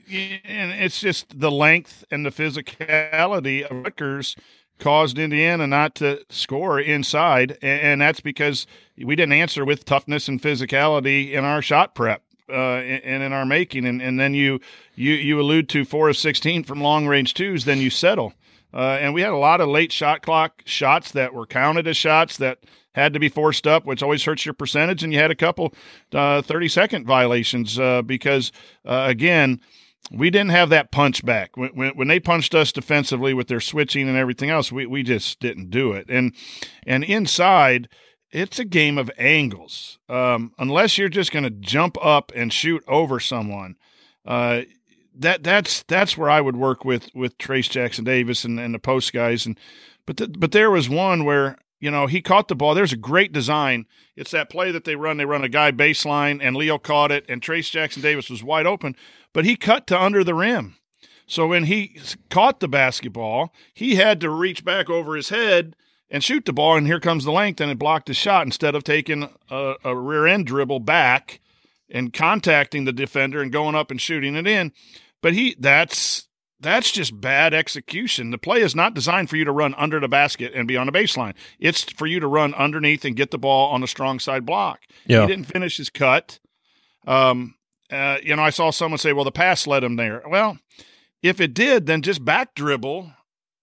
and 0.44 0.72
it's 0.72 1.00
just 1.00 1.38
the 1.38 1.50
length 1.50 2.04
and 2.10 2.24
the 2.24 2.30
physicality 2.30 3.64
of 3.64 3.84
Rutgers 3.84 4.34
caused 4.78 5.18
Indiana 5.18 5.66
not 5.66 5.94
to 5.96 6.24
score 6.30 6.80
inside, 6.80 7.58
and 7.62 8.00
that's 8.00 8.20
because 8.20 8.66
we 8.96 9.16
didn't 9.16 9.32
answer 9.32 9.64
with 9.64 9.84
toughness 9.84 10.28
and 10.28 10.40
physicality 10.40 11.32
in 11.32 11.44
our 11.44 11.62
shot 11.62 11.94
prep 11.94 12.22
uh, 12.48 12.78
and 12.78 13.22
in 13.22 13.32
our 13.32 13.46
making, 13.46 13.86
and, 13.86 14.00
and 14.00 14.18
then 14.18 14.34
you 14.34 14.60
you 14.94 15.12
you 15.12 15.40
allude 15.40 15.68
to 15.70 15.84
four 15.84 16.08
of 16.08 16.16
sixteen 16.16 16.64
from 16.64 16.80
long 16.80 17.06
range 17.06 17.34
twos, 17.34 17.64
then 17.64 17.78
you 17.78 17.90
settle. 17.90 18.34
Uh, 18.74 18.98
and 19.00 19.14
we 19.14 19.22
had 19.22 19.32
a 19.32 19.36
lot 19.36 19.60
of 19.60 19.68
late 19.68 19.90
shot 19.90 20.22
clock 20.22 20.62
shots 20.66 21.12
that 21.12 21.32
were 21.32 21.46
counted 21.46 21.86
as 21.86 21.96
shots 21.96 22.36
that 22.36 22.58
had 22.94 23.12
to 23.12 23.20
be 23.20 23.28
forced 23.28 23.66
up, 23.66 23.86
which 23.86 24.02
always 24.02 24.24
hurts 24.24 24.44
your 24.44 24.54
percentage. 24.54 25.02
And 25.02 25.12
you 25.12 25.18
had 25.18 25.30
a 25.30 25.36
couple 25.36 25.72
uh, 26.12 26.42
30 26.42 26.68
second 26.68 27.06
violations 27.06 27.78
uh, 27.78 28.02
because, 28.02 28.52
uh, 28.84 29.04
again, 29.08 29.60
we 30.10 30.30
didn't 30.30 30.50
have 30.50 30.70
that 30.70 30.92
punch 30.92 31.24
back. 31.24 31.56
When, 31.56 31.70
when, 31.70 31.90
when, 31.96 32.08
they 32.08 32.20
punched 32.20 32.54
us 32.54 32.72
defensively 32.72 33.34
with 33.34 33.48
their 33.48 33.60
switching 33.60 34.08
and 34.08 34.16
everything 34.16 34.50
else, 34.50 34.72
we, 34.72 34.86
we 34.86 35.02
just 35.02 35.40
didn't 35.40 35.70
do 35.70 35.92
it. 35.92 36.06
And, 36.08 36.34
and 36.86 37.04
inside, 37.04 37.88
it's 38.36 38.58
a 38.58 38.66
game 38.66 38.98
of 38.98 39.10
angles. 39.16 39.98
Um, 40.10 40.52
unless 40.58 40.98
you're 40.98 41.08
just 41.08 41.32
going 41.32 41.44
to 41.44 41.50
jump 41.50 41.96
up 42.04 42.32
and 42.36 42.52
shoot 42.52 42.84
over 42.86 43.18
someone, 43.18 43.76
uh, 44.26 44.62
that 45.14 45.42
that's 45.42 45.82
that's 45.84 46.18
where 46.18 46.28
I 46.28 46.42
would 46.42 46.56
work 46.56 46.84
with 46.84 47.08
with 47.14 47.38
Trayce 47.38 47.70
Jackson 47.70 48.04
Davis 48.04 48.44
and, 48.44 48.60
and 48.60 48.74
the 48.74 48.78
post 48.78 49.14
guys. 49.14 49.46
And 49.46 49.58
but 50.04 50.18
the, 50.18 50.28
but 50.28 50.52
there 50.52 50.70
was 50.70 50.90
one 50.90 51.24
where 51.24 51.56
you 51.80 51.90
know 51.90 52.06
he 52.06 52.20
caught 52.20 52.48
the 52.48 52.54
ball. 52.54 52.74
There's 52.74 52.92
a 52.92 52.98
great 52.98 53.32
design. 53.32 53.86
It's 54.16 54.32
that 54.32 54.50
play 54.50 54.70
that 54.70 54.84
they 54.84 54.96
run. 54.96 55.16
They 55.16 55.24
run 55.24 55.42
a 55.42 55.48
guy 55.48 55.72
baseline, 55.72 56.40
and 56.42 56.54
Leo 56.54 56.76
caught 56.76 57.10
it, 57.10 57.24
and 57.30 57.40
Trayce 57.40 57.70
Jackson 57.70 58.02
Davis 58.02 58.28
was 58.28 58.44
wide 58.44 58.66
open, 58.66 58.96
but 59.32 59.46
he 59.46 59.56
cut 59.56 59.86
to 59.86 59.98
under 59.98 60.22
the 60.22 60.34
rim. 60.34 60.76
So 61.26 61.46
when 61.46 61.64
he 61.64 61.98
caught 62.28 62.60
the 62.60 62.68
basketball, 62.68 63.54
he 63.72 63.94
had 63.94 64.20
to 64.20 64.28
reach 64.28 64.62
back 64.62 64.90
over 64.90 65.16
his 65.16 65.30
head 65.30 65.74
and 66.10 66.22
shoot 66.22 66.44
the 66.44 66.52
ball, 66.52 66.76
and 66.76 66.86
here 66.86 67.00
comes 67.00 67.24
the 67.24 67.32
length, 67.32 67.60
and 67.60 67.70
it 67.70 67.78
blocked 67.78 68.06
the 68.06 68.14
shot 68.14 68.46
instead 68.46 68.74
of 68.74 68.84
taking 68.84 69.28
a, 69.50 69.74
a 69.84 69.96
rear 69.96 70.26
end 70.26 70.46
dribble 70.46 70.80
back 70.80 71.40
and 71.90 72.12
contacting 72.12 72.84
the 72.84 72.92
defender 72.92 73.40
and 73.40 73.52
going 73.52 73.74
up 73.74 73.90
and 73.90 74.00
shooting 74.00 74.36
it 74.36 74.46
in. 74.46 74.72
But 75.22 75.34
he 75.34 75.56
that's 75.58 76.28
that's 76.60 76.90
just 76.90 77.20
bad 77.20 77.52
execution. 77.52 78.30
The 78.30 78.38
play 78.38 78.60
is 78.60 78.74
not 78.74 78.94
designed 78.94 79.28
for 79.28 79.36
you 79.36 79.44
to 79.44 79.52
run 79.52 79.74
under 79.74 80.00
the 80.00 80.08
basket 80.08 80.52
and 80.54 80.66
be 80.66 80.76
on 80.76 80.86
the 80.86 80.92
baseline. 80.92 81.34
It's 81.58 81.82
for 81.82 82.06
you 82.06 82.20
to 82.20 82.26
run 82.26 82.54
underneath 82.54 83.04
and 83.04 83.16
get 83.16 83.30
the 83.30 83.38
ball 83.38 83.72
on 83.72 83.82
a 83.82 83.88
strong 83.88 84.18
side 84.18 84.46
block. 84.46 84.80
Yeah. 85.06 85.22
He 85.22 85.26
didn't 85.26 85.44
finish 85.44 85.76
his 85.76 85.90
cut. 85.90 86.38
Um, 87.06 87.54
uh, 87.90 88.18
you 88.22 88.34
know, 88.34 88.42
I 88.42 88.50
saw 88.50 88.70
someone 88.70 88.98
say, 88.98 89.12
"Well, 89.12 89.24
the 89.24 89.32
pass 89.32 89.66
led 89.66 89.84
him 89.84 89.96
there." 89.96 90.22
Well, 90.28 90.58
if 91.22 91.40
it 91.40 91.54
did, 91.54 91.86
then 91.86 92.02
just 92.02 92.24
back 92.24 92.54
dribble 92.54 93.12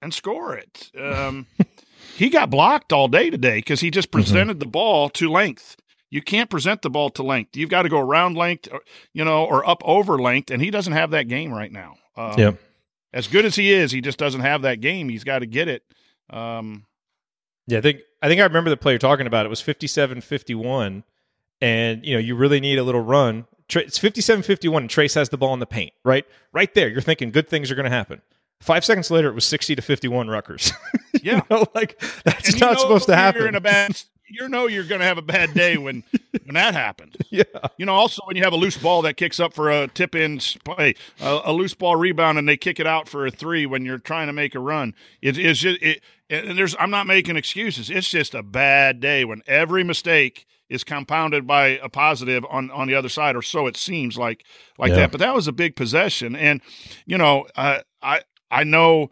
and 0.01 0.13
score 0.13 0.55
it. 0.55 0.91
Um, 0.97 1.47
he 2.15 2.29
got 2.29 2.49
blocked 2.49 2.93
all 2.93 3.07
day 3.07 3.29
today 3.29 3.57
because 3.57 3.79
he 3.79 3.91
just 3.91 4.09
mm-hmm. 4.09 4.19
presented 4.19 4.53
mm-hmm. 4.53 4.59
the 4.59 4.65
ball 4.67 5.09
to 5.09 5.29
length. 5.29 5.75
You 6.09 6.21
can't 6.21 6.49
present 6.49 6.83
the 6.83 6.91
ball 6.91 7.09
to 7.11 7.23
length. 7.23 7.57
You've 7.57 7.71
got 7.71 7.83
to 7.83 7.89
go 7.89 7.99
around 7.99 8.37
length, 8.37 8.69
or, 8.71 8.81
you 9.13 9.25
know, 9.25 9.45
or 9.45 9.67
up 9.67 9.81
over 9.83 10.19
length, 10.19 10.51
and 10.51 10.61
he 10.61 10.69
doesn't 10.69 10.93
have 10.93 11.09
that 11.11 11.27
game 11.27 11.51
right 11.51 11.71
now. 11.71 11.95
Um, 12.15 12.35
yep. 12.37 12.59
As 13.11 13.27
good 13.27 13.45
as 13.45 13.55
he 13.55 13.71
is, 13.71 13.91
he 13.91 13.99
just 13.99 14.19
doesn't 14.19 14.41
have 14.41 14.61
that 14.61 14.79
game. 14.79 15.09
He's 15.09 15.23
got 15.23 15.39
to 15.39 15.47
get 15.47 15.67
it. 15.67 15.83
Um, 16.29 16.85
yeah, 17.65 17.79
I 17.79 17.81
think 17.81 18.01
I 18.21 18.27
think 18.27 18.41
I 18.41 18.43
remember 18.43 18.69
the 18.69 18.77
player 18.77 18.99
talking 18.99 19.25
about 19.25 19.45
it. 19.45 19.47
it 19.47 19.49
was 19.49 19.61
57-51, 19.61 21.03
and 21.61 22.05
you 22.05 22.13
know 22.13 22.19
you 22.19 22.35
really 22.35 22.59
need 22.59 22.77
a 22.77 22.83
little 22.83 23.01
run. 23.01 23.45
It's 23.69 23.97
57-51, 23.97 24.77
and 24.77 24.89
Trayce 24.89 25.15
has 25.15 25.29
the 25.29 25.37
ball 25.37 25.53
in 25.53 25.59
the 25.59 25.65
paint. 25.65 25.93
Right, 26.05 26.25
right 26.51 26.71
there. 26.75 26.89
You're 26.89 27.01
thinking 27.01 27.31
good 27.31 27.49
things 27.49 27.71
are 27.71 27.75
going 27.75 27.89
to 27.89 27.89
happen. 27.89 28.21
Five 28.63 28.85
seconds 28.85 29.11
later, 29.11 29.27
it 29.27 29.35
was 29.35 29.45
sixty 29.45 29.75
to 29.75 29.81
fifty-one 29.81 30.29
Rutgers. 30.29 30.71
yeah, 31.21 31.41
know, 31.49 31.65
like 31.75 32.01
that's 32.23 32.57
not 32.59 32.79
supposed 32.79 33.07
to 33.07 33.15
happen. 33.15 33.41
You're 33.41 33.49
in 33.49 33.55
a 33.55 33.61
bad, 33.61 34.01
you 34.29 34.47
know, 34.47 34.67
you're 34.67 34.85
going 34.85 35.01
to 35.01 35.05
have 35.05 35.17
a 35.17 35.21
bad 35.21 35.53
day 35.53 35.77
when 35.77 36.03
when 36.45 36.53
that 36.53 36.73
happens. 36.73 37.15
Yeah. 37.29 37.43
You 37.77 37.85
know, 37.85 37.93
also 37.93 38.21
when 38.25 38.37
you 38.37 38.43
have 38.43 38.53
a 38.53 38.57
loose 38.57 38.77
ball 38.77 39.01
that 39.01 39.17
kicks 39.17 39.39
up 39.39 39.53
for 39.53 39.69
a 39.69 39.89
tip 39.89 40.15
in 40.15 40.39
play, 40.63 40.95
a, 41.19 41.41
a, 41.45 41.51
loose 41.53 41.73
ball 41.73 41.97
rebound, 41.97 42.37
and 42.37 42.47
they 42.47 42.55
kick 42.55 42.79
it 42.79 42.87
out 42.87 43.09
for 43.09 43.27
a 43.27 43.31
three 43.31 43.65
when 43.65 43.83
you're 43.83 43.97
trying 43.97 44.27
to 44.27 44.33
make 44.33 44.55
a 44.55 44.59
run. 44.59 44.93
It's 45.21 45.59
just 45.59 45.81
it, 45.81 46.01
and 46.29 46.57
there's 46.57 46.73
I'm 46.79 46.89
not 46.89 47.05
making 47.05 47.35
excuses. 47.35 47.89
It's 47.89 48.09
just 48.09 48.33
a 48.33 48.43
bad 48.43 49.01
day 49.01 49.25
when 49.25 49.41
every 49.45 49.83
mistake 49.83 50.47
is 50.69 50.83
compounded 50.83 51.45
by 51.45 51.79
a 51.83 51.89
positive 51.89 52.45
on 52.49 52.71
on 52.71 52.87
the 52.87 52.95
other 52.95 53.09
side, 53.09 53.35
or 53.35 53.41
so 53.41 53.67
it 53.67 53.75
seems 53.75 54.17
like 54.17 54.45
like 54.77 54.91
yeah. 54.91 54.95
that. 54.95 55.11
But 55.11 55.19
that 55.19 55.35
was 55.35 55.47
a 55.49 55.51
big 55.51 55.75
possession, 55.75 56.35
and 56.35 56.61
you 57.05 57.17
know, 57.17 57.45
uh, 57.55 57.79
I 58.01 58.21
I 58.53 58.63
know 58.63 59.09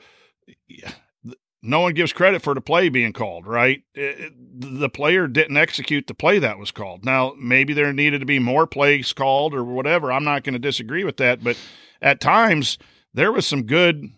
no 1.63 1.79
one 1.81 1.93
gives 1.93 2.13
credit 2.13 2.41
for 2.41 2.53
the 2.55 2.61
play 2.61 2.89
being 2.89 3.13
called, 3.13 3.45
right? 3.45 3.83
Eh, 3.95 4.01
eh, 4.01 4.13
it, 4.17 4.33
the 4.79 4.89
player 4.89 5.27
didn't 5.27 5.57
execute 5.57 6.07
the 6.07 6.13
play 6.13 6.39
that 6.39 6.57
was 6.57 6.71
called. 6.71 7.05
Now, 7.05 7.33
maybe 7.37 7.73
there 7.73 7.93
needed 7.93 8.19
to 8.19 8.25
be 8.25 8.39
more 8.39 8.65
plays 8.65 9.13
called 9.13 9.53
or 9.53 9.63
whatever. 9.63 10.11
I'm 10.11 10.23
not 10.23 10.43
going 10.43 10.53
to 10.53 10.59
disagree 10.59 11.03
with 11.03 11.17
that, 11.17 11.43
but 11.43 11.57
at 12.01 12.19
times 12.19 12.77
there 13.13 13.31
was 13.31 13.45
some 13.45 13.63
good 13.63 14.09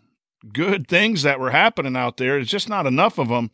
good 0.51 0.87
things 0.87 1.23
that 1.23 1.39
were 1.39 1.51
happening 1.51 1.95
out 1.95 2.17
there. 2.17 2.37
It's 2.37 2.51
just 2.51 2.67
not 2.69 2.85
enough 2.85 3.17
of 3.17 3.29
them. 3.29 3.49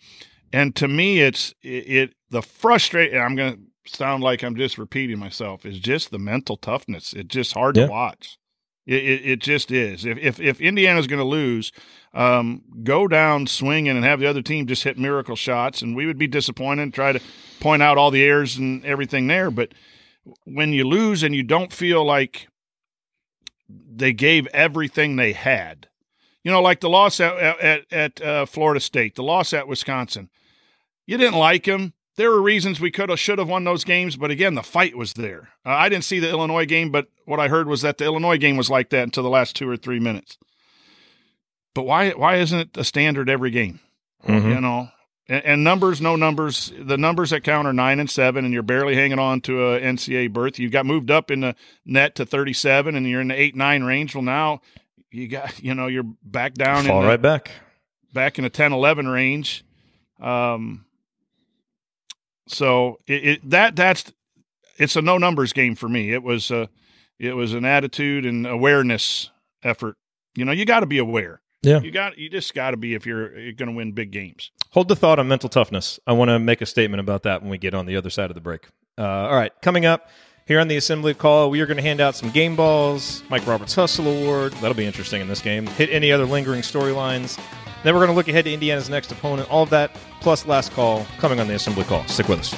And 0.51 0.75
to 0.77 0.87
me, 0.87 1.21
it's 1.21 1.53
it, 1.61 1.67
it 1.89 2.13
the 2.29 2.41
frustrating. 2.41 3.19
I'm 3.19 3.35
going 3.35 3.53
to 3.85 3.95
sound 3.95 4.23
like 4.23 4.43
I'm 4.43 4.55
just 4.55 4.77
repeating 4.77 5.19
myself. 5.19 5.65
Is 5.65 5.79
just 5.79 6.11
the 6.11 6.19
mental 6.19 6.57
toughness. 6.57 7.13
It's 7.13 7.27
just 7.33 7.53
hard 7.53 7.77
Yeah. 7.77 7.85
to 7.85 7.91
watch. 7.91 8.37
It, 8.85 9.03
it, 9.03 9.25
it 9.25 9.39
just 9.39 9.71
is. 9.71 10.05
If 10.05 10.17
if, 10.17 10.39
if 10.39 10.61
Indiana's 10.61 11.07
going 11.07 11.19
to 11.19 11.25
lose, 11.25 11.71
um, 12.13 12.63
go 12.83 13.07
down 13.07 13.45
swinging 13.47 13.95
and 13.95 14.03
have 14.03 14.19
the 14.19 14.25
other 14.25 14.41
team 14.41 14.65
just 14.67 14.83
hit 14.83 14.97
miracle 14.97 15.35
shots, 15.35 15.81
and 15.81 15.95
we 15.95 16.05
would 16.05 16.17
be 16.17 16.27
disappointed. 16.27 16.83
and 16.83 16.93
Try 16.93 17.11
to 17.11 17.21
point 17.59 17.83
out 17.83 17.97
all 17.97 18.11
the 18.11 18.23
errors 18.23 18.57
and 18.57 18.83
everything 18.85 19.27
there, 19.27 19.51
but 19.51 19.73
when 20.45 20.73
you 20.73 20.85
lose 20.85 21.23
and 21.23 21.35
you 21.35 21.43
don't 21.43 21.73
feel 21.73 22.03
like 22.03 22.47
they 23.67 24.13
gave 24.13 24.47
everything 24.47 25.15
they 25.15 25.33
had, 25.33 25.87
you 26.43 26.51
know, 26.51 26.61
like 26.61 26.79
the 26.79 26.89
loss 26.89 27.19
at 27.19 27.37
at, 27.37 27.93
at 27.93 28.21
uh, 28.21 28.45
Florida 28.45 28.79
State, 28.79 29.15
the 29.15 29.23
loss 29.23 29.53
at 29.53 29.67
Wisconsin, 29.67 30.29
you 31.05 31.17
didn't 31.17 31.39
like 31.39 31.65
them. 31.65 31.93
There 32.19 32.31
were 32.31 32.41
reasons 32.41 32.81
we 32.81 32.91
could 32.91 33.07
have, 33.07 33.17
should 33.17 33.39
have 33.39 33.47
won 33.47 33.63
those 33.63 33.85
games, 33.85 34.17
but 34.17 34.29
again, 34.29 34.53
the 34.53 34.61
fight 34.61 34.93
was 34.97 35.13
there. 35.13 35.51
Uh, 35.65 35.69
I 35.69 35.87
didn't 35.87 36.03
see 36.03 36.19
the 36.19 36.29
Illinois 36.29 36.65
game, 36.65 36.91
but 36.91 37.07
what 37.23 37.39
I 37.39 37.47
heard 37.47 37.65
was 37.69 37.81
that 37.81 37.97
the 37.97 38.03
Illinois 38.03 38.37
game 38.37 38.57
was 38.57 38.69
like 38.69 38.89
that 38.89 39.03
until 39.03 39.23
the 39.23 39.29
last 39.29 39.55
two 39.55 39.69
or 39.69 39.77
three 39.77 40.01
minutes. 40.01 40.37
But 41.73 41.83
why 41.83 42.09
why 42.09 42.35
isn't 42.35 42.59
it 42.59 42.75
a 42.75 42.83
standard 42.83 43.29
every 43.29 43.51
game? 43.51 43.79
Mhm. 44.27 44.53
You 44.53 44.59
know, 44.59 44.89
and, 45.29 45.45
and 45.45 45.63
numbers, 45.63 46.01
no 46.01 46.17
numbers. 46.17 46.73
The 46.77 46.97
numbers 46.97 47.29
that 47.29 47.45
count 47.45 47.69
are 47.69 47.71
nine 47.71 48.01
and 48.01 48.09
seven, 48.09 48.43
and 48.43 48.53
you're 48.53 48.63
barely 48.63 48.95
hanging 48.95 49.17
on 49.19 49.39
to 49.43 49.67
a 49.75 49.79
NCAA 49.79 50.33
berth. 50.33 50.59
You 50.59 50.69
got 50.69 50.85
moved 50.85 51.09
up 51.09 51.31
in 51.31 51.39
the 51.39 51.55
net 51.85 52.15
to 52.15 52.25
37, 52.25 52.95
and 52.95 53.07
you're 53.07 53.21
in 53.21 53.29
the 53.29 53.39
eight 53.39 53.55
nine 53.55 53.83
range. 53.85 54.13
Well, 54.13 54.23
now 54.25 54.59
you 55.09 55.29
got 55.29 55.63
you 55.63 55.73
know 55.73 55.87
you're 55.87 56.11
back 56.21 56.53
down 56.55 56.83
Fall 56.83 56.97
in 56.97 57.03
the, 57.03 57.07
right 57.07 57.21
back. 57.21 57.51
back 58.13 58.37
in 58.37 58.43
the 58.43 58.49
10 58.49 58.73
11 58.73 59.07
range 59.07 59.63
um 60.19 60.83
so 62.49 62.99
it, 63.07 63.27
it 63.27 63.49
that 63.49 63.75
that's 63.75 64.11
it's 64.77 64.95
a 64.95 65.01
no 65.01 65.17
numbers 65.17 65.53
game 65.53 65.75
for 65.75 65.87
me 65.89 66.11
it 66.13 66.23
was 66.23 66.51
uh 66.51 66.65
it 67.19 67.33
was 67.35 67.53
an 67.53 67.65
attitude 67.65 68.25
and 68.25 68.45
awareness 68.47 69.29
effort 69.63 69.95
you 70.35 70.43
know 70.45 70.51
you 70.51 70.65
got 70.65 70.79
to 70.81 70.85
be 70.85 70.97
aware 70.97 71.41
Yeah. 71.63 71.79
you 71.81 71.91
got 71.91 72.17
you 72.17 72.29
just 72.29 72.53
got 72.53 72.71
to 72.71 72.77
be 72.77 72.93
if 72.95 73.05
you're, 73.05 73.37
you're 73.37 73.53
going 73.53 73.69
to 73.69 73.75
win 73.75 73.91
big 73.93 74.11
games 74.11 74.51
Hold 74.73 74.87
the 74.87 74.95
thought 74.95 75.17
on 75.17 75.27
mental 75.27 75.49
toughness. 75.49 75.99
I 76.05 76.13
want 76.13 76.29
to 76.29 76.37
make 76.37 76.61
a 76.61 76.65
statement 76.67 76.99
about 77.01 77.23
that 77.23 77.41
when 77.41 77.49
we 77.49 77.57
get 77.57 77.73
on 77.73 77.87
the 77.87 77.95
other 77.95 78.11
side 78.11 78.29
of 78.29 78.35
the 78.35 78.39
break. 78.39 78.67
Uh, 78.99 79.01
all 79.03 79.35
right, 79.35 79.51
coming 79.63 79.87
up 79.87 80.09
here 80.45 80.59
on 80.59 80.67
the 80.67 80.77
assembly 80.77 81.15
call, 81.15 81.49
we 81.49 81.59
are 81.59 81.65
going 81.65 81.77
to 81.77 81.81
hand 81.81 81.99
out 81.99 82.13
some 82.15 82.29
game 82.29 82.55
balls, 82.55 83.23
Mike 83.31 83.47
Roberts 83.47 83.73
Hustle 83.73 84.05
Award. 84.07 84.53
That'll 84.61 84.75
be 84.75 84.85
interesting 84.85 85.21
in 85.21 85.27
this 85.27 85.41
game. 85.41 85.65
Hit 85.65 85.89
any 85.89 86.11
other 86.11 86.25
lingering 86.25 86.61
storylines. 86.61 87.39
Then 87.83 87.93
we're 87.93 88.01
going 88.01 88.11
to 88.11 88.15
look 88.15 88.27
ahead 88.27 88.45
to 88.45 88.53
Indiana's 88.53 88.89
next 88.89 89.11
opponent. 89.11 89.49
All 89.49 89.63
of 89.63 89.69
that 89.69 89.95
plus 90.21 90.45
last 90.45 90.71
call 90.73 91.05
coming 91.17 91.39
on 91.39 91.47
the 91.47 91.55
assembly 91.55 91.85
call. 91.85 92.05
Stick 92.07 92.27
with 92.27 92.39
us. 92.39 92.55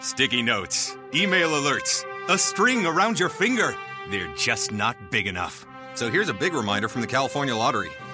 Sticky 0.00 0.42
notes, 0.42 0.96
email 1.14 1.50
alerts, 1.50 2.04
a 2.28 2.36
string 2.36 2.84
around 2.86 3.20
your 3.20 3.28
finger. 3.28 3.76
They're 4.10 4.32
just 4.34 4.72
not 4.72 5.12
big 5.12 5.28
enough. 5.28 5.64
So 5.94 6.10
here's 6.10 6.28
a 6.28 6.34
big 6.34 6.54
reminder 6.54 6.88
from 6.88 7.02
the 7.02 7.06
California 7.06 7.54
Lottery. 7.54 7.90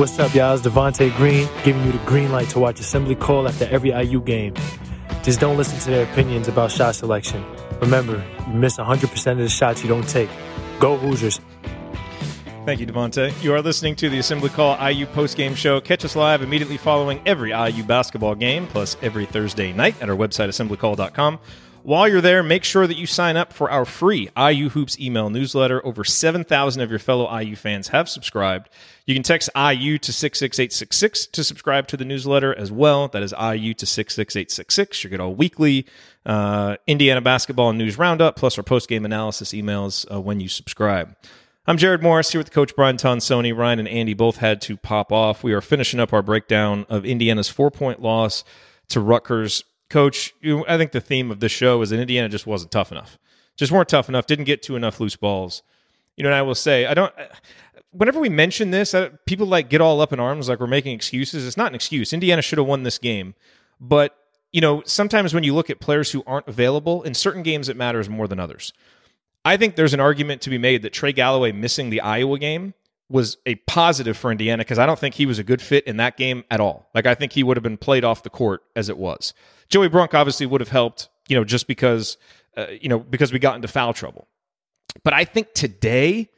What's 0.00 0.18
up, 0.18 0.34
y'all? 0.34 0.54
It's 0.54 0.66
Devonte 0.66 1.14
Green 1.18 1.46
giving 1.62 1.84
you 1.84 1.92
the 1.92 1.98
green 2.06 2.32
light 2.32 2.48
to 2.48 2.58
watch 2.58 2.80
Assembly 2.80 3.14
Call 3.14 3.46
after 3.46 3.66
every 3.66 3.90
IU 3.90 4.22
game. 4.22 4.54
Just 5.22 5.40
don't 5.40 5.58
listen 5.58 5.78
to 5.80 5.90
their 5.90 6.10
opinions 6.10 6.48
about 6.48 6.70
shot 6.70 6.94
selection. 6.94 7.44
Remember, 7.82 8.24
you 8.48 8.54
miss 8.54 8.78
100% 8.78 9.32
of 9.32 9.36
the 9.36 9.50
shots 9.50 9.82
you 9.82 9.90
don't 9.90 10.08
take. 10.08 10.30
Go 10.78 10.96
Hoosiers. 10.96 11.38
Thank 12.64 12.80
you, 12.80 12.86
Devonte. 12.86 13.30
You 13.42 13.52
are 13.52 13.60
listening 13.60 13.94
to 13.96 14.08
the 14.08 14.18
Assembly 14.20 14.48
Call 14.48 14.72
IU 14.88 15.04
postgame 15.04 15.54
show. 15.54 15.82
Catch 15.82 16.06
us 16.06 16.16
live 16.16 16.40
immediately 16.40 16.78
following 16.78 17.20
every 17.26 17.50
IU 17.50 17.84
basketball 17.84 18.34
game, 18.34 18.68
plus 18.68 18.96
every 19.02 19.26
Thursday 19.26 19.70
night 19.74 20.00
at 20.00 20.08
our 20.08 20.16
website, 20.16 20.48
assemblycall.com. 20.48 21.38
While 21.82 22.08
you're 22.08 22.20
there, 22.20 22.42
make 22.42 22.64
sure 22.64 22.86
that 22.86 22.98
you 22.98 23.06
sign 23.06 23.38
up 23.38 23.54
for 23.54 23.70
our 23.70 23.86
free 23.86 24.28
IU 24.36 24.68
Hoops 24.68 25.00
email 25.00 25.30
newsletter. 25.30 25.84
Over 25.84 26.04
7,000 26.04 26.82
of 26.82 26.90
your 26.90 26.98
fellow 26.98 27.38
IU 27.38 27.56
fans 27.56 27.88
have 27.88 28.06
subscribed. 28.06 28.68
You 29.10 29.14
can 29.14 29.24
text 29.24 29.50
IU 29.56 29.98
to 29.98 30.12
66866 30.12 31.26
to 31.26 31.42
subscribe 31.42 31.88
to 31.88 31.96
the 31.96 32.04
newsletter 32.04 32.56
as 32.56 32.70
well. 32.70 33.08
That 33.08 33.24
is 33.24 33.32
IU 33.32 33.74
to 33.74 33.84
66866. 33.84 35.02
You 35.02 35.10
get 35.10 35.18
all 35.18 35.34
weekly 35.34 35.86
uh, 36.24 36.76
Indiana 36.86 37.20
basketball 37.20 37.72
news 37.72 37.98
roundup, 37.98 38.36
plus 38.36 38.56
our 38.56 38.62
post 38.62 38.88
game 38.88 39.04
analysis 39.04 39.50
emails 39.50 40.06
uh, 40.14 40.20
when 40.20 40.38
you 40.38 40.48
subscribe. 40.48 41.16
I'm 41.66 41.76
Jerod 41.76 42.02
Morris 42.02 42.30
here 42.30 42.38
with 42.38 42.52
Coach 42.52 42.76
Brian 42.76 42.98
Tonsoni. 42.98 43.52
Ryan 43.52 43.80
and 43.80 43.88
Andy 43.88 44.14
both 44.14 44.36
had 44.36 44.60
to 44.60 44.76
pop 44.76 45.10
off. 45.10 45.42
We 45.42 45.54
are 45.54 45.60
finishing 45.60 45.98
up 45.98 46.12
our 46.12 46.22
breakdown 46.22 46.86
of 46.88 47.04
Indiana's 47.04 47.48
four 47.48 47.72
point 47.72 48.00
loss 48.00 48.44
to 48.90 49.00
Rutgers. 49.00 49.64
Coach, 49.88 50.34
you, 50.40 50.64
I 50.68 50.78
think 50.78 50.92
the 50.92 51.00
theme 51.00 51.32
of 51.32 51.40
this 51.40 51.50
show 51.50 51.82
is 51.82 51.90
that 51.90 51.98
Indiana 51.98 52.28
just 52.28 52.46
wasn't 52.46 52.70
tough 52.70 52.92
enough. 52.92 53.18
Just 53.56 53.72
weren't 53.72 53.88
tough 53.88 54.08
enough. 54.08 54.26
Didn't 54.26 54.44
get 54.44 54.62
to 54.62 54.76
enough 54.76 55.00
loose 55.00 55.16
balls. 55.16 55.64
You 56.16 56.24
know, 56.24 56.28
and 56.28 56.36
I 56.36 56.42
will 56.42 56.54
say, 56.54 56.86
I 56.86 56.94
don't. 56.94 57.12
Whenever 57.92 58.20
we 58.20 58.28
mention 58.28 58.70
this, 58.70 58.94
uh, 58.94 59.10
people 59.26 59.46
like 59.46 59.68
get 59.68 59.80
all 59.80 60.00
up 60.00 60.12
in 60.12 60.20
arms 60.20 60.48
like 60.48 60.60
we're 60.60 60.66
making 60.66 60.94
excuses. 60.94 61.46
It's 61.46 61.56
not 61.56 61.68
an 61.68 61.74
excuse. 61.74 62.12
Indiana 62.12 62.42
should 62.42 62.58
have 62.58 62.66
won 62.66 62.84
this 62.84 62.98
game, 62.98 63.34
but 63.80 64.16
you 64.52 64.60
know, 64.60 64.82
sometimes 64.84 65.32
when 65.32 65.44
you 65.44 65.54
look 65.54 65.70
at 65.70 65.80
players 65.80 66.10
who 66.10 66.24
aren't 66.26 66.48
available 66.48 67.02
in 67.02 67.14
certain 67.14 67.42
games, 67.42 67.68
it 67.68 67.76
matters 67.76 68.08
more 68.08 68.26
than 68.26 68.40
others. 68.40 68.72
I 69.44 69.56
think 69.56 69.76
there's 69.76 69.94
an 69.94 70.00
argument 70.00 70.42
to 70.42 70.50
be 70.50 70.58
made 70.58 70.82
that 70.82 70.92
Trey 70.92 71.12
Galloway 71.12 71.52
missing 71.52 71.90
the 71.90 72.00
Iowa 72.00 72.38
game 72.38 72.74
was 73.08 73.38
a 73.46 73.56
positive 73.56 74.16
for 74.16 74.30
Indiana 74.30 74.60
because 74.60 74.78
I 74.78 74.86
don't 74.86 74.98
think 74.98 75.14
he 75.14 75.26
was 75.26 75.38
a 75.38 75.44
good 75.44 75.60
fit 75.60 75.86
in 75.86 75.96
that 75.96 76.16
game 76.16 76.44
at 76.50 76.60
all. 76.60 76.88
Like 76.94 77.06
I 77.06 77.14
think 77.14 77.32
he 77.32 77.42
would 77.42 77.56
have 77.56 77.64
been 77.64 77.76
played 77.76 78.04
off 78.04 78.22
the 78.22 78.30
court 78.30 78.62
as 78.76 78.88
it 78.88 78.96
was. 78.96 79.34
Joey 79.68 79.88
Brunk 79.88 80.14
obviously 80.14 80.46
would 80.46 80.60
have 80.60 80.68
helped, 80.68 81.08
you 81.28 81.36
know, 81.36 81.44
just 81.44 81.66
because, 81.66 82.18
uh, 82.56 82.66
you 82.80 82.88
know, 82.88 82.98
because 82.98 83.32
we 83.32 83.38
got 83.38 83.56
into 83.56 83.68
foul 83.68 83.92
trouble. 83.92 84.28
But 85.02 85.12
I 85.12 85.24
think 85.24 85.54
today, 85.54 86.28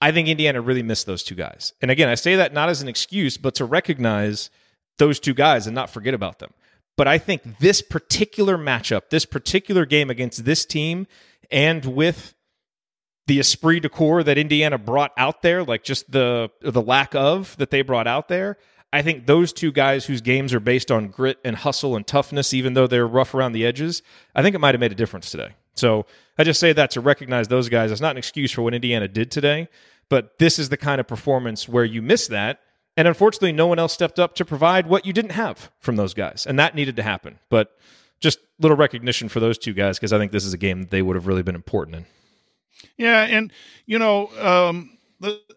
I 0.00 0.12
think 0.12 0.28
Indiana 0.28 0.60
really 0.60 0.82
missed 0.82 1.06
those 1.06 1.22
two 1.22 1.34
guys. 1.34 1.72
And 1.82 1.90
again, 1.90 2.08
I 2.08 2.14
say 2.14 2.36
that 2.36 2.52
not 2.54 2.68
as 2.68 2.80
an 2.80 2.88
excuse, 2.88 3.36
but 3.36 3.54
to 3.56 3.64
recognize 3.64 4.50
those 4.98 5.20
two 5.20 5.34
guys 5.34 5.66
and 5.66 5.74
not 5.74 5.90
forget 5.90 6.14
about 6.14 6.38
them. 6.38 6.52
But 6.96 7.08
I 7.08 7.18
think 7.18 7.58
this 7.58 7.82
particular 7.82 8.58
matchup, 8.58 9.10
this 9.10 9.24
particular 9.24 9.86
game 9.86 10.10
against 10.10 10.44
this 10.44 10.64
team, 10.64 11.06
and 11.50 11.84
with 11.84 12.34
the 13.26 13.38
esprit 13.38 13.80
de 13.80 13.88
corps 13.88 14.22
that 14.22 14.38
Indiana 14.38 14.76
brought 14.78 15.12
out 15.16 15.42
there, 15.42 15.62
like 15.62 15.84
just 15.84 16.10
the 16.10 16.50
the 16.60 16.82
lack 16.82 17.14
of 17.14 17.56
that 17.58 17.70
they 17.70 17.82
brought 17.82 18.06
out 18.06 18.28
there, 18.28 18.58
I 18.92 19.02
think 19.02 19.26
those 19.26 19.52
two 19.52 19.70
guys 19.70 20.06
whose 20.06 20.20
games 20.20 20.52
are 20.52 20.60
based 20.60 20.90
on 20.90 21.08
grit 21.08 21.38
and 21.44 21.56
hustle 21.56 21.94
and 21.94 22.06
toughness, 22.06 22.52
even 22.52 22.74
though 22.74 22.86
they're 22.86 23.06
rough 23.06 23.34
around 23.34 23.52
the 23.52 23.64
edges, 23.64 24.02
I 24.34 24.42
think 24.42 24.54
it 24.54 24.58
might 24.58 24.74
have 24.74 24.80
made 24.80 24.92
a 24.92 24.96
difference 24.96 25.30
today. 25.30 25.54
So 25.74 26.06
I 26.38 26.44
just 26.44 26.60
say 26.60 26.72
that 26.72 26.90
to 26.92 27.00
recognize 27.00 27.48
those 27.48 27.68
guys. 27.68 27.90
It's 27.90 28.00
not 28.00 28.12
an 28.12 28.18
excuse 28.18 28.50
for 28.50 28.62
what 28.62 28.74
Indiana 28.74 29.08
did 29.08 29.30
today, 29.30 29.68
but 30.08 30.38
this 30.38 30.58
is 30.58 30.68
the 30.68 30.76
kind 30.76 31.00
of 31.00 31.06
performance 31.06 31.68
where 31.68 31.84
you 31.84 32.02
miss 32.02 32.26
that. 32.28 32.60
And 32.96 33.06
unfortunately, 33.06 33.52
no 33.52 33.66
one 33.66 33.78
else 33.78 33.92
stepped 33.92 34.18
up 34.18 34.34
to 34.36 34.44
provide 34.44 34.86
what 34.86 35.06
you 35.06 35.12
didn't 35.12 35.32
have 35.32 35.70
from 35.78 35.96
those 35.96 36.12
guys. 36.12 36.46
And 36.46 36.58
that 36.58 36.74
needed 36.74 36.96
to 36.96 37.02
happen. 37.02 37.38
But 37.48 37.76
just 38.20 38.38
little 38.58 38.76
recognition 38.76 39.28
for 39.28 39.40
those 39.40 39.58
two 39.58 39.72
guys 39.72 39.98
because 39.98 40.12
I 40.12 40.18
think 40.18 40.32
this 40.32 40.44
is 40.44 40.52
a 40.52 40.58
game 40.58 40.82
that 40.82 40.90
they 40.90 41.02
would 41.02 41.16
have 41.16 41.26
really 41.26 41.42
been 41.42 41.54
important 41.54 41.96
in. 41.96 42.06
Yeah, 42.96 43.22
and 43.22 43.52
you 43.86 43.98
know, 43.98 44.30
um, 44.38 44.98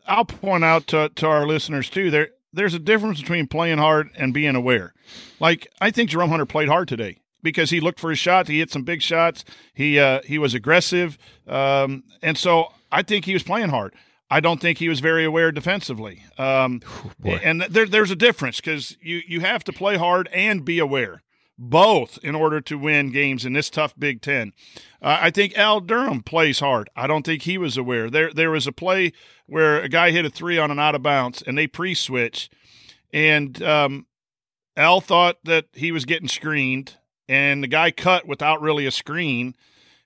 I'll 0.07 0.26
point 0.26 0.64
out 0.64 0.88
to, 0.88 1.09
to 1.09 1.28
our 1.28 1.45
listeners 1.45 1.89
too. 1.89 2.11
There, 2.11 2.30
there's 2.53 2.74
a 2.74 2.80
difference 2.80 3.20
between 3.20 3.47
playing 3.47 3.78
hard 3.78 4.09
and 4.16 4.34
being 4.34 4.55
aware. 4.55 4.93
Like 5.39 5.68
I 5.82 5.91
think 5.91 6.09
Jerome 6.09 6.30
Hunter 6.30 6.45
played 6.45 6.70
hard 6.70 6.88
today 6.88 7.20
because 7.43 7.69
he 7.69 7.79
looked 7.79 7.99
for 7.99 8.09
his 8.09 8.19
shots. 8.19 8.49
He 8.49 8.59
hit 8.59 8.71
some 8.71 8.83
big 8.83 9.01
shots. 9.01 9.45
He 9.73 9.99
uh, 9.99 10.21
he 10.25 10.39
was 10.39 10.53
aggressive, 10.53 11.17
um, 11.47 12.03
and 12.21 12.37
so 12.37 12.71
I 12.91 13.03
think 13.03 13.25
he 13.25 13.33
was 13.33 13.43
playing 13.43 13.69
hard. 13.69 13.93
I 14.31 14.39
don't 14.39 14.59
think 14.59 14.79
he 14.79 14.89
was 14.89 14.99
very 14.99 15.25
aware 15.25 15.51
defensively. 15.51 16.23
Um, 16.39 16.81
and 17.43 17.61
there, 17.69 17.85
there's 17.85 18.09
a 18.09 18.15
difference 18.15 18.57
because 18.61 18.97
you 19.01 19.21
you 19.27 19.41
have 19.41 19.63
to 19.65 19.73
play 19.73 19.97
hard 19.97 20.27
and 20.33 20.65
be 20.65 20.79
aware. 20.79 21.21
both 21.57 22.17
in 22.23 22.35
order 22.35 22.59
to 22.61 22.77
win 22.77 23.11
games 23.11 23.45
in 23.45 23.53
this 23.53 23.69
tough 23.69 23.93
Big 23.97 24.21
Ten. 24.21 24.53
Uh, 25.01 25.17
I 25.21 25.29
think 25.29 25.57
Al 25.57 25.79
Durham 25.79 26.21
plays 26.23 26.59
hard. 26.59 26.89
I 26.95 27.07
don't 27.07 27.25
think 27.25 27.43
he 27.43 27.57
was 27.57 27.77
aware. 27.77 28.09
There, 28.09 28.31
there 28.33 28.51
was 28.51 28.67
a 28.67 28.71
play 28.71 29.13
where 29.45 29.81
a 29.81 29.89
guy 29.89 30.11
hit 30.11 30.25
a 30.25 30.29
three 30.29 30.57
on 30.57 30.71
an 30.71 30.79
out 30.79 30.95
of 30.95 31.03
bounds, 31.03 31.41
and 31.41 31.57
they 31.57 31.67
pre-switch, 31.67 32.49
and 33.11 33.61
um, 33.61 34.07
Al 34.75 35.01
thought 35.01 35.37
that 35.43 35.65
he 35.73 35.91
was 35.91 36.05
getting 36.05 36.27
screened, 36.27 36.97
and 37.28 37.63
the 37.63 37.67
guy 37.67 37.91
cut 37.91 38.28
without 38.28 38.61
really 38.61 38.86
a 38.86 38.91
screen. 38.91 39.55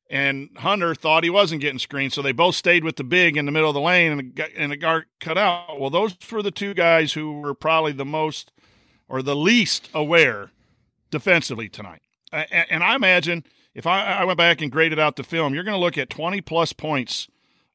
And 0.10 0.50
Hunter 0.58 0.96
thought 0.96 1.26
he 1.26 1.30
wasn't 1.30 1.60
getting 1.60 1.80
screened, 1.80 2.14
so 2.14 2.22
they 2.22 2.32
both 2.32 2.56
stayed 2.56 2.86
with 2.86 2.96
the 2.96 3.04
big 3.04 3.36
in 3.36 3.46
the 3.46 3.52
middle 3.52 3.70
of 3.70 3.74
the 3.74 3.82
lane, 3.82 4.12
and 4.14 4.36
the, 4.36 4.58
and 4.58 4.72
the 4.72 4.78
guard 4.78 5.06
cut 5.20 5.38
out. 5.38 5.80
Well, 5.80 5.90
those 5.90 6.16
were 6.32 6.42
the 6.42 6.52
two 6.52 6.74
guys 6.74 7.14
who 7.14 7.42
were 7.42 7.54
probably 7.54 7.92
the 7.92 8.06
most 8.06 8.54
or 9.10 9.22
the 9.22 9.36
least 9.36 9.90
aware 9.94 10.52
defensively 11.12 11.68
tonight. 11.70 12.02
And 12.32 12.84
I 12.84 12.96
imagine 12.96 13.46
if 13.74 13.86
I, 13.86 14.24
went 14.26 14.38
back 14.38 14.62
and 14.62 14.72
graded 14.72 15.00
out 15.00 15.16
the 15.16 15.24
film, 15.24 15.54
you're 15.54 15.64
going 15.64 15.76
to 15.76 15.80
look 15.80 15.98
at 15.98 16.10
20 16.10 16.42
plus 16.42 16.74
points 16.74 17.28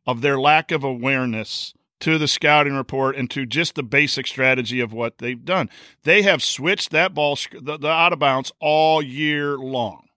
of 0.07 0.21
their 0.21 0.39
lack 0.39 0.71
of 0.71 0.85
awareness 0.85 1.75
to 2.03 2.19
the 2.19 2.27
scouting 2.27 2.75
report 2.75 3.15
and 3.15 3.31
to 3.31 3.47
just 3.47 3.77
the 3.77 3.83
basic 3.83 4.27
strategy 4.27 4.81
of 4.81 4.93
what 4.93 5.19
they've 5.19 5.45
done. 5.45 5.71
They 6.03 6.23
have 6.23 6.43
switched 6.43 6.91
that 6.91 7.15
ball, 7.15 7.39
the, 7.53 7.79
the 7.79 7.89
out 7.89 8.13
of 8.13 8.19
bounds, 8.19 8.51
all 8.59 9.01
year 9.01 9.57
long. 9.57 10.09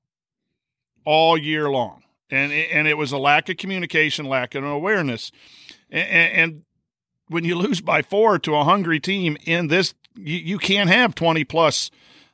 All 1.06 1.38
year 1.38 1.70
long. 1.70 2.02
And, 2.32 2.52
and 2.52 2.88
it 2.88 2.98
was 2.98 3.12
a 3.12 3.20
lack 3.20 3.50
of 3.50 3.58
communication, 3.58 4.26
lack 4.26 4.56
of 4.56 4.64
awareness. 4.64 5.32
And, 5.92 6.10
and 6.10 6.62
when 7.28 7.46
you 7.46 7.56
lose 7.56 7.82
by 7.82 8.02
four 8.02 8.40
to 8.40 8.56
a 8.56 8.64
hungry 8.64 9.00
team 9.00 9.38
in 9.46 9.68
this, 9.68 9.94
you, 10.16 10.38
you 10.38 10.58
can't 10.58 10.90
have 10.90 11.14
20 11.14 11.44
plus 11.44 11.92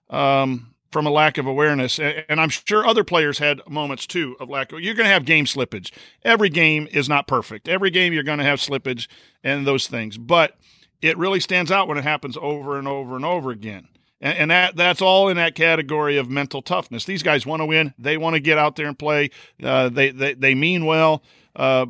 um, 0.10 0.71
from 0.92 1.08
a 1.08 1.12
lack 1.12 1.38
of 1.38 1.46
awareness. 1.46 2.00
And 2.00 2.40
I'm 2.40 2.50
sure 2.50 2.86
other 2.86 3.04
players 3.04 3.40
had 3.40 3.62
moments 3.70 4.06
too 4.06 4.36
of 4.40 4.50
lack 4.50 4.72
of. 4.72 4.82
You're 4.82 4.94
going 4.94 5.08
to 5.08 5.14
have 5.14 5.26
game 5.26 5.46
slippage. 5.46 5.92
Every 6.24 6.50
game 6.50 6.88
is 6.92 7.08
not 7.08 7.28
perfect. 7.28 7.68
Every 7.68 7.90
game 7.90 8.14
you're 8.14 8.24
going 8.24 8.40
to 8.40 8.44
have 8.44 8.60
slippage 8.60 9.08
and 9.44 9.66
those 9.66 9.88
things. 9.88 10.18
But 10.18 10.58
it 11.02 11.18
really 11.18 11.40
stands 11.40 11.72
out 11.72 11.88
when 11.88 11.98
it 11.98 12.04
happens 12.04 12.38
over 12.40 12.78
and 12.78 12.88
over 12.88 13.16
and 13.16 13.26
over 13.26 13.52
again. 13.52 13.88
And, 14.20 14.38
and 14.38 14.52
that 14.52 14.76
that's 14.76 15.02
all 15.02 15.30
in 15.30 15.38
that 15.38 15.56
category 15.56 16.18
of 16.18 16.30
mental 16.30 16.62
toughness. 16.62 17.06
These 17.06 17.24
guys 17.24 17.46
want 17.46 17.62
to 17.62 17.66
win. 17.66 17.94
They 17.98 18.18
want 18.18 18.36
to 18.36 18.40
get 18.40 18.58
out 18.58 18.76
there 18.76 18.88
and 18.88 18.98
play. 18.98 19.32
Uh, 19.64 19.90
they, 19.90 20.12
they 20.12 20.34
they 20.34 20.56
mean 20.56 20.86
well. 20.86 21.24
Uh, 21.56 21.88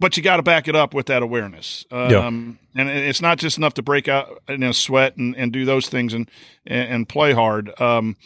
but 0.00 0.16
you 0.16 0.22
got 0.22 0.36
to 0.36 0.42
back 0.42 0.68
it 0.68 0.76
up 0.76 0.94
with 0.94 1.06
that 1.06 1.22
awareness. 1.22 1.84
Um, 1.90 2.10
yeah. 2.10 2.26
And 2.80 2.88
it's 2.88 3.20
not 3.20 3.38
just 3.38 3.58
enough 3.58 3.74
to 3.74 3.82
break 3.82 4.08
out 4.08 4.42
in 4.48 4.62
a 4.62 4.72
sweat 4.72 5.16
and, 5.16 5.36
and 5.36 5.52
do 5.52 5.64
those 5.64 5.88
things 5.88 6.14
and 6.14 6.30
and 6.66 7.08
play 7.08 7.32
hard. 7.32 7.78
Um, 7.80 8.16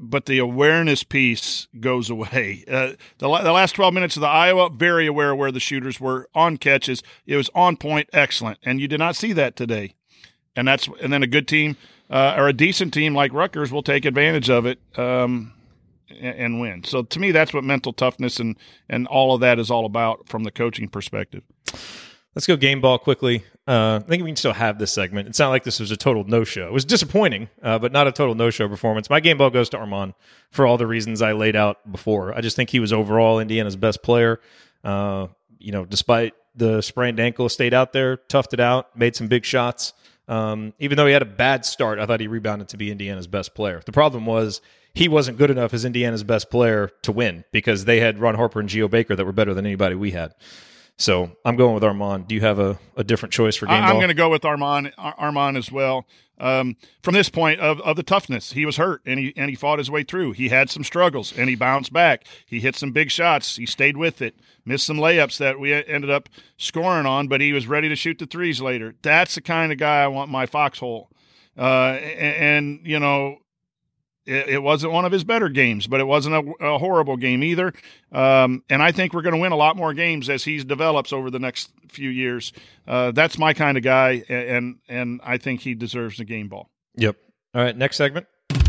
but 0.00 0.26
the 0.26 0.38
awareness 0.38 1.02
piece 1.02 1.68
goes 1.80 2.10
away. 2.10 2.64
Uh, 2.68 2.92
the, 3.18 3.28
the 3.28 3.52
last 3.52 3.72
12 3.72 3.94
minutes 3.94 4.16
of 4.16 4.20
the 4.20 4.28
Iowa, 4.28 4.70
very 4.70 5.06
aware 5.06 5.34
where 5.34 5.52
the 5.52 5.60
shooters 5.60 6.00
were 6.00 6.28
on 6.34 6.56
catches. 6.56 7.02
It 7.26 7.36
was 7.36 7.50
on 7.54 7.76
point, 7.76 8.08
excellent, 8.12 8.58
and 8.62 8.80
you 8.80 8.88
did 8.88 8.98
not 8.98 9.16
see 9.16 9.32
that 9.34 9.56
today. 9.56 9.94
And 10.56 10.66
that's 10.66 10.88
and 11.00 11.12
then 11.12 11.22
a 11.22 11.28
good 11.28 11.46
team 11.46 11.76
uh, 12.10 12.34
or 12.36 12.48
a 12.48 12.52
decent 12.52 12.92
team 12.92 13.14
like 13.14 13.32
Rutgers 13.32 13.70
will 13.70 13.82
take 13.82 14.04
advantage 14.04 14.50
of 14.50 14.66
it. 14.66 14.78
Um, 14.96 15.52
and 16.20 16.60
win. 16.60 16.84
So 16.84 17.02
to 17.02 17.20
me, 17.20 17.30
that's 17.32 17.52
what 17.52 17.64
mental 17.64 17.92
toughness 17.92 18.40
and 18.40 18.56
and 18.88 19.06
all 19.06 19.34
of 19.34 19.40
that 19.40 19.58
is 19.58 19.70
all 19.70 19.86
about 19.86 20.28
from 20.28 20.44
the 20.44 20.50
coaching 20.50 20.88
perspective. 20.88 21.42
Let's 22.34 22.46
go 22.46 22.56
game 22.56 22.80
ball 22.80 22.98
quickly. 22.98 23.42
Uh, 23.66 24.00
I 24.04 24.08
think 24.08 24.22
we 24.22 24.28
can 24.28 24.36
still 24.36 24.52
have 24.52 24.78
this 24.78 24.92
segment. 24.92 25.28
It's 25.28 25.38
not 25.38 25.48
like 25.48 25.64
this 25.64 25.80
was 25.80 25.90
a 25.90 25.96
total 25.96 26.24
no 26.24 26.44
show. 26.44 26.66
It 26.66 26.72
was 26.72 26.84
disappointing, 26.84 27.48
uh, 27.62 27.78
but 27.78 27.90
not 27.90 28.06
a 28.06 28.12
total 28.12 28.34
no 28.34 28.50
show 28.50 28.68
performance. 28.68 29.10
My 29.10 29.20
game 29.20 29.38
ball 29.38 29.50
goes 29.50 29.68
to 29.70 29.76
Armaan 29.76 30.14
for 30.50 30.66
all 30.66 30.78
the 30.78 30.86
reasons 30.86 31.20
I 31.20 31.32
laid 31.32 31.56
out 31.56 31.90
before. 31.90 32.32
I 32.34 32.40
just 32.40 32.54
think 32.54 32.70
he 32.70 32.80
was 32.80 32.92
overall 32.92 33.40
Indiana's 33.40 33.76
best 33.76 34.02
player. 34.02 34.40
Uh, 34.84 35.26
you 35.58 35.72
know, 35.72 35.84
despite 35.84 36.34
the 36.54 36.80
sprained 36.80 37.18
ankle, 37.18 37.48
stayed 37.48 37.74
out 37.74 37.92
there, 37.92 38.16
toughed 38.16 38.52
it 38.52 38.60
out, 38.60 38.96
made 38.96 39.16
some 39.16 39.26
big 39.26 39.44
shots. 39.44 39.92
Um, 40.28 40.74
even 40.78 40.96
though 40.96 41.06
he 41.06 41.12
had 41.12 41.22
a 41.22 41.26
bad 41.26 41.64
start, 41.64 41.98
I 41.98 42.06
thought 42.06 42.20
he 42.20 42.28
rebounded 42.28 42.68
to 42.68 42.76
be 42.76 42.90
Indiana's 42.90 43.26
best 43.26 43.54
player. 43.54 43.82
The 43.84 43.92
problem 43.92 44.26
was 44.26 44.60
he 44.94 45.08
wasn't 45.08 45.38
good 45.38 45.50
enough 45.50 45.74
as 45.74 45.84
Indiana's 45.84 46.24
best 46.24 46.50
player 46.50 46.90
to 47.02 47.12
win 47.12 47.44
because 47.52 47.84
they 47.84 48.00
had 48.00 48.18
Ron 48.18 48.34
Harper 48.34 48.60
and 48.60 48.68
Geo 48.68 48.88
Baker 48.88 49.14
that 49.14 49.24
were 49.24 49.32
better 49.32 49.54
than 49.54 49.66
anybody 49.66 49.94
we 49.94 50.10
had. 50.10 50.34
So 50.98 51.30
I'm 51.44 51.54
going 51.54 51.74
with 51.74 51.84
Armaan. 51.84 52.26
Do 52.26 52.34
you 52.34 52.40
have 52.40 52.58
a, 52.58 52.78
a 52.96 53.04
different 53.04 53.32
choice 53.32 53.54
for 53.54 53.66
game 53.66 53.82
I'm 53.82 53.96
going 53.96 54.08
to 54.08 54.14
go 54.14 54.28
with 54.28 54.42
Armaan 54.42 54.92
Armaan 54.96 55.56
as 55.56 55.70
well. 55.70 56.06
Um, 56.40 56.76
from 57.02 57.14
this 57.14 57.28
point 57.28 57.60
of, 57.60 57.80
of 57.80 57.96
the 57.96 58.02
toughness, 58.02 58.52
he 58.52 58.66
was 58.66 58.76
hurt 58.76 59.02
and 59.06 59.18
he 59.18 59.32
and 59.36 59.48
he 59.48 59.56
fought 59.56 59.78
his 59.78 59.90
way 59.90 60.02
through. 60.02 60.32
He 60.32 60.48
had 60.48 60.70
some 60.70 60.82
struggles 60.84 61.32
and 61.36 61.48
he 61.48 61.54
bounced 61.54 61.92
back. 61.92 62.26
He 62.46 62.60
hit 62.60 62.74
some 62.74 62.90
big 62.90 63.10
shots. 63.10 63.56
He 63.56 63.66
stayed 63.66 63.96
with 63.96 64.20
it. 64.20 64.36
Missed 64.64 64.86
some 64.86 64.98
layups 64.98 65.38
that 65.38 65.60
we 65.60 65.72
ended 65.72 66.10
up 66.10 66.28
scoring 66.56 67.06
on, 67.06 67.28
but 67.28 67.40
he 67.40 67.52
was 67.52 67.68
ready 67.68 67.88
to 67.88 67.96
shoot 67.96 68.18
the 68.18 68.26
threes 68.26 68.60
later. 68.60 68.94
That's 69.02 69.36
the 69.36 69.40
kind 69.40 69.70
of 69.70 69.78
guy 69.78 70.02
I 70.02 70.08
want 70.08 70.30
my 70.30 70.46
foxhole. 70.46 71.10
Uh, 71.56 71.98
and, 72.00 72.36
and 72.36 72.80
you 72.84 72.98
know 72.98 73.38
it, 74.28 74.48
it, 74.48 74.62
wasn't 74.62 74.92
one 74.92 75.06
of 75.06 75.12
his 75.12 75.24
better 75.24 75.48
games, 75.48 75.86
but 75.86 76.00
it 76.00 76.04
wasn't 76.04 76.34
a, 76.34 76.64
a 76.64 76.78
horrible 76.78 77.16
game 77.16 77.42
either. 77.42 77.72
Um, 78.12 78.62
and 78.68 78.82
I 78.82 78.92
think 78.92 79.14
we're 79.14 79.22
going 79.22 79.34
to 79.34 79.40
win 79.40 79.52
a 79.52 79.56
lot 79.56 79.76
more 79.76 79.94
games 79.94 80.28
as 80.28 80.44
he 80.44 80.62
develops 80.62 81.12
over 81.12 81.30
the 81.30 81.38
next 81.38 81.70
few 81.88 82.10
years. 82.10 82.52
Uh, 82.86 83.10
that's 83.12 83.38
my 83.38 83.54
kind 83.54 83.78
of 83.78 83.82
guy, 83.82 84.22
and 84.28 84.78
and 84.88 85.20
I 85.24 85.38
think 85.38 85.60
he 85.60 85.74
deserves 85.74 86.18
the 86.18 86.24
game 86.24 86.48
ball. 86.48 86.70
Yep. 86.96 87.16
All 87.54 87.62
right, 87.62 87.76
next 87.76 87.96
segment. 87.96 88.26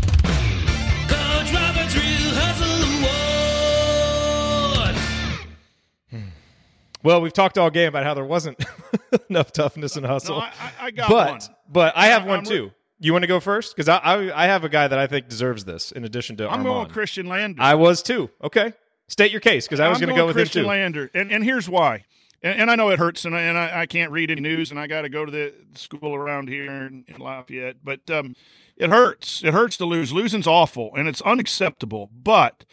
Well, 7.02 7.22
we've 7.22 7.32
talked 7.32 7.56
all 7.56 7.70
game 7.70 7.88
about 7.88 8.04
how 8.04 8.12
there 8.12 8.26
wasn't 8.26 8.62
enough 9.30 9.52
toughness 9.52 9.96
and 9.96 10.04
hustle. 10.04 10.36
No, 10.36 10.42
I, 10.42 10.72
I, 10.78 10.90
got 10.90 11.08
but, 11.08 11.30
one. 11.30 11.40
But 11.66 11.96
I 11.96 12.08
have 12.08 12.26
one 12.26 12.44
too. 12.44 12.72
You 13.02 13.12
want 13.12 13.22
to 13.22 13.28
go 13.28 13.40
first? 13.40 13.74
Because 13.74 13.88
I, 13.88 13.96
I, 13.96 14.44
I 14.44 14.46
have 14.46 14.62
a 14.62 14.68
guy 14.68 14.86
that 14.86 14.98
I 14.98 15.06
think 15.06 15.28
deserves 15.28 15.64
this. 15.64 15.90
In 15.90 16.04
addition 16.04 16.36
to 16.36 16.48
I'm 16.48 16.60
Armaan. 16.60 16.64
going 16.64 16.88
Khristian 16.88 17.26
Lander. 17.26 17.60
I 17.62 17.74
was 17.74 18.02
too. 18.02 18.30
Okay, 18.44 18.74
state 19.08 19.32
your 19.32 19.40
case 19.40 19.66
because 19.66 19.80
I 19.80 19.88
was 19.88 19.98
going 19.98 20.10
to 20.10 20.14
go 20.14 20.26
with 20.26 20.36
Khristian 20.36 20.56
him 20.56 20.62
too. 20.62 20.68
Lander, 20.68 21.10
and 21.14 21.32
and 21.32 21.42
here's 21.42 21.68
why. 21.68 22.04
And, 22.42 22.60
and 22.60 22.70
I 22.70 22.76
know 22.76 22.90
it 22.90 22.98
hurts, 22.98 23.24
and 23.24 23.34
I, 23.34 23.40
and 23.42 23.58
I, 23.58 23.80
I 23.82 23.86
can't 23.86 24.12
read 24.12 24.30
any 24.30 24.40
news, 24.40 24.70
and 24.70 24.78
I 24.78 24.86
got 24.86 25.02
to 25.02 25.08
go 25.08 25.24
to 25.24 25.30
the 25.30 25.54
school 25.74 26.14
around 26.14 26.48
here 26.48 26.70
in, 26.70 27.04
in 27.08 27.18
Lafayette. 27.18 27.76
But 27.82 28.08
um, 28.10 28.34
it 28.76 28.90
hurts. 28.90 29.42
It 29.44 29.52
hurts 29.52 29.76
to 29.78 29.84
lose. 29.84 30.12
Losing's 30.12 30.46
awful, 30.46 30.90
and 30.94 31.08
it's 31.08 31.22
unacceptable. 31.22 32.10
But 32.12 32.64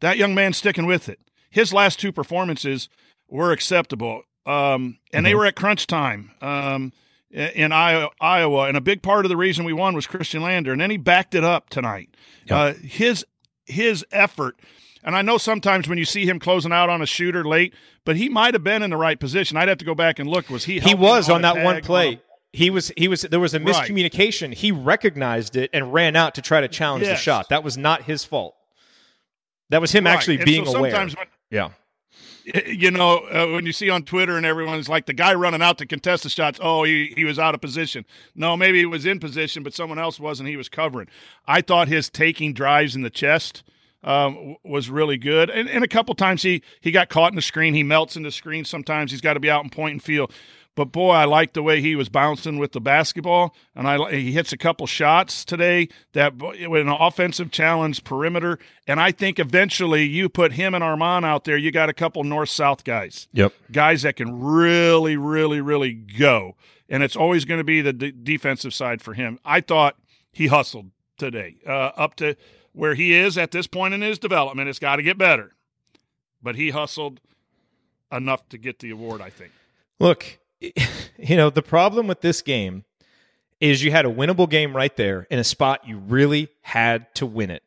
that 0.00 0.16
young 0.16 0.34
man's 0.34 0.56
sticking 0.56 0.86
with 0.86 1.08
it. 1.08 1.20
His 1.50 1.72
last 1.72 1.98
two 1.98 2.12
performances 2.12 2.88
were 3.28 3.52
acceptable, 3.52 4.22
um, 4.46 4.98
and 5.12 5.24
mm-hmm. 5.24 5.24
they 5.24 5.34
were 5.34 5.46
at 5.46 5.56
crunch 5.56 5.86
time. 5.86 6.32
Um, 6.40 6.92
in 7.30 7.72
Iowa, 7.72 8.64
and 8.64 8.76
a 8.76 8.80
big 8.80 9.02
part 9.02 9.24
of 9.24 9.28
the 9.28 9.36
reason 9.36 9.64
we 9.64 9.72
won 9.72 9.94
was 9.94 10.06
Khristian 10.06 10.42
Lander, 10.42 10.72
and 10.72 10.80
then 10.80 10.90
he 10.90 10.96
backed 10.96 11.34
it 11.34 11.44
up 11.44 11.70
tonight. 11.70 12.10
Yep. 12.46 12.58
Uh, 12.58 12.78
his 12.82 13.24
his 13.66 14.04
effort, 14.10 14.58
and 15.04 15.14
I 15.14 15.22
know 15.22 15.38
sometimes 15.38 15.88
when 15.88 15.98
you 15.98 16.04
see 16.04 16.26
him 16.26 16.40
closing 16.40 16.72
out 16.72 16.90
on 16.90 17.02
a 17.02 17.06
shooter 17.06 17.44
late, 17.44 17.74
but 18.04 18.16
he 18.16 18.28
might 18.28 18.54
have 18.54 18.64
been 18.64 18.82
in 18.82 18.90
the 18.90 18.96
right 18.96 19.18
position. 19.18 19.56
I'd 19.56 19.68
have 19.68 19.78
to 19.78 19.84
go 19.84 19.94
back 19.94 20.18
and 20.18 20.28
look. 20.28 20.50
Was 20.50 20.64
he? 20.64 20.80
He 20.80 20.94
was 20.94 21.28
on, 21.28 21.36
on 21.36 21.42
that 21.42 21.64
one 21.64 21.80
play. 21.82 22.08
On 22.08 22.20
he 22.52 22.68
was 22.68 22.90
he 22.96 23.06
was 23.06 23.22
there 23.22 23.38
was 23.38 23.54
a 23.54 23.60
miscommunication. 23.60 24.48
Right. 24.48 24.58
He 24.58 24.72
recognized 24.72 25.54
it 25.54 25.70
and 25.72 25.92
ran 25.92 26.16
out 26.16 26.34
to 26.34 26.42
try 26.42 26.60
to 26.60 26.68
challenge 26.68 27.04
yes. 27.04 27.18
the 27.18 27.22
shot. 27.22 27.48
That 27.50 27.62
was 27.62 27.76
not 27.76 28.02
his 28.02 28.24
fault. 28.24 28.56
That 29.68 29.80
was 29.80 29.92
him 29.92 30.04
right. 30.04 30.12
actually 30.12 30.36
and 30.36 30.44
being 30.44 30.66
so 30.66 30.78
aware. 30.78 30.92
When, 30.92 31.14
yeah 31.50 31.70
you 32.66 32.90
know, 32.90 33.18
uh, 33.18 33.46
when 33.52 33.66
you 33.66 33.72
see 33.72 33.90
on 33.90 34.02
Twitter 34.02 34.36
and 34.36 34.46
everyone's 34.46 34.88
like 34.88 35.06
the 35.06 35.12
guy 35.12 35.34
running 35.34 35.62
out 35.62 35.78
to 35.78 35.86
contest 35.86 36.22
the 36.22 36.30
shots, 36.30 36.58
oh, 36.62 36.84
he, 36.84 37.12
he 37.16 37.24
was 37.24 37.38
out 37.38 37.54
of 37.54 37.60
position. 37.60 38.04
No, 38.34 38.56
maybe 38.56 38.78
he 38.78 38.86
was 38.86 39.06
in 39.06 39.20
position, 39.20 39.62
but 39.62 39.74
someone 39.74 39.98
else 39.98 40.18
wasn't. 40.20 40.48
He 40.48 40.56
was 40.56 40.68
covering. 40.68 41.08
I 41.46 41.60
thought 41.60 41.88
his 41.88 42.08
taking 42.08 42.52
drives 42.52 42.94
in 42.96 43.02
the 43.02 43.10
chest 43.10 43.62
um, 44.02 44.56
was 44.64 44.88
really 44.88 45.16
good. 45.16 45.50
And, 45.50 45.68
and 45.68 45.84
a 45.84 45.88
couple 45.88 46.14
times 46.14 46.42
he, 46.42 46.62
he 46.80 46.90
got 46.90 47.08
caught 47.08 47.32
in 47.32 47.36
the 47.36 47.42
screen. 47.42 47.74
He 47.74 47.82
melts 47.82 48.16
in 48.16 48.22
the 48.22 48.30
screen 48.30 48.64
sometimes. 48.64 49.10
He's 49.10 49.20
got 49.20 49.34
to 49.34 49.40
be 49.40 49.50
out 49.50 49.64
in 49.64 49.70
point 49.70 49.92
and 49.92 50.02
feel. 50.02 50.30
But 50.76 50.92
boy, 50.92 51.10
I 51.10 51.24
like 51.24 51.52
the 51.52 51.62
way 51.62 51.80
he 51.80 51.96
was 51.96 52.08
bouncing 52.08 52.58
with 52.58 52.72
the 52.72 52.80
basketball, 52.80 53.54
and 53.74 53.88
I 53.88 54.12
he 54.12 54.32
hits 54.32 54.52
a 54.52 54.56
couple 54.56 54.86
shots 54.86 55.44
today 55.44 55.88
that 56.12 56.36
with 56.36 56.80
an 56.80 56.88
offensive 56.88 57.50
challenge 57.50 58.04
perimeter. 58.04 58.58
And 58.86 59.00
I 59.00 59.10
think 59.10 59.38
eventually 59.38 60.04
you 60.04 60.28
put 60.28 60.52
him 60.52 60.74
and 60.74 60.82
Armaan 60.82 61.24
out 61.24 61.44
there, 61.44 61.56
you 61.56 61.70
got 61.72 61.88
a 61.88 61.92
couple 61.92 62.22
north 62.24 62.50
south 62.50 62.84
guys. 62.84 63.26
Yep, 63.32 63.52
guys 63.72 64.02
that 64.02 64.16
can 64.16 64.40
really, 64.40 65.16
really, 65.16 65.60
really 65.60 65.92
go. 65.92 66.56
And 66.88 67.02
it's 67.02 67.16
always 67.16 67.44
going 67.44 67.58
to 67.58 67.64
be 67.64 67.80
the 67.82 67.92
d- 67.92 68.12
defensive 68.22 68.72
side 68.72 69.02
for 69.02 69.14
him. 69.14 69.38
I 69.44 69.60
thought 69.60 69.96
he 70.32 70.46
hustled 70.46 70.90
today 71.18 71.56
uh, 71.66 71.90
up 71.96 72.14
to 72.16 72.36
where 72.72 72.94
he 72.94 73.12
is 73.12 73.36
at 73.36 73.50
this 73.50 73.66
point 73.66 73.92
in 73.94 74.02
his 74.02 74.18
development. 74.18 74.68
It's 74.68 74.78
got 74.78 74.96
to 74.96 75.02
get 75.02 75.18
better, 75.18 75.52
but 76.42 76.54
he 76.54 76.70
hustled 76.70 77.20
enough 78.12 78.48
to 78.50 78.58
get 78.58 78.78
the 78.78 78.90
award. 78.90 79.20
I 79.20 79.30
think. 79.30 79.52
Look, 79.98 80.38
you 81.18 81.36
know, 81.36 81.50
the 81.50 81.62
problem 81.62 82.06
with 82.06 82.20
this 82.20 82.42
game 82.42 82.84
is 83.60 83.82
you 83.84 83.90
had 83.90 84.06
a 84.06 84.10
winnable 84.10 84.48
game 84.48 84.74
right 84.74 84.96
there 84.96 85.26
in 85.30 85.38
a 85.38 85.44
spot 85.44 85.86
you 85.86 85.98
really 85.98 86.48
had 86.62 87.12
to 87.14 87.26
win 87.26 87.50
it. 87.50 87.62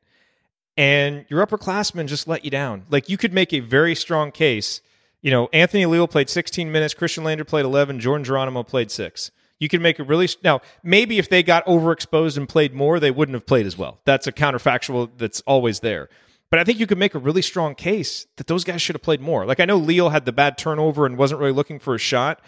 and 0.76 1.26
your 1.30 1.46
upperclassmen 1.46 2.08
just 2.08 2.28
let 2.28 2.44
you 2.44 2.50
down. 2.52 2.84
Like 2.90 3.10
you 3.10 3.18
could 3.18 3.34
make 3.34 3.54
a 3.54 3.60
very 3.60 3.94
strong 3.96 4.32
case. 4.32 4.82
You 5.22 5.30
know, 5.32 5.48
Anthony 5.54 5.86
Leal 5.86 6.08
played 6.08 6.30
16 6.30 6.72
minutes, 6.72 6.94
Khristian 6.94 7.24
Lander 7.24 7.44
played 7.46 7.66
11, 7.66 8.00
Jordan 8.00 8.24
Geronimo 8.24 8.64
played 8.64 8.90
six. 8.92 9.30
You 9.60 9.70
can 9.70 9.82
make 9.82 10.00
a 10.00 10.04
really 10.04 10.28
now 10.44 10.62
maybe 10.82 11.20
if 11.20 11.30
they 11.30 11.44
got 11.44 11.66
overexposed 11.66 12.38
and 12.38 12.50
played 12.50 12.74
more, 12.74 13.00
they 13.00 13.12
wouldn't 13.12 13.36
have 13.36 13.46
played 13.46 13.66
as 13.66 13.78
well. 13.78 14.00
That's 14.04 14.28
a 14.28 14.32
counterfactual 14.32 15.12
that's 15.18 15.42
always 15.42 15.80
there. 15.82 16.10
But 16.50 16.60
I 16.60 16.64
think 16.66 16.80
you 16.80 16.88
could 16.88 16.98
make 16.98 17.16
a 17.16 17.20
really 17.20 17.42
strong 17.42 17.74
case 17.74 18.28
that 18.36 18.48
those 18.48 18.64
guys 18.64 18.82
should 18.82 18.96
have 18.96 19.02
played 19.02 19.22
more. 19.22 19.46
Like 19.46 19.60
I 19.60 19.66
know 19.66 19.78
Leal 19.78 20.10
had 20.10 20.26
the 20.26 20.32
bad 20.34 20.58
turnover 20.58 21.06
and 21.06 21.18
wasn't 21.18 21.40
really 21.40 21.54
looking 21.54 21.80
for 21.80 21.96
a 21.96 22.00
shot, 22.00 22.42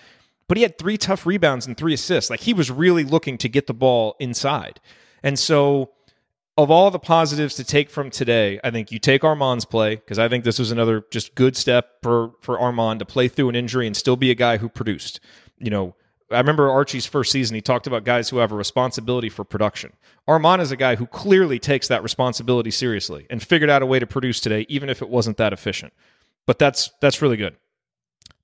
but 0.48 0.58
he 0.58 0.64
had 0.64 0.78
three 0.78 0.98
tough 0.98 1.26
rebounds 1.26 1.66
and 1.68 1.76
three 1.76 1.94
assists. 1.94 2.30
Like 2.30 2.42
he 2.42 2.54
was 2.54 2.70
really 2.72 3.04
looking 3.04 3.38
to 3.40 3.50
get 3.50 3.68
the 3.68 3.74
ball 3.74 4.16
inside. 4.20 4.80
And 5.24 5.40
so 5.40 5.92
of 6.58 6.72
all 6.72 6.90
the 6.90 7.00
positives 7.00 7.56
to 7.56 7.64
take 7.64 7.90
from 7.90 8.10
today, 8.10 8.60
I 8.64 8.72
think 8.72 8.92
you 8.92 9.00
take 9.00 9.24
Armaan's 9.24 9.66
play 9.66 9.96
because 9.96 10.20
I 10.20 10.30
think 10.30 10.44
this 10.44 10.60
was 10.60 10.72
another 10.72 11.04
just 11.12 11.36
good 11.36 11.58
step 11.58 12.02
for 12.02 12.32
for 12.42 12.58
Armaan 12.58 13.00
to 13.00 13.06
play 13.06 13.28
through 13.28 13.50
an 13.50 13.56
injury 13.56 13.88
and 13.88 13.96
still 13.96 14.16
be 14.16 14.32
a 14.32 14.36
guy 14.36 14.58
who 14.58 14.70
produced. 14.70 15.20
You 15.58 15.70
know, 15.70 15.96
I 16.32 16.38
remember 16.38 16.70
Archie's 16.70 17.06
first 17.06 17.32
season, 17.32 17.56
he 17.56 17.62
talked 17.62 17.88
about 17.88 18.04
guys 18.04 18.30
who 18.30 18.38
have 18.38 18.52
a 18.52 18.56
responsibility 18.56 19.30
for 19.30 19.44
production. 19.44 19.94
Armaan 20.28 20.60
is 20.60 20.72
a 20.72 20.78
guy 20.78 20.96
who 20.96 21.08
clearly 21.08 21.60
takes 21.60 21.88
that 21.90 22.04
responsibility 22.04 22.72
seriously 22.72 23.28
and 23.30 23.44
figured 23.44 23.70
out 23.70 23.82
a 23.82 23.86
way 23.86 24.00
to 24.00 24.08
produce 24.08 24.40
today, 24.40 24.66
even 24.70 24.90
if 24.90 25.02
it 25.02 25.10
wasn't 25.10 25.38
that 25.38 25.54
efficient. 25.54 25.94
But 26.48 26.58
that's 26.58 26.92
that's 27.02 27.22
really 27.22 27.38
good. 27.38 27.58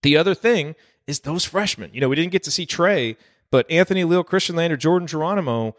The 0.02 0.18
other 0.18 0.36
thing 0.36 0.76
is 1.12 1.20
those 1.20 1.46
freshmen. 1.46 1.92
You 1.94 2.02
know, 2.02 2.10
we 2.10 2.16
didn't 2.16 2.32
get 2.32 2.42
to 2.44 2.52
see 2.52 2.66
Trey, 2.66 3.18
but 3.52 3.70
Anthony 3.70 4.04
Leal, 4.04 4.24
Khristian 4.24 4.56
Lander, 4.56 4.78
Jordan 4.78 5.08
Geronimo, 5.08 5.76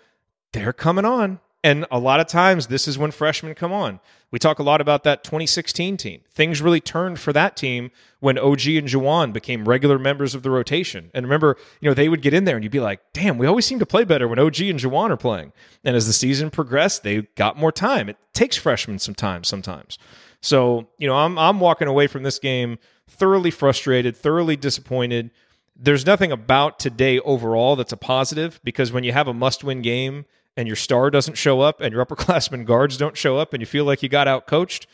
they're 0.53 0.73
coming 0.73 1.05
on. 1.05 1.41
And 1.65 1.87
a 1.93 1.99
lot 1.99 2.19
of 2.19 2.27
times, 2.27 2.67
this 2.67 2.89
is 2.89 2.99
when 2.99 3.13
freshmen 3.13 3.55
come 3.55 3.73
on. 3.73 4.01
We 4.33 4.41
talk 4.41 4.59
a 4.59 4.65
lot 4.65 4.81
about 4.81 5.05
that 5.05 5.23
2016 5.23 5.97
team. 5.97 6.23
Things 6.33 6.61
really 6.61 6.81
turned 6.81 7.21
for 7.21 7.33
that 7.35 7.57
team 7.57 7.93
when 8.19 8.37
OG 8.37 8.67
and 8.67 8.89
Juwan 8.89 9.33
became 9.33 9.69
regular 9.69 9.99
members 9.99 10.35
of 10.35 10.43
the 10.43 10.51
rotation. 10.51 11.11
And 11.15 11.25
remember, 11.25 11.57
you 11.81 11.89
know, 11.89 11.95
they 11.95 12.09
would 12.09 12.21
get 12.21 12.35
in 12.35 12.45
there 12.45 12.57
and 12.57 12.65
you'd 12.65 12.73
be 12.73 12.81
like, 12.81 13.01
damn, 13.13 13.39
we 13.39 13.47
always 13.47 13.65
seem 13.65 13.79
to 13.79 13.87
play 13.87 14.05
better 14.05 14.27
when 14.27 14.41
OG 14.41 14.61
and 14.63 14.81
Juwan 14.81 15.11
are 15.11 15.17
playing. 15.17 15.53
And 15.85 15.95
as 15.95 16.07
the 16.07 16.13
season 16.13 16.51
progressed, 16.51 17.05
they 17.05 17.23
got 17.37 17.57
more 17.57 17.73
time. 17.73 18.09
It 18.09 18.17
takes 18.33 18.57
freshmen 18.57 18.99
some 18.99 19.15
time 19.15 19.45
sometimes. 19.45 19.99
So, 20.43 20.89
you 20.99 21.07
know, 21.07 21.17
I'm, 21.17 21.39
I'm 21.39 21.61
walking 21.61 21.89
away 21.89 22.07
from 22.07 22.23
this 22.23 22.39
game 22.39 22.79
thoroughly 23.09 23.51
frustrated, 23.51 24.17
thoroughly 24.17 24.57
disappointed. 24.57 25.31
There's 25.75 26.05
nothing 26.05 26.33
about 26.33 26.79
today 26.79 27.19
overall 27.21 27.77
that's 27.77 27.93
a 27.93 27.97
positive 27.97 28.61
because 28.63 28.93
when 28.93 29.05
you 29.05 29.13
have 29.13 29.29
a 29.29 29.35
must 29.35 29.65
win 29.65 29.81
game, 29.81 30.27
and 30.57 30.67
your 30.67 30.77
star 30.77 31.11
doesn't 31.11 31.35
show 31.35 31.61
up 31.61 31.81
and 31.81 31.93
your 31.93 32.05
upperclassmen 32.05 32.65
guards 32.67 32.97
don't 32.97 33.17
show 33.17 33.39
up 33.39 33.53
and 33.53 33.61
you 33.61 33.67
feel 33.67 33.85
like 33.85 34.03
you 34.03 34.09
got 34.09 34.29
out 34.29 34.47
coached, 34.47 34.87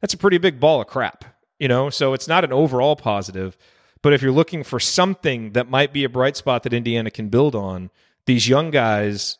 that's 0.00 0.14
a 0.14 0.18
pretty 0.18 0.38
big 0.38 0.60
ball 0.60 0.80
of 0.80 0.86
crap, 0.86 1.24
you 1.58 1.68
know? 1.68 1.90
So 1.90 2.12
it's 2.12 2.28
not 2.28 2.44
an 2.44 2.52
overall 2.52 2.96
positive. 2.96 3.56
But 4.02 4.12
if 4.12 4.20
you're 4.20 4.32
looking 4.32 4.64
for 4.64 4.78
something 4.78 5.52
that 5.52 5.70
might 5.70 5.92
be 5.92 6.04
a 6.04 6.08
bright 6.08 6.36
spot 6.36 6.62
that 6.64 6.74
Indiana 6.74 7.10
can 7.10 7.28
build 7.28 7.54
on, 7.54 7.90
these 8.26 8.48
young 8.48 8.70
guys 8.70 9.38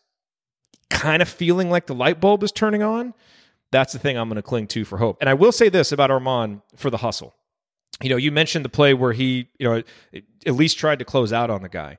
kind 0.88 1.20
of 1.20 1.28
feeling 1.28 1.70
like 1.70 1.86
the 1.86 1.94
light 1.94 2.20
bulb 2.20 2.42
is 2.42 2.52
turning 2.52 2.82
on, 2.82 3.14
that's 3.74 3.92
the 3.92 3.98
thing 3.98 4.16
I'm 4.16 4.28
going 4.28 4.36
to 4.36 4.42
cling 4.42 4.66
to 4.68 4.84
for 4.84 4.98
hope. 4.98 5.18
And 5.20 5.28
I 5.28 5.34
will 5.34 5.52
say 5.52 5.68
this 5.68 5.92
about 5.92 6.10
Armaan 6.10 6.62
for 6.76 6.90
the 6.90 6.98
hustle. 6.98 7.34
You 8.02 8.10
know, 8.10 8.16
you 8.16 8.32
mentioned 8.32 8.64
the 8.64 8.70
play 8.70 8.94
where 8.94 9.12
he, 9.12 9.48
you 9.58 9.68
know, 9.68 9.82
at 10.46 10.54
least 10.54 10.78
tried 10.78 10.98
to 10.98 11.04
close 11.04 11.32
out 11.32 11.50
on 11.50 11.62
the 11.62 11.68
guy. 11.68 11.98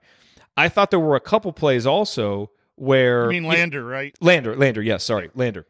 I 0.57 0.69
thought 0.69 0.91
there 0.91 0.99
were 0.99 1.15
a 1.15 1.21
couple 1.21 1.51
plays 1.53 1.85
also 1.85 2.51
where 2.75 3.27
I 3.27 3.29
mean 3.29 3.45
Lander, 3.45 3.85
right? 3.85 4.15
Lander, 4.21 4.55
Lander, 4.55 4.81
yes, 4.81 5.03
sorry, 5.03 5.29
Lander. 5.35 5.65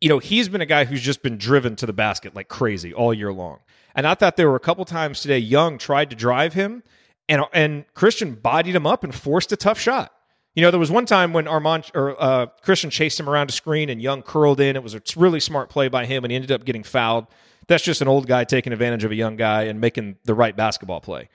You 0.00 0.08
know, 0.08 0.18
he's 0.18 0.48
been 0.48 0.60
a 0.60 0.66
guy 0.66 0.84
who's 0.84 1.00
just 1.00 1.22
been 1.22 1.38
driven 1.38 1.74
to 1.76 1.86
the 1.86 1.92
basket 1.92 2.34
like 2.34 2.48
crazy 2.48 2.94
all 2.94 3.12
year 3.12 3.32
long. 3.32 3.58
And 3.94 4.06
I 4.06 4.14
thought 4.14 4.36
there 4.36 4.48
were 4.48 4.56
a 4.56 4.60
couple 4.60 4.84
times 4.84 5.20
today 5.20 5.38
Young 5.38 5.78
tried 5.78 6.10
to 6.10 6.16
drive 6.16 6.54
him 6.54 6.84
and 7.28 7.42
and 7.52 7.84
Khristian 7.94 8.40
bodied 8.40 8.74
him 8.74 8.86
up 8.86 9.04
and 9.04 9.14
forced 9.14 9.52
a 9.52 9.56
tough 9.56 9.78
shot. 9.78 10.12
You 10.54 10.62
know, 10.62 10.70
there 10.70 10.80
was 10.80 10.90
one 10.90 11.06
time 11.06 11.32
when 11.32 11.44
Armaan 11.44 11.88
or 11.94 12.20
uh, 12.20 12.46
Khristian 12.64 12.90
chased 12.90 13.20
him 13.20 13.28
around 13.28 13.50
a 13.50 13.52
screen 13.52 13.90
and 13.90 14.02
Young 14.02 14.22
curled 14.22 14.60
in. 14.60 14.76
It 14.76 14.82
was 14.82 14.94
a 14.94 15.02
really 15.16 15.40
smart 15.40 15.68
play 15.68 15.88
by 15.88 16.06
him 16.06 16.24
and 16.24 16.32
he 16.32 16.36
ended 16.36 16.50
up 16.50 16.64
getting 16.64 16.82
fouled. 16.82 17.26
That's 17.68 17.84
just 17.84 18.00
an 18.00 18.08
old 18.08 18.26
guy 18.26 18.44
taking 18.44 18.72
advantage 18.72 19.04
of 19.04 19.10
a 19.10 19.14
young 19.14 19.36
guy 19.36 19.64
and 19.64 19.80
making 19.80 20.16
the 20.24 20.34
right 20.34 20.56
basketball 20.56 21.00
play. 21.00 21.28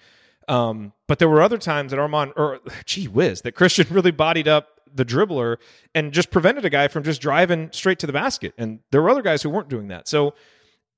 Um, 0.47 0.91
but 1.07 1.19
there 1.19 1.29
were 1.29 1.41
other 1.41 1.57
times 1.57 1.91
that 1.91 1.97
Armaan, 1.97 2.33
or 2.35 2.59
gee 2.85 3.07
whiz, 3.07 3.41
that 3.41 3.55
Khristian 3.55 3.93
really 3.93 4.11
bodied 4.11 4.47
up 4.47 4.81
the 4.93 5.05
dribbler 5.05 5.57
and 5.95 6.11
just 6.11 6.31
prevented 6.31 6.65
a 6.65 6.69
guy 6.69 6.87
from 6.87 7.03
just 7.03 7.21
driving 7.21 7.69
straight 7.71 7.99
to 7.99 8.07
the 8.07 8.13
basket. 8.13 8.53
And 8.57 8.79
there 8.91 9.01
were 9.01 9.09
other 9.09 9.21
guys 9.21 9.41
who 9.41 9.49
weren't 9.49 9.69
doing 9.69 9.87
that. 9.87 10.07
So, 10.07 10.33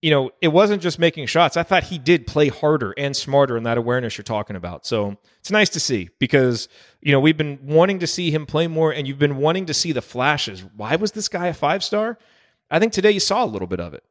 you 0.05 0.11
know, 0.11 0.29
it 0.39 0.49
wasn't 0.49 0.83
just 0.83 0.99
making 0.99 1.25
shots. 1.25 1.57
I 1.57 1.63
thought 1.63 1.85
he 1.85 1.97
did 1.97 2.27
play 2.27 2.49
harder 2.49 2.93
and 2.95 3.15
smarter 3.15 3.57
in 3.57 3.63
that 3.63 3.79
awareness 3.79 4.19
you're 4.19 4.23
talking 4.23 4.55
about. 4.55 4.85
So 4.85 5.17
it's 5.39 5.49
nice 5.49 5.69
to 5.69 5.79
see 5.79 6.11
because, 6.19 6.69
you 7.01 7.11
know, 7.11 7.19
we've 7.19 7.35
been 7.35 7.57
wanting 7.63 7.97
to 7.97 8.05
see 8.05 8.29
him 8.29 8.45
play 8.45 8.67
more 8.67 8.93
and 8.93 9.07
you've 9.07 9.17
been 9.17 9.37
wanting 9.37 9.65
to 9.65 9.73
see 9.73 9.93
the 9.93 10.03
flashes. 10.03 10.63
Why 10.77 10.95
was 10.95 11.13
this 11.13 11.27
guy 11.27 11.47
a 11.47 11.55
five 11.55 11.83
star? 11.83 12.19
I 12.69 12.77
think 12.77 12.93
today 12.93 13.09
you 13.09 13.19
saw 13.19 13.43
a 13.43 13.47
little 13.47 13.67
bit 13.67 13.79
of 13.79 13.95
it. 13.95 14.03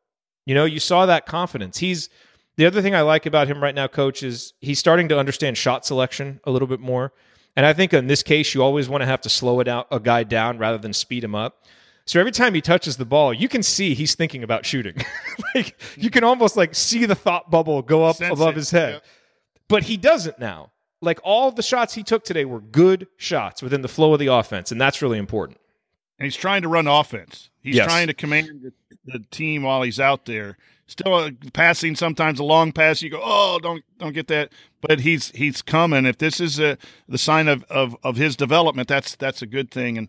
You 0.47 0.57
know, 0.57 0.64
you 0.64 0.80
saw 0.80 1.07
that 1.07 1.26
confidence. 1.26 1.78
He's 1.78 2.11
the 2.57 2.66
other 2.66 2.82
thing 2.82 2.97
I 2.97 3.03
like 3.03 3.24
about 3.24 3.47
him 3.47 3.62
right 3.62 3.72
now, 3.72 3.86
coach, 3.86 4.24
is 4.24 4.53
he's 4.61 4.80
starting 4.80 5.09
to 5.11 5.18
understand 5.20 5.57
shot 5.57 5.86
selection 5.86 6.40
a 6.42 6.51
little 6.51 6.66
bit 6.66 6.80
more. 6.80 7.12
And 7.55 7.64
I 7.64 7.72
think 7.72 7.95
in 7.95 8.09
this 8.09 8.24
case, 8.24 8.53
you 8.53 8.64
always 8.64 8.88
want 8.88 9.03
to 9.03 9.07
have 9.07 9.20
to 9.20 9.28
slow 9.28 9.61
it 9.61 9.68
out 9.68 9.86
a 9.92 10.01
guy 10.01 10.24
down 10.24 10.59
rather 10.59 10.78
than 10.78 10.92
speed 10.92 11.22
him 11.22 11.36
up. 11.36 11.62
So 12.07 12.20
every 12.20 12.32
time 12.32 12.52
he 12.55 12.61
touches 12.61 12.96
the 12.98 13.05
ball, 13.07 13.32
you 13.32 13.48
can 13.48 13.62
see 13.62 13.94
he's 13.94 14.14
thinking 14.14 14.42
about 14.42 14.66
shooting. 14.66 14.96
like 15.55 15.80
you 15.96 16.11
can 16.11 16.22
almost 16.24 16.57
like 16.57 16.74
see 16.74 17.07
the 17.07 17.14
thought 17.14 17.50
bubble 17.50 17.80
go 17.82 18.05
up 18.05 18.16
Sense 18.16 18.32
above 18.38 18.50
it, 18.50 18.57
his 18.57 18.70
head. 18.70 18.94
yeah. 18.94 19.00
But 19.68 19.84
he 19.84 19.96
doesn't 19.96 20.38
now. 20.38 20.70
Like 21.00 21.18
all 21.24 21.50
the 21.50 21.62
shots 21.62 21.94
he 21.94 22.02
took 22.02 22.24
today 22.24 22.44
were 22.44 22.61
good 22.61 23.07
shots 23.16 23.62
within 23.62 23.82
the 23.82 23.88
flow 23.88 24.12
of 24.12 24.18
the 24.18 24.26
offense, 24.28 24.70
and 24.72 24.80
that's 24.80 25.00
really 25.02 25.18
important. 25.18 25.59
and 26.18 26.24
he's 26.26 26.36
trying 26.36 26.62
to 26.62 26.68
run 26.68 26.86
offense. 26.86 27.50
He's 27.61 27.76
Yes. 27.76 27.86
trying 27.86 28.07
to 28.09 28.14
command 28.14 28.48
the, 28.62 28.72
the 29.07 29.18
team 29.30 29.62
while 29.62 29.82
he's 29.82 29.98
out 29.98 30.26
there. 30.26 30.57
Still 30.86 31.14
uh, 31.14 31.30
passing 31.55 31.96
sometimes 31.96 32.38
a 32.38 32.44
long 32.44 32.70
pass. 32.72 33.00
You 33.00 33.09
go, 33.11 33.20
oh, 33.22 33.59
don't 33.62 33.82
don't 33.98 34.12
get 34.12 34.28
that. 34.28 34.52
But 34.82 35.00
he's 35.00 35.30
he's 35.30 35.62
coming. 35.62 36.05
If 36.05 36.18
this 36.18 36.40
is 36.40 36.61
a, 36.61 36.76
the 37.09 37.16
sign 37.18 37.48
of, 37.48 37.64
of 37.70 37.96
of 38.05 38.16
his 38.16 38.36
development, 38.36 38.88
that's 38.88 39.16
that's 39.16 39.40
a 39.40 39.46
good 39.46 39.70
thing. 39.70 39.96
And 39.96 40.09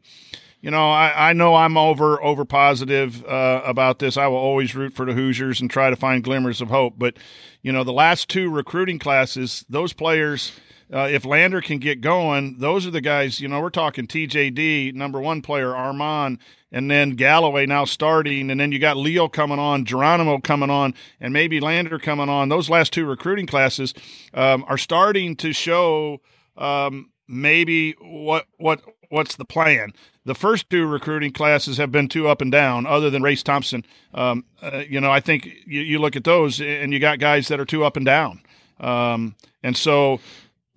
you 0.61 0.71
know, 0.71 0.89
I, 0.89 1.29
I 1.29 1.33
know 1.33 1.55
I'm 1.55 1.77
over 1.77 2.21
over 2.23 2.45
positive 2.45 3.23
uh, 3.25 3.61
about 3.65 3.99
this. 3.99 4.17
I 4.17 4.27
will 4.27 4.37
always 4.37 4.75
root 4.75 4.93
for 4.93 5.05
the 5.05 5.13
Hoosiers 5.13 5.61
and 5.61 5.69
try 5.69 5.89
to 5.89 5.95
find 5.95 6.23
glimmers 6.23 6.61
of 6.61 6.69
hope. 6.69 6.95
But 6.97 7.17
you 7.61 7.71
know, 7.71 7.83
the 7.83 7.93
last 7.93 8.29
two 8.29 8.49
recruiting 8.49 8.99
classes, 8.99 9.65
those 9.69 9.93
players. 9.93 10.51
Uh, 10.93 11.09
if 11.11 11.25
Lander 11.25 11.61
can 11.61 11.79
get 11.79 11.99
going, 11.99 12.59
those 12.59 12.85
are 12.85 12.91
the 12.91 13.01
guys. 13.01 13.41
You 13.41 13.47
know, 13.47 13.59
we're 13.59 13.71
talking 13.71 14.05
TJD, 14.05 14.93
number 14.93 15.19
one 15.19 15.41
player, 15.41 15.69
Armaan, 15.69 16.37
and 16.71 16.91
then 16.91 17.11
Galloway 17.11 17.65
now 17.65 17.85
starting, 17.85 18.51
and 18.51 18.59
then 18.59 18.71
you 18.71 18.77
got 18.77 18.95
Leal 18.95 19.27
coming 19.27 19.57
on, 19.57 19.85
Geronimo 19.85 20.37
coming 20.39 20.69
on, 20.69 20.93
and 21.19 21.33
maybe 21.33 21.59
Lander 21.59 21.97
coming 21.97 22.29
on. 22.29 22.49
Those 22.49 22.69
last 22.69 22.93
two 22.93 23.05
recruiting 23.05 23.47
classes 23.47 23.95
um, 24.35 24.63
are 24.67 24.77
starting 24.77 25.35
to 25.37 25.53
show 25.53 26.21
um, 26.57 27.09
maybe 27.27 27.93
what 28.01 28.45
what 28.57 28.81
what's 29.15 29.37
the 29.37 29.45
plan. 29.45 29.93
The 30.25 30.35
first 30.35 30.69
two 30.69 30.85
recruiting 30.85 31.31
classes 31.31 31.77
have 31.77 31.89
been 31.89 32.09
too 32.09 32.27
up 32.27 32.41
and 32.41 32.51
down, 32.51 32.85
other 32.85 33.09
than 33.09 33.23
Race 33.23 33.43
Thompson. 33.43 33.85
Um, 34.13 34.43
uh, 34.61 34.83
you 34.89 34.99
know, 34.99 35.09
I 35.09 35.21
think 35.21 35.45
you, 35.65 35.79
you 35.79 35.99
look 35.99 36.17
at 36.17 36.25
those, 36.25 36.59
and 36.59 36.91
you 36.91 36.99
got 36.99 37.19
guys 37.19 37.47
that 37.47 37.59
are 37.59 37.65
too 37.65 37.85
up 37.85 37.95
and 37.95 38.05
down. 38.05 38.41
Um, 38.81 39.35
and 39.63 39.77
so 39.77 40.19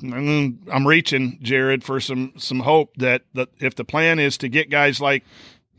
mm, 0.00 0.56
I'm 0.72 0.86
reaching 0.86 1.40
Jerod 1.42 1.82
for 1.82 1.98
some 1.98 2.32
some 2.36 2.60
hope 2.60 2.96
that 2.98 3.22
that 3.34 3.48
if 3.58 3.74
the 3.74 3.84
plan 3.84 4.20
is 4.20 4.38
to 4.38 4.48
get 4.48 4.70
guys 4.70 5.00
like 5.00 5.24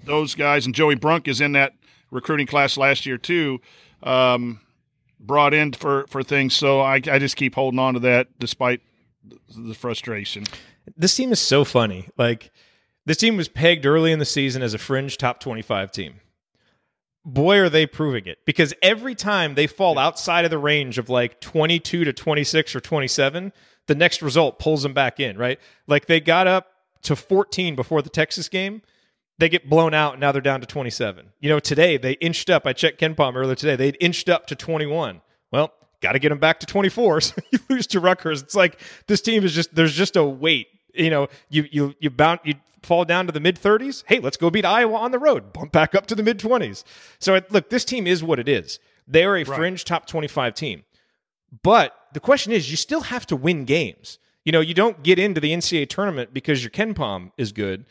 those 0.04 0.36
guys, 0.36 0.66
and 0.66 0.76
Joey 0.76 0.96
Brunk 0.96 1.30
is 1.30 1.40
in 1.40 1.54
that 1.54 1.74
recruiting 2.12 2.48
class 2.48 2.76
last 2.76 3.06
year 3.06 3.18
too, 3.18 3.62
um, 4.04 4.60
brought 5.18 5.54
in 5.54 5.72
for 5.72 6.08
for 6.10 6.24
things. 6.24 6.56
So 6.56 6.82
I, 6.82 6.96
I 6.96 7.20
just 7.20 7.38
keep 7.38 7.56
holding 7.56 7.80
on 7.80 7.94
to 7.94 8.02
that 8.02 8.28
despite 8.38 8.82
the 9.56 9.74
frustration. 9.74 10.44
This 10.96 11.16
team 11.16 11.32
is 11.32 11.40
so 11.40 11.64
funny. 11.64 12.10
Like 12.18 12.52
this 13.06 13.18
team 13.18 13.38
was 13.38 13.48
pegged 13.48 13.86
early 13.86 14.12
in 14.12 14.20
the 14.20 14.26
season 14.26 14.62
as 14.62 14.74
a 14.74 14.78
fringe 14.78 15.18
top 15.18 15.40
25 15.40 15.92
team. 15.92 16.16
Boy, 17.26 17.60
are 17.60 17.70
they 17.70 17.86
proving 17.86 18.26
it 18.26 18.40
because 18.46 18.74
every 18.82 19.14
time 19.14 19.56
they 19.56 19.68
fall 19.68 19.98
outside 19.98 20.46
of 20.46 20.52
the 20.52 20.58
range 20.58 20.98
of 20.98 21.10
like 21.10 21.42
22 21.42 22.06
to 22.06 22.14
26 22.14 22.76
or 22.76 22.80
27, 22.80 23.52
the 23.88 23.96
next 23.96 24.22
result 24.22 24.60
pulls 24.60 24.84
them 24.84 24.94
back 24.94 25.20
in, 25.20 25.38
right? 25.38 25.60
Like 25.88 26.06
they 26.06 26.20
got 26.20 26.48
up 26.48 26.68
to 27.04 27.16
14 27.16 27.76
before 27.76 28.02
the 28.02 28.10
Texas 28.10 28.48
game. 28.50 28.82
They 29.38 29.50
get 29.50 29.70
blown 29.70 29.94
out 29.94 30.14
and 30.14 30.22
now 30.22 30.32
they're 30.32 30.42
down 30.42 30.62
to 30.62 30.68
27. 30.68 31.32
You 31.40 31.50
know, 31.50 31.60
today 31.60 31.98
they 31.98 32.14
inched 32.14 32.50
up. 32.50 32.66
I 32.66 32.74
checked 32.74 33.00
KenPom 33.00 33.36
earlier 33.36 33.56
today. 33.56 33.76
They'd 33.76 33.98
inched 34.00 34.30
up 34.30 34.48
to 34.48 34.56
21. 34.56 35.22
Well, 35.52 35.74
got 36.02 36.14
to 36.14 36.20
get 36.20 36.30
them 36.30 36.40
back 36.40 36.60
to 36.62 36.66
24. 36.66 37.22
So 37.22 37.36
you 37.52 37.60
lose 37.70 37.88
to 37.88 38.00
Rutgers. 38.00 38.42
It's 38.42 38.56
like 38.56 38.80
this 39.08 39.22
team 39.22 39.44
is 39.44 39.54
just, 39.54 39.74
there's 39.76 39.94
just 39.94 40.16
a 40.16 40.24
weight 40.24 40.68
You 40.94 41.10
know, 41.10 41.28
you 41.50 41.68
you 41.72 41.96
you 42.00 42.10
bound 42.10 42.40
you 42.44 42.56
fall 42.84 43.06
down 43.06 43.26
to 43.28 43.32
the 43.32 43.40
mid 43.40 43.60
30s. 43.60 44.04
Hey, 44.08 44.20
let's 44.20 44.38
go 44.38 44.50
beat 44.50 44.66
Iowa 44.66 44.96
on 44.96 45.12
the 45.12 45.20
road. 45.20 45.54
Bump 45.54 45.72
back 45.72 45.96
up 45.96 46.08
to 46.08 46.16
the 46.16 46.24
mid 46.24 46.40
20s. 46.40 46.84
So 47.20 47.36
it, 47.36 47.52
look, 47.52 47.70
this 47.70 47.86
team 47.86 48.08
is 48.08 48.24
what 48.24 48.40
it 48.40 48.48
is. 48.48 48.80
They 49.08 49.24
are 49.26 49.38
a 49.38 49.44
fringe 49.44 49.86
top 49.86 50.06
25 50.06 50.54
team. 50.54 50.84
But 51.64 51.96
the 52.14 52.20
question 52.20 52.52
is, 52.52 52.70
you 52.70 52.78
still 52.78 53.02
have 53.02 53.26
to 53.28 53.36
win 53.36 53.66
games. 53.66 54.20
You 54.46 54.52
know, 54.52 54.62
you 54.62 54.74
don't 54.74 55.04
get 55.04 55.20
into 55.20 55.42
the 55.42 55.52
NCAA 55.52 55.90
tournament 55.90 56.34
because 56.34 56.64
your 56.64 56.72
KenPom 56.72 57.32
is 57.38 57.52
good. 57.52 57.86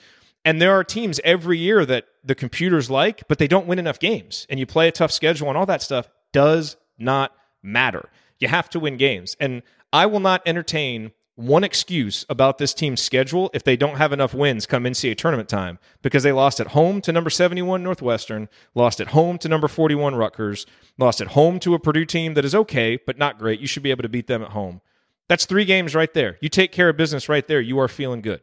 And 0.44 0.62
there 0.62 0.72
are 0.72 0.84
teams 0.84 1.20
every 1.24 1.58
year 1.58 1.84
that 1.84 2.06
the 2.24 2.34
computers 2.34 2.88
like, 2.88 3.26
but 3.28 3.38
they 3.38 3.48
don't 3.48 3.66
win 3.66 3.78
enough 3.78 3.98
games. 3.98 4.46
And 4.48 4.58
you 4.58 4.66
play 4.66 4.88
a 4.88 4.92
tough 4.92 5.10
schedule 5.10 5.48
and 5.48 5.58
all 5.58 5.66
that 5.66 5.82
stuff 5.82 6.08
does 6.32 6.76
not 6.98 7.32
matter. 7.62 8.08
You 8.38 8.48
have 8.48 8.68
to 8.70 8.80
win 8.80 8.96
games. 8.96 9.36
And 9.40 9.62
I 9.92 10.06
will 10.06 10.20
not 10.20 10.42
entertain 10.46 11.12
one 11.38 11.62
excuse 11.62 12.26
about 12.28 12.58
this 12.58 12.74
team's 12.74 13.00
schedule 13.00 13.48
if 13.54 13.62
they 13.62 13.76
don't 13.76 13.96
have 13.96 14.12
enough 14.12 14.34
wins 14.34 14.66
come 14.66 14.82
NCAA 14.82 15.16
tournament 15.16 15.48
time 15.48 15.78
because 16.02 16.24
they 16.24 16.32
lost 16.32 16.58
at 16.58 16.68
home 16.68 17.00
to 17.00 17.12
number 17.12 17.30
71 17.30 17.80
Northwestern, 17.80 18.48
lost 18.74 19.00
at 19.00 19.08
home 19.08 19.38
to 19.38 19.48
number 19.48 19.68
41 19.68 20.16
Rutgers, 20.16 20.66
lost 20.98 21.20
at 21.20 21.28
home 21.28 21.60
to 21.60 21.74
a 21.74 21.78
Purdue 21.78 22.04
team 22.04 22.34
that 22.34 22.44
is 22.44 22.56
okay, 22.56 22.98
but 23.06 23.18
not 23.18 23.38
great. 23.38 23.60
You 23.60 23.68
should 23.68 23.84
be 23.84 23.92
able 23.92 24.02
to 24.02 24.08
beat 24.08 24.26
them 24.26 24.42
at 24.42 24.50
home. 24.50 24.80
That's 25.28 25.46
three 25.46 25.64
games 25.64 25.94
right 25.94 26.12
there. 26.12 26.38
You 26.40 26.48
take 26.48 26.72
care 26.72 26.88
of 26.88 26.96
business 26.96 27.28
right 27.28 27.46
there. 27.46 27.60
You 27.60 27.78
are 27.78 27.86
feeling 27.86 28.20
good. 28.20 28.40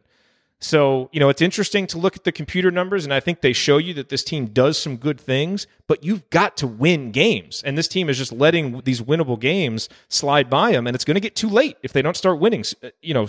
So, 0.60 1.10
you 1.12 1.20
know, 1.20 1.30
it's 1.30 1.42
interesting 1.42 1.86
to 1.88 1.98
look 1.98 2.16
at 2.16 2.24
the 2.24 2.32
computer 2.32 2.72
numbers, 2.72 3.04
and 3.04 3.14
I 3.14 3.20
think 3.20 3.42
they 3.42 3.54
show 3.54 3.78
you 3.78 3.94
that 3.96 4.10
this 4.10 4.24
team 4.24 4.48
does 4.48 4.78
some 4.80 4.96
good 4.98 5.20
things, 5.20 5.68
but 5.88 6.04
you've 6.04 6.30
got 6.30 6.56
to 6.58 6.68
win 6.68 7.12
games. 7.12 7.62
And 7.66 7.78
this 7.78 7.88
team 7.88 8.10
is 8.10 8.18
just 8.18 8.32
letting 8.32 8.82
these 8.82 9.02
winnable 9.02 9.40
games 9.40 9.90
slide 10.08 10.50
by 10.50 10.72
them, 10.72 10.88
and 10.88 10.96
it's 10.96 11.06
going 11.06 11.16
to 11.16 11.22
get 11.22 11.36
too 11.36 11.50
late 11.50 11.78
if 11.84 11.94
they 11.94 12.02
don't 12.02 12.18
start 12.18 12.40
winning, 12.40 12.64
uh, 12.82 12.90
you 13.02 13.14
know, 13.14 13.28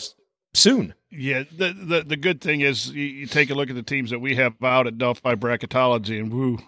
soon. 0.55 0.95
Yeah, 1.11 1.45
the, 1.51 1.73
the 1.73 2.05
the 2.05 2.17
good 2.17 2.41
thing 2.41 2.61
is 2.61 2.91
you, 2.91 3.27
take 3.27 3.51
a 3.51 3.55
look 3.55 3.71
at 3.71 3.77
the 3.77 3.83
teams 3.83 4.11
that 4.11 4.19
we 4.19 4.35
have 4.37 4.55
out 4.63 4.87
at 4.87 4.99
Delphi 4.99 5.35
Bracketology, 5.35 6.19
and 6.19 6.33
woo, 6.33 6.59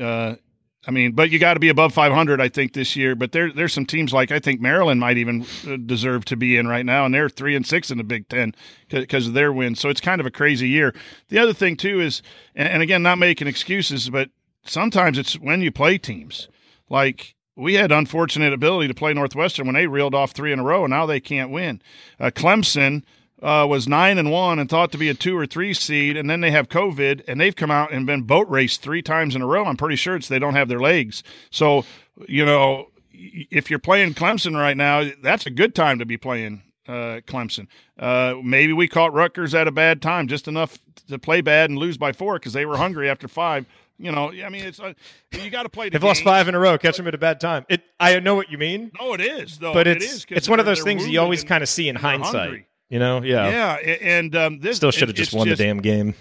uh, 0.00 0.36
I 0.84 0.90
mean, 0.90 1.12
but 1.12 1.30
you 1.30 1.38
got 1.38 1.54
to 1.54 1.60
be 1.60 1.68
above 1.68 1.94
500, 1.94 2.40
I 2.40 2.48
think, 2.48 2.72
this 2.72 2.96
year. 2.96 3.14
But 3.14 3.30
there, 3.30 3.52
there's 3.52 3.72
some 3.72 3.86
teams 3.86 4.12
like 4.12 4.32
I 4.32 4.40
think 4.40 4.60
Maryland 4.60 5.00
might 5.00 5.16
even 5.16 5.46
uh, 5.66 5.76
deserve 5.76 6.24
to 6.26 6.36
be 6.36 6.56
in 6.56 6.66
right 6.66 6.84
now, 6.84 7.04
and 7.04 7.14
they're 7.14 7.28
three 7.28 7.54
and 7.54 7.64
six 7.64 7.90
in 7.90 7.98
the 7.98 8.04
Big 8.04 8.28
Ten 8.28 8.54
because 8.88 9.28
of 9.28 9.34
their 9.34 9.52
wins. 9.52 9.78
So 9.78 9.88
it's 9.88 10.00
kind 10.00 10.20
of 10.20 10.26
a 10.26 10.30
crazy 10.30 10.68
year. 10.68 10.92
The 11.28 11.38
other 11.38 11.52
thing 11.52 11.76
too 11.76 12.00
is, 12.00 12.20
and 12.56 12.82
again, 12.82 13.02
not 13.02 13.18
making 13.18 13.46
excuses, 13.46 14.10
but 14.10 14.30
sometimes 14.64 15.18
it's 15.18 15.34
when 15.34 15.60
you 15.60 15.70
play 15.70 15.98
teams. 15.98 16.48
Like 16.88 17.36
we 17.54 17.74
had 17.74 17.92
unfortunate 17.92 18.52
ability 18.52 18.88
to 18.88 18.94
play 18.94 19.14
Northwestern 19.14 19.66
when 19.66 19.74
they 19.74 19.86
reeled 19.86 20.14
off 20.16 20.32
three 20.32 20.52
in 20.52 20.58
a 20.58 20.64
row, 20.64 20.84
and 20.84 20.90
now 20.90 21.06
they 21.06 21.20
can't 21.20 21.50
win. 21.50 21.80
Uh, 22.18 22.30
Clemson 22.30 23.04
uh, 23.42 23.66
was 23.68 23.88
nine 23.88 24.18
and 24.18 24.30
one 24.30 24.58
and 24.58 24.70
thought 24.70 24.92
to 24.92 24.98
be 24.98 25.08
a 25.08 25.14
two 25.14 25.36
or 25.36 25.46
three 25.46 25.74
seed, 25.74 26.16
and 26.16 26.30
then 26.30 26.40
they 26.40 26.50
have 26.50 26.68
COVID, 26.68 27.24
and 27.26 27.40
they've 27.40 27.56
come 27.56 27.70
out 27.70 27.92
and 27.92 28.06
been 28.06 28.22
boat 28.22 28.48
raced 28.48 28.82
three 28.82 29.02
times 29.02 29.34
in 29.34 29.42
a 29.42 29.46
row. 29.46 29.64
I'm 29.64 29.76
pretty 29.76 29.96
sure 29.96 30.14
it's 30.14 30.28
they 30.28 30.38
don't 30.38 30.54
have 30.54 30.68
their 30.68 30.80
legs. 30.80 31.22
So, 31.50 31.84
you 32.28 32.44
know, 32.44 32.88
if 33.12 33.68
you're 33.68 33.78
playing 33.78 34.14
Clemson 34.14 34.56
right 34.56 34.76
now, 34.76 35.10
that's 35.22 35.46
a 35.46 35.50
good 35.50 35.74
time 35.74 35.98
to 35.98 36.06
be 36.06 36.16
playing 36.16 36.62
uh, 36.86 37.20
Clemson. 37.26 37.66
Uh, 37.98 38.34
maybe 38.42 38.72
we 38.72 38.86
caught 38.88 39.12
Rutgers 39.12 39.54
at 39.54 39.66
a 39.66 39.72
bad 39.72 40.00
time, 40.00 40.28
just 40.28 40.46
enough 40.46 40.78
to 41.08 41.18
play 41.18 41.40
bad 41.40 41.70
and 41.70 41.78
lose 41.78 41.98
by 41.98 42.12
four 42.12 42.34
because 42.34 42.52
they 42.52 42.64
were 42.64 42.76
hungry 42.76 43.10
after 43.10 43.28
five. 43.28 43.66
You 43.98 44.10
know, 44.10 44.32
I 44.32 44.48
mean, 44.48 44.64
it's 44.64 44.80
uh, 44.80 44.94
you 45.32 45.50
got 45.50 45.62
to 45.64 45.68
play. 45.68 45.88
The 45.88 45.92
They've 45.92 46.02
lost 46.02 46.24
five 46.24 46.48
in 46.48 46.54
a 46.54 46.58
row. 46.58 46.76
Catch 46.78 46.96
them 46.96 47.06
at 47.06 47.14
a 47.14 47.18
bad 47.18 47.40
time. 47.40 47.64
It. 47.68 47.82
I 48.00 48.18
know 48.18 48.34
what 48.34 48.50
you 48.50 48.58
mean. 48.58 48.90
No, 49.00 49.14
it 49.14 49.20
is 49.20 49.58
though. 49.58 49.72
But 49.72 49.86
it's 49.86 50.04
it 50.04 50.08
is 50.08 50.26
it's 50.28 50.48
one 50.48 50.58
of 50.58 50.66
those 50.66 50.82
things 50.82 51.06
you 51.08 51.20
always 51.20 51.44
kind 51.44 51.62
of 51.62 51.68
see 51.68 51.88
in 51.88 51.94
hindsight. 51.94 52.34
Hungry. 52.34 52.66
You 52.92 52.98
know, 52.98 53.22
yeah, 53.22 53.48
yeah, 53.48 53.94
and 54.02 54.36
um, 54.36 54.60
this 54.60 54.76
still 54.76 54.90
should 54.90 55.08
have 55.08 55.16
just 55.16 55.32
won 55.32 55.48
the 55.48 55.56
damn 55.56 55.80
game. 55.80 56.14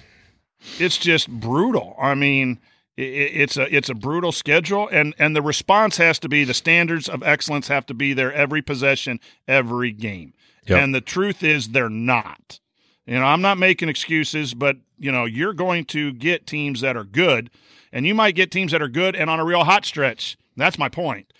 It's 0.79 0.97
just 0.97 1.27
brutal. 1.29 1.97
I 1.99 2.15
mean, 2.15 2.61
it, 2.95 3.01
it's 3.03 3.57
a 3.57 3.75
it's 3.75 3.89
a 3.89 3.93
brutal 3.93 4.31
schedule, 4.31 4.87
and 4.87 5.13
and 5.19 5.35
the 5.35 5.41
response 5.41 5.97
has 5.97 6.17
to 6.19 6.29
be 6.29 6.45
the 6.45 6.53
standards 6.53 7.09
of 7.09 7.23
excellence 7.23 7.67
have 7.67 7.85
to 7.87 7.93
be 7.93 8.13
there 8.13 8.31
every 8.31 8.61
possession, 8.61 9.19
every 9.49 9.91
game. 9.91 10.33
Yep. 10.65 10.81
And 10.81 10.95
the 10.95 11.01
truth 11.01 11.43
is, 11.43 11.67
they're 11.71 11.89
not. 11.89 12.61
You 13.05 13.15
know, 13.15 13.25
I'm 13.25 13.41
not 13.41 13.57
making 13.57 13.89
excuses, 13.89 14.53
but 14.53 14.77
you 14.97 15.11
know, 15.11 15.25
you're 15.25 15.51
going 15.51 15.83
to 15.87 16.13
get 16.13 16.47
teams 16.47 16.79
that 16.79 16.95
are 16.95 17.03
good, 17.03 17.49
and 17.91 18.07
you 18.07 18.15
might 18.15 18.35
get 18.35 18.49
teams 18.49 18.71
that 18.71 18.81
are 18.81 18.87
good 18.87 19.13
and 19.13 19.29
on 19.29 19.41
a 19.41 19.45
real 19.45 19.65
hot 19.65 19.83
stretch. 19.83 20.37
That's 20.55 20.79
my 20.79 20.87
point. 20.87 21.33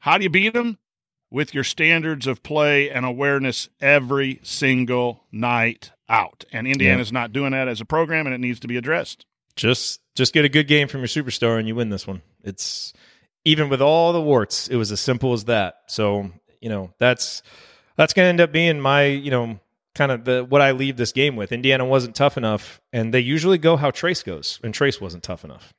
How 0.00 0.18
do 0.18 0.24
you 0.24 0.30
beat 0.30 0.52
them? 0.52 0.76
With 1.34 1.52
your 1.52 1.64
standards 1.64 2.28
of 2.28 2.44
play 2.44 2.88
and 2.88 3.04
awareness 3.04 3.68
every 3.80 4.38
single 4.44 5.24
night 5.32 5.90
out. 6.08 6.44
And 6.52 6.68
Indiana's 6.68 7.10
yeah. 7.10 7.18
not 7.18 7.32
doing 7.32 7.50
that 7.50 7.66
as 7.66 7.80
a 7.80 7.84
program, 7.84 8.26
and 8.26 8.32
it 8.32 8.38
needs 8.38 8.60
to 8.60 8.68
be 8.68 8.76
addressed. 8.76 9.26
Just 9.56 10.00
just 10.14 10.32
get 10.32 10.44
a 10.44 10.48
good 10.48 10.68
game 10.68 10.86
from 10.86 11.00
your 11.00 11.08
superstar, 11.08 11.58
and 11.58 11.66
you 11.66 11.74
win 11.74 11.88
this 11.88 12.06
one. 12.06 12.22
It's 12.44 12.92
even 13.44 13.68
with 13.68 13.82
all 13.82 14.12
the 14.12 14.20
warts, 14.20 14.68
it 14.68 14.76
was 14.76 14.92
as 14.92 15.00
simple 15.00 15.32
as 15.32 15.46
that. 15.46 15.80
So 15.88 16.30
you 16.60 16.68
know 16.68 16.94
that's 17.00 17.42
that's 17.96 18.12
going 18.12 18.26
to 18.26 18.28
end 18.28 18.40
up 18.40 18.52
being 18.52 18.80
my 18.80 19.06
you 19.06 19.32
know 19.32 19.58
kind 19.96 20.12
of 20.12 20.24
the 20.24 20.44
what 20.44 20.60
I 20.60 20.70
leave 20.70 20.96
this 20.96 21.10
game 21.10 21.34
with. 21.34 21.50
Indiana 21.50 21.84
wasn't 21.84 22.14
tough 22.14 22.36
enough, 22.36 22.80
and 22.92 23.12
they 23.12 23.18
usually 23.18 23.58
go 23.58 23.76
how 23.76 23.90
Trayce 23.90 24.24
goes, 24.24 24.60
and 24.62 24.72
Trayce 24.72 25.00
wasn't 25.00 25.24
tough 25.24 25.44
enough. 25.44 25.74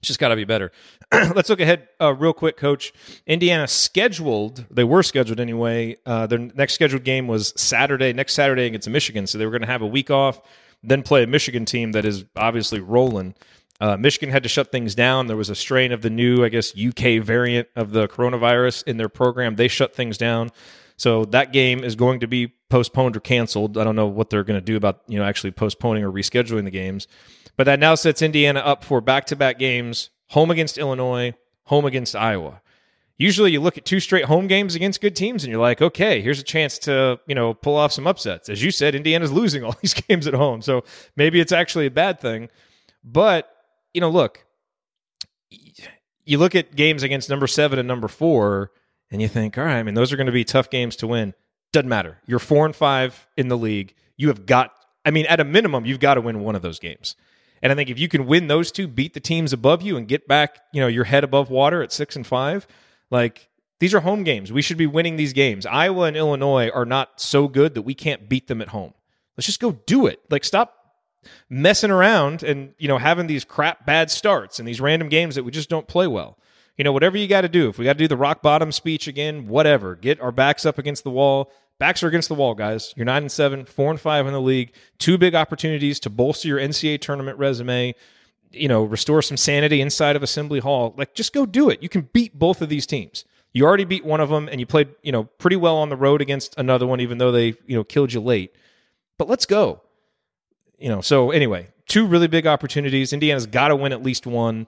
It's 0.00 0.08
just 0.08 0.20
got 0.20 0.28
to 0.28 0.36
be 0.36 0.44
better. 0.44 0.72
Let's 1.12 1.50
look 1.50 1.60
ahead 1.60 1.88
uh, 2.00 2.14
real 2.14 2.32
quick, 2.32 2.56
Coach. 2.56 2.92
Indiana 3.26 3.68
scheduled, 3.68 4.64
they 4.70 4.84
were 4.84 5.02
scheduled 5.02 5.40
anyway. 5.40 5.96
Uh, 6.06 6.26
their 6.26 6.38
next 6.38 6.74
scheduled 6.74 7.04
game 7.04 7.26
was 7.26 7.52
Saturday, 7.60 8.12
next 8.14 8.32
Saturday 8.32 8.66
against 8.66 8.88
Michigan. 8.88 9.26
So 9.26 9.36
they 9.36 9.44
were 9.44 9.50
going 9.50 9.60
to 9.60 9.68
have 9.68 9.82
a 9.82 9.86
week 9.86 10.10
off, 10.10 10.40
then 10.82 11.02
play 11.02 11.22
a 11.22 11.26
Michigan 11.26 11.66
team 11.66 11.92
that 11.92 12.06
is 12.06 12.24
obviously 12.34 12.80
rolling. 12.80 13.34
Uh, 13.78 13.96
Michigan 13.98 14.30
had 14.30 14.42
to 14.42 14.48
shut 14.48 14.72
things 14.72 14.94
down. 14.94 15.26
There 15.26 15.36
was 15.36 15.50
a 15.50 15.54
strain 15.54 15.92
of 15.92 16.00
the 16.00 16.10
new, 16.10 16.44
I 16.44 16.48
guess, 16.48 16.72
UK 16.78 17.22
variant 17.22 17.68
of 17.76 17.92
the 17.92 18.08
coronavirus 18.08 18.84
in 18.84 18.96
their 18.96 19.08
program. 19.08 19.56
They 19.56 19.68
shut 19.68 19.94
things 19.94 20.16
down. 20.16 20.50
So 21.00 21.24
that 21.24 21.50
game 21.54 21.82
is 21.82 21.96
going 21.96 22.20
to 22.20 22.26
be 22.26 22.52
postponed 22.68 23.16
or 23.16 23.20
canceled. 23.20 23.78
I 23.78 23.84
don't 23.84 23.96
know 23.96 24.06
what 24.06 24.28
they're 24.28 24.44
going 24.44 24.60
to 24.60 24.64
do 24.64 24.76
about, 24.76 25.00
you 25.08 25.18
know, 25.18 25.24
actually 25.24 25.50
postponing 25.50 26.04
or 26.04 26.12
rescheduling 26.12 26.64
the 26.64 26.70
games. 26.70 27.08
But 27.56 27.64
that 27.64 27.80
now 27.80 27.94
sets 27.94 28.20
Indiana 28.20 28.60
up 28.60 28.84
for 28.84 29.00
back 29.00 29.24
to 29.28 29.36
back 29.36 29.58
games 29.58 30.10
home 30.28 30.50
against 30.50 30.76
Illinois, 30.76 31.32
home 31.64 31.86
against 31.86 32.14
Iowa. 32.14 32.60
Usually 33.16 33.50
you 33.50 33.62
look 33.62 33.78
at 33.78 33.86
two 33.86 33.98
straight 33.98 34.26
home 34.26 34.46
games 34.46 34.74
against 34.74 35.00
good 35.00 35.16
teams 35.16 35.42
and 35.42 35.50
you're 35.50 35.62
like, 35.62 35.80
okay, 35.80 36.20
here's 36.20 36.38
a 36.38 36.42
chance 36.42 36.78
to, 36.80 37.18
you 37.26 37.34
know, 37.34 37.54
pull 37.54 37.76
off 37.76 37.92
some 37.92 38.06
upsets. 38.06 38.50
As 38.50 38.62
you 38.62 38.70
said, 38.70 38.94
Indiana's 38.94 39.32
losing 39.32 39.64
all 39.64 39.74
these 39.80 39.94
games 39.94 40.26
at 40.26 40.34
home. 40.34 40.60
So 40.60 40.84
maybe 41.16 41.40
it's 41.40 41.50
actually 41.50 41.86
a 41.86 41.90
bad 41.90 42.20
thing. 42.20 42.50
But, 43.02 43.50
you 43.94 44.02
know, 44.02 44.10
look, 44.10 44.44
you 45.48 46.36
look 46.36 46.54
at 46.54 46.76
games 46.76 47.02
against 47.02 47.30
number 47.30 47.46
seven 47.46 47.78
and 47.78 47.88
number 47.88 48.06
four, 48.06 48.72
and 49.10 49.20
you 49.20 49.28
think, 49.28 49.58
all 49.58 49.64
right, 49.64 49.78
I 49.78 49.82
mean, 49.82 49.94
those 49.94 50.12
are 50.12 50.16
going 50.16 50.26
to 50.26 50.32
be 50.32 50.44
tough 50.44 50.70
games 50.70 50.96
to 50.96 51.06
win. 51.06 51.34
Doesn't 51.72 51.88
matter. 51.88 52.18
You're 52.26 52.38
four 52.38 52.66
and 52.66 52.74
five 52.74 53.26
in 53.36 53.48
the 53.48 53.56
league. 53.58 53.94
You 54.16 54.28
have 54.28 54.46
got, 54.46 54.72
I 55.04 55.10
mean, 55.10 55.26
at 55.26 55.40
a 55.40 55.44
minimum, 55.44 55.84
you've 55.84 56.00
got 56.00 56.14
to 56.14 56.20
win 56.20 56.40
one 56.40 56.54
of 56.54 56.62
those 56.62 56.78
games. 56.78 57.16
And 57.62 57.72
I 57.72 57.74
think 57.74 57.90
if 57.90 57.98
you 57.98 58.08
can 58.08 58.26
win 58.26 58.48
those 58.48 58.72
two, 58.72 58.88
beat 58.88 59.14
the 59.14 59.20
teams 59.20 59.52
above 59.52 59.82
you, 59.82 59.96
and 59.96 60.08
get 60.08 60.26
back, 60.26 60.58
you 60.72 60.80
know, 60.80 60.86
your 60.86 61.04
head 61.04 61.24
above 61.24 61.50
water 61.50 61.82
at 61.82 61.92
six 61.92 62.16
and 62.16 62.26
five, 62.26 62.66
like 63.10 63.48
these 63.80 63.94
are 63.94 64.00
home 64.00 64.24
games. 64.24 64.52
We 64.52 64.62
should 64.62 64.78
be 64.78 64.86
winning 64.86 65.16
these 65.16 65.32
games. 65.32 65.66
Iowa 65.66 66.04
and 66.04 66.16
Illinois 66.16 66.70
are 66.70 66.86
not 66.86 67.20
so 67.20 67.48
good 67.48 67.74
that 67.74 67.82
we 67.82 67.94
can't 67.94 68.28
beat 68.28 68.46
them 68.46 68.62
at 68.62 68.68
home. 68.68 68.94
Let's 69.36 69.46
just 69.46 69.60
go 69.60 69.72
do 69.72 70.06
it. 70.06 70.20
Like 70.30 70.44
stop 70.44 70.74
messing 71.50 71.90
around 71.90 72.42
and 72.42 72.72
you 72.78 72.88
know 72.88 72.96
having 72.96 73.26
these 73.26 73.44
crap 73.44 73.84
bad 73.84 74.10
starts 74.10 74.58
and 74.58 74.66
these 74.66 74.80
random 74.80 75.08
games 75.08 75.34
that 75.34 75.44
we 75.44 75.50
just 75.50 75.68
don't 75.68 75.88
play 75.88 76.06
well. 76.06 76.38
You 76.80 76.84
know, 76.84 76.92
whatever 76.92 77.18
you 77.18 77.28
got 77.28 77.42
to 77.42 77.48
do. 77.50 77.68
If 77.68 77.76
we 77.76 77.84
got 77.84 77.92
to 77.92 77.98
do 77.98 78.08
the 78.08 78.16
rock 78.16 78.40
bottom 78.40 78.72
speech 78.72 79.06
again, 79.06 79.48
whatever. 79.48 79.96
Get 79.96 80.18
our 80.18 80.32
backs 80.32 80.64
up 80.64 80.78
against 80.78 81.04
the 81.04 81.10
wall, 81.10 81.52
Backs 81.78 82.02
are 82.02 82.08
against 82.08 82.30
the 82.30 82.34
wall, 82.34 82.54
guys. 82.54 82.94
You're 82.96 83.04
nine 83.04 83.24
and 83.24 83.30
seven, 83.30 83.66
four 83.66 83.90
and 83.90 84.00
five 84.00 84.26
in 84.26 84.32
the 84.32 84.40
league. 84.40 84.72
Two 84.96 85.18
big 85.18 85.34
opportunities 85.34 86.00
to 86.00 86.10
bolster 86.10 86.48
your 86.48 86.58
NCAA 86.58 86.98
tournament 87.02 87.36
resume. 87.36 87.94
You 88.50 88.68
know, 88.68 88.84
restore 88.84 89.20
some 89.20 89.36
sanity 89.36 89.82
inside 89.82 90.16
of 90.16 90.22
Assembly 90.22 90.60
Hall. 90.60 90.94
Like, 90.96 91.12
just 91.12 91.34
go 91.34 91.44
do 91.44 91.68
it. 91.68 91.82
You 91.82 91.90
can 91.90 92.08
beat 92.14 92.38
both 92.38 92.62
of 92.62 92.70
these 92.70 92.86
teams. 92.86 93.26
You 93.52 93.66
already 93.66 93.84
beat 93.84 94.04
one 94.06 94.20
of 94.20 94.30
them, 94.30 94.48
and 94.48 94.58
you 94.58 94.64
played, 94.64 94.88
you 95.02 95.12
know, 95.12 95.24
pretty 95.24 95.56
well 95.56 95.76
on 95.76 95.90
the 95.90 95.96
road 95.96 96.22
against 96.22 96.54
another 96.58 96.86
one, 96.86 97.00
even 97.00 97.18
though 97.18 97.30
they, 97.30 97.48
you 97.66 97.76
know, 97.76 97.84
killed 97.84 98.14
you 98.14 98.20
late. 98.20 98.54
But 99.18 99.28
let's 99.28 99.44
go. 99.44 99.82
You 100.78 100.88
know, 100.88 101.02
so 101.02 101.30
anyway, 101.30 101.68
two 101.88 102.06
really 102.06 102.26
big 102.26 102.46
opportunities. 102.46 103.12
Indiana's 103.12 103.46
got 103.46 103.68
to 103.68 103.76
win 103.76 103.92
at 103.92 104.02
least 104.02 104.26
one 104.26 104.66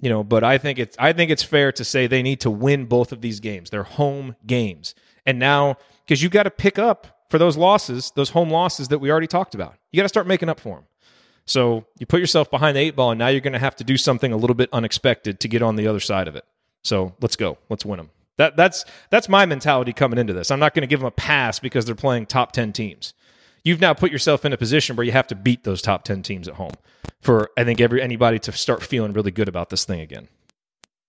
you 0.00 0.08
know 0.08 0.22
but 0.22 0.44
i 0.44 0.58
think 0.58 0.78
it's 0.78 0.96
i 0.98 1.12
think 1.12 1.30
it's 1.30 1.42
fair 1.42 1.72
to 1.72 1.84
say 1.84 2.06
they 2.06 2.22
need 2.22 2.40
to 2.40 2.50
win 2.50 2.84
both 2.86 3.12
of 3.12 3.20
these 3.20 3.40
games 3.40 3.70
they're 3.70 3.82
home 3.82 4.36
games 4.46 4.94
and 5.24 5.38
now 5.38 5.76
because 6.04 6.22
you 6.22 6.28
got 6.28 6.44
to 6.44 6.50
pick 6.50 6.78
up 6.78 7.16
for 7.30 7.38
those 7.38 7.56
losses, 7.56 8.12
those 8.14 8.30
home 8.30 8.50
losses 8.50 8.88
that 8.88 8.98
we 8.98 9.10
already 9.10 9.26
talked 9.26 9.54
about. 9.54 9.74
You 9.90 9.98
got 9.98 10.04
to 10.04 10.08
start 10.08 10.26
making 10.26 10.48
up 10.48 10.60
for 10.60 10.76
them. 10.76 10.84
So 11.44 11.84
you 11.98 12.06
put 12.06 12.20
yourself 12.20 12.50
behind 12.50 12.76
the 12.76 12.80
eight 12.80 12.96
ball, 12.96 13.12
and 13.12 13.18
now 13.18 13.28
you're 13.28 13.40
going 13.40 13.52
to 13.52 13.58
have 13.58 13.76
to 13.76 13.84
do 13.84 13.96
something 13.96 14.32
a 14.32 14.36
little 14.36 14.54
bit 14.54 14.68
unexpected 14.72 15.40
to 15.40 15.48
get 15.48 15.62
on 15.62 15.76
the 15.76 15.86
other 15.86 16.00
side 16.00 16.28
of 16.28 16.36
it. 16.36 16.44
So 16.82 17.14
let's 17.20 17.36
go. 17.36 17.58
Let's 17.68 17.84
win 17.84 17.98
them. 17.98 18.10
That, 18.38 18.56
that's 18.56 18.84
that's 19.10 19.28
my 19.28 19.46
mentality 19.46 19.92
coming 19.92 20.18
into 20.18 20.32
this. 20.32 20.50
I'm 20.50 20.58
not 20.58 20.74
going 20.74 20.82
to 20.82 20.86
give 20.86 21.00
them 21.00 21.06
a 21.06 21.12
pass 21.12 21.58
because 21.58 21.86
they're 21.86 21.94
playing 21.94 22.26
top 22.26 22.52
ten 22.52 22.72
teams. 22.72 23.14
You've 23.66 23.80
now 23.80 23.92
put 23.92 24.12
yourself 24.12 24.44
in 24.44 24.52
a 24.52 24.56
position 24.56 24.94
where 24.94 25.04
you 25.04 25.12
have 25.12 25.26
to 25.26 25.34
beat 25.34 25.64
those 25.64 25.82
top 25.82 26.04
10 26.04 26.22
teams 26.22 26.46
at 26.46 26.54
home 26.54 26.74
for 27.20 27.50
I 27.58 27.64
think 27.64 27.80
every 27.80 28.00
anybody 28.00 28.38
to 28.38 28.52
start 28.52 28.82
feeling 28.82 29.12
really 29.12 29.32
good 29.32 29.48
about 29.48 29.70
this 29.70 29.84
thing 29.84 30.00
again. 30.00 30.28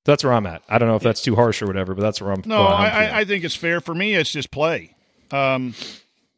That's 0.06 0.24
where 0.24 0.34
I'm 0.34 0.48
at. 0.48 0.64
I 0.68 0.78
don't 0.78 0.90
know 0.90 0.96
if 0.96 1.04
that's 1.04 1.22
too 1.22 1.36
harsh 1.36 1.62
or 1.62 1.68
whatever, 1.68 1.94
but 1.94 2.02
that's 2.02 2.22
where 2.22 2.32
I'm. 2.32 2.42
No, 2.46 2.66
I'm 2.66 2.82
I. 2.82 2.90
I, 2.90 3.20
I 3.20 3.26
think 3.26 3.44
it's 3.44 3.56
fair. 3.56 3.80
For 3.82 3.94
me, 3.94 4.16
it's 4.16 4.32
just 4.32 4.52
play. 4.52 4.96
Um, 5.32 5.76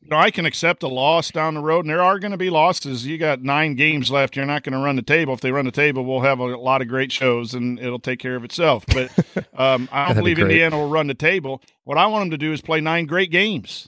you 0.02 0.10
know, 0.10 0.18
I 0.18 0.32
can 0.32 0.46
accept 0.48 0.82
a 0.82 0.88
loss 0.88 1.30
down 1.30 1.54
the 1.54 1.62
road, 1.62 1.86
and 1.86 1.90
there 1.90 2.02
are 2.02 2.18
going 2.18 2.32
to 2.32 2.38
be 2.38 2.50
losses. 2.50 3.06
You 3.06 3.20
got 3.20 3.44
nine 3.44 3.76
games 3.76 4.10
left. 4.10 4.36
You're 4.36 4.48
not 4.48 4.64
going 4.64 4.74
to 4.74 4.84
run 4.84 4.96
the 4.96 5.04
table. 5.04 5.36
If 5.36 5.41
they 5.41 5.52
run 5.52 5.66
the 5.66 5.72
table, 5.72 6.04
we'll 6.04 6.22
have 6.22 6.40
a 6.40 6.58
lot 6.58 6.82
of 6.82 6.88
great 6.88 7.12
shows, 7.12 7.54
and 7.54 7.80
it'll 7.80 8.00
take 8.00 8.18
care 8.18 8.36
of 8.36 8.44
itself. 8.44 8.86
But 8.88 9.12
um, 9.54 9.88
I 9.91 10.08
don't 10.08 10.16
That'd 10.16 10.16
be 10.16 10.34
believe. 10.34 10.40
Indiana 10.40 10.78
will 10.78 10.90
run 10.90 11.06
the 11.06 11.14
table. 11.14 11.62
What 11.84 12.00
I 12.00 12.08
want 12.08 12.24
them 12.24 12.32
to 12.32 12.38
do 12.40 12.52
is 12.52 12.62
play 12.62 12.82
nine 12.82 13.06
great 13.06 13.30
games. 13.30 13.88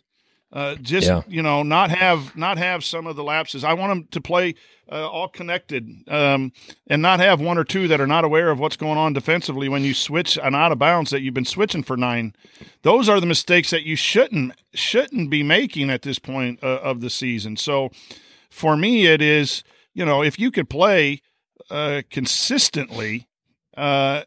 Uh, 0.54 0.76
just 0.76 1.08
Yeah. 1.08 1.22
you 1.30 1.42
know, 1.42 1.64
not 1.64 1.92
have 1.92 2.36
not 2.36 2.58
have 2.58 2.84
some 2.84 3.08
of 3.08 3.16
the 3.16 3.24
lapses. 3.24 3.64
I 3.64 3.74
want 3.74 3.92
them 3.92 4.08
to 4.12 4.20
play 4.20 4.56
uh, 4.92 5.08
all 5.08 5.30
connected, 5.30 5.88
um, 6.10 6.52
and 6.88 7.02
not 7.02 7.22
have 7.22 7.40
one 7.40 7.58
or 7.58 7.64
two 7.64 7.88
that 7.88 8.02
are 8.02 8.08
not 8.08 8.26
aware 8.26 8.50
of 8.52 8.60
what's 8.60 8.76
going 8.76 8.98
on 8.98 9.14
defensively 9.14 9.70
when 9.70 9.86
you 9.86 9.94
switch 9.94 10.38
an 10.44 10.54
out 10.54 10.74
of 10.74 10.80
bounds 10.80 11.12
that 11.12 11.22
you've 11.22 11.34
been 11.34 11.46
switching 11.46 11.84
for 11.84 11.96
nine. 11.96 12.34
Those 12.82 13.08
are 13.08 13.22
the 13.22 13.26
mistakes 13.26 13.70
that 13.70 13.84
you 13.84 13.96
shouldn't 13.96 14.54
shouldn't 14.74 15.30
be 15.30 15.42
making 15.44 15.90
at 15.90 16.02
this 16.02 16.20
point 16.20 16.62
uh, 16.62 16.80
of 16.84 17.00
the 17.00 17.10
season. 17.10 17.56
So, 17.56 17.90
for 18.50 18.76
me, 18.76 19.06
it 19.06 19.22
is 19.22 19.64
you 19.94 20.04
know 20.04 20.22
if 20.22 20.38
you 20.38 20.52
could 20.52 20.70
play 20.70 21.22
uh, 21.70 22.02
consistently. 22.10 23.28
Uh, 23.78 24.24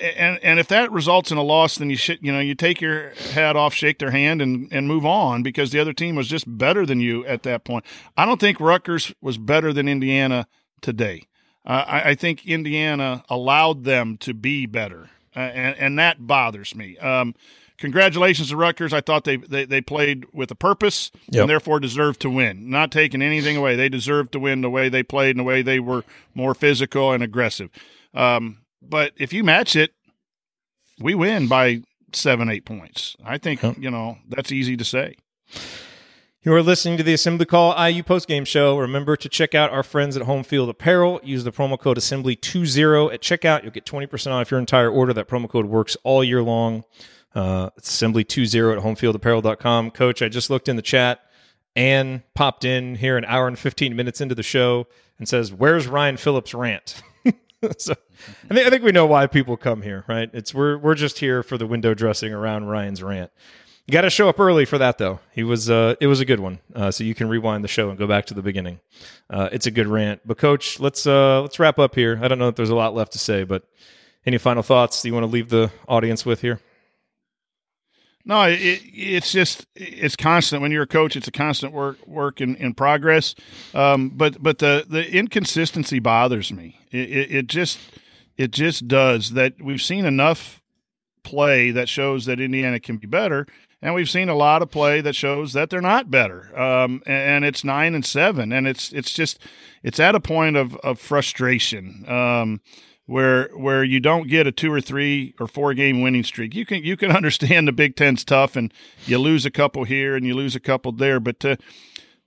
and 0.00 0.38
and 0.42 0.58
if 0.58 0.68
that 0.68 0.90
results 0.92 1.30
in 1.30 1.38
a 1.38 1.42
loss, 1.42 1.76
then 1.78 1.90
you 1.90 1.96
should 1.96 2.18
you 2.22 2.32
know 2.32 2.40
you 2.40 2.54
take 2.54 2.80
your 2.80 3.10
hat 3.32 3.56
off, 3.56 3.74
shake 3.74 3.98
their 3.98 4.10
hand, 4.10 4.40
and 4.42 4.68
and 4.72 4.86
move 4.88 5.04
on 5.06 5.42
because 5.42 5.70
the 5.70 5.78
other 5.80 5.92
team 5.92 6.14
was 6.14 6.28
just 6.28 6.44
better 6.58 6.84
than 6.86 7.00
you 7.00 7.24
at 7.26 7.42
that 7.44 7.64
point. 7.64 7.84
I 8.16 8.24
don't 8.26 8.40
think 8.40 8.60
Rutgers 8.60 9.12
was 9.20 9.38
better 9.38 9.72
than 9.72 9.88
Indiana 9.88 10.46
today. 10.80 11.24
Uh, 11.66 11.84
I, 11.86 12.10
I 12.10 12.14
think 12.14 12.46
Indiana 12.46 13.24
allowed 13.28 13.84
them 13.84 14.16
to 14.18 14.32
be 14.34 14.66
better, 14.66 15.10
uh, 15.36 15.40
and 15.40 15.76
and 15.78 15.98
that 15.98 16.26
bothers 16.26 16.74
me. 16.74 16.96
Um, 16.98 17.34
congratulations 17.76 18.48
to 18.50 18.56
Rutgers. 18.56 18.92
I 18.92 19.00
thought 19.00 19.24
they 19.24 19.36
they, 19.36 19.64
they 19.64 19.80
played 19.80 20.26
with 20.32 20.50
a 20.50 20.54
purpose 20.54 21.10
Yep. 21.30 21.42
and 21.42 21.50
therefore 21.50 21.80
deserved 21.80 22.20
to 22.20 22.30
win. 22.30 22.70
Not 22.70 22.90
taking 22.90 23.22
anything 23.22 23.56
away, 23.56 23.76
they 23.76 23.88
deserved 23.88 24.32
to 24.32 24.38
win 24.38 24.60
the 24.62 24.70
way 24.70 24.88
they 24.88 25.02
played 25.02 25.30
and 25.30 25.40
the 25.40 25.44
way 25.44 25.62
they 25.62 25.78
were 25.80 26.04
more 26.34 26.54
physical 26.54 27.12
and 27.12 27.22
aggressive. 27.22 27.70
Um, 28.14 28.58
but 28.82 29.12
if 29.16 29.32
you 29.32 29.44
match 29.44 29.76
it, 29.76 29.92
we 31.00 31.14
win 31.14 31.48
by 31.48 31.82
seven, 32.12 32.48
eight 32.48 32.64
points. 32.64 33.16
I 33.24 33.38
think 33.38 33.62
you 33.78 33.90
know 33.90 34.18
that's 34.28 34.52
easy 34.52 34.76
to 34.76 34.84
say. 34.84 35.16
You 36.42 36.54
are 36.54 36.62
listening 36.62 36.96
to 36.98 37.02
the 37.02 37.12
Assembly 37.12 37.44
Call 37.44 37.72
IU 37.72 38.02
postgame 38.02 38.46
show. 38.46 38.78
Remember 38.78 39.16
to 39.16 39.28
check 39.28 39.54
out 39.54 39.70
our 39.70 39.82
friends 39.82 40.16
at 40.16 40.22
Home 40.22 40.44
Field 40.44 40.68
Apparel. 40.68 41.20
Use 41.24 41.44
the 41.44 41.50
promo 41.50 41.78
code 41.78 41.98
Assembly20 41.98 43.12
at 43.12 43.20
checkout. 43.20 43.64
You'll 43.64 43.72
get 43.72 43.84
20% 43.84 44.30
off 44.30 44.50
your 44.50 44.60
entire 44.60 44.90
order. 44.90 45.12
That 45.12 45.28
promo 45.28 45.48
code 45.48 45.66
works 45.66 45.96
all 46.04 46.22
year 46.22 46.42
long. 46.42 46.84
Uh, 47.34 47.70
Assembly20 47.80 48.76
at 48.76 48.82
homefieldapparel.com. 48.82 49.90
Coach, 49.90 50.22
I 50.22 50.28
just 50.28 50.48
looked 50.48 50.68
in 50.68 50.76
the 50.76 50.82
chat. 50.82 51.20
Ann 51.74 52.22
popped 52.34 52.64
in 52.64 52.94
here 52.94 53.16
an 53.16 53.24
hour 53.24 53.48
and 53.48 53.58
15 53.58 53.94
minutes 53.94 54.20
into 54.20 54.34
the 54.34 54.42
show 54.42 54.86
and 55.18 55.28
says, 55.28 55.52
Where's 55.52 55.86
Ryan 55.86 56.16
Phillips' 56.16 56.54
rant? 56.54 57.02
so 57.78 57.94
I 58.50 58.54
think, 58.54 58.66
I 58.66 58.70
think 58.70 58.82
we 58.82 58.92
know 58.92 59.06
why 59.06 59.26
people 59.26 59.56
come 59.56 59.82
here, 59.82 60.04
right? 60.08 60.30
It's 60.32 60.52
we're, 60.54 60.78
we're 60.78 60.94
just 60.94 61.18
here 61.18 61.42
for 61.42 61.58
the 61.58 61.66
window 61.66 61.94
dressing 61.94 62.32
around 62.32 62.66
Ryan's 62.66 63.02
rant. 63.02 63.30
You 63.86 63.92
got 63.92 64.02
to 64.02 64.10
show 64.10 64.28
up 64.28 64.38
early 64.38 64.66
for 64.66 64.76
that, 64.76 64.98
though. 64.98 65.20
He 65.32 65.42
was, 65.42 65.70
uh, 65.70 65.94
it 65.98 66.08
was 66.08 66.20
a 66.20 66.26
good 66.26 66.40
one. 66.40 66.58
Uh, 66.74 66.90
so 66.90 67.04
you 67.04 67.14
can 67.14 67.28
rewind 67.28 67.64
the 67.64 67.68
show 67.68 67.88
and 67.88 67.98
go 67.98 68.06
back 68.06 68.26
to 68.26 68.34
the 68.34 68.42
beginning. 68.42 68.80
Uh, 69.30 69.48
it's 69.50 69.66
a 69.66 69.70
good 69.70 69.86
rant. 69.86 70.20
But 70.26 70.36
coach, 70.36 70.78
let's 70.78 71.06
uh, 71.06 71.40
let's 71.40 71.58
wrap 71.58 71.78
up 71.78 71.94
here. 71.94 72.18
I 72.22 72.28
don't 72.28 72.38
know 72.38 72.48
if 72.48 72.54
there's 72.54 72.68
a 72.68 72.74
lot 72.74 72.94
left 72.94 73.12
to 73.12 73.18
say, 73.18 73.44
but 73.44 73.64
any 74.26 74.36
final 74.36 74.62
thoughts 74.62 75.04
you 75.06 75.14
want 75.14 75.24
to 75.24 75.30
leave 75.30 75.48
the 75.48 75.70
audience 75.88 76.26
with 76.26 76.42
here? 76.42 76.60
No, 78.26 78.42
it, 78.42 78.58
it's 78.60 79.32
just 79.32 79.66
it's 79.74 80.16
constant. 80.16 80.60
When 80.60 80.70
you're 80.70 80.82
a 80.82 80.86
coach, 80.86 81.16
it's 81.16 81.28
a 81.28 81.32
constant 81.32 81.72
work 81.72 82.06
work 82.06 82.42
in, 82.42 82.56
in 82.56 82.74
progress. 82.74 83.34
Um, 83.72 84.10
but 84.10 84.42
but 84.42 84.58
the 84.58 84.84
the 84.86 85.10
inconsistency 85.10 85.98
bothers 85.98 86.52
me. 86.52 86.78
It, 86.90 87.08
it, 87.08 87.30
it 87.34 87.46
just 87.46 87.78
it 88.38 88.52
just 88.52 88.88
does. 88.88 89.32
That 89.32 89.60
we've 89.60 89.82
seen 89.82 90.06
enough 90.06 90.62
play 91.22 91.70
that 91.72 91.88
shows 91.88 92.24
that 92.24 92.40
Indiana 92.40 92.80
can 92.80 92.96
be 92.96 93.06
better, 93.06 93.46
and 93.82 93.94
we've 93.94 94.08
seen 94.08 94.28
a 94.28 94.34
lot 94.34 94.62
of 94.62 94.70
play 94.70 95.00
that 95.02 95.14
shows 95.14 95.52
that 95.52 95.68
they're 95.68 95.80
not 95.80 96.10
better. 96.10 96.58
Um, 96.58 97.02
and, 97.04 97.44
it's 97.44 97.64
nine 97.64 97.94
and 97.94 98.06
seven, 98.06 98.52
and 98.52 98.66
it's 98.66 98.92
it's 98.92 99.12
just 99.12 99.38
it's 99.82 100.00
at 100.00 100.14
a 100.14 100.20
point 100.20 100.56
of 100.56 100.76
of 100.76 100.98
frustration. 100.98 102.04
Um, 102.08 102.60
where 103.08 103.48
where 103.56 103.82
you 103.82 104.00
don't 104.00 104.28
get 104.28 104.46
a 104.46 104.52
two 104.52 104.70
or 104.70 104.82
three 104.82 105.34
or 105.40 105.46
four 105.46 105.72
game 105.72 106.02
winning 106.02 106.22
streak. 106.22 106.54
You 106.54 106.66
can 106.66 106.84
you 106.84 106.96
can 106.96 107.10
understand 107.16 107.66
the 107.66 107.72
Big 107.72 107.96
Ten's 107.96 108.24
tough 108.24 108.54
and 108.54 108.72
you 109.06 109.18
lose 109.18 109.46
a 109.46 109.50
couple 109.50 109.84
here 109.84 110.14
and 110.14 110.26
you 110.26 110.34
lose 110.34 110.54
a 110.54 110.60
couple 110.60 110.92
there, 110.92 111.18
but 111.18 111.40
to 111.40 111.56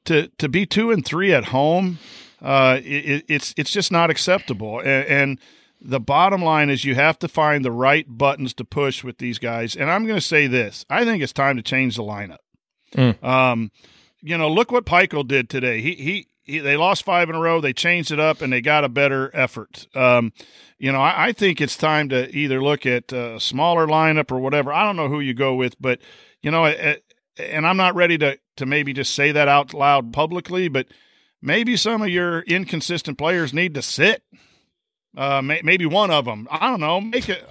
to 0.05 0.27
to 0.39 0.49
be 0.49 0.65
two 0.65 0.91
and 0.91 1.05
three 1.05 1.33
at 1.33 1.45
home, 1.45 1.99
uh, 2.41 2.79
it, 2.83 3.25
it's 3.27 3.53
it's 3.57 3.71
just 3.71 3.91
not 3.91 4.09
acceptable. 4.09 4.79
And, 4.79 5.05
and 5.05 5.39
the 5.81 5.99
bottom 5.99 6.43
line 6.43 6.69
is 6.69 6.85
you 6.85 6.95
have 6.95 7.17
to 7.19 7.27
find 7.27 7.65
the 7.65 7.71
right 7.71 8.05
buttons 8.07 8.53
to 8.55 8.63
push 8.63 9.03
with 9.03 9.17
these 9.17 9.39
guys. 9.39 9.75
And 9.75 9.89
I'm 9.89 10.05
going 10.05 10.19
to 10.19 10.25
say 10.25 10.47
this: 10.47 10.85
I 10.89 11.03
think 11.03 11.23
it's 11.23 11.33
time 11.33 11.57
to 11.57 11.63
change 11.63 11.95
the 11.95 12.03
lineup. 12.03 12.37
Mm. 12.95 13.23
Um, 13.23 13.71
you 14.21 14.37
know, 14.37 14.49
look 14.49 14.71
what 14.71 14.85
Pikiell 14.85 15.27
did 15.27 15.49
today. 15.49 15.81
He, 15.81 15.95
he 15.95 16.27
he 16.43 16.59
they 16.59 16.77
lost 16.77 17.03
five 17.03 17.29
in 17.29 17.35
a 17.35 17.39
row. 17.39 17.61
They 17.61 17.73
changed 17.73 18.11
it 18.11 18.19
up 18.19 18.41
and 18.41 18.53
they 18.53 18.61
got 18.61 18.83
a 18.83 18.89
better 18.89 19.31
effort. 19.33 19.87
Um, 19.95 20.33
you 20.77 20.91
know, 20.91 20.99
I, 20.99 21.27
I 21.27 21.31
think 21.31 21.61
it's 21.61 21.77
time 21.77 22.09
to 22.09 22.33
either 22.35 22.61
look 22.61 22.85
at 22.85 23.11
a 23.11 23.39
smaller 23.39 23.87
lineup 23.87 24.31
or 24.31 24.39
whatever. 24.39 24.71
I 24.71 24.83
don't 24.83 24.95
know 24.95 25.09
who 25.09 25.19
you 25.19 25.33
go 25.33 25.55
with, 25.55 25.79
but 25.79 25.99
you 26.41 26.51
know, 26.51 26.65
eh, 26.65 26.97
and 27.37 27.65
I'm 27.65 27.77
not 27.77 27.95
ready 27.95 28.17
to 28.19 28.37
to 28.57 28.65
maybe 28.65 28.93
just 28.93 29.15
say 29.15 29.31
that 29.31 29.47
out 29.47 29.73
loud 29.73 30.13
publicly, 30.13 30.67
but 30.67 30.87
maybe 31.41 31.75
some 31.77 32.01
of 32.01 32.09
your 32.09 32.41
inconsistent 32.41 33.17
players 33.17 33.53
need 33.53 33.73
to 33.75 33.81
sit. 33.81 34.23
Uh, 35.15 35.41
may, 35.41 35.61
maybe 35.63 35.85
one 35.85 36.11
of 36.11 36.25
them. 36.25 36.47
I 36.49 36.69
don't 36.69 36.79
know. 36.79 37.01
Make 37.01 37.29
it. 37.29 37.47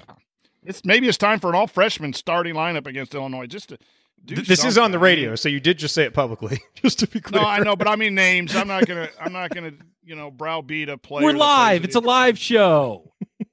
It's 0.63 0.85
maybe 0.85 1.09
it's 1.09 1.19
time 1.19 1.41
for 1.41 1.49
an 1.51 1.57
all 1.57 1.67
freshman 1.67 2.13
starting 2.13 2.55
lineup 2.55 2.87
against 2.87 3.15
Illinois. 3.15 3.47
Just 3.47 3.71
to 3.71 3.79
do 4.25 4.35
Th- 4.37 4.47
this 4.49 4.65
is 4.65 4.77
on 4.79 4.91
the 4.91 4.97
something. 4.97 5.07
I 5.07 5.15
mean, 5.15 5.19
radio, 5.19 5.35
so 5.37 5.49
you 5.49 5.61
did 5.61 5.79
just 5.79 5.95
say 5.95 6.05
it 6.05 6.13
publicly, 6.15 6.61
just 6.75 6.99
to 7.01 7.07
be 7.07 7.21
clear. 7.21 7.41
no, 7.43 7.49
I 7.49 7.59
know, 7.61 7.77
but 7.77 7.89
I 7.89 7.97
mean 7.97 8.15
names. 8.15 8.55
I'm 8.55 8.69
not 8.69 8.87
gonna. 8.87 9.09
I'm 9.21 9.33
not 9.33 9.55
gonna. 9.55 9.73
You 10.05 10.17
know, 10.17 10.31
browbeat 10.31 10.89
a 10.89 10.99
player. 10.99 11.25
We're 11.25 11.33
live. 11.33 11.85
It's 11.85 11.95
a 11.95 12.01
live 12.01 12.39
show. 12.39 13.13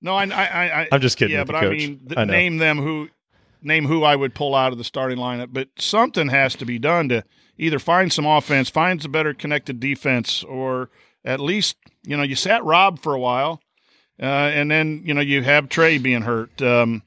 No, 0.00 0.14
I, 0.14 0.26
I, 0.26 0.82
I 0.82 0.88
I'm 0.92 1.00
just 1.00 1.18
kidding 1.18 1.34
Yeah, 1.34 1.40
with 1.40 1.48
but 1.48 1.62
you, 1.62 1.68
I 1.68 1.72
mean, 1.72 1.98
th- 2.06 2.16
I 2.18 2.24
name 2.24 2.58
them 2.58 2.78
who, 2.78 3.08
name 3.62 3.84
who 3.84 4.04
I 4.04 4.14
would 4.14 4.32
pull 4.32 4.54
out 4.54 4.70
of 4.70 4.78
the 4.78 4.84
starting 4.84 5.18
lineup. 5.18 5.48
But 5.52 5.70
something 5.76 6.28
has 6.28 6.54
to 6.54 6.64
be 6.64 6.78
done 6.78 7.08
to 7.08 7.24
either 7.58 7.80
find 7.80 8.12
some 8.12 8.24
offense, 8.24 8.70
find 8.70 9.02
some 9.02 9.10
better 9.10 9.34
connected 9.34 9.80
defense, 9.80 10.44
or 10.44 10.90
at 11.28 11.40
least 11.40 11.76
you 12.04 12.16
know 12.16 12.22
you 12.22 12.34
sat 12.34 12.64
Rob 12.64 13.00
for 13.00 13.14
a 13.14 13.20
while, 13.20 13.60
uh, 14.20 14.24
and 14.24 14.70
then 14.70 15.02
you 15.04 15.14
know 15.14 15.20
you 15.20 15.42
have 15.42 15.68
Trey 15.68 15.98
being 15.98 16.22
hurt. 16.22 16.60
Um, 16.62 17.02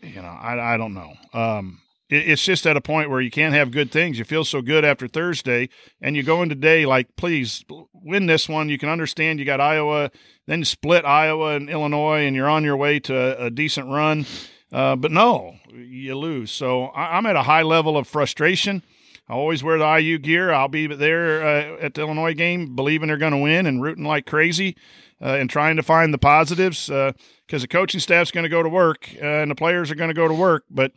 you 0.00 0.22
know, 0.22 0.28
I, 0.28 0.74
I 0.74 0.76
don't 0.76 0.94
know. 0.94 1.12
Um, 1.32 1.80
it, 2.08 2.28
it's 2.28 2.44
just 2.44 2.66
at 2.66 2.76
a 2.76 2.80
point 2.80 3.10
where 3.10 3.20
you 3.20 3.30
can't 3.30 3.54
have 3.54 3.72
good 3.72 3.90
things. 3.90 4.18
You 4.18 4.24
feel 4.24 4.44
so 4.44 4.62
good 4.62 4.84
after 4.84 5.08
Thursday, 5.08 5.68
and 6.00 6.16
you 6.16 6.22
go 6.22 6.42
into 6.42 6.54
day 6.54 6.86
like, 6.86 7.16
please 7.16 7.64
win 7.92 8.26
this 8.26 8.48
one. 8.48 8.68
You 8.68 8.78
can 8.78 8.88
understand 8.88 9.40
you 9.40 9.44
got 9.44 9.60
Iowa, 9.60 10.10
then 10.46 10.60
you 10.60 10.64
split 10.64 11.04
Iowa 11.04 11.56
and 11.56 11.68
Illinois, 11.68 12.24
and 12.26 12.36
you're 12.36 12.48
on 12.48 12.64
your 12.64 12.76
way 12.76 13.00
to 13.00 13.14
a, 13.14 13.46
a 13.46 13.50
decent 13.50 13.88
run. 13.88 14.24
Uh, 14.72 14.96
but 14.96 15.10
no, 15.10 15.56
you 15.74 16.16
lose. 16.16 16.50
So 16.50 16.84
I, 16.86 17.16
I'm 17.16 17.26
at 17.26 17.36
a 17.36 17.42
high 17.42 17.62
level 17.62 17.96
of 17.96 18.06
frustration. 18.06 18.82
I 19.28 19.34
always 19.34 19.62
wear 19.62 19.78
the 19.78 19.98
IU 19.98 20.18
gear. 20.18 20.52
I'll 20.52 20.68
be 20.68 20.86
there 20.86 21.42
uh, 21.42 21.76
at 21.80 21.94
the 21.94 22.02
Illinois 22.02 22.34
game, 22.34 22.74
believing 22.74 23.08
they're 23.08 23.16
going 23.16 23.32
to 23.32 23.38
win 23.38 23.66
and 23.66 23.82
rooting 23.82 24.04
like 24.04 24.26
crazy 24.26 24.76
uh, 25.20 25.36
and 25.38 25.48
trying 25.48 25.76
to 25.76 25.82
find 25.82 26.12
the 26.12 26.18
positives 26.18 26.86
because 26.86 27.62
the 27.62 27.68
coaching 27.68 28.00
staff's 28.00 28.30
going 28.30 28.44
to 28.44 28.50
go 28.50 28.62
to 28.62 28.68
work 28.68 29.08
uh, 29.22 29.24
and 29.24 29.50
the 29.50 29.54
players 29.54 29.90
are 29.90 29.94
going 29.94 30.10
to 30.10 30.14
go 30.14 30.28
to 30.28 30.34
work. 30.34 30.64
But 30.70 30.92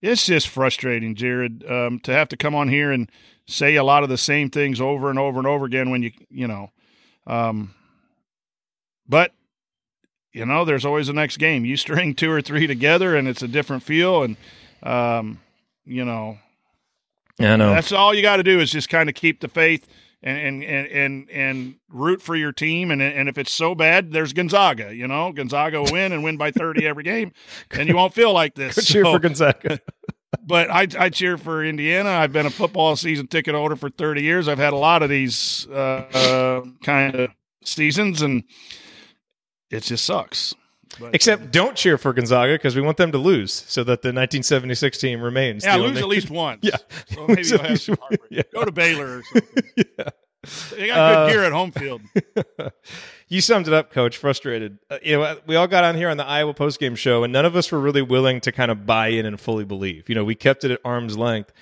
it's 0.00 0.26
just 0.26 0.48
frustrating, 0.48 1.14
Jerod, 1.14 1.68
um, 1.70 1.98
to 2.00 2.12
have 2.12 2.28
to 2.28 2.36
come 2.36 2.54
on 2.54 2.68
here 2.68 2.92
and 2.92 3.10
say 3.46 3.76
a 3.76 3.84
lot 3.84 4.02
of 4.02 4.08
the 4.08 4.18
same 4.18 4.50
things 4.50 4.80
over 4.80 5.10
and 5.10 5.18
over 5.18 5.38
and 5.38 5.46
over 5.46 5.64
again 5.64 5.90
when 5.90 6.02
you, 6.02 6.12
you 6.28 6.46
know, 6.46 6.70
um, 7.26 7.74
but 9.08 9.32
you 10.32 10.46
know, 10.46 10.64
there's 10.64 10.84
always 10.84 11.06
the 11.06 11.12
next 11.12 11.36
game. 11.36 11.64
You 11.64 11.76
string 11.76 12.14
two 12.16 12.30
or 12.30 12.42
three 12.42 12.66
together 12.66 13.16
and 13.16 13.28
it's 13.28 13.42
a 13.42 13.48
different 13.48 13.82
feel. 13.82 14.22
And, 14.22 14.36
um, 14.82 15.40
you 15.84 16.04
know, 16.04 16.38
I 17.40 17.56
know. 17.56 17.70
that's 17.74 17.92
all 17.92 18.14
you 18.14 18.22
got 18.22 18.36
to 18.36 18.42
do 18.42 18.60
is 18.60 18.70
just 18.70 18.88
kind 18.88 19.08
of 19.08 19.14
keep 19.14 19.40
the 19.40 19.48
faith 19.48 19.88
and 20.22 20.38
and 20.38 20.62
and 20.64 20.86
and, 20.88 21.30
and 21.30 21.74
root 21.88 22.22
for 22.22 22.36
your 22.36 22.52
team. 22.52 22.90
And 22.90 23.02
and 23.02 23.28
if 23.28 23.38
it's 23.38 23.52
so 23.52 23.74
bad, 23.74 24.12
there's 24.12 24.32
Gonzaga. 24.32 24.94
You 24.94 25.08
know, 25.08 25.32
Gonzaga 25.32 25.82
will 25.82 25.92
win 25.92 26.12
and 26.12 26.22
win 26.22 26.36
by 26.36 26.50
thirty 26.50 26.86
every 26.86 27.04
game, 27.04 27.32
and 27.70 27.88
you 27.88 27.96
won't 27.96 28.14
feel 28.14 28.32
like 28.32 28.54
this. 28.54 28.74
Cheer 28.86 29.04
So, 29.04 29.12
for 29.12 29.18
Gonzaga. 29.18 29.80
but 30.46 30.70
I, 30.70 30.86
I 30.98 31.10
cheer 31.10 31.36
for 31.36 31.62
Indiana. 31.62 32.08
I've 32.08 32.32
been 32.32 32.46
a 32.46 32.50
football 32.50 32.96
season 32.96 33.26
ticket 33.26 33.54
holder 33.54 33.76
for 33.76 33.90
30 33.90 34.22
years. 34.22 34.48
I've 34.48 34.58
had 34.58 34.72
a 34.72 34.76
lot 34.76 35.02
of 35.02 35.10
these 35.10 35.66
uh, 35.70 35.74
uh, 35.74 36.62
kind 36.82 37.14
of 37.14 37.30
seasons, 37.62 38.22
and 38.22 38.42
it 39.70 39.82
just 39.82 40.06
sucks. 40.06 40.54
But, 41.00 41.14
Except 41.14 41.50
don't 41.50 41.76
cheer 41.76 41.96
for 41.98 42.12
Gonzaga 42.12 42.54
because 42.54 42.76
we 42.76 42.82
want 42.82 42.96
them 42.96 43.12
to 43.12 43.18
lose 43.18 43.52
so 43.52 43.82
that 43.84 44.02
the 44.02 44.08
1976 44.08 44.98
team 44.98 45.22
remains. 45.22 45.64
Yeah, 45.64 45.76
lose 45.76 45.98
at 45.98 46.08
least 46.08 46.30
once. 46.30 46.60
Yeah. 46.62 46.76
So 47.14 47.26
maybe 47.26 47.42
you'll 47.42 47.58
have 47.62 47.80
some 47.80 47.96
yeah. 48.30 48.42
Go 48.52 48.64
to 48.64 48.72
Baylor 48.72 49.18
or 49.18 49.22
something. 49.32 49.64
yeah. 49.76 50.08
They 50.76 50.88
got 50.88 50.96
good 50.96 51.18
uh, 51.18 51.28
gear 51.28 51.44
at 51.44 51.52
home 51.52 51.70
field. 51.70 52.02
you 53.28 53.40
summed 53.40 53.68
it 53.68 53.74
up, 53.74 53.92
Coach. 53.92 54.16
Frustrated. 54.16 54.78
Uh, 54.90 54.98
you 55.02 55.16
know, 55.16 55.38
we 55.46 55.54
all 55.54 55.68
got 55.68 55.84
on 55.84 55.94
here 55.94 56.08
on 56.08 56.16
the 56.16 56.26
Iowa 56.26 56.52
postgame 56.52 56.96
show, 56.96 57.22
and 57.22 57.32
none 57.32 57.44
of 57.44 57.54
us 57.54 57.70
were 57.70 57.78
really 57.78 58.02
willing 58.02 58.40
to 58.40 58.50
kind 58.50 58.70
of 58.70 58.84
buy 58.84 59.08
in 59.08 59.24
and 59.24 59.40
fully 59.40 59.64
believe. 59.64 60.08
You 60.08 60.16
know, 60.16 60.24
we 60.24 60.34
kept 60.34 60.64
it 60.64 60.72
at 60.72 60.80
arm's 60.84 61.16
length. 61.16 61.52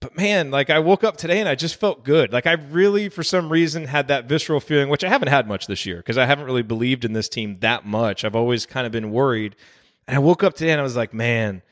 But 0.00 0.16
man, 0.16 0.50
like 0.50 0.68
I 0.68 0.78
woke 0.78 1.04
up 1.04 1.16
today 1.16 1.40
and 1.40 1.48
I 1.48 1.54
just 1.54 1.76
felt 1.76 2.04
good. 2.04 2.32
Like 2.32 2.46
I 2.46 2.52
really, 2.52 3.08
for 3.08 3.22
some 3.22 3.50
reason, 3.50 3.84
had 3.86 4.08
that 4.08 4.26
visceral 4.26 4.60
feeling, 4.60 4.88
which 4.88 5.04
I 5.04 5.08
haven't 5.08 5.28
had 5.28 5.48
much 5.48 5.66
this 5.66 5.86
year 5.86 5.96
because 5.96 6.18
I 6.18 6.26
haven't 6.26 6.44
really 6.44 6.62
believed 6.62 7.04
in 7.04 7.12
this 7.12 7.28
team 7.28 7.56
that 7.60 7.86
much. 7.86 8.24
I've 8.24 8.36
always 8.36 8.66
kind 8.66 8.86
of 8.86 8.92
been 8.92 9.10
worried. 9.10 9.56
And 10.06 10.14
I 10.14 10.18
woke 10.18 10.44
up 10.44 10.54
today 10.54 10.70
and 10.70 10.80
I 10.80 10.84
was 10.84 10.96
like, 10.96 11.14
man, 11.14 11.62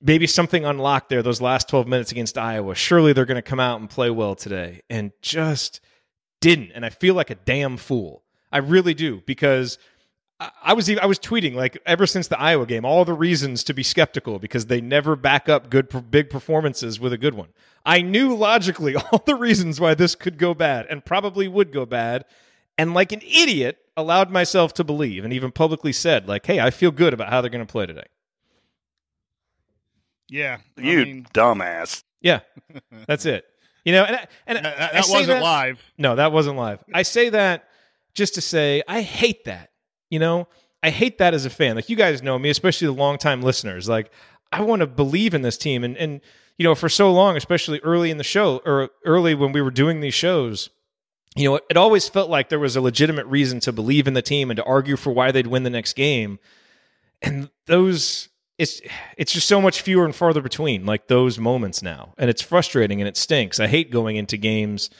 maybe 0.00 0.26
something 0.26 0.64
unlocked 0.64 1.08
there 1.08 1.22
those 1.22 1.40
last 1.40 1.68
12 1.68 1.88
minutes 1.88 2.12
against 2.12 2.38
Iowa. 2.38 2.74
Surely 2.74 3.12
they're 3.12 3.26
going 3.26 3.34
to 3.34 3.42
come 3.42 3.60
out 3.60 3.80
and 3.80 3.90
play 3.90 4.10
well 4.10 4.36
today. 4.36 4.82
And 4.88 5.12
just 5.20 5.80
didn't. 6.40 6.70
And 6.74 6.86
I 6.86 6.90
feel 6.90 7.14
like 7.14 7.30
a 7.30 7.34
damn 7.34 7.76
fool. 7.76 8.22
I 8.52 8.58
really 8.58 8.94
do 8.94 9.22
because 9.26 9.78
I 10.40 10.72
was 10.72 10.88
I 10.88 11.04
was 11.04 11.18
tweeting 11.18 11.54
like 11.54 11.78
ever 11.84 12.06
since 12.06 12.28
the 12.28 12.40
Iowa 12.40 12.64
game, 12.64 12.84
all 12.84 13.04
the 13.04 13.12
reasons 13.12 13.62
to 13.64 13.74
be 13.74 13.82
skeptical 13.82 14.38
because 14.38 14.66
they 14.66 14.80
never 14.80 15.14
back 15.14 15.50
up 15.50 15.68
good 15.68 16.10
big 16.10 16.30
performances 16.30 16.98
with 16.98 17.12
a 17.12 17.18
good 17.18 17.34
one. 17.34 17.48
I 17.84 18.00
knew 18.00 18.34
logically 18.34 18.96
all 19.12 19.22
the 19.26 19.34
reasons 19.34 19.80
why 19.80 19.94
this 19.94 20.14
could 20.14 20.38
go 20.38 20.54
bad 20.54 20.86
and 20.88 21.04
probably 21.04 21.46
would 21.46 21.72
go 21.72 21.84
bad, 21.84 22.24
and 22.78 22.94
like 22.94 23.12
an 23.12 23.20
idiot, 23.20 23.78
allowed 23.98 24.30
myself 24.30 24.72
to 24.74 24.84
believe 24.84 25.24
and 25.24 25.32
even 25.32 25.52
publicly 25.52 25.92
said 25.92 26.26
like, 26.26 26.46
"Hey, 26.46 26.58
I 26.58 26.70
feel 26.70 26.90
good 26.90 27.12
about 27.12 27.28
how 27.28 27.42
they're 27.42 27.50
going 27.50 27.66
to 27.66 27.70
play 27.70 27.84
today." 27.84 28.06
Yeah, 30.28 30.58
you 30.78 31.04
mean, 31.04 31.26
dumbass. 31.34 32.02
Yeah, 32.22 32.40
that's 33.06 33.26
it. 33.26 33.44
You 33.84 33.92
know, 33.92 34.04
and 34.04 34.28
and 34.46 34.64
that, 34.64 34.92
that 34.92 35.06
wasn't 35.08 35.26
that, 35.28 35.42
live. 35.42 35.82
No, 35.98 36.16
that 36.16 36.32
wasn't 36.32 36.56
live. 36.56 36.82
I 36.94 37.02
say 37.02 37.28
that 37.30 37.68
just 38.14 38.34
to 38.36 38.40
say 38.40 38.82
I 38.88 39.02
hate 39.02 39.44
that. 39.44 39.69
You 40.10 40.18
know, 40.18 40.48
I 40.82 40.90
hate 40.90 41.18
that 41.18 41.34
as 41.34 41.44
a 41.44 41.50
fan. 41.50 41.76
Like 41.76 41.88
you 41.88 41.96
guys 41.96 42.22
know 42.22 42.38
me, 42.38 42.50
especially 42.50 42.86
the 42.86 42.92
longtime 42.92 43.42
listeners. 43.42 43.88
Like 43.88 44.10
I 44.52 44.62
want 44.62 44.80
to 44.80 44.86
believe 44.86 45.34
in 45.34 45.42
this 45.42 45.56
team, 45.56 45.84
and 45.84 45.96
and 45.96 46.20
you 46.58 46.64
know, 46.64 46.74
for 46.74 46.88
so 46.88 47.12
long, 47.12 47.36
especially 47.36 47.80
early 47.80 48.10
in 48.10 48.18
the 48.18 48.24
show 48.24 48.60
or 48.66 48.90
early 49.04 49.34
when 49.34 49.52
we 49.52 49.62
were 49.62 49.70
doing 49.70 50.00
these 50.00 50.14
shows, 50.14 50.68
you 51.34 51.48
know, 51.48 51.56
it, 51.56 51.64
it 51.70 51.76
always 51.76 52.08
felt 52.08 52.28
like 52.28 52.48
there 52.48 52.58
was 52.58 52.76
a 52.76 52.80
legitimate 52.80 53.26
reason 53.26 53.60
to 53.60 53.72
believe 53.72 54.06
in 54.06 54.14
the 54.14 54.22
team 54.22 54.50
and 54.50 54.56
to 54.58 54.64
argue 54.64 54.96
for 54.96 55.10
why 55.10 55.30
they'd 55.30 55.46
win 55.46 55.62
the 55.62 55.70
next 55.70 55.94
game. 55.94 56.38
And 57.22 57.50
those 57.66 58.30
it's 58.60 58.82
it's 59.16 59.32
just 59.32 59.48
so 59.48 59.58
much 59.60 59.80
fewer 59.80 60.04
and 60.04 60.14
farther 60.14 60.42
between 60.42 60.84
like 60.84 61.08
those 61.08 61.38
moments 61.38 61.82
now 61.82 62.12
and 62.18 62.28
it's 62.28 62.42
frustrating 62.42 63.00
and 63.00 63.08
it 63.08 63.16
stinks 63.16 63.58
i 63.58 63.66
hate 63.66 63.90
going 63.90 64.16
into 64.16 64.36
games 64.36 64.90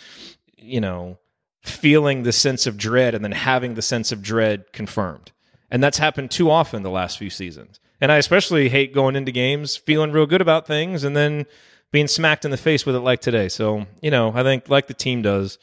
you 0.56 0.80
know 0.80 1.18
feeling 1.62 2.22
the 2.22 2.32
sense 2.32 2.66
of 2.66 2.76
dread 2.76 3.14
and 3.14 3.24
then 3.24 3.32
having 3.32 3.74
the 3.74 3.82
sense 3.82 4.12
of 4.12 4.22
dread 4.22 4.72
confirmed 4.72 5.32
and 5.70 5.82
that's 5.82 5.98
happened 5.98 6.30
too 6.30 6.50
often 6.50 6.82
the 6.82 6.90
last 6.90 7.18
few 7.18 7.30
seasons 7.30 7.80
and 8.00 8.10
i 8.10 8.16
especially 8.16 8.68
hate 8.68 8.94
going 8.94 9.16
into 9.16 9.32
games 9.32 9.76
feeling 9.76 10.12
real 10.12 10.26
good 10.26 10.40
about 10.40 10.66
things 10.66 11.04
and 11.04 11.16
then 11.16 11.44
being 11.92 12.06
smacked 12.06 12.44
in 12.44 12.50
the 12.50 12.56
face 12.56 12.86
with 12.86 12.96
it 12.96 13.00
like 13.00 13.20
today 13.20 13.48
so 13.48 13.86
you 14.00 14.10
know 14.10 14.32
i 14.34 14.42
think 14.42 14.68
like 14.68 14.86
the 14.86 14.94
team 14.94 15.20
does 15.22 15.58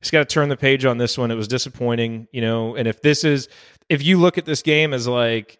just 0.00 0.12
got 0.12 0.26
to 0.26 0.32
turn 0.32 0.48
the 0.48 0.56
page 0.56 0.84
on 0.84 0.98
this 0.98 1.18
one 1.18 1.30
it 1.30 1.36
was 1.36 1.48
disappointing 1.48 2.26
you 2.32 2.40
know 2.40 2.74
and 2.74 2.88
if 2.88 3.02
this 3.02 3.22
is 3.22 3.48
if 3.88 4.02
you 4.02 4.18
look 4.18 4.38
at 4.38 4.46
this 4.46 4.62
game 4.62 4.94
as 4.94 5.06
like 5.06 5.58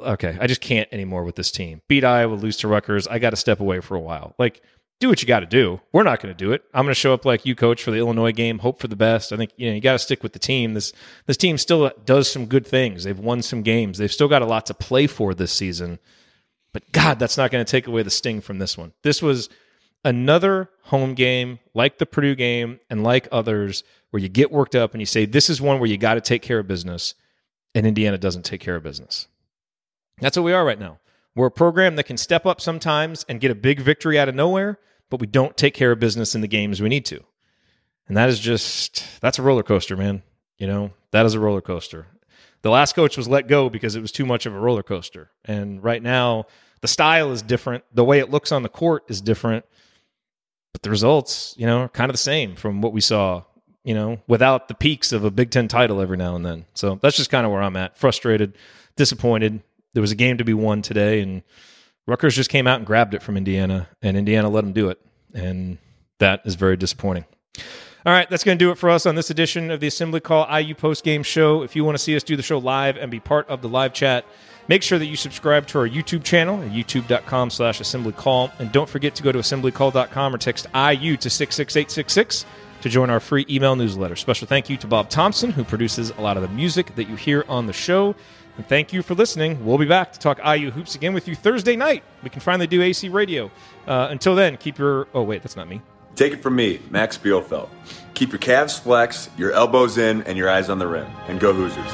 okay, 0.00 0.36
I 0.40 0.46
just 0.46 0.60
can't 0.60 0.88
anymore 0.92 1.24
with 1.24 1.36
this 1.36 1.50
team. 1.50 1.80
Beat 1.88 2.04
Iowa, 2.04 2.34
lose 2.34 2.56
to 2.58 2.68
Rutgers. 2.68 3.06
I 3.06 3.18
got 3.18 3.30
to 3.30 3.36
step 3.36 3.60
away 3.60 3.80
for 3.80 3.94
a 3.94 4.00
while. 4.00 4.34
Like, 4.38 4.62
do 5.02 5.08
what 5.08 5.20
you 5.20 5.26
got 5.26 5.40
to 5.40 5.46
do. 5.46 5.80
We're 5.92 6.04
not 6.04 6.20
going 6.20 6.32
to 6.32 6.38
do 6.38 6.52
it. 6.52 6.62
I'm 6.72 6.84
going 6.84 6.94
to 6.94 6.98
show 7.00 7.12
up 7.12 7.24
like 7.24 7.44
you, 7.44 7.54
coach, 7.56 7.82
for 7.82 7.90
the 7.90 7.98
Illinois 7.98 8.32
game. 8.32 8.60
Hope 8.60 8.78
for 8.80 8.88
the 8.88 8.96
best. 8.96 9.32
I 9.32 9.36
think 9.36 9.50
you 9.56 9.68
know 9.68 9.74
you 9.74 9.80
got 9.80 9.92
to 9.94 9.98
stick 9.98 10.22
with 10.22 10.32
the 10.32 10.38
team. 10.38 10.74
This 10.74 10.92
this 11.26 11.36
team 11.36 11.58
still 11.58 11.90
does 12.04 12.30
some 12.30 12.46
good 12.46 12.66
things. 12.66 13.04
They've 13.04 13.18
won 13.18 13.42
some 13.42 13.62
games. 13.62 13.98
They've 13.98 14.12
still 14.12 14.28
got 14.28 14.42
a 14.42 14.46
lot 14.46 14.66
to 14.66 14.74
play 14.74 15.06
for 15.06 15.34
this 15.34 15.52
season. 15.52 15.98
But 16.72 16.90
God, 16.92 17.18
that's 17.18 17.36
not 17.36 17.50
going 17.50 17.64
to 17.64 17.70
take 17.70 17.86
away 17.86 18.02
the 18.02 18.10
sting 18.10 18.40
from 18.40 18.58
this 18.58 18.78
one. 18.78 18.92
This 19.02 19.20
was 19.20 19.50
another 20.04 20.70
home 20.84 21.14
game 21.14 21.58
like 21.74 21.98
the 21.98 22.06
Purdue 22.06 22.34
game 22.34 22.80
and 22.88 23.02
like 23.02 23.28
others 23.30 23.84
where 24.10 24.22
you 24.22 24.28
get 24.28 24.50
worked 24.50 24.74
up 24.74 24.92
and 24.92 25.00
you 25.00 25.06
say 25.06 25.26
this 25.26 25.50
is 25.50 25.60
one 25.60 25.80
where 25.80 25.90
you 25.90 25.98
got 25.98 26.14
to 26.14 26.20
take 26.20 26.42
care 26.42 26.60
of 26.60 26.68
business, 26.68 27.14
and 27.74 27.86
Indiana 27.86 28.18
doesn't 28.18 28.44
take 28.44 28.60
care 28.60 28.76
of 28.76 28.84
business. 28.84 29.26
That's 30.20 30.36
what 30.36 30.44
we 30.44 30.52
are 30.52 30.64
right 30.64 30.78
now. 30.78 31.00
We're 31.34 31.46
a 31.46 31.50
program 31.50 31.96
that 31.96 32.04
can 32.04 32.18
step 32.18 32.46
up 32.46 32.60
sometimes 32.60 33.24
and 33.28 33.40
get 33.40 33.50
a 33.50 33.54
big 33.56 33.80
victory 33.80 34.18
out 34.18 34.28
of 34.28 34.34
nowhere, 34.34 34.78
but 35.12 35.20
we 35.20 35.26
don't 35.26 35.58
take 35.58 35.74
care 35.74 35.92
of 35.92 36.00
business 36.00 36.34
in 36.34 36.40
the 36.40 36.48
games 36.48 36.80
we 36.80 36.88
need 36.88 37.04
to. 37.04 37.22
And 38.08 38.16
that 38.16 38.30
is 38.30 38.40
just, 38.40 39.04
that's 39.20 39.38
a 39.38 39.42
roller 39.42 39.62
coaster, 39.62 39.94
man. 39.94 40.22
You 40.56 40.66
know, 40.66 40.92
that 41.10 41.26
is 41.26 41.34
a 41.34 41.38
roller 41.38 41.60
coaster. 41.60 42.06
The 42.62 42.70
last 42.70 42.94
coach 42.94 43.18
was 43.18 43.28
let 43.28 43.46
go 43.46 43.68
because 43.68 43.94
it 43.94 44.00
was 44.00 44.10
too 44.10 44.24
much 44.24 44.46
of 44.46 44.54
a 44.54 44.58
roller 44.58 44.82
coaster. 44.82 45.30
And 45.44 45.84
right 45.84 46.02
now, 46.02 46.46
the 46.80 46.88
style 46.88 47.30
is 47.30 47.42
different. 47.42 47.84
The 47.92 48.02
way 48.04 48.20
it 48.20 48.30
looks 48.30 48.52
on 48.52 48.62
the 48.62 48.70
court 48.70 49.04
is 49.08 49.20
different. 49.20 49.66
But 50.72 50.80
the 50.80 50.88
results, 50.88 51.54
you 51.58 51.66
know, 51.66 51.80
are 51.80 51.88
kind 51.90 52.08
of 52.08 52.14
the 52.14 52.18
same 52.18 52.56
from 52.56 52.80
what 52.80 52.94
we 52.94 53.02
saw, 53.02 53.42
you 53.84 53.92
know, 53.92 54.18
without 54.26 54.68
the 54.68 54.74
peaks 54.74 55.12
of 55.12 55.24
a 55.24 55.30
Big 55.30 55.50
Ten 55.50 55.68
title 55.68 56.00
every 56.00 56.16
now 56.16 56.36
and 56.36 56.46
then. 56.46 56.64
So 56.72 56.98
that's 57.02 57.18
just 57.18 57.28
kind 57.28 57.44
of 57.44 57.52
where 57.52 57.62
I'm 57.62 57.76
at. 57.76 57.98
Frustrated, 57.98 58.56
disappointed 58.96 59.60
there 59.94 60.00
was 60.00 60.12
a 60.12 60.16
game 60.16 60.38
to 60.38 60.44
be 60.44 60.54
won 60.54 60.82
today, 60.82 61.20
and 61.20 61.42
Rutgers 62.06 62.34
just 62.34 62.50
came 62.50 62.66
out 62.66 62.78
and 62.78 62.86
grabbed 62.86 63.14
it 63.14 63.22
from 63.22 63.36
Indiana, 63.36 63.88
and 64.00 64.16
Indiana 64.16 64.48
let 64.48 64.62
them 64.62 64.72
do 64.72 64.88
it, 64.88 65.00
and 65.34 65.78
that 66.18 66.42
is 66.44 66.56
very 66.56 66.76
disappointing. 66.76 67.24
All 68.04 68.12
right, 68.12 68.28
that's 68.28 68.42
going 68.42 68.58
to 68.58 68.64
do 68.64 68.72
it 68.72 68.78
for 68.78 68.90
us 68.90 69.06
on 69.06 69.14
this 69.14 69.30
edition 69.30 69.70
of 69.70 69.78
the 69.78 69.86
Assembly 69.86 70.18
Call 70.18 70.48
IU 70.58 70.74
Post 70.74 71.04
Game 71.04 71.22
Show. 71.22 71.62
If 71.62 71.76
you 71.76 71.84
want 71.84 71.96
to 71.96 72.02
see 72.02 72.16
us 72.16 72.24
do 72.24 72.34
the 72.34 72.42
show 72.42 72.58
live 72.58 72.96
and 72.96 73.12
be 73.12 73.20
part 73.20 73.48
of 73.48 73.62
the 73.62 73.68
live 73.68 73.92
chat, 73.92 74.24
make 74.66 74.82
sure 74.82 74.98
that 74.98 75.06
you 75.06 75.14
subscribe 75.14 75.68
to 75.68 75.78
our 75.78 75.88
YouTube 75.88 76.24
channel 76.24 76.60
at 76.60 76.72
youtube.com 76.72 77.50
slash 77.50 77.80
assembly 77.80 78.12
call. 78.12 78.50
And 78.58 78.72
don't 78.72 78.88
forget 78.88 79.14
to 79.14 79.22
go 79.22 79.30
to 79.30 79.38
assemblycall.com 79.38 80.34
or 80.34 80.38
text 80.38 80.66
IU 80.74 81.16
to 81.18 81.30
66866 81.30 82.44
to 82.80 82.88
join 82.88 83.08
our 83.08 83.20
free 83.20 83.46
email 83.48 83.76
newsletter. 83.76 84.16
Special 84.16 84.48
thank 84.48 84.68
you 84.68 84.76
to 84.78 84.88
Bob 84.88 85.08
Thompson, 85.08 85.52
who 85.52 85.62
produces 85.62 86.10
a 86.10 86.20
lot 86.20 86.36
of 86.36 86.42
the 86.42 86.48
music 86.48 86.96
that 86.96 87.08
you 87.08 87.14
hear 87.14 87.44
on 87.48 87.66
the 87.66 87.72
show. 87.72 88.16
And 88.56 88.68
thank 88.68 88.92
you 88.92 89.02
for 89.02 89.14
listening. 89.14 89.64
We'll 89.64 89.78
be 89.78 89.86
back 89.86 90.12
to 90.12 90.18
talk 90.18 90.38
IU 90.44 90.70
hoops 90.70 90.94
again 90.94 91.14
with 91.14 91.26
you 91.26 91.34
Thursday 91.34 91.74
night. 91.74 92.04
We 92.22 92.30
can 92.30 92.40
finally 92.40 92.66
do 92.66 92.82
AC 92.82 93.08
radio. 93.08 93.50
Uh, 93.86 94.08
until 94.10 94.34
then, 94.34 94.58
keep 94.58 94.78
your. 94.78 95.08
Oh, 95.14 95.22
wait, 95.22 95.42
that's 95.42 95.56
not 95.56 95.68
me. 95.68 95.80
Take 96.14 96.34
it 96.34 96.42
from 96.42 96.56
me, 96.56 96.78
Max 96.90 97.16
Bielfeldt. 97.16 97.70
Keep 98.12 98.32
your 98.32 98.38
calves 98.38 98.78
flexed, 98.78 99.30
your 99.38 99.52
elbows 99.52 99.96
in, 99.96 100.22
and 100.24 100.36
your 100.36 100.50
eyes 100.50 100.68
on 100.68 100.78
the 100.78 100.86
rim. 100.86 101.10
And 101.28 101.40
go 101.40 101.54
Hoosiers. 101.54 101.90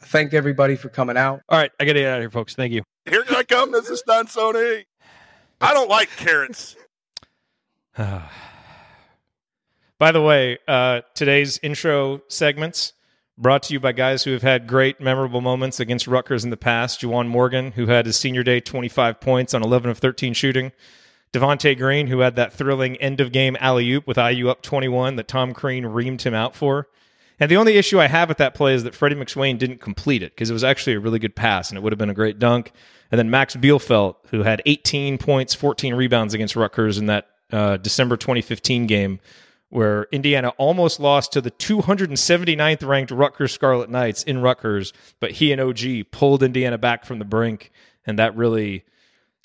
Thank 0.00 0.34
everybody 0.34 0.74
for 0.74 0.88
coming 0.88 1.16
out. 1.16 1.42
All 1.48 1.58
right, 1.58 1.70
I 1.78 1.84
got 1.84 1.92
to 1.92 2.00
get 2.00 2.08
out 2.08 2.18
of 2.18 2.22
here, 2.22 2.30
folks. 2.30 2.54
Thank 2.54 2.72
you. 2.72 2.82
Here 3.08 3.24
I 3.30 3.44
come. 3.44 3.72
Mrs. 3.72 3.90
is 3.92 4.02
Don 4.06 4.26
Sony. 4.26 4.84
I 5.60 5.72
don't 5.72 5.88
like 5.88 6.10
carrots. 6.16 6.74
By 7.96 8.28
the 10.12 10.22
way, 10.22 10.58
uh, 10.66 11.02
today's 11.14 11.60
intro 11.62 12.20
segments 12.28 12.94
Brought 13.36 13.64
to 13.64 13.72
you 13.72 13.80
by 13.80 13.90
guys 13.90 14.22
who 14.22 14.30
have 14.30 14.42
had 14.42 14.68
great, 14.68 15.00
memorable 15.00 15.40
moments 15.40 15.80
against 15.80 16.06
Rutgers 16.06 16.44
in 16.44 16.50
the 16.50 16.56
past. 16.56 17.00
Juwan 17.00 17.26
Morgan, 17.26 17.72
who 17.72 17.86
had 17.86 18.06
his 18.06 18.16
senior 18.16 18.44
day 18.44 18.60
25 18.60 19.20
points 19.20 19.54
on 19.54 19.62
11 19.64 19.90
of 19.90 19.98
13 19.98 20.34
shooting. 20.34 20.70
Devonte 21.32 21.76
Green, 21.76 22.06
who 22.06 22.20
had 22.20 22.36
that 22.36 22.52
thrilling 22.52 22.96
end 22.98 23.20
of 23.20 23.32
game 23.32 23.56
alley 23.58 23.90
oop 23.90 24.06
with 24.06 24.18
IU 24.18 24.48
up 24.48 24.62
21 24.62 25.16
that 25.16 25.26
Tom 25.26 25.52
Crean 25.52 25.82
reamed 25.82 26.22
him 26.22 26.32
out 26.32 26.54
for. 26.54 26.86
And 27.40 27.50
the 27.50 27.56
only 27.56 27.76
issue 27.76 27.98
I 27.98 28.06
have 28.06 28.28
with 28.28 28.38
that 28.38 28.54
play 28.54 28.72
is 28.72 28.84
that 28.84 28.94
Freddie 28.94 29.16
McSwain 29.16 29.58
didn't 29.58 29.80
complete 29.80 30.22
it 30.22 30.36
because 30.36 30.48
it 30.48 30.52
was 30.52 30.62
actually 30.62 30.94
a 30.94 31.00
really 31.00 31.18
good 31.18 31.34
pass 31.34 31.70
and 31.70 31.76
it 31.76 31.82
would 31.82 31.92
have 31.92 31.98
been 31.98 32.10
a 32.10 32.14
great 32.14 32.38
dunk. 32.38 32.70
And 33.10 33.18
then 33.18 33.30
Max 33.30 33.56
Bielfeldt, 33.56 34.14
who 34.28 34.44
had 34.44 34.62
18 34.64 35.18
points, 35.18 35.54
14 35.54 35.94
rebounds 35.94 36.34
against 36.34 36.54
Rutgers 36.54 36.98
in 36.98 37.06
that 37.06 37.26
uh, 37.52 37.78
December 37.78 38.16
2015 38.16 38.86
game, 38.86 39.18
where 39.70 40.06
Indiana 40.12 40.50
almost 40.56 41.00
lost 41.00 41.32
to 41.32 41.40
the 41.40 41.50
279th 41.50 42.86
ranked 42.86 43.10
Rutgers 43.10 43.52
Scarlet 43.52 43.90
Knights 43.90 44.22
in 44.22 44.40
Rutgers, 44.40 44.92
but 45.20 45.32
he 45.32 45.52
and 45.52 45.60
OG 45.60 46.10
pulled 46.10 46.42
Indiana 46.42 46.78
back 46.78 47.04
from 47.04 47.18
the 47.18 47.24
brink, 47.24 47.72
and 48.06 48.18
that 48.18 48.36
really 48.36 48.84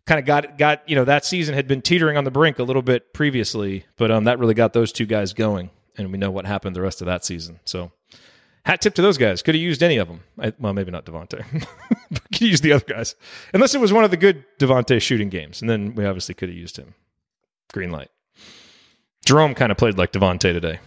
kind 0.06 0.20
of 0.20 0.26
got 0.26 0.58
got 0.58 0.88
you 0.90 0.96
know 0.96 1.06
that 1.06 1.24
season 1.24 1.54
had 1.54 1.68
been 1.68 1.82
teetering 1.82 2.18
on 2.18 2.24
the 2.24 2.32
brink 2.32 2.60
a 2.60 2.64
little 2.64 2.82
bit 2.82 3.14
previously, 3.14 3.86
but 3.96 4.12
um 4.12 4.24
that 4.26 4.40
really 4.40 4.54
got 4.54 4.74
those 4.74 4.92
two 4.92 5.06
guys 5.06 5.34
going, 5.34 5.70
and 5.98 6.12
we 6.12 6.18
know 6.18 6.32
what 6.32 6.46
happened 6.46 6.76
the 6.76 6.82
rest 6.82 7.02
of 7.02 7.06
that 7.06 7.24
season. 7.24 7.60
So 7.66 7.92
hat 8.66 8.82
tip 8.82 8.96
to 8.96 9.02
those 9.02 9.18
guys. 9.18 9.42
Could 9.42 9.56
have 9.56 9.62
used 9.62 9.84
any 9.84 9.98
of 9.98 10.08
them. 10.08 10.22
I, 10.40 10.54
well, 10.60 10.74
maybe 10.74 10.92
not 10.92 11.06
Devonte. 11.06 11.44
could 12.32 12.42
use 12.42 12.62
the 12.62 12.74
other 12.74 12.86
guys, 12.86 13.16
unless 13.54 13.76
it 13.76 13.82
was 13.82 13.94
one 13.94 14.04
of 14.04 14.12
the 14.12 14.18
good 14.18 14.46
Devonte 14.60 15.02
shooting 15.02 15.30
games, 15.30 15.62
and 15.62 15.70
then 15.70 15.96
we 15.96 16.06
obviously 16.06 16.36
could 16.36 16.50
have 16.50 16.58
used 16.58 16.78
him. 16.78 16.96
Green 17.72 17.92
light. 17.92 18.10
Jerome 19.26 19.54
kind 19.56 19.72
of 19.72 19.78
played 19.78 19.98
like 19.98 20.12
Devonte 20.12 20.40
today. 20.54 20.80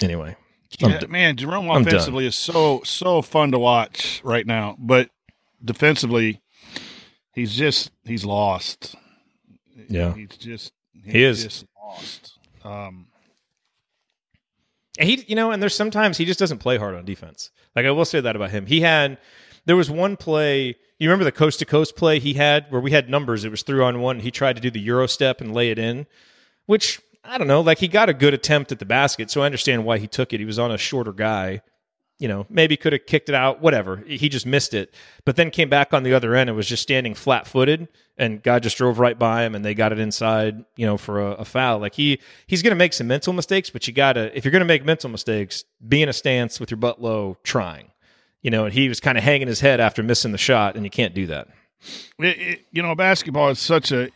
Anyway, 0.00 0.36
yeah, 0.78 1.00
man, 1.08 1.36
Jerome 1.36 1.68
offensively 1.70 2.26
is 2.26 2.36
so 2.36 2.82
so 2.84 3.20
fun 3.22 3.52
to 3.52 3.58
watch 3.58 4.20
right 4.24 4.46
now, 4.46 4.76
but 4.78 5.10
defensively, 5.64 6.40
he's 7.34 7.54
just 7.54 7.90
he's 8.04 8.24
lost. 8.24 8.94
Yeah. 9.88 10.14
he's 10.14 10.28
just 10.36 10.72
He 11.04 11.22
is. 11.24 11.42
just 11.42 11.64
lost. 11.82 12.38
Um, 12.64 13.06
And 14.98 15.08
he, 15.08 15.24
you 15.26 15.34
know, 15.36 15.50
and 15.50 15.62
there's 15.62 15.74
sometimes 15.74 16.18
he 16.18 16.24
just 16.24 16.38
doesn't 16.38 16.58
play 16.58 16.76
hard 16.76 16.94
on 16.94 17.04
defense. 17.04 17.50
Like 17.74 17.86
I 17.86 17.90
will 17.90 18.04
say 18.04 18.20
that 18.20 18.36
about 18.36 18.50
him. 18.50 18.66
He 18.66 18.80
had, 18.82 19.18
there 19.66 19.76
was 19.76 19.90
one 19.90 20.16
play. 20.16 20.76
You 20.98 21.08
remember 21.08 21.24
the 21.24 21.32
coast 21.32 21.60
to 21.60 21.64
coast 21.64 21.96
play 21.96 22.18
he 22.18 22.34
had 22.34 22.66
where 22.70 22.80
we 22.80 22.90
had 22.90 23.08
numbers. 23.08 23.44
It 23.44 23.50
was 23.50 23.62
through 23.62 23.84
on 23.84 24.00
one. 24.00 24.20
He 24.20 24.30
tried 24.30 24.56
to 24.56 24.62
do 24.62 24.70
the 24.70 24.80
euro 24.80 25.06
step 25.06 25.40
and 25.40 25.54
lay 25.54 25.70
it 25.70 25.78
in, 25.78 26.06
which 26.68 27.00
I 27.24 27.38
don't 27.38 27.48
know. 27.48 27.62
Like 27.62 27.78
he 27.78 27.88
got 27.88 28.08
a 28.08 28.14
good 28.14 28.34
attempt 28.34 28.70
at 28.70 28.78
the 28.78 28.84
basket, 28.84 29.30
so 29.30 29.42
I 29.42 29.46
understand 29.46 29.84
why 29.84 29.98
he 29.98 30.06
took 30.06 30.32
it. 30.32 30.38
He 30.38 30.46
was 30.46 30.58
on 30.58 30.70
a 30.70 30.78
shorter 30.78 31.12
guy. 31.12 31.62
You 32.18 32.26
know, 32.26 32.46
maybe 32.50 32.76
could 32.76 32.92
have 32.92 33.06
kicked 33.06 33.28
it 33.28 33.34
out. 33.34 33.60
Whatever. 33.62 33.98
He 34.06 34.28
just 34.28 34.44
missed 34.44 34.74
it, 34.74 34.92
but 35.24 35.36
then 35.36 35.50
came 35.50 35.68
back 35.68 35.94
on 35.94 36.02
the 36.02 36.12
other 36.12 36.34
end 36.34 36.50
and 36.50 36.56
was 36.56 36.66
just 36.66 36.82
standing 36.82 37.14
flat 37.14 37.46
footed, 37.46 37.88
and 38.16 38.42
God 38.42 38.62
just 38.62 38.76
drove 38.76 38.98
right 38.98 39.18
by 39.18 39.44
him, 39.44 39.54
and 39.54 39.64
they 39.64 39.72
got 39.72 39.92
it 39.92 39.98
inside. 39.98 40.64
You 40.76 40.84
know, 40.84 40.98
for 40.98 41.20
a, 41.20 41.30
a 41.32 41.44
foul. 41.44 41.78
Like 41.78 41.94
he 41.94 42.20
he's 42.46 42.62
going 42.62 42.72
to 42.72 42.76
make 42.76 42.92
some 42.92 43.06
mental 43.06 43.32
mistakes, 43.32 43.70
but 43.70 43.86
you 43.86 43.94
gotta 43.94 44.36
if 44.36 44.44
you're 44.44 44.52
going 44.52 44.60
to 44.60 44.66
make 44.66 44.84
mental 44.84 45.08
mistakes, 45.08 45.64
be 45.86 46.02
in 46.02 46.08
a 46.08 46.12
stance 46.12 46.60
with 46.60 46.70
your 46.70 46.78
butt 46.78 47.00
low, 47.00 47.38
trying. 47.44 47.92
You 48.42 48.50
know, 48.50 48.66
and 48.66 48.74
he 48.74 48.88
was 48.88 49.00
kind 49.00 49.16
of 49.16 49.24
hanging 49.24 49.48
his 49.48 49.60
head 49.60 49.80
after 49.80 50.02
missing 50.02 50.32
the 50.32 50.38
shot, 50.38 50.74
and 50.76 50.84
you 50.84 50.90
can't 50.90 51.14
do 51.14 51.26
that. 51.28 51.48
it, 52.18 52.38
it, 52.38 52.60
you 52.72 52.82
know, 52.82 52.94
basketball 52.94 53.48
is 53.48 53.58
such 53.58 53.90
a, 53.90 54.10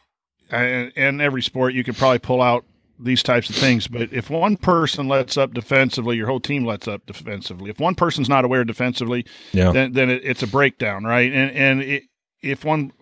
and 0.52 0.92
and 0.96 1.20
every 1.22 1.42
sport 1.42 1.74
you 1.74 1.84
could 1.84 1.96
probably 1.96 2.18
pull 2.18 2.42
out 2.42 2.64
these 2.98 3.22
types 3.22 3.50
of 3.50 3.56
things. 3.56 3.88
But 3.88 4.12
if 4.12 4.30
one 4.30 4.56
person 4.56 5.08
lets 5.08 5.36
up 5.36 5.54
defensively, 5.54 6.16
your 6.16 6.26
whole 6.28 6.38
team 6.40 6.64
lets 6.64 6.86
up 6.86 7.04
defensively. 7.06 7.70
If 7.70 7.80
one 7.80 7.94
person's 7.96 8.28
not 8.28 8.44
aware 8.44 8.64
defensively, 8.64 9.24
Yeah. 9.52 9.72
then 9.72 9.92
then 9.92 10.10
it, 10.10 10.22
it's 10.24 10.42
a 10.42 10.46
breakdown, 10.46 11.04
right? 11.04 11.32
And 11.32 11.50
and 11.52 11.80
it, 11.82 12.02
if 12.42 12.64
one 12.64 12.92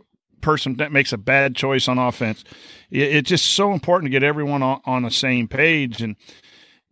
person 0.40 0.76
that 0.76 0.90
makes 0.92 1.12
a 1.12 1.18
bad 1.18 1.54
choice 1.54 1.86
on 1.86 1.98
offense, 1.98 2.44
it, 2.90 3.02
it's 3.16 3.28
just 3.28 3.44
so 3.46 3.72
important 3.72 4.06
to 4.06 4.10
get 4.10 4.22
everyone 4.22 4.62
on, 4.62 4.80
on 4.84 5.02
the 5.02 5.10
same 5.10 5.48
page 5.48 6.00
and. 6.02 6.16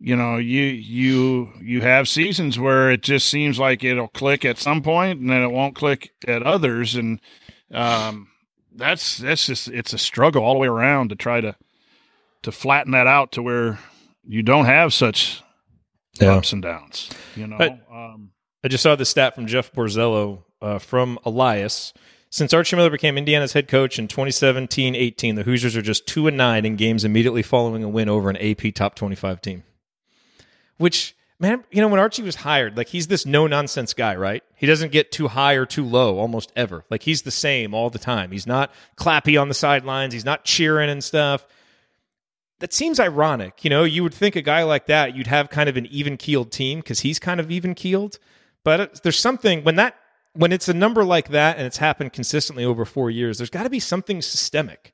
You 0.01 0.15
know, 0.15 0.37
you 0.37 0.61
you 0.63 1.49
you 1.61 1.81
have 1.81 2.07
seasons 2.07 2.57
where 2.57 2.89
it 2.89 3.01
just 3.01 3.27
seems 3.27 3.59
like 3.59 3.83
it'll 3.83 4.07
click 4.07 4.45
at 4.45 4.57
some 4.57 4.81
point, 4.81 5.19
and 5.19 5.29
then 5.29 5.41
it 5.41 5.51
won't 5.51 5.75
click 5.75 6.11
at 6.25 6.41
others, 6.41 6.95
and 6.95 7.19
um, 7.73 8.29
that's 8.75 9.17
that's 9.17 9.45
just 9.45 9.67
it's 9.69 9.93
a 9.93 9.97
struggle 9.97 10.43
all 10.43 10.53
the 10.53 10.59
way 10.59 10.67
around 10.67 11.09
to 11.09 11.15
try 11.15 11.41
to 11.41 11.55
to 12.43 12.51
flatten 12.51 12.91
that 12.93 13.07
out 13.07 13.31
to 13.33 13.41
where 13.41 13.79
you 14.27 14.41
don't 14.43 14.65
have 14.65 14.93
such 14.93 15.41
Yeah. 16.19 16.33
ups 16.35 16.53
and 16.53 16.61
downs. 16.61 17.09
You 17.35 17.47
know, 17.47 17.57
But- 17.57 17.79
um, 17.91 18.31
I 18.63 18.67
just 18.67 18.83
saw 18.83 18.95
the 18.95 19.05
stat 19.05 19.35
from 19.35 19.47
Jeff 19.47 19.71
Borzello 19.71 20.43
uh, 20.61 20.79
from 20.79 21.17
Elias. 21.25 21.93
Since 22.29 22.53
Archie 22.53 22.75
Miller 22.75 22.89
became 22.91 23.17
Indiana's 23.17 23.53
head 23.53 23.67
coach 23.67 23.97
in 23.97 24.07
2017-18, 24.07 25.35
the 25.35 25.43
Hoosiers 25.43 25.75
are 25.75 25.81
just 25.81 26.05
two 26.05 26.27
and 26.27 26.37
nine 26.37 26.65
in 26.65 26.75
games 26.75 27.03
immediately 27.05 27.41
following 27.41 27.83
a 27.83 27.89
win 27.89 28.07
over 28.09 28.29
an 28.29 28.37
AP 28.37 28.73
top 28.75 28.95
25 28.95 29.41
team. 29.41 29.63
Which, 30.77 31.15
man, 31.39 31.63
you 31.71 31.81
know, 31.81 31.87
when 31.87 31.99
Archie 31.99 32.21
was 32.21 32.35
hired, 32.35 32.77
like 32.77 32.89
he's 32.89 33.07
this 33.07 33.25
no 33.25 33.47
nonsense 33.47 33.93
guy, 33.93 34.15
right? 34.15 34.43
He 34.55 34.65
doesn't 34.67 34.91
get 34.91 35.11
too 35.11 35.29
high 35.29 35.53
or 35.53 35.65
too 35.65 35.85
low 35.85 36.19
almost 36.19 36.51
ever. 36.55 36.83
Like 36.89 37.03
he's 37.03 37.21
the 37.21 37.31
same 37.31 37.73
all 37.73 37.89
the 37.89 37.99
time. 37.99 38.31
He's 38.31 38.47
not 38.47 38.71
clappy 38.97 39.39
on 39.39 39.47
the 39.47 39.53
sidelines. 39.53 40.13
He's 40.13 40.25
not 40.25 40.43
cheering 40.43 40.89
and 40.89 41.03
stuff 41.03 41.45
that 42.59 42.73
seems 42.73 42.99
ironic. 42.99 43.63
You 43.63 43.69
know, 43.69 43.83
you 43.83 44.03
would 44.03 44.13
think 44.13 44.35
a 44.35 44.41
guy 44.41 44.63
like 44.63 44.85
that, 44.87 45.15
you'd 45.15 45.27
have 45.27 45.49
kind 45.49 45.69
of 45.69 45.77
an 45.77 45.85
even 45.87 46.17
keeled 46.17 46.51
team 46.51 46.79
because 46.79 46.99
he's 47.01 47.19
kind 47.19 47.39
of 47.39 47.49
even 47.49 47.73
keeled. 47.73 48.19
But 48.63 48.79
uh, 48.79 48.87
there's 49.03 49.19
something 49.19 49.63
when 49.63 49.75
that 49.75 49.95
when 50.33 50.51
it's 50.51 50.69
a 50.69 50.73
number 50.73 51.03
like 51.03 51.29
that 51.29 51.57
and 51.57 51.65
it's 51.65 51.77
happened 51.77 52.13
consistently 52.13 52.63
over 52.63 52.85
four 52.85 53.09
years, 53.09 53.39
there's 53.39 53.49
got 53.49 53.63
to 53.63 53.69
be 53.69 53.79
something 53.79 54.21
systemic. 54.21 54.93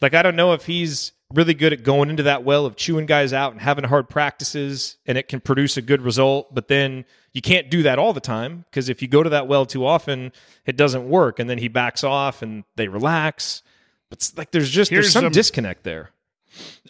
Like 0.00 0.14
I 0.14 0.22
don't 0.22 0.36
know 0.36 0.52
if 0.52 0.66
he's 0.66 1.12
really 1.34 1.54
good 1.54 1.72
at 1.72 1.82
going 1.82 2.08
into 2.08 2.22
that 2.22 2.44
well 2.44 2.66
of 2.66 2.76
chewing 2.76 3.06
guys 3.06 3.32
out 3.32 3.52
and 3.52 3.60
having 3.60 3.84
hard 3.84 4.08
practices 4.08 4.96
and 5.06 5.18
it 5.18 5.28
can 5.28 5.40
produce 5.40 5.76
a 5.76 5.82
good 5.82 6.00
result, 6.02 6.54
but 6.54 6.68
then 6.68 7.04
you 7.32 7.42
can't 7.42 7.68
do 7.70 7.82
that 7.82 7.98
all 7.98 8.12
the 8.12 8.20
time 8.20 8.64
because 8.70 8.88
if 8.88 9.02
you 9.02 9.08
go 9.08 9.22
to 9.22 9.30
that 9.30 9.48
well 9.48 9.66
too 9.66 9.84
often, 9.84 10.32
it 10.64 10.76
doesn't 10.76 11.08
work 11.08 11.38
and 11.38 11.50
then 11.50 11.58
he 11.58 11.68
backs 11.68 12.04
off 12.04 12.42
and 12.42 12.64
they 12.76 12.86
relax. 12.88 13.62
But 14.08 14.18
it's 14.18 14.36
like 14.38 14.52
there's 14.52 14.70
just 14.70 14.90
Here's 14.90 15.06
there's 15.06 15.12
some 15.12 15.24
some- 15.24 15.32
disconnect 15.32 15.82
there. 15.82 16.10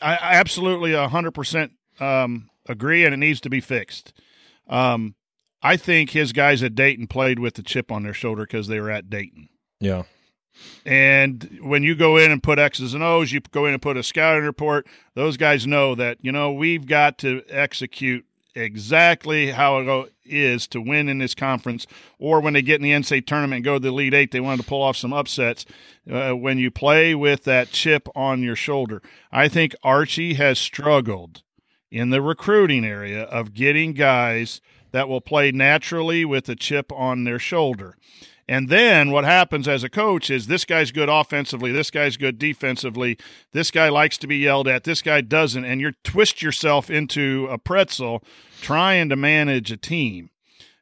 I, 0.03 0.13
I 0.17 0.35
absolutely 0.35 0.93
a 0.93 1.09
hundred 1.09 1.33
percent 1.33 1.73
um, 1.99 2.51
agree, 2.69 3.05
and 3.05 3.13
it 3.15 3.17
needs 3.17 3.41
to 3.41 3.51
be 3.51 3.61
fixed. 3.61 4.13
Um, 4.69 5.15
I 5.63 5.77
think 5.77 6.11
his 6.11 6.33
guys 6.33 6.63
at 6.63 6.75
Dayton 6.77 7.07
played 7.09 7.39
with 7.41 7.55
the 7.55 7.63
chip 7.63 7.91
on 7.91 8.03
their 8.05 8.13
shoulder 8.15 8.43
because 8.43 8.69
they 8.69 8.79
were 8.81 8.91
at 8.91 9.09
Dayton. 9.11 9.49
Yeah. 9.81 10.03
And 10.85 11.59
when 11.63 11.83
you 11.83 11.95
go 11.95 12.17
in 12.17 12.31
and 12.31 12.43
put 12.43 12.59
X's 12.59 12.95
and 12.95 13.03
O's, 13.03 13.33
you 13.33 13.41
go 13.41 13.67
in 13.67 13.73
and 13.73 13.83
put 13.83 13.97
a 13.97 14.03
scouting 14.03 14.45
report. 14.45 14.87
Those 15.15 15.37
guys 15.37 15.67
know 15.67 15.95
that 15.95 16.19
you 16.23 16.33
know 16.33 16.53
we've 16.53 16.87
got 16.87 17.19
to 17.19 17.43
execute 17.49 18.25
exactly 18.57 19.51
how 19.51 19.79
it 19.79 20.13
is 20.25 20.67
to 20.69 20.81
win 20.81 21.09
in 21.09 21.19
this 21.19 21.35
conference. 21.35 21.87
Or 22.19 22.41
when 22.41 22.55
they 22.55 22.63
get 22.63 22.77
in 22.77 22.83
the 22.83 22.93
NCAA 22.93 23.27
tournament 23.27 23.59
and 23.59 23.65
go 23.65 23.75
to 23.75 23.81
the 23.81 23.89
Elite 23.89 24.15
Eight, 24.15 24.31
they 24.33 24.41
wanted 24.41 24.63
to 24.63 24.69
pull 24.69 24.83
off 24.83 24.97
some 24.97 25.13
upsets. 25.13 25.67
Uh, 26.11 26.33
when 26.33 26.59
you 26.59 26.71
play 26.71 27.15
with 27.15 27.45
that 27.45 27.71
chip 27.71 28.09
on 28.17 28.43
your 28.43 28.57
shoulder, 28.57 29.03
I 29.31 29.49
think 29.49 29.75
Archie 29.83 30.35
has 30.35 30.59
struggled 30.59 31.43
in 31.91 32.11
the 32.11 32.23
recruiting 32.23 32.85
area 32.85 33.23
of 33.25 33.55
getting 33.55 33.93
guys 33.93 34.61
that 34.93 35.09
will 35.09 35.21
play 35.21 35.53
naturally 35.53 36.25
with 36.25 36.49
a 36.49 36.57
chip 36.57 36.91
on 36.93 37.25
their 37.25 37.39
shoulder. 37.39 37.97
And 38.49 38.69
then 38.69 39.11
what 39.11 39.25
happens 39.25 39.67
as 39.67 39.83
a 39.83 39.89
coach 39.89 40.31
is 40.31 40.47
this 40.47 40.65
guy's 40.65 40.93
good 40.93 41.09
offensively, 41.09 41.73
this 41.73 41.91
guy's 41.91 42.17
good 42.17 42.39
defensively, 42.39 43.19
this 43.53 43.71
guy 43.71 43.89
likes 43.89 44.17
to 44.19 44.27
be 44.27 44.37
yelled 44.37 44.69
at, 44.69 44.85
this 44.85 45.03
guy 45.03 45.21
doesn't, 45.21 45.65
and 45.65 45.81
you 45.81 45.93
twist 46.05 46.43
yourself 46.43 46.89
into 46.89 47.49
a 47.51 47.59
pretzel 47.59 48.23
trying 48.61 49.09
to 49.09 49.17
manage 49.17 49.73
a 49.73 49.77
team. 49.77 50.31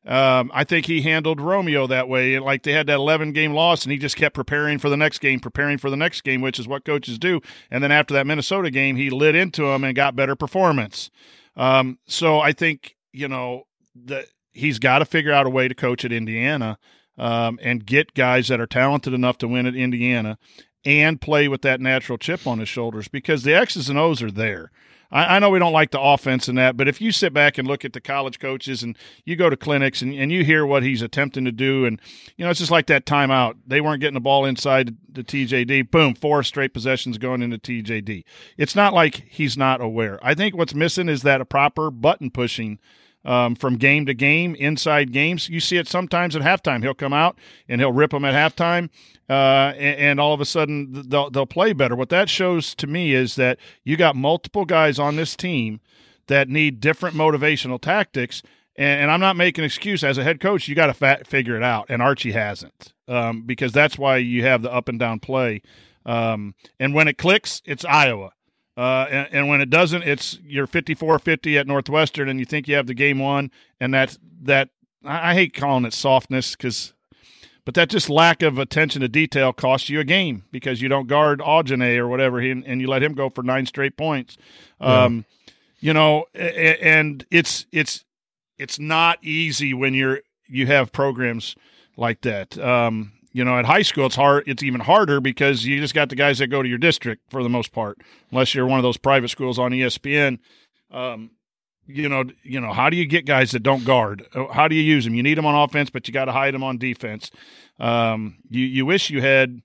Um, 0.07 0.51
I 0.53 0.65
think 0.65 0.85
he 0.85 1.01
handled 1.01 1.41
Romeo 1.41 1.87
that 1.87 2.11
way. 2.11 2.39
Like 2.39 2.63
they 2.63 2.73
had 2.73 2.87
that 2.89 2.97
11 2.97 3.33
game 3.33 3.55
loss, 3.55 3.85
and 3.85 3.93
he 3.93 3.99
just 3.99 4.17
kept 4.17 4.35
preparing 4.35 4.79
for 4.79 4.91
the 4.91 4.97
next 4.99 5.21
game, 5.21 5.41
preparing 5.41 5.79
for 5.79 5.89
the 5.89 5.97
next 5.97 6.21
game, 6.23 6.43
which 6.43 6.59
is 6.59 6.69
what 6.69 6.85
coaches 6.85 7.19
do. 7.19 7.41
And 7.71 7.83
then 7.83 7.91
after 7.91 8.13
that 8.15 8.27
Minnesota 8.27 8.71
game, 8.71 8.97
he 8.97 9.09
lit 9.09 9.35
into 9.35 9.65
him 9.65 9.83
and 9.83 9.97
got 9.97 10.15
better 10.15 10.37
performance. 10.37 11.11
Um, 11.57 11.99
so 12.07 12.41
I 12.41 12.53
think 12.53 12.97
you 13.13 13.29
know 13.29 13.63
that 14.05 14.27
he's 14.53 14.79
got 14.79 14.99
to 14.99 15.07
figure 15.07 15.33
out 15.33 15.47
a 15.47 15.51
way 15.51 15.69
to 15.69 15.75
coach 15.75 16.05
at 16.05 16.13
Indiana 16.13 16.79
um, 17.19 17.59
and 17.63 17.87
get 17.87 18.15
guys 18.15 18.49
that 18.49 18.61
are 18.61 18.67
talented 18.67 19.13
enough 19.13 19.39
to 19.39 19.49
win 19.49 19.67
at 19.67 19.75
Indiana 19.75 20.39
and 20.85 21.21
play 21.21 21.49
with 21.49 21.63
that 21.63 21.81
natural 21.81 22.19
chip 22.19 22.47
on 22.47 22.59
his 22.59 22.69
shoulders 22.69 23.09
because 23.09 23.43
the 23.43 23.55
X's 23.55 23.89
and 23.89 23.99
O's 23.99 24.23
are 24.23 24.31
there. 24.31 24.71
I, 25.11 25.37
I 25.37 25.39
know 25.39 25.51
we 25.51 25.59
don't 25.59 25.73
like 25.73 25.93
the 25.93 26.01
offense 26.01 26.49
and 26.49 26.59
that, 26.59 26.77
but 26.77 26.89
if 26.89 27.01
you 27.01 27.13
sit 27.13 27.33
back 27.33 27.57
and 27.57 27.67
look 27.67 27.85
at 27.85 27.93
the 27.93 28.01
college 28.01 28.39
coaches 28.39 28.83
and 28.83 28.97
you 29.25 29.37
go 29.37 29.49
to 29.49 29.57
clinics 29.57 30.03
and, 30.03 30.13
and 30.13 30.31
you 30.31 30.45
hear 30.45 30.67
what 30.67 30.83
he's 30.83 31.01
attempting 31.01 31.45
to 31.45 31.53
do, 31.53 31.87
and 31.87 32.01
you 32.37 32.45
know 32.45 32.51
it's 32.51 32.61
just 32.61 32.71
like 32.71 32.87
that 32.87 33.07
timeout. 33.07 33.55
They 33.67 33.81
weren't 33.81 34.01
getting 34.01 34.15
the 34.15 34.21
ball 34.21 34.45
inside 34.45 34.97
the 35.09 35.25
TJD. 35.25 35.91
Boom, 35.91 36.15
four 36.15 36.43
straight 36.43 36.75
possessions 36.75 37.17
going 37.17 37.41
into 37.41 37.59
TJD. 37.59 38.25
It's 38.59 38.75
not 38.75 38.93
like 38.93 39.25
he's 39.31 39.57
not 39.57 39.81
aware. 39.81 40.19
I 40.23 40.35
think 40.35 40.57
what's 40.57 40.75
missing 40.75 41.09
is 41.09 41.23
that 41.23 41.41
a 41.41 41.47
proper 41.47 41.91
button 41.91 42.31
pushing 42.31 42.79
um, 43.25 43.55
from 43.55 43.77
game 43.77 44.07
to 44.07 44.15
game, 44.15 44.55
inside 44.57 45.13
games. 45.13 45.49
You 45.49 45.61
see 45.61 45.77
it 45.77 45.89
sometimes 45.89 46.37
at 46.37 46.43
halftime. 46.43 46.83
He'll 46.83 46.95
come 46.95 47.13
out 47.13 47.39
and 47.69 47.81
he'll 47.81 47.93
rip 47.93 48.11
them 48.11 48.25
at 48.25 48.35
halftime, 48.35 48.91
uh, 49.29 49.73
and, 49.77 49.99
and 50.01 50.21
all 50.21 50.35
of 50.35 50.41
a 50.41 50.45
sudden 50.45 51.09
they'll, 51.09 51.31
they'll 51.31 51.47
play 51.47 51.73
better. 51.73 51.97
What 51.97 52.11
that 52.11 52.29
shows 52.29 52.75
to 52.77 52.87
me 52.87 53.15
is 53.15 53.37
that 53.37 53.59
you 53.85 53.97
got 53.97 54.17
multiple 54.17 54.65
guys 54.65 54.99
on 54.99 55.17
this 55.17 55.37
team 55.37 55.81
that 56.27 56.49
need 56.49 56.81
different 56.81 57.17
motivational 57.17 57.81
tactics. 57.81 58.43
And, 58.77 59.03
and 59.03 59.11
I'm 59.11 59.21
not 59.21 59.37
making 59.37 59.63
an 59.63 59.67
excuse 59.67 60.03
as 60.03 60.19
a 60.19 60.25
head 60.25 60.41
coach. 60.41 60.69
You 60.69 60.75
got 60.75 60.87
to 60.87 60.95
fa- 60.95 61.23
figure 61.25 61.57
it 61.57 61.63
out, 61.63 61.87
and 61.89 62.03
Archie 62.03 62.33
hasn't, 62.33 62.93
um, 63.07 63.43
because 63.43 63.73
that's 63.73 63.99
why 63.99 64.17
you 64.17 64.43
have 64.43 64.63
the 64.63 64.73
up 64.73 64.89
and 64.89 64.99
down 64.99 65.21
play. 65.21 65.63
Um, 66.07 66.55
and 66.79 66.95
when 66.95 67.09
it 67.09 67.17
clicks, 67.17 67.63
it's 67.65 67.85
Iowa. 67.85 68.33
Uh, 68.77 69.07
and, 69.09 69.29
and 69.33 69.49
when 69.49 69.61
it 69.61 69.71
doesn't, 69.71 70.03
it's 70.03 70.39
you're 70.45 70.67
54-50 70.67 71.61
at 71.61 71.67
Northwestern, 71.67 72.29
and 72.29 72.41
you 72.41 72.47
think 72.47 72.67
you 72.67 72.75
have 72.75 72.87
the 72.89 72.95
game 72.95 73.19
won, 73.21 73.51
and 73.81 73.95
that's 73.95 74.19
that. 74.43 74.71
I, 75.05 75.31
I 75.31 75.35
hate 75.35 75.55
calling 75.55 75.85
it 75.85 75.93
softness 75.93 76.57
because, 76.57 76.93
but 77.65 77.75
that 77.75 77.89
just 77.89 78.11
lack 78.11 78.43
of 78.43 78.59
attention 78.59 79.01
to 79.03 79.09
detail 79.09 79.53
costs 79.53 79.89
you 79.89 80.01
a 80.01 80.05
game 80.05 80.45
because 80.51 80.83
you 80.83 80.89
don't 80.89 81.07
guard 81.07 81.39
Audige 81.41 81.97
or 81.99 82.09
whatever, 82.09 82.41
and, 82.41 82.65
and 82.67 82.81
you 82.81 82.89
let 82.89 83.03
him 83.03 83.15
go 83.15 83.31
for 83.31 83.43
nine 83.45 83.67
straight 83.67 83.97
points. 83.97 84.37
Um, 84.81 85.25
You 85.81 85.93
know, 85.93 86.25
and 86.35 87.27
it's 87.31 87.67
it's 87.71 88.05
it's 88.59 88.79
not 88.79 89.19
easy 89.23 89.75
when 89.75 89.93
you're 89.93 90.21
you 90.49 90.67
have 90.67 90.93
programs 90.93 91.57
like 91.97 92.23
that. 92.23 92.57
Um, 92.59 93.13
you 93.35 93.45
know, 93.45 93.59
at 93.59 93.67
high 93.67 93.83
school, 93.83 94.07
it's 94.07 94.15
hard. 94.15 94.45
It's 94.47 94.63
even 94.63 94.81
harder 94.81 95.21
because 95.21 95.67
you 95.67 95.81
just 95.81 95.93
got 95.93 96.09
the 96.09 96.15
guys 96.15 96.39
that 96.39 96.47
go 96.47 96.63
to 96.63 96.69
your 96.69 96.79
district 96.79 97.31
for 97.31 97.43
the 97.43 97.49
most 97.49 97.73
part, 97.73 97.99
unless 98.31 98.55
you're 98.55 98.65
one 98.65 98.79
of 98.79 98.85
those 98.85 98.97
private 98.97 99.29
schools 99.29 99.59
on 99.59 99.73
ESPN. 99.73 100.39
Um, 100.93 101.33
you 101.89 102.09
know, 102.09 102.25
you 102.45 102.61
know, 102.61 102.73
how 102.73 102.89
do 102.89 102.97
you 102.97 103.05
get 103.05 103.27
guys 103.27 103.51
that 103.51 103.65
don't 103.65 103.85
guard? 103.85 104.25
Uh, 104.33 104.47
how 104.47 104.69
do 104.69 104.77
you 104.77 104.83
use 104.83 105.05
them? 105.05 105.17
You 105.17 105.25
need 105.25 105.37
them 105.37 105.47
on 105.47 105.69
offense, 105.69 105.91
but 105.91 106.07
you 106.07 106.15
got 106.15 106.27
to 106.27 106.33
hide 106.33 106.55
them 106.55 106.63
on 106.63 106.79
defense. 106.79 107.33
Um, 107.81 108.37
you 108.49 108.65
you 108.65 108.87
wish 108.87 109.11
you 109.11 109.21
had 109.21 109.61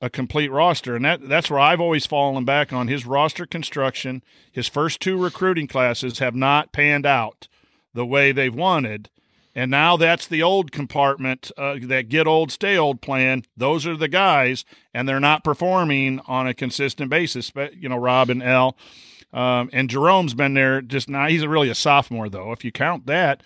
a 0.00 0.08
complete 0.08 0.50
roster, 0.50 0.96
and 0.96 1.04
that 1.04 1.28
that's 1.28 1.50
where 1.50 1.60
I've 1.60 1.82
always 1.82 2.06
fallen 2.06 2.46
back 2.46 2.72
on 2.72 2.88
his 2.88 3.04
roster 3.04 3.44
construction. 3.44 4.22
His 4.50 4.68
first 4.68 5.00
two 5.00 5.22
recruiting 5.22 5.68
classes 5.68 6.18
have 6.18 6.34
not 6.34 6.72
panned 6.72 7.04
out 7.04 7.46
the 7.92 8.06
way 8.06 8.32
they've 8.32 8.54
wanted, 8.54 9.10
and 9.54 9.70
now 9.70 9.96
that's 9.96 10.26
the 10.26 10.42
old 10.42 10.72
compartment, 10.72 11.50
uh, 11.56 11.76
that 11.82 12.08
get 12.08 12.26
old, 12.26 12.50
stay 12.50 12.76
old 12.76 13.00
plan. 13.00 13.44
Those 13.56 13.86
are 13.86 13.96
the 13.96 14.08
guys, 14.08 14.64
and 14.94 15.08
they're 15.08 15.20
not 15.20 15.44
performing 15.44 16.20
on 16.26 16.46
a 16.46 16.54
consistent 16.54 17.10
basis. 17.10 17.50
But 17.50 17.76
you 17.76 17.88
know, 17.88 17.96
Rob 17.96 18.30
and 18.30 18.42
Al 18.42 18.76
Um, 19.32 19.70
and 19.72 19.88
Jerome's 19.88 20.34
been 20.34 20.54
there 20.54 20.82
just 20.82 21.08
now. 21.08 21.26
He's 21.26 21.46
really 21.46 21.70
a 21.70 21.74
sophomore, 21.74 22.28
though. 22.28 22.52
If 22.52 22.64
you 22.64 22.72
count 22.72 23.06
that, 23.06 23.42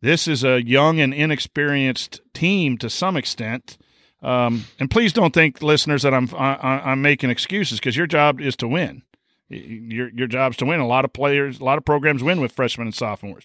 this 0.00 0.26
is 0.26 0.42
a 0.42 0.60
young 0.64 1.00
and 1.00 1.14
inexperienced 1.14 2.20
team 2.34 2.76
to 2.78 2.90
some 2.90 3.16
extent. 3.16 3.78
Um, 4.20 4.64
and 4.80 4.90
please 4.90 5.12
don't 5.12 5.32
think, 5.32 5.62
listeners, 5.62 6.02
that 6.02 6.12
I'm 6.12 6.28
I, 6.34 6.82
I'm 6.84 7.02
making 7.02 7.30
excuses 7.30 7.78
because 7.78 7.96
your 7.96 8.08
job 8.08 8.40
is 8.40 8.56
to 8.56 8.66
win. 8.66 9.02
Your 9.48 10.10
your 10.10 10.26
job's 10.26 10.56
to 10.58 10.66
win. 10.66 10.80
A 10.80 10.86
lot 10.86 11.04
of 11.04 11.12
players, 11.12 11.60
a 11.60 11.64
lot 11.64 11.78
of 11.78 11.84
programs 11.84 12.22
win 12.22 12.40
with 12.40 12.52
freshmen 12.52 12.86
and 12.86 12.94
sophomores. 12.94 13.44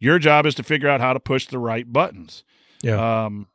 Your 0.00 0.18
job 0.18 0.46
is 0.46 0.54
to 0.56 0.62
figure 0.62 0.88
out 0.88 1.00
how 1.00 1.12
to 1.12 1.20
push 1.20 1.46
the 1.46 1.58
right 1.58 1.90
buttons. 1.92 2.42
Yeah. 2.82 3.24
Um, 3.24 3.46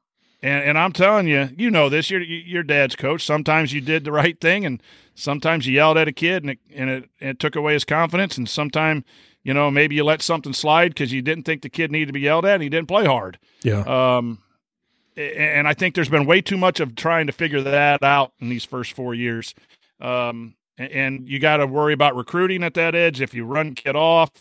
and 0.41 0.63
and 0.63 0.77
I'm 0.77 0.93
telling 0.93 1.27
you, 1.27 1.49
you 1.57 1.69
know 1.69 1.89
this. 1.89 2.09
Your 2.09 2.21
your 2.21 2.63
dad's 2.63 2.95
coach. 2.95 3.25
Sometimes 3.25 3.73
you 3.73 3.81
did 3.81 4.05
the 4.05 4.13
right 4.13 4.39
thing, 4.39 4.65
and 4.65 4.81
sometimes 5.13 5.67
you 5.67 5.73
yelled 5.73 5.97
at 5.97 6.07
a 6.07 6.13
kid, 6.13 6.43
and 6.43 6.51
it 6.51 6.59
and 6.73 6.89
it, 6.89 7.09
and 7.19 7.29
it 7.31 7.39
took 7.39 7.55
away 7.55 7.73
his 7.73 7.83
confidence. 7.83 8.37
And 8.37 8.47
sometimes, 8.47 9.03
you 9.43 9.53
know, 9.53 9.69
maybe 9.69 9.95
you 9.95 10.05
let 10.05 10.21
something 10.21 10.53
slide 10.53 10.89
because 10.89 11.11
you 11.11 11.21
didn't 11.21 11.43
think 11.43 11.61
the 11.61 11.69
kid 11.69 11.91
needed 11.91 12.07
to 12.07 12.13
be 12.13 12.21
yelled 12.21 12.45
at, 12.45 12.55
and 12.55 12.63
he 12.63 12.69
didn't 12.69 12.87
play 12.87 13.05
hard. 13.05 13.37
Yeah. 13.61 13.81
Um, 13.81 14.39
and 15.17 15.67
I 15.67 15.73
think 15.73 15.95
there's 15.95 16.07
been 16.07 16.25
way 16.25 16.39
too 16.39 16.55
much 16.55 16.79
of 16.79 16.95
trying 16.95 17.27
to 17.27 17.33
figure 17.33 17.61
that 17.61 18.01
out 18.03 18.31
in 18.39 18.47
these 18.47 18.63
first 18.63 18.93
four 18.93 19.13
years. 19.13 19.53
Um, 19.99 20.55
and 20.79 21.27
you 21.27 21.39
got 21.39 21.57
to 21.57 21.67
worry 21.67 21.93
about 21.93 22.15
recruiting 22.15 22.63
at 22.63 22.73
that 22.75 22.95
edge. 22.95 23.21
If 23.21 23.33
you 23.33 23.45
run 23.45 23.75
kid 23.75 23.95
off, 23.95 24.31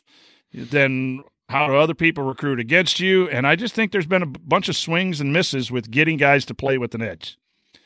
then 0.53 1.23
how 1.49 1.67
do 1.67 1.75
other 1.75 1.95
people 1.95 2.25
recruit 2.25 2.61
against 2.61 3.01
you? 3.01 3.29
And 3.29 3.47
I 3.47 3.57
just 3.57 3.75
think 3.75 3.93
there's 3.93 4.07
been 4.07 4.23
a 4.23 4.27
bunch 4.27 4.69
of 4.69 4.77
swings 4.77 5.21
and 5.21 5.33
misses 5.33 5.71
with 5.71 5.91
getting 5.91 6.17
guys 6.17 6.45
to 6.47 6.55
play 6.55 6.79
with 6.79 6.95
an 6.95 7.03
edge. 7.03 7.39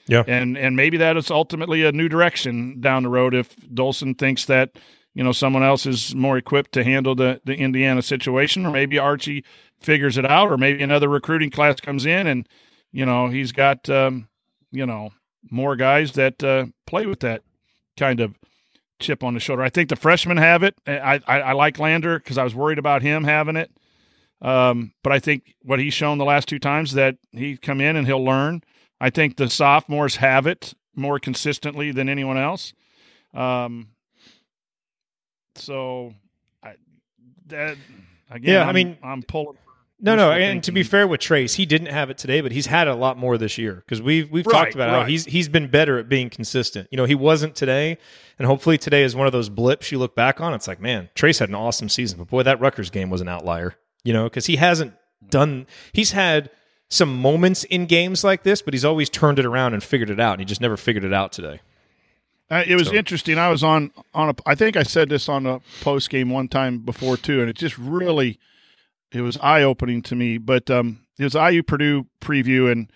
Yeah. 0.06 0.24
And 0.26 0.58
and 0.58 0.74
maybe 0.74 0.96
that 0.96 1.16
is 1.16 1.30
ultimately 1.30 1.84
a 1.84 1.92
new 1.92 2.08
direction 2.08 2.80
down 2.80 3.04
the 3.04 3.08
road 3.08 3.34
if 3.34 3.54
Dolson 3.56 4.18
thinks 4.18 4.46
that, 4.46 4.76
you 5.14 5.22
know, 5.22 5.32
someone 5.32 5.62
else 5.62 5.86
is 5.86 6.14
more 6.14 6.36
equipped 6.36 6.72
to 6.72 6.84
handle 6.84 7.14
the, 7.14 7.40
the 7.44 7.54
Indiana 7.54 8.02
situation, 8.02 8.66
or 8.66 8.72
maybe 8.72 8.98
Archie 8.98 9.44
figures 9.80 10.18
it 10.18 10.26
out, 10.26 10.50
or 10.50 10.58
maybe 10.58 10.82
another 10.82 11.08
recruiting 11.08 11.50
class 11.50 11.80
comes 11.80 12.04
in 12.04 12.26
and, 12.26 12.48
you 12.90 13.06
know, 13.06 13.28
he's 13.28 13.52
got 13.52 13.88
um, 13.88 14.28
you 14.72 14.84
know, 14.84 15.10
more 15.50 15.76
guys 15.76 16.12
that 16.12 16.42
uh, 16.42 16.66
play 16.86 17.06
with 17.06 17.20
that 17.20 17.42
kind 17.96 18.20
of 18.20 18.34
chip 19.00 19.22
on 19.24 19.34
the 19.34 19.40
shoulder. 19.40 19.62
I 19.62 19.68
think 19.70 19.88
the 19.88 19.96
freshmen 19.96 20.36
have 20.36 20.62
it. 20.62 20.74
I 20.86 21.20
I, 21.26 21.40
I 21.40 21.52
like 21.52 21.78
Lander 21.78 22.18
because 22.18 22.38
I 22.38 22.44
was 22.44 22.54
worried 22.54 22.78
about 22.78 23.02
him 23.02 23.24
having 23.24 23.56
it. 23.56 23.70
Um, 24.40 24.92
but 25.04 25.12
I 25.12 25.18
think 25.20 25.54
what 25.62 25.78
he's 25.78 25.94
shown 25.94 26.18
the 26.18 26.24
last 26.24 26.48
two 26.48 26.58
times 26.58 26.94
that 26.94 27.16
he 27.32 27.56
come 27.56 27.80
in 27.80 27.94
and 27.96 28.06
he'll 28.06 28.24
learn. 28.24 28.62
I 29.00 29.10
think 29.10 29.36
the 29.36 29.48
sophomores 29.50 30.16
have 30.16 30.46
it 30.46 30.74
more 30.96 31.18
consistently 31.18 31.90
than 31.92 32.08
anyone 32.08 32.36
else. 32.36 32.72
Um, 33.34 33.88
so 35.54 36.14
I, 36.62 36.74
that 37.46 37.76
again, 38.30 38.54
Yeah, 38.54 38.62
I 38.62 38.66
I'm- 38.66 38.74
mean- 38.74 38.98
I'm 39.02 39.22
pulling. 39.22 39.56
No, 40.04 40.16
no, 40.16 40.32
and 40.32 40.64
to 40.64 40.72
be 40.72 40.82
fair 40.82 41.06
with 41.06 41.20
Trayce, 41.20 41.54
he 41.54 41.64
didn't 41.64 41.86
have 41.86 42.10
it 42.10 42.18
today, 42.18 42.40
but 42.40 42.50
he's 42.50 42.66
had 42.66 42.88
it 42.88 42.90
a 42.90 42.96
lot 42.96 43.16
more 43.16 43.38
this 43.38 43.56
year 43.56 43.76
because 43.76 44.02
we've 44.02 44.28
we've 44.32 44.44
Right, 44.46 44.64
talked 44.64 44.74
about 44.74 44.90
how 44.90 45.04
he's 45.04 45.24
he's 45.26 45.48
been 45.48 45.68
better 45.68 45.96
at 45.98 46.08
being 46.08 46.28
consistent. 46.28 46.88
You 46.90 46.96
know, 46.96 47.04
he 47.04 47.14
wasn't 47.14 47.54
today, 47.54 47.98
and 48.36 48.46
hopefully 48.46 48.76
today 48.78 49.04
is 49.04 49.14
one 49.14 49.28
of 49.28 49.32
those 49.32 49.48
blips 49.48 49.92
you 49.92 49.98
look 49.98 50.16
back 50.16 50.40
on. 50.40 50.54
It's 50.54 50.66
like, 50.66 50.80
man, 50.80 51.08
Trayce 51.14 51.38
had 51.38 51.48
an 51.50 51.54
awesome 51.54 51.88
season, 51.88 52.18
but 52.18 52.28
boy, 52.28 52.42
that 52.42 52.60
Rutgers 52.60 52.90
game 52.90 53.10
was 53.10 53.20
an 53.20 53.28
outlier. 53.28 53.76
You 54.02 54.12
know, 54.12 54.24
because 54.24 54.46
he 54.46 54.56
hasn't 54.56 54.94
done. 55.30 55.68
He's 55.92 56.10
had 56.10 56.50
some 56.90 57.16
moments 57.16 57.62
in 57.62 57.86
games 57.86 58.24
like 58.24 58.42
this, 58.42 58.60
but 58.60 58.74
he's 58.74 58.84
always 58.84 59.08
turned 59.08 59.38
it 59.38 59.46
around 59.46 59.72
and 59.72 59.84
figured 59.84 60.10
it 60.10 60.18
out, 60.18 60.32
and 60.32 60.40
he 60.40 60.44
just 60.44 60.60
never 60.60 60.76
figured 60.76 61.04
it 61.04 61.12
out 61.14 61.30
today. 61.32 61.60
Uh, 62.50 62.64
it 62.66 62.74
was 62.74 62.88
So- 62.88 62.94
interesting. 62.94 63.38
I 63.38 63.50
was 63.50 63.62
on 63.62 63.92
on 64.12 64.30
a. 64.30 64.34
I 64.44 64.56
think 64.56 64.76
I 64.76 64.82
said 64.82 65.08
this 65.08 65.28
on 65.28 65.46
a 65.46 65.60
post 65.80 66.10
game 66.10 66.28
one 66.30 66.48
time 66.48 66.78
before 66.78 67.16
too, 67.16 67.40
and 67.40 67.48
it 67.48 67.54
just 67.56 67.78
really, 67.78 68.40
it 69.12 69.20
was 69.20 69.36
eye 69.38 69.62
opening 69.62 70.02
to 70.02 70.14
me. 70.16 70.38
But 70.38 70.70
um, 70.70 71.00
it 71.18 71.24
was 71.24 71.34
IU 71.34 71.62
Purdue 71.62 72.06
preview, 72.20 72.70
and 72.72 72.90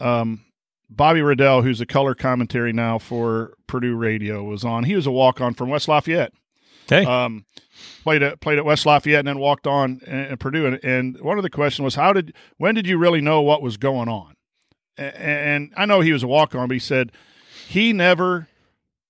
um, 0.00 0.44
Bobby 0.88 1.22
Riddell, 1.22 1.62
who's 1.62 1.80
a 1.80 1.86
color 1.86 2.14
commentary 2.14 2.72
now 2.72 2.98
for 2.98 3.54
Purdue 3.66 3.94
Radio, 3.94 4.42
was 4.42 4.64
on. 4.64 4.84
He 4.84 4.94
was 4.96 5.06
a 5.06 5.10
walk 5.12 5.40
on 5.40 5.54
from 5.54 5.68
West 5.68 5.88
Lafayette. 5.88 6.32
Hey, 6.88 7.04
Um, 7.04 7.44
played 8.02 8.22
at 8.22 8.40
played 8.40 8.58
at 8.58 8.64
West 8.64 8.84
Lafayette 8.84 9.20
and 9.20 9.28
then 9.28 9.38
walked 9.38 9.66
on 9.68 10.00
at 10.06 10.40
Purdue. 10.40 10.66
And, 10.66 10.80
and 10.84 11.20
one 11.20 11.36
of 11.38 11.44
the 11.44 11.50
questions 11.50 11.84
was, 11.84 11.94
how 11.94 12.12
did 12.12 12.34
when 12.56 12.74
did 12.74 12.88
you 12.88 12.98
really 12.98 13.20
know 13.20 13.42
what 13.42 13.62
was 13.62 13.76
going 13.76 14.08
on? 14.08 14.34
A- 14.98 15.20
And 15.20 15.72
I 15.76 15.86
know 15.86 16.00
he 16.00 16.12
was 16.12 16.24
a 16.24 16.26
walk 16.28 16.54
on, 16.56 16.66
but 16.66 16.74
he 16.74 16.80
said 16.80 17.12
he 17.68 17.92
never 17.92 18.48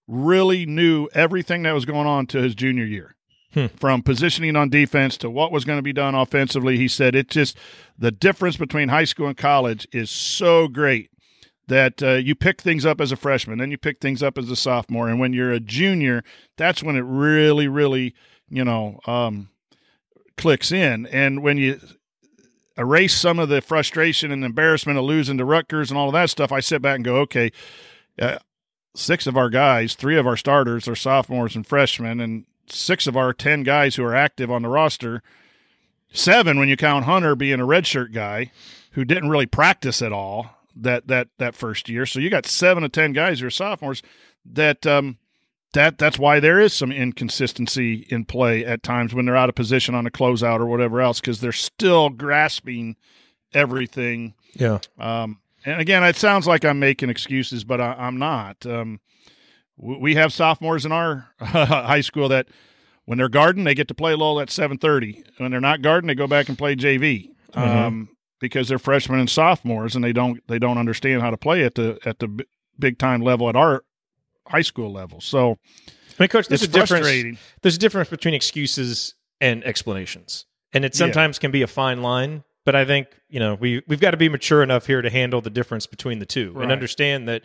really 0.06 0.66
knew 0.66 1.08
everything 1.14 1.62
that 1.62 1.72
was 1.72 1.84
going 1.86 2.06
on 2.06 2.26
to 2.26 2.42
his 2.42 2.54
junior 2.54 2.84
year. 2.84 3.14
Hmm. 3.52 3.66
From 3.76 4.02
positioning 4.02 4.54
on 4.54 4.68
defense 4.68 5.16
to 5.18 5.30
what 5.30 5.50
was 5.50 5.64
going 5.64 5.78
to 5.78 5.82
be 5.82 5.92
done 5.92 6.14
offensively, 6.14 6.76
he 6.76 6.86
said 6.86 7.16
it 7.16 7.28
just 7.28 7.56
the 7.98 8.12
difference 8.12 8.56
between 8.56 8.88
high 8.88 9.04
school 9.04 9.26
and 9.26 9.36
college 9.36 9.88
is 9.92 10.08
so 10.08 10.68
great 10.68 11.10
that 11.66 12.02
uh, 12.02 12.14
you 12.14 12.34
pick 12.34 12.60
things 12.60 12.84
up 12.84 13.00
as 13.00 13.10
a 13.10 13.16
freshman, 13.16 13.58
then 13.58 13.70
you 13.70 13.78
pick 13.78 14.00
things 14.00 14.22
up 14.22 14.36
as 14.36 14.50
a 14.50 14.56
sophomore, 14.56 15.08
and 15.08 15.18
when 15.18 15.32
you're 15.32 15.52
a 15.52 15.60
junior, 15.60 16.22
that's 16.56 16.82
when 16.82 16.96
it 16.96 17.04
really, 17.04 17.68
really, 17.68 18.14
you 18.48 18.64
know, 18.64 19.00
um, 19.06 19.48
clicks 20.36 20.72
in. 20.72 21.06
And 21.06 21.42
when 21.42 21.58
you 21.58 21.80
erase 22.76 23.14
some 23.14 23.38
of 23.38 23.48
the 23.48 23.60
frustration 23.60 24.30
and 24.30 24.44
embarrassment 24.44 24.98
of 24.98 25.04
losing 25.04 25.38
to 25.38 25.44
Rutgers 25.44 25.90
and 25.90 25.98
all 25.98 26.08
of 26.08 26.12
that 26.14 26.30
stuff, 26.30 26.50
I 26.50 26.60
sit 26.60 26.82
back 26.82 26.96
and 26.96 27.04
go, 27.04 27.16
okay, 27.18 27.52
uh, 28.20 28.38
six 28.96 29.26
of 29.26 29.36
our 29.36 29.50
guys, 29.50 29.94
three 29.94 30.16
of 30.16 30.26
our 30.26 30.36
starters 30.36 30.88
are 30.88 30.96
sophomores 30.96 31.54
and 31.54 31.66
freshmen, 31.66 32.20
and 32.20 32.46
six 32.72 33.06
of 33.06 33.16
our 33.16 33.32
10 33.32 33.62
guys 33.62 33.96
who 33.96 34.04
are 34.04 34.14
active 34.14 34.50
on 34.50 34.62
the 34.62 34.68
roster, 34.68 35.22
seven 36.12 36.58
when 36.58 36.68
you 36.68 36.76
count 36.76 37.04
Hunter 37.04 37.34
being 37.36 37.60
a 37.60 37.66
redshirt 37.66 38.12
guy 38.12 38.50
who 38.92 39.04
didn't 39.04 39.28
really 39.30 39.46
practice 39.46 40.02
at 40.02 40.12
all 40.12 40.56
that 40.76 41.06
that 41.08 41.28
that 41.38 41.54
first 41.54 41.88
year. 41.88 42.06
So 42.06 42.20
you 42.20 42.30
got 42.30 42.46
seven 42.46 42.84
of 42.84 42.92
10 42.92 43.12
guys 43.12 43.40
who 43.40 43.46
are 43.46 43.50
sophomores 43.50 44.02
that 44.44 44.86
um 44.86 45.18
that 45.72 45.98
that's 45.98 46.18
why 46.18 46.40
there 46.40 46.58
is 46.58 46.72
some 46.72 46.90
inconsistency 46.90 48.06
in 48.08 48.24
play 48.24 48.64
at 48.64 48.82
times 48.82 49.14
when 49.14 49.24
they're 49.26 49.36
out 49.36 49.48
of 49.48 49.54
position 49.54 49.94
on 49.94 50.06
a 50.06 50.10
closeout 50.10 50.58
or 50.58 50.66
whatever 50.66 51.00
else 51.00 51.20
because 51.20 51.40
they're 51.40 51.52
still 51.52 52.08
grasping 52.08 52.96
everything 53.52 54.34
Yeah. 54.54 54.78
um, 54.98 55.38
and 55.64 55.78
again, 55.80 56.02
it 56.02 56.16
sounds 56.16 56.46
like 56.46 56.64
I'm 56.64 56.78
making 56.78 57.10
excuses, 57.10 57.64
but 57.64 57.80
I, 57.82 57.92
I'm 57.92 58.18
not. 58.18 58.64
Um, 58.64 58.98
we 59.80 60.14
have 60.14 60.32
sophomores 60.32 60.84
in 60.84 60.92
our 60.92 61.28
high 61.40 62.00
school 62.02 62.28
that, 62.28 62.48
when 63.06 63.18
they're 63.18 63.28
guarding, 63.28 63.64
they 63.64 63.74
get 63.74 63.88
to 63.88 63.94
play 63.94 64.14
low 64.14 64.38
at 64.40 64.48
7:30. 64.48 65.24
When 65.38 65.50
they're 65.50 65.60
not 65.60 65.82
guarding, 65.82 66.06
they 66.08 66.14
go 66.14 66.26
back 66.26 66.48
and 66.48 66.56
play 66.56 66.76
JV 66.76 67.30
um, 67.54 68.08
because 68.40 68.68
they're 68.68 68.78
freshmen 68.78 69.18
and 69.18 69.28
sophomores, 69.28 69.94
and 69.96 70.04
they 70.04 70.12
don't 70.12 70.46
they 70.46 70.58
don't 70.60 70.78
understand 70.78 71.22
how 71.22 71.30
to 71.30 71.36
play 71.36 71.64
at 71.64 71.74
the 71.74 71.98
at 72.04 72.18
the 72.20 72.28
b- 72.28 72.44
big 72.78 72.98
time 72.98 73.20
level 73.22 73.48
at 73.48 73.56
our 73.56 73.82
high 74.46 74.62
school 74.62 74.92
level. 74.92 75.20
So 75.20 75.58
I 76.18 76.22
mean, 76.24 76.28
coach, 76.28 76.46
there's 76.48 76.62
a 76.62 76.68
difference. 76.68 77.06
There's 77.62 77.76
a 77.76 77.78
difference 77.80 78.10
between 78.10 78.34
excuses 78.34 79.14
and 79.40 79.64
explanations, 79.64 80.46
and 80.72 80.84
it 80.84 80.94
Yeah. 80.94 80.98
sometimes 80.98 81.38
can 81.40 81.50
be 81.50 81.62
a 81.62 81.66
fine 81.66 82.02
line. 82.02 82.44
But 82.66 82.76
I 82.76 82.84
think 82.84 83.08
you 83.28 83.40
know 83.40 83.54
we 83.54 83.82
we've 83.88 84.00
got 84.00 84.10
to 84.12 84.18
be 84.18 84.28
mature 84.28 84.62
enough 84.62 84.86
here 84.86 85.02
to 85.02 85.10
handle 85.10 85.40
the 85.40 85.50
difference 85.50 85.86
between 85.86 86.18
the 86.20 86.26
two 86.26 86.52
Right. 86.52 86.64
and 86.64 86.70
understand 86.70 87.26
that 87.26 87.42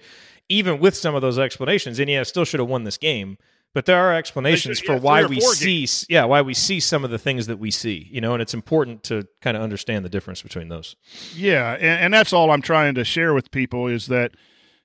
even 0.49 0.80
with 0.80 0.95
some 0.95 1.15
of 1.15 1.22
those 1.22 1.39
explanations, 1.39 1.99
Indiana 1.99 2.26
still 2.26 2.45
should 2.45 2.59
have 2.59 2.69
won 2.69 2.84
this 2.84 2.97
game. 2.97 3.38
But 3.73 3.85
there 3.85 3.97
are 3.97 4.15
explanations 4.15 4.77
should- 4.77 4.85
for 4.85 4.93
yeah, 4.93 4.99
why 4.99 5.26
we 5.26 5.38
four 5.41 5.53
see, 5.53 5.85
yeah, 6.07 6.23
why 6.23 6.41
we 6.41 6.53
see 6.53 6.80
some 6.80 7.03
of 7.03 7.11
the 7.11 7.17
things 7.17 7.47
that 7.47 7.59
we 7.59 7.72
see, 7.72 8.07
you 8.09 8.22
know, 8.22 8.31
and 8.31 8.41
it's 8.41 8.53
important 8.53 9.03
to 9.03 9.27
kind 9.41 9.57
of 9.57 9.63
understand 9.63 10.05
the 10.05 10.09
difference 10.09 10.41
between 10.41 10.69
those. 10.69 10.95
Yeah, 11.35 11.73
and, 11.73 11.84
and 12.05 12.13
that's 12.13 12.31
all 12.31 12.51
I'm 12.51 12.61
trying 12.61 12.95
to 12.95 13.03
share 13.03 13.34
with 13.34 13.51
people 13.51 13.88
is 13.88 14.07
that, 14.07 14.31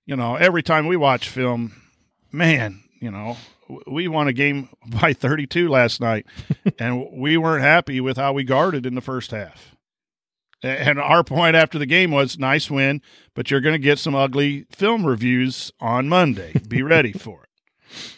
you 0.06 0.16
know, 0.16 0.34
every 0.34 0.64
time 0.64 0.88
we 0.88 0.96
watch 0.96 1.28
film, 1.28 1.72
man, 2.32 2.82
you 3.00 3.12
know, 3.12 3.36
we 3.86 4.08
won 4.08 4.26
a 4.26 4.32
game 4.32 4.70
by 5.00 5.12
32 5.12 5.68
last 5.68 6.00
night, 6.00 6.26
and 6.80 7.06
we 7.12 7.36
weren't 7.36 7.62
happy 7.62 8.00
with 8.00 8.16
how 8.16 8.32
we 8.32 8.42
guarded 8.42 8.86
in 8.86 8.96
the 8.96 9.00
first 9.00 9.30
half. 9.30 9.76
And 10.62 10.98
our 10.98 11.24
point 11.24 11.56
after 11.56 11.78
the 11.78 11.86
game 11.86 12.10
was 12.10 12.38
nice 12.38 12.70
win, 12.70 13.00
but 13.34 13.50
you're 13.50 13.62
going 13.62 13.74
to 13.74 13.78
get 13.78 13.98
some 13.98 14.14
ugly 14.14 14.66
film 14.70 15.06
reviews 15.06 15.72
on 15.80 16.08
Monday. 16.08 16.52
Be 16.68 16.82
ready 16.96 17.12
for 17.12 17.44
it. 17.44 17.48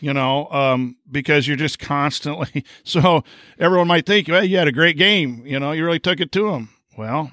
You 0.00 0.12
know, 0.12 0.48
um, 0.50 0.96
because 1.10 1.46
you're 1.48 1.56
just 1.56 1.78
constantly. 1.78 2.64
So 2.84 3.22
everyone 3.58 3.86
might 3.88 4.06
think, 4.06 4.28
well, 4.28 4.44
you 4.44 4.58
had 4.58 4.68
a 4.68 4.72
great 4.72 4.96
game. 4.98 5.46
You 5.46 5.60
know, 5.60 5.72
you 5.72 5.84
really 5.84 6.00
took 6.00 6.20
it 6.20 6.32
to 6.32 6.50
them. 6.50 6.70
Well, 6.98 7.32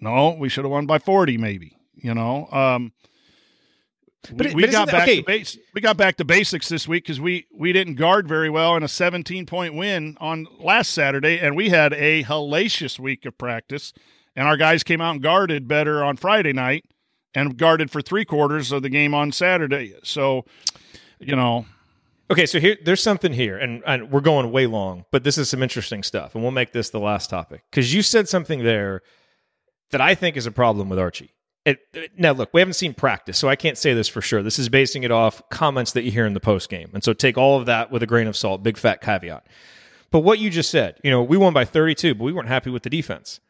no, 0.00 0.30
we 0.30 0.48
should 0.48 0.64
have 0.64 0.72
won 0.72 0.86
by 0.86 0.98
40, 0.98 1.38
maybe. 1.38 1.78
You 1.94 2.14
know, 2.14 2.48
um, 2.50 2.92
But 4.32 4.48
we, 4.48 4.54
we 4.54 4.62
but 4.62 4.72
got 4.72 4.88
back 4.90 5.02
okay. 5.02 5.20
to 5.20 5.22
base. 5.22 5.56
We 5.72 5.80
got 5.80 5.96
back 5.96 6.16
to 6.16 6.24
basics 6.24 6.68
this 6.68 6.86
week 6.88 7.04
because 7.04 7.20
we 7.20 7.46
we 7.54 7.72
didn't 7.72 7.94
guard 7.94 8.26
very 8.28 8.50
well 8.50 8.76
in 8.76 8.82
a 8.82 8.88
17 8.88 9.46
point 9.46 9.74
win 9.74 10.16
on 10.20 10.46
last 10.58 10.92
Saturday, 10.92 11.38
and 11.38 11.56
we 11.56 11.70
had 11.70 11.92
a 11.94 12.24
hellacious 12.24 12.98
week 12.98 13.24
of 13.24 13.38
practice, 13.38 13.92
and 14.36 14.46
our 14.46 14.56
guys 14.56 14.82
came 14.82 15.00
out 15.00 15.12
and 15.12 15.22
guarded 15.22 15.68
better 15.68 16.02
on 16.04 16.16
Friday 16.16 16.52
night, 16.52 16.84
and 17.34 17.56
guarded 17.56 17.90
for 17.90 18.00
three 18.02 18.24
quarters 18.24 18.72
of 18.72 18.82
the 18.82 18.88
game 18.90 19.14
on 19.14 19.32
Saturday. 19.32 19.94
So, 20.02 20.44
you 21.18 21.36
know, 21.36 21.66
Okay, 22.30 22.46
so 22.46 22.58
here 22.60 22.78
there's 22.82 23.02
something 23.02 23.34
here, 23.34 23.58
and, 23.58 23.82
and 23.86 24.10
we're 24.10 24.22
going 24.22 24.50
way 24.52 24.66
long, 24.66 25.04
but 25.10 25.22
this 25.22 25.36
is 25.36 25.50
some 25.50 25.62
interesting 25.62 26.02
stuff, 26.02 26.34
and 26.34 26.42
we'll 26.42 26.50
make 26.52 26.72
this 26.72 26.88
the 26.88 27.00
last 27.00 27.28
topic 27.28 27.62
because 27.70 27.92
you 27.92 28.00
said 28.00 28.26
something 28.26 28.64
there 28.64 29.02
that 29.90 30.00
I 30.00 30.14
think 30.14 30.38
is 30.38 30.46
a 30.46 30.50
problem 30.52 30.88
with 30.88 30.98
Archie. 30.98 31.34
It, 31.66 31.80
it- 31.92 32.12
now, 32.18 32.32
look, 32.32 32.48
we 32.54 32.62
haven't 32.62 32.72
seen 32.74 32.94
practice, 32.94 33.36
so 33.36 33.50
I 33.50 33.56
can't 33.56 33.76
say 33.76 33.92
this 33.92 34.08
for 34.08 34.22
sure. 34.22 34.42
This 34.42 34.58
is 34.58 34.70
basing 34.70 35.02
it 35.02 35.10
off 35.10 35.42
comments 35.50 35.92
that 35.92 36.04
you 36.04 36.10
hear 36.10 36.24
in 36.24 36.32
the 36.32 36.40
post 36.40 36.70
game, 36.70 36.88
and 36.94 37.04
so 37.04 37.12
take 37.12 37.36
all 37.36 37.58
of 37.58 37.66
that 37.66 37.90
with 37.92 38.02
a 38.02 38.06
grain 38.06 38.26
of 38.28 38.36
salt. 38.36 38.62
Big 38.62 38.78
fat 38.78 39.02
caveat. 39.02 39.46
But 40.10 40.20
what 40.20 40.38
you 40.38 40.48
just 40.48 40.70
said, 40.70 40.98
you 41.04 41.10
know, 41.10 41.22
we 41.22 41.36
won 41.36 41.52
by 41.52 41.66
32, 41.66 42.14
but 42.14 42.24
we 42.24 42.32
weren't 42.32 42.48
happy 42.48 42.70
with 42.70 42.82
the 42.82 42.90
defense. 42.90 43.40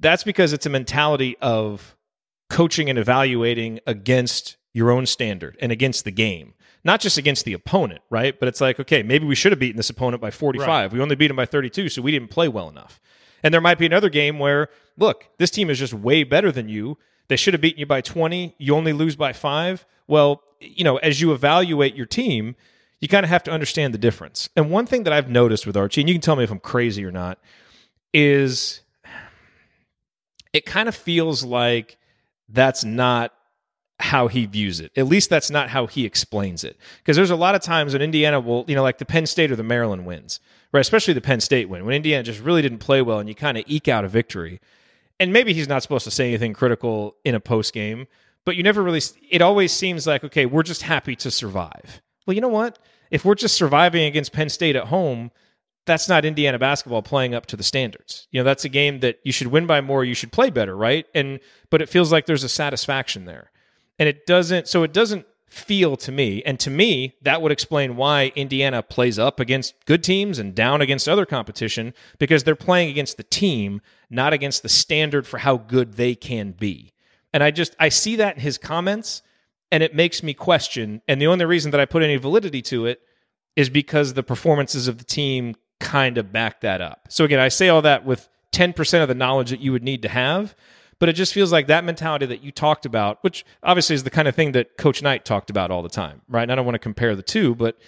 That's 0.00 0.24
because 0.24 0.52
it's 0.52 0.66
a 0.66 0.70
mentality 0.70 1.36
of 1.40 1.96
coaching 2.50 2.88
and 2.90 2.98
evaluating 2.98 3.80
against 3.86 4.56
your 4.72 4.90
own 4.90 5.06
standard 5.06 5.56
and 5.60 5.72
against 5.72 6.04
the 6.04 6.10
game, 6.10 6.54
not 6.84 7.00
just 7.00 7.16
against 7.16 7.44
the 7.44 7.54
opponent, 7.54 8.02
right? 8.10 8.38
But 8.38 8.48
it's 8.48 8.60
like, 8.60 8.78
okay, 8.78 9.02
maybe 9.02 9.26
we 9.26 9.34
should 9.34 9.52
have 9.52 9.58
beaten 9.58 9.76
this 9.76 9.90
opponent 9.90 10.20
by 10.20 10.30
45. 10.30 10.68
Right. 10.68 10.92
We 10.92 11.00
only 11.00 11.16
beat 11.16 11.30
him 11.30 11.36
by 11.36 11.46
32, 11.46 11.88
so 11.88 12.02
we 12.02 12.10
didn't 12.10 12.28
play 12.28 12.48
well 12.48 12.68
enough. 12.68 13.00
And 13.42 13.54
there 13.54 13.60
might 13.60 13.78
be 13.78 13.86
another 13.86 14.08
game 14.10 14.38
where, 14.38 14.68
look, 14.98 15.28
this 15.38 15.50
team 15.50 15.70
is 15.70 15.78
just 15.78 15.94
way 15.94 16.24
better 16.24 16.52
than 16.52 16.68
you. 16.68 16.98
They 17.28 17.36
should 17.36 17.54
have 17.54 17.60
beaten 17.60 17.80
you 17.80 17.86
by 17.86 18.00
20. 18.00 18.54
You 18.58 18.74
only 18.74 18.92
lose 18.92 19.16
by 19.16 19.32
five. 19.32 19.86
Well, 20.06 20.42
you 20.60 20.84
know, 20.84 20.96
as 20.98 21.20
you 21.20 21.32
evaluate 21.32 21.94
your 21.94 22.06
team, 22.06 22.54
you 23.00 23.08
kind 23.08 23.24
of 23.24 23.30
have 23.30 23.44
to 23.44 23.50
understand 23.50 23.94
the 23.94 23.98
difference. 23.98 24.48
And 24.56 24.70
one 24.70 24.86
thing 24.86 25.04
that 25.04 25.12
I've 25.12 25.28
noticed 25.28 25.66
with 25.66 25.76
Archie, 25.76 26.02
and 26.02 26.08
you 26.08 26.14
can 26.14 26.22
tell 26.22 26.36
me 26.36 26.44
if 26.44 26.50
I'm 26.50 26.60
crazy 26.60 27.04
or 27.04 27.10
not, 27.10 27.38
is 28.12 28.82
it 30.56 30.64
kind 30.64 30.88
of 30.88 30.94
feels 30.94 31.44
like 31.44 31.98
that's 32.48 32.82
not 32.82 33.34
how 34.00 34.26
he 34.26 34.46
views 34.46 34.80
it. 34.80 34.90
At 34.96 35.06
least 35.06 35.28
that's 35.28 35.50
not 35.50 35.68
how 35.68 35.86
he 35.86 36.06
explains 36.06 36.64
it. 36.64 36.78
Because 36.98 37.14
there's 37.14 37.30
a 37.30 37.36
lot 37.36 37.54
of 37.54 37.60
times 37.60 37.92
when 37.92 38.00
Indiana 38.00 38.40
will, 38.40 38.64
you 38.66 38.74
know, 38.74 38.82
like 38.82 38.96
the 38.96 39.04
Penn 39.04 39.26
State 39.26 39.50
or 39.50 39.56
the 39.56 39.62
Maryland 39.62 40.06
wins, 40.06 40.40
right? 40.72 40.80
Especially 40.80 41.12
the 41.12 41.20
Penn 41.20 41.40
State 41.40 41.68
win, 41.68 41.84
when 41.84 41.94
Indiana 41.94 42.22
just 42.22 42.40
really 42.40 42.62
didn't 42.62 42.78
play 42.78 43.02
well 43.02 43.18
and 43.18 43.28
you 43.28 43.34
kind 43.34 43.58
of 43.58 43.64
eke 43.66 43.88
out 43.88 44.06
a 44.06 44.08
victory. 44.08 44.60
And 45.20 45.30
maybe 45.30 45.52
he's 45.52 45.68
not 45.68 45.82
supposed 45.82 46.04
to 46.04 46.10
say 46.10 46.28
anything 46.28 46.54
critical 46.54 47.16
in 47.22 47.34
a 47.34 47.40
post 47.40 47.74
game, 47.74 48.06
but 48.46 48.56
you 48.56 48.62
never 48.62 48.82
really, 48.82 49.02
it 49.30 49.42
always 49.42 49.72
seems 49.72 50.06
like, 50.06 50.24
okay, 50.24 50.46
we're 50.46 50.62
just 50.62 50.82
happy 50.82 51.16
to 51.16 51.30
survive. 51.30 52.00
Well, 52.26 52.34
you 52.34 52.40
know 52.40 52.48
what? 52.48 52.78
If 53.10 53.26
we're 53.26 53.34
just 53.34 53.56
surviving 53.56 54.04
against 54.04 54.32
Penn 54.32 54.48
State 54.48 54.76
at 54.76 54.84
home, 54.84 55.30
that's 55.86 56.08
not 56.08 56.24
Indiana 56.24 56.58
basketball 56.58 57.02
playing 57.02 57.34
up 57.34 57.46
to 57.46 57.56
the 57.56 57.62
standards. 57.62 58.28
You 58.30 58.40
know, 58.40 58.44
that's 58.44 58.64
a 58.64 58.68
game 58.68 59.00
that 59.00 59.18
you 59.24 59.32
should 59.32 59.46
win 59.48 59.66
by 59.66 59.80
more, 59.80 60.04
you 60.04 60.14
should 60.14 60.32
play 60.32 60.50
better, 60.50 60.76
right? 60.76 61.06
And 61.14 61.40
but 61.70 61.80
it 61.80 61.88
feels 61.88 62.12
like 62.12 62.26
there's 62.26 62.44
a 62.44 62.48
satisfaction 62.48 63.24
there. 63.24 63.50
And 63.98 64.08
it 64.08 64.26
doesn't 64.26 64.68
so 64.68 64.82
it 64.82 64.92
doesn't 64.92 65.26
feel 65.48 65.96
to 65.96 66.10
me, 66.10 66.42
and 66.44 66.58
to 66.60 66.70
me, 66.70 67.14
that 67.22 67.40
would 67.40 67.52
explain 67.52 67.96
why 67.96 68.32
Indiana 68.34 68.82
plays 68.82 69.18
up 69.18 69.38
against 69.38 69.74
good 69.86 70.02
teams 70.02 70.38
and 70.38 70.54
down 70.54 70.82
against 70.82 71.08
other 71.08 71.24
competition 71.24 71.94
because 72.18 72.42
they're 72.42 72.56
playing 72.56 72.90
against 72.90 73.16
the 73.16 73.22
team, 73.22 73.80
not 74.10 74.32
against 74.32 74.62
the 74.62 74.68
standard 74.68 75.26
for 75.26 75.38
how 75.38 75.56
good 75.56 75.94
they 75.94 76.14
can 76.14 76.50
be. 76.50 76.92
And 77.32 77.42
I 77.42 77.50
just 77.50 77.76
I 77.78 77.88
see 77.88 78.16
that 78.16 78.36
in 78.36 78.42
his 78.42 78.58
comments 78.58 79.22
and 79.70 79.82
it 79.82 79.94
makes 79.94 80.22
me 80.22 80.34
question. 80.34 81.02
And 81.08 81.20
the 81.20 81.26
only 81.26 81.44
reason 81.44 81.70
that 81.70 81.80
I 81.80 81.86
put 81.86 82.02
any 82.02 82.16
validity 82.16 82.62
to 82.62 82.86
it 82.86 83.00
is 83.56 83.70
because 83.70 84.14
the 84.14 84.22
performances 84.22 84.88
of 84.88 84.98
the 84.98 85.04
team 85.04 85.54
kind 85.80 86.18
of 86.18 86.32
back 86.32 86.60
that 86.62 86.80
up. 86.80 87.06
So 87.08 87.24
again, 87.24 87.40
I 87.40 87.48
say 87.48 87.68
all 87.68 87.82
that 87.82 88.04
with 88.04 88.28
10% 88.52 89.02
of 89.02 89.08
the 89.08 89.14
knowledge 89.14 89.50
that 89.50 89.60
you 89.60 89.72
would 89.72 89.82
need 89.82 90.02
to 90.02 90.08
have, 90.08 90.54
but 90.98 91.08
it 91.10 91.12
just 91.12 91.34
feels 91.34 91.52
like 91.52 91.66
that 91.66 91.84
mentality 91.84 92.24
that 92.26 92.42
you 92.42 92.50
talked 92.50 92.86
about, 92.86 93.22
which 93.22 93.44
obviously 93.62 93.94
is 93.94 94.04
the 94.04 94.10
kind 94.10 94.26
of 94.28 94.34
thing 94.34 94.52
that 94.52 94.78
Coach 94.78 95.02
Knight 95.02 95.24
talked 95.26 95.50
about 95.50 95.70
all 95.70 95.82
the 95.82 95.88
time, 95.90 96.22
right? 96.28 96.42
And 96.42 96.52
I 96.52 96.54
don't 96.54 96.64
want 96.64 96.74
to 96.76 96.78
compare 96.80 97.14
the 97.14 97.22
two, 97.22 97.54
but 97.54 97.78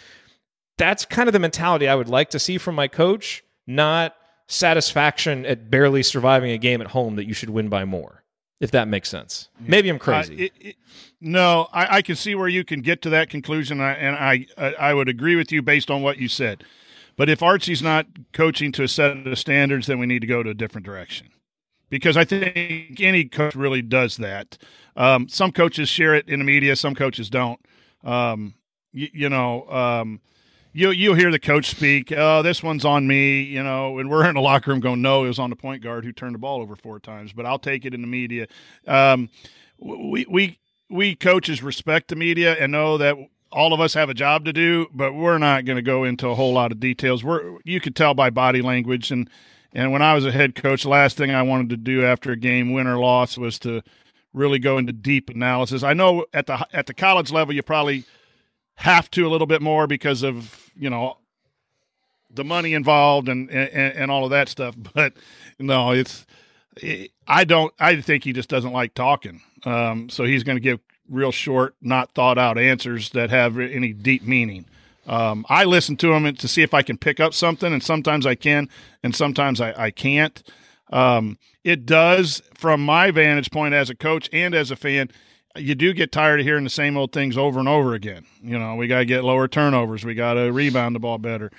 that's 0.76 1.04
kind 1.06 1.28
of 1.28 1.32
the 1.32 1.38
mentality 1.38 1.88
I 1.88 1.94
would 1.94 2.08
like 2.08 2.28
to 2.30 2.38
see 2.38 2.58
from 2.58 2.74
my 2.74 2.86
coach, 2.86 3.42
not 3.66 4.14
satisfaction 4.46 5.46
at 5.46 5.70
barely 5.70 6.02
surviving 6.02 6.50
a 6.50 6.58
game 6.58 6.80
at 6.80 6.88
home 6.88 7.16
that 7.16 7.26
you 7.26 7.34
should 7.34 7.50
win 7.50 7.68
by 7.68 7.84
more, 7.84 8.24
if 8.60 8.70
that 8.72 8.88
makes 8.88 9.08
sense. 9.08 9.48
Maybe 9.60 9.88
I'm 9.88 9.98
crazy. 9.98 10.34
Uh, 10.34 10.44
it- 10.44 10.52
it- 10.60 10.76
no, 11.20 11.66
I, 11.72 11.96
I 11.96 12.02
can 12.02 12.14
see 12.14 12.36
where 12.36 12.46
you 12.48 12.62
can 12.64 12.80
get 12.80 13.02
to 13.02 13.10
that 13.10 13.28
conclusion, 13.28 13.80
I- 13.80 13.94
and 13.94 14.14
I, 14.16 14.46
I 14.56 14.74
I 14.90 14.94
would 14.94 15.08
agree 15.08 15.34
with 15.34 15.50
you 15.50 15.62
based 15.62 15.90
on 15.90 16.00
what 16.02 16.18
you 16.18 16.28
said. 16.28 16.62
But 17.18 17.28
if 17.28 17.42
Archie's 17.42 17.82
not 17.82 18.06
coaching 18.32 18.70
to 18.72 18.84
a 18.84 18.88
set 18.88 19.26
of 19.26 19.38
standards, 19.38 19.88
then 19.88 19.98
we 19.98 20.06
need 20.06 20.20
to 20.20 20.26
go 20.26 20.44
to 20.44 20.50
a 20.50 20.54
different 20.54 20.86
direction. 20.86 21.28
Because 21.90 22.16
I 22.16 22.24
think 22.24 23.00
any 23.00 23.24
coach 23.24 23.56
really 23.56 23.82
does 23.82 24.18
that. 24.18 24.56
Um, 24.96 25.28
some 25.28 25.50
coaches 25.50 25.88
share 25.88 26.14
it 26.14 26.28
in 26.28 26.38
the 26.38 26.44
media, 26.44 26.76
some 26.76 26.94
coaches 26.94 27.28
don't. 27.28 27.58
Um, 28.04 28.54
you, 28.92 29.08
you 29.12 29.28
know, 29.28 29.68
um, 29.68 30.20
you 30.72 30.90
you'll 30.90 31.16
hear 31.16 31.32
the 31.32 31.40
coach 31.40 31.68
speak. 31.70 32.12
Oh, 32.12 32.42
this 32.42 32.62
one's 32.62 32.84
on 32.84 33.08
me. 33.08 33.42
You 33.42 33.64
know, 33.64 33.98
and 33.98 34.08
we're 34.08 34.24
in 34.28 34.36
the 34.36 34.40
locker 34.40 34.70
room 34.70 34.78
going, 34.78 35.02
no, 35.02 35.24
it 35.24 35.28
was 35.28 35.40
on 35.40 35.50
the 35.50 35.56
point 35.56 35.82
guard 35.82 36.04
who 36.04 36.12
turned 36.12 36.36
the 36.36 36.38
ball 36.38 36.60
over 36.60 36.76
four 36.76 37.00
times. 37.00 37.32
But 37.32 37.46
I'll 37.46 37.58
take 37.58 37.84
it 37.84 37.94
in 37.94 38.00
the 38.00 38.06
media. 38.06 38.46
Um, 38.86 39.28
we 39.78 40.24
we 40.30 40.60
we 40.88 41.16
coaches 41.16 41.64
respect 41.64 42.08
the 42.08 42.16
media 42.16 42.54
and 42.54 42.70
know 42.70 42.96
that 42.98 43.16
all 43.50 43.72
of 43.72 43.80
us 43.80 43.94
have 43.94 44.10
a 44.10 44.14
job 44.14 44.44
to 44.44 44.52
do, 44.52 44.86
but 44.92 45.14
we're 45.14 45.38
not 45.38 45.64
going 45.64 45.76
to 45.76 45.82
go 45.82 46.04
into 46.04 46.28
a 46.28 46.34
whole 46.34 46.52
lot 46.52 46.72
of 46.72 46.80
details. 46.80 47.24
We're 47.24 47.58
you 47.64 47.80
could 47.80 47.96
tell 47.96 48.14
by 48.14 48.30
body 48.30 48.62
language 48.62 49.10
and 49.10 49.28
and 49.72 49.92
when 49.92 50.02
I 50.02 50.14
was 50.14 50.24
a 50.24 50.32
head 50.32 50.54
coach, 50.54 50.84
last 50.84 51.16
thing 51.16 51.30
I 51.30 51.42
wanted 51.42 51.70
to 51.70 51.76
do 51.76 52.04
after 52.04 52.32
a 52.32 52.36
game, 52.36 52.72
win 52.72 52.86
or 52.86 52.98
loss, 52.98 53.36
was 53.36 53.58
to 53.60 53.82
really 54.32 54.58
go 54.58 54.78
into 54.78 54.92
deep 54.92 55.28
analysis. 55.28 55.82
I 55.82 55.92
know 55.92 56.24
at 56.32 56.46
the 56.46 56.66
at 56.72 56.86
the 56.86 56.94
college 56.94 57.30
level, 57.30 57.54
you 57.54 57.62
probably 57.62 58.04
have 58.76 59.10
to 59.10 59.26
a 59.26 59.30
little 59.30 59.46
bit 59.46 59.60
more 59.60 59.86
because 59.86 60.22
of 60.22 60.70
you 60.76 60.88
know 60.88 61.18
the 62.30 62.44
money 62.44 62.74
involved 62.74 63.28
and 63.28 63.50
and, 63.50 63.94
and 63.94 64.10
all 64.10 64.24
of 64.24 64.30
that 64.30 64.48
stuff. 64.48 64.74
But 64.94 65.14
no, 65.58 65.92
it's 65.92 66.26
I 67.26 67.44
don't. 67.44 67.72
I 67.78 68.00
think 68.00 68.24
he 68.24 68.32
just 68.32 68.48
doesn't 68.48 68.72
like 68.72 68.94
talking. 68.94 69.42
Um, 69.64 70.08
so 70.08 70.24
he's 70.24 70.44
going 70.44 70.56
to 70.56 70.62
give 70.62 70.80
real 71.08 71.32
short, 71.32 71.74
not 71.80 72.12
thought 72.12 72.38
out 72.38 72.58
answers 72.58 73.10
that 73.10 73.30
have 73.30 73.58
any 73.58 73.92
deep 73.92 74.22
meaning. 74.22 74.66
Um, 75.06 75.46
I 75.48 75.64
listen 75.64 75.96
to 75.98 76.08
them 76.08 76.34
to 76.34 76.48
see 76.48 76.62
if 76.62 76.74
I 76.74 76.82
can 76.82 76.98
pick 76.98 77.18
up 77.18 77.32
something, 77.32 77.72
and 77.72 77.82
sometimes 77.82 78.26
I 78.26 78.34
can, 78.34 78.68
and 79.02 79.14
sometimes 79.14 79.60
I, 79.60 79.72
I 79.76 79.90
can't. 79.90 80.42
Um, 80.90 81.38
it 81.64 81.86
does, 81.86 82.42
from 82.54 82.84
my 82.84 83.10
vantage 83.10 83.50
point 83.50 83.74
as 83.74 83.90
a 83.90 83.94
coach 83.94 84.28
and 84.32 84.54
as 84.54 84.70
a 84.70 84.76
fan, 84.76 85.10
you 85.56 85.74
do 85.74 85.92
get 85.92 86.12
tired 86.12 86.40
of 86.40 86.46
hearing 86.46 86.64
the 86.64 86.70
same 86.70 86.96
old 86.96 87.12
things 87.12 87.36
over 87.36 87.58
and 87.58 87.68
over 87.68 87.94
again. 87.94 88.26
You 88.42 88.58
know, 88.58 88.74
we 88.74 88.86
got 88.86 89.00
to 89.00 89.04
get 89.04 89.24
lower 89.24 89.48
turnovers, 89.48 90.04
we 90.04 90.14
got 90.14 90.34
to 90.34 90.52
rebound 90.52 90.94
the 90.94 91.00
ball 91.00 91.18
better. 91.18 91.50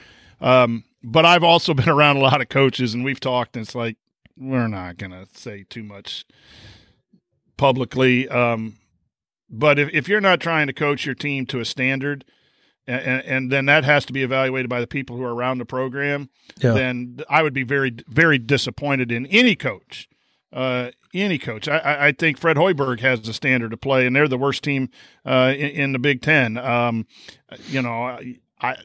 Um, 0.41 0.83
but 1.03 1.25
I've 1.25 1.43
also 1.43 1.73
been 1.75 1.89
around 1.89 2.17
a 2.17 2.21
lot 2.21 2.41
of 2.41 2.49
coaches, 2.49 2.93
and 2.93 3.03
we've 3.03 3.19
talked, 3.19 3.55
and 3.55 3.65
it's 3.65 3.75
like 3.75 3.97
we're 4.37 4.67
not 4.67 4.97
going 4.97 5.11
to 5.11 5.27
say 5.33 5.65
too 5.69 5.83
much 5.83 6.25
publicly. 7.57 8.27
Um, 8.29 8.78
but 9.49 9.79
if, 9.79 9.89
if 9.93 10.07
you're 10.07 10.21
not 10.21 10.39
trying 10.39 10.67
to 10.67 10.73
coach 10.73 11.05
your 11.05 11.15
team 11.15 11.45
to 11.47 11.59
a 11.59 11.65
standard, 11.65 12.25
and, 12.87 13.23
and 13.23 13.51
then 13.51 13.65
that 13.65 13.83
has 13.83 14.05
to 14.05 14.13
be 14.13 14.23
evaluated 14.23 14.69
by 14.69 14.79
the 14.79 14.87
people 14.87 15.15
who 15.15 15.23
are 15.23 15.33
around 15.33 15.59
the 15.59 15.65
program, 15.65 16.29
Yeah. 16.59 16.73
then 16.73 17.19
I 17.29 17.43
would 17.43 17.53
be 17.53 17.63
very, 17.63 17.93
very 18.07 18.37
disappointed 18.39 19.11
in 19.11 19.25
any 19.27 19.55
coach. 19.55 20.07
Uh, 20.51 20.89
any 21.13 21.37
coach. 21.37 21.67
I- 21.67 22.07
I, 22.07 22.11
think 22.11 22.37
Fred 22.39 22.57
Hoiberg 22.57 22.99
has 23.01 23.21
the 23.21 23.33
standard 23.33 23.71
to 23.71 23.77
play, 23.77 24.05
and 24.07 24.15
they're 24.15 24.27
the 24.27 24.37
worst 24.37 24.63
team 24.63 24.89
uh, 25.25 25.53
in, 25.55 25.69
in 25.69 25.91
the 25.91 25.99
Big 25.99 26.21
Ten. 26.21 26.57
Um, 26.57 27.05
you 27.67 27.81
know, 27.81 28.03
I, 28.03 28.37
I, 28.61 28.75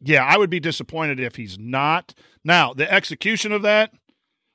yeah, 0.00 0.24
I 0.24 0.36
would 0.36 0.50
be 0.50 0.60
disappointed 0.60 1.20
if 1.20 1.36
he's 1.36 1.58
not. 1.58 2.14
Now, 2.44 2.72
the 2.74 2.92
execution 2.92 3.52
of 3.52 3.62
that, 3.62 3.92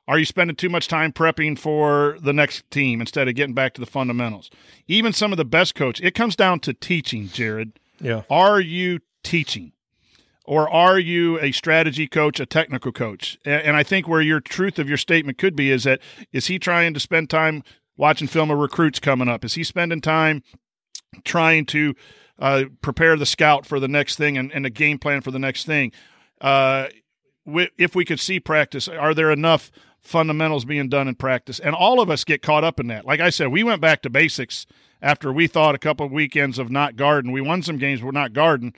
are 0.08 0.18
you 0.18 0.26
spending 0.26 0.56
too 0.56 0.70
much 0.70 0.88
time 0.88 1.12
prepping 1.12 1.60
for 1.60 2.18
the 2.22 2.34
next 2.34 2.70
team 2.72 3.02
instead 3.02 3.28
of 3.28 3.36
getting 3.36 3.56
back 3.56 3.74
to 3.74 3.82
the 3.82 3.88
fundamentals? 3.88 4.50
Even 4.88 5.14
some 5.14 5.34
of 5.34 5.38
the 5.38 5.46
best 5.46 5.76
coaches, 5.76 6.06
it 6.06 6.16
comes 6.16 6.36
down 6.36 6.60
to 6.62 6.74
teaching, 6.74 7.28
Jerod. 7.28 7.74
Yeah. 8.00 8.24
Are 8.30 8.60
you 8.60 9.00
teaching? 9.24 9.74
or 10.48 10.70
are 10.70 10.98
you 10.98 11.38
a 11.42 11.52
strategy 11.52 12.08
coach, 12.08 12.40
a 12.40 12.46
technical 12.46 12.92
coach? 12.92 13.38
And, 13.46 13.62
and 13.62 13.76
I 13.76 13.84
think 13.84 14.08
where 14.08 14.22
your 14.22 14.40
truth 14.40 14.80
of 14.80 14.88
your 14.88 14.98
statement 14.98 15.38
could 15.38 15.56
be 15.56 15.70
is 15.70 15.84
that 15.84 16.00
is 16.32 16.48
he 16.48 16.58
trying 16.58 16.94
to 16.96 17.00
spend 17.00 17.30
time 17.30 17.64
watching 17.98 18.28
film 18.28 18.50
of 18.50 18.58
recruits 18.58 19.00
coming 19.00 19.28
up? 19.28 19.44
Is 19.44 19.56
he 19.56 19.64
spending 19.64 20.02
time 20.02 20.42
trying 21.26 21.66
to 21.68 21.94
uh, 22.40 22.64
prepare 22.82 23.18
the 23.18 23.26
scout 23.26 23.66
for 23.66 23.80
the 23.80 23.90
next 23.90 24.16
thing 24.16 24.38
and, 24.38 24.52
and 24.54 24.66
a 24.66 24.70
game 24.70 24.98
plan 24.98 25.22
for 25.22 25.32
the 25.32 25.40
next 25.40 25.66
thing? 25.66 25.92
Uh, 26.40 26.88
if 27.78 27.96
we 27.96 28.06
could 28.06 28.20
see 28.20 28.40
practice, 28.40 28.88
are 28.88 29.14
there 29.14 29.32
enough 29.32 29.70
fundamentals 30.02 30.65
being 30.65 30.90
done 30.90 31.07
in 31.07 31.15
practice? 31.15 31.60
And 31.60 31.76
all 31.76 31.99
of 31.99 32.10
us 32.10 32.24
get 32.24 32.41
caught 32.41 32.64
up 32.64 32.80
in 32.80 32.88
that. 32.88 33.06
Like 33.06 33.19
I 33.19 33.30
said, 33.30 33.48
we 33.49 33.64
went 33.64 33.82
back 33.82 34.02
to 34.03 34.10
basics 34.10 34.65
after 35.02 35.32
we 35.32 35.48
thought 35.48 35.76
a 35.76 35.80
couple 35.80 36.06
of 36.06 36.11
weekends 36.11 36.60
of 36.60 36.72
not 36.72 36.95
guarding. 36.95 37.32
We 37.32 37.41
won 37.41 37.61
some 37.61 37.78
games, 37.78 38.02
we're 38.02 38.11
not 38.11 38.34
guarding. 38.34 38.74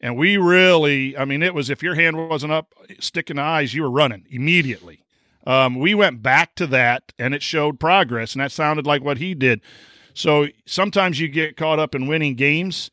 And 0.00 0.16
we 0.16 0.36
really, 0.36 1.16
I 1.16 1.24
mean, 1.24 1.42
it 1.42 1.54
was 1.54 1.70
if 1.70 1.82
your 1.82 1.94
hand 1.94 2.28
wasn't 2.28 2.52
up, 2.52 2.74
sticking 2.98 3.36
the 3.36 3.42
eyes, 3.42 3.72
you 3.72 3.82
were 3.82 3.90
running 3.90 4.26
immediately. 4.28 5.04
Um, 5.46 5.78
we 5.78 5.94
went 5.94 6.22
back 6.22 6.54
to 6.56 6.66
that 6.68 7.12
and 7.18 7.34
it 7.34 7.42
showed 7.42 7.78
progress, 7.78 8.34
and 8.34 8.40
that 8.40 8.52
sounded 8.52 8.86
like 8.86 9.02
what 9.02 9.18
he 9.18 9.34
did. 9.34 9.60
So 10.14 10.48
sometimes 10.66 11.20
you 11.20 11.28
get 11.28 11.56
caught 11.56 11.78
up 11.78 11.94
in 11.94 12.06
winning 12.06 12.34
games, 12.34 12.90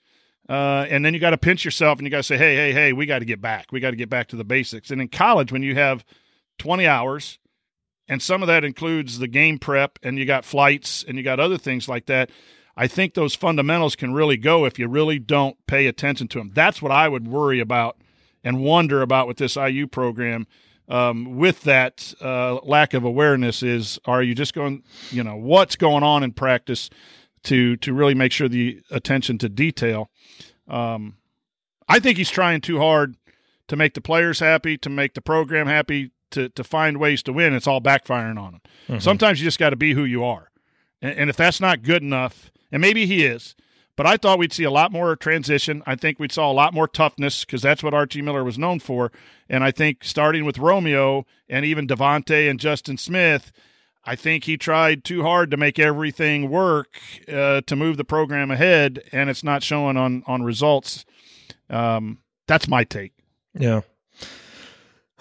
uh, 0.49 0.85
and 0.89 1.05
then 1.05 1.13
you 1.13 1.19
got 1.19 1.29
to 1.29 1.37
pinch 1.37 1.63
yourself 1.63 1.99
and 1.99 2.05
you 2.05 2.11
got 2.11 2.17
to 2.17 2.23
say, 2.23 2.37
hey, 2.37 2.55
hey, 2.55 2.71
hey, 2.73 2.93
we 2.93 3.05
got 3.05 3.19
to 3.19 3.25
get 3.25 3.41
back. 3.41 3.71
We 3.71 3.79
got 3.79 3.91
to 3.91 3.95
get 3.95 4.09
back 4.09 4.27
to 4.29 4.35
the 4.35 4.43
basics. 4.43 4.91
And 4.91 5.01
in 5.01 5.07
college, 5.07 5.51
when 5.51 5.63
you 5.63 5.75
have 5.75 6.03
20 6.57 6.87
hours, 6.87 7.39
and 8.07 8.21
some 8.21 8.41
of 8.41 8.47
that 8.47 8.63
includes 8.63 9.19
the 9.19 9.27
game 9.27 9.57
prep, 9.57 9.99
and 10.03 10.17
you 10.17 10.25
got 10.25 10.45
flights, 10.45 11.03
and 11.07 11.17
you 11.17 11.23
got 11.23 11.39
other 11.39 11.57
things 11.57 11.87
like 11.87 12.05
that. 12.07 12.29
I 12.75 12.87
think 12.87 13.13
those 13.13 13.35
fundamentals 13.35 13.95
can 13.95 14.13
really 14.13 14.37
go 14.37 14.65
if 14.65 14.79
you 14.79 14.87
really 14.87 15.19
don't 15.19 15.57
pay 15.67 15.87
attention 15.87 16.27
to 16.29 16.39
them. 16.39 16.51
That's 16.53 16.81
what 16.81 16.91
I 16.91 17.07
would 17.07 17.27
worry 17.27 17.59
about 17.59 17.97
and 18.43 18.63
wonder 18.63 19.01
about 19.01 19.27
with 19.27 19.37
this 19.37 19.55
IU 19.55 19.87
program. 19.87 20.47
Um, 20.89 21.37
with 21.37 21.61
that 21.61 22.13
uh, 22.21 22.55
lack 22.63 22.93
of 22.93 23.05
awareness, 23.05 23.63
is 23.63 23.97
are 24.03 24.21
you 24.21 24.35
just 24.35 24.53
going, 24.53 24.83
you 25.09 25.23
know, 25.23 25.37
what's 25.37 25.77
going 25.77 26.03
on 26.03 26.21
in 26.21 26.33
practice 26.33 26.89
to 27.43 27.77
to 27.77 27.93
really 27.93 28.13
make 28.13 28.31
sure 28.31 28.47
the 28.47 28.81
attention 28.91 29.37
to 29.39 29.49
detail. 29.49 30.09
Um, 30.67 31.17
I 31.87 31.99
think 31.99 32.17
he's 32.17 32.29
trying 32.29 32.61
too 32.61 32.79
hard 32.79 33.15
to 33.67 33.75
make 33.75 33.93
the 33.93 34.01
players 34.01 34.39
happy, 34.39 34.77
to 34.79 34.89
make 34.89 35.13
the 35.13 35.21
program 35.21 35.67
happy, 35.67 36.11
to 36.31 36.49
to 36.49 36.63
find 36.63 36.97
ways 36.97 37.23
to 37.23 37.33
win. 37.33 37.53
It's 37.53 37.67
all 37.67 37.81
backfiring 37.81 38.39
on 38.39 38.55
him. 38.55 38.61
Mm-hmm. 38.87 38.99
Sometimes 38.99 39.39
you 39.39 39.45
just 39.45 39.59
got 39.59 39.71
to 39.71 39.75
be 39.75 39.93
who 39.93 40.03
you 40.03 40.23
are, 40.23 40.51
and, 41.01 41.17
and 41.17 41.29
if 41.29 41.37
that's 41.37 41.61
not 41.61 41.83
good 41.83 42.01
enough, 42.01 42.51
and 42.71 42.81
maybe 42.81 43.05
he 43.05 43.25
is. 43.25 43.55
But 43.97 44.07
I 44.07 44.17
thought 44.17 44.39
we'd 44.39 44.53
see 44.53 44.63
a 44.63 44.71
lot 44.71 44.91
more 44.91 45.15
transition. 45.15 45.83
I 45.85 45.95
think 45.95 46.17
we'd 46.17 46.31
saw 46.31 46.49
a 46.49 46.53
lot 46.53 46.73
more 46.73 46.87
toughness 46.87 47.45
because 47.45 47.61
that's 47.61 47.83
what 47.83 47.93
Archie 47.93 48.21
Miller 48.21 48.43
was 48.43 48.57
known 48.57 48.79
for. 48.79 49.11
And 49.49 49.63
I 49.63 49.71
think 49.71 50.03
starting 50.03 50.45
with 50.45 50.57
Romeo 50.57 51.25
and 51.49 51.65
even 51.65 51.87
Devonte 51.87 52.49
and 52.49 52.59
Justin 52.59 52.97
Smith, 52.97 53.51
I 54.03 54.15
think 54.15 54.45
he 54.45 54.57
tried 54.57 55.03
too 55.03 55.21
hard 55.21 55.51
to 55.51 55.57
make 55.57 55.77
everything 55.77 56.49
work 56.49 56.99
uh, 57.31 57.61
to 57.61 57.75
move 57.75 57.97
the 57.97 58.03
program 58.03 58.49
ahead, 58.49 59.03
and 59.11 59.29
it's 59.29 59.43
not 59.43 59.61
showing 59.61 59.97
on 59.97 60.23
on 60.25 60.41
results. 60.41 61.05
Um, 61.69 62.19
that's 62.47 62.67
my 62.67 62.83
take. 62.83 63.13
Yeah, 63.53 63.81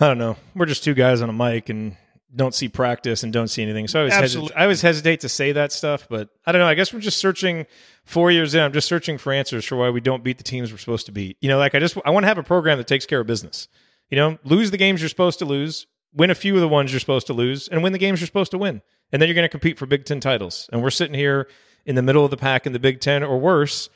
I 0.01 0.07
don't 0.07 0.19
know. 0.19 0.37
We're 0.55 0.67
just 0.67 0.83
two 0.83 0.95
guys 0.95 1.21
on 1.21 1.29
a 1.29 1.33
mic 1.33 1.69
and 1.69 1.97
don't 2.35 2.55
see 2.55 2.69
practice 2.69 3.23
and 3.23 3.33
don't 3.33 3.49
see 3.49 3.63
anything. 3.63 3.89
So 3.89 3.99
I 3.99 4.03
always, 4.03 4.15
hesitate, 4.15 4.53
I 4.57 4.63
always 4.63 4.83
hesitate 4.83 5.21
to 5.21 5.29
say 5.29 5.53
that 5.53 5.73
stuff, 5.73 6.07
but 6.09 6.31
I 6.47 6.53
don't 6.53 6.61
know. 6.61 6.67
I 6.67 6.75
guess 6.75 6.93
we're 6.93 7.01
just 7.01 7.19
searching 7.19 7.67
four 8.05 8.31
years 8.31 8.55
in. 8.55 8.63
I'm 8.63 8.73
just 8.73 8.89
searching 8.89 9.19
for 9.19 9.33
answers 9.33 9.65
for 9.65 9.77
why 9.77 9.91
we 9.91 10.01
don't 10.01 10.25
beat 10.25 10.39
the 10.39 10.45
teams 10.45 10.73
we're 10.73 10.79
supposed 10.79 11.07
to 11.07 11.13
beat. 11.13 11.37
You 11.41 11.49
know, 11.49 11.59
like 11.59 11.75
I 11.75 11.81
just 11.81 11.99
I 12.05 12.11
want 12.11 12.25
to 12.25 12.29
have 12.29 12.39
a 12.39 12.43
program 12.43 12.79
that 12.79 12.87
takes 12.87 13.05
care 13.05 13.21
of 13.21 13.27
business. 13.27 13.69
You 14.09 14.17
know, 14.17 14.39
lose 14.45 14.71
the 14.71 14.77
games 14.77 15.01
you're 15.03 15.09
supposed 15.09 15.39
to 15.41 15.45
lose, 15.45 15.87
win 16.15 16.31
a 16.31 16.35
few 16.35 16.55
of 16.55 16.61
the 16.61 16.69
ones 16.69 16.93
you're 16.93 17.01
supposed 17.01 17.27
to 17.29 17.33
lose, 17.33 17.69
and 17.69 17.83
win 17.83 17.93
the 17.93 17.99
games 17.99 18.21
you're 18.21 18.27
supposed 18.27 18.51
to 18.53 18.59
win. 18.59 18.83
And 19.13 19.21
then 19.21 19.29
you're 19.29 19.35
going 19.35 19.45
to 19.45 19.51
compete 19.51 19.79
for 19.79 19.87
Big 19.87 20.05
Ten 20.05 20.21
titles. 20.21 20.69
And 20.73 20.83
we're 20.83 20.91
sitting 20.91 21.15
here 21.15 21.49
in 21.85 21.95
the 21.95 22.03
middle 22.03 22.25
of 22.25 22.31
the 22.31 22.37
pack 22.37 22.67
in 22.67 22.73
the 22.73 22.79
Big 22.79 23.01
Ten 23.01 23.23
or 23.23 23.39
worse 23.39 23.91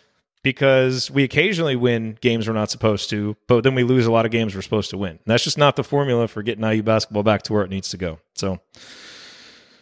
because 0.44 1.10
we 1.10 1.24
occasionally 1.24 1.74
win 1.74 2.18
games 2.20 2.46
we're 2.46 2.54
not 2.54 2.70
supposed 2.70 3.10
to, 3.10 3.34
but 3.48 3.64
then 3.64 3.74
we 3.74 3.82
lose 3.82 4.06
a 4.06 4.12
lot 4.12 4.26
of 4.26 4.30
games 4.30 4.54
we're 4.54 4.62
supposed 4.62 4.90
to 4.90 4.98
win. 4.98 5.12
And 5.12 5.20
that's 5.24 5.42
just 5.42 5.58
not 5.58 5.74
the 5.74 5.82
formula 5.82 6.28
for 6.28 6.42
getting 6.42 6.62
IU 6.62 6.82
basketball 6.82 7.24
back 7.24 7.42
to 7.44 7.52
where 7.54 7.64
it 7.64 7.70
needs 7.70 7.88
to 7.88 7.96
go. 7.96 8.20
So, 8.34 8.60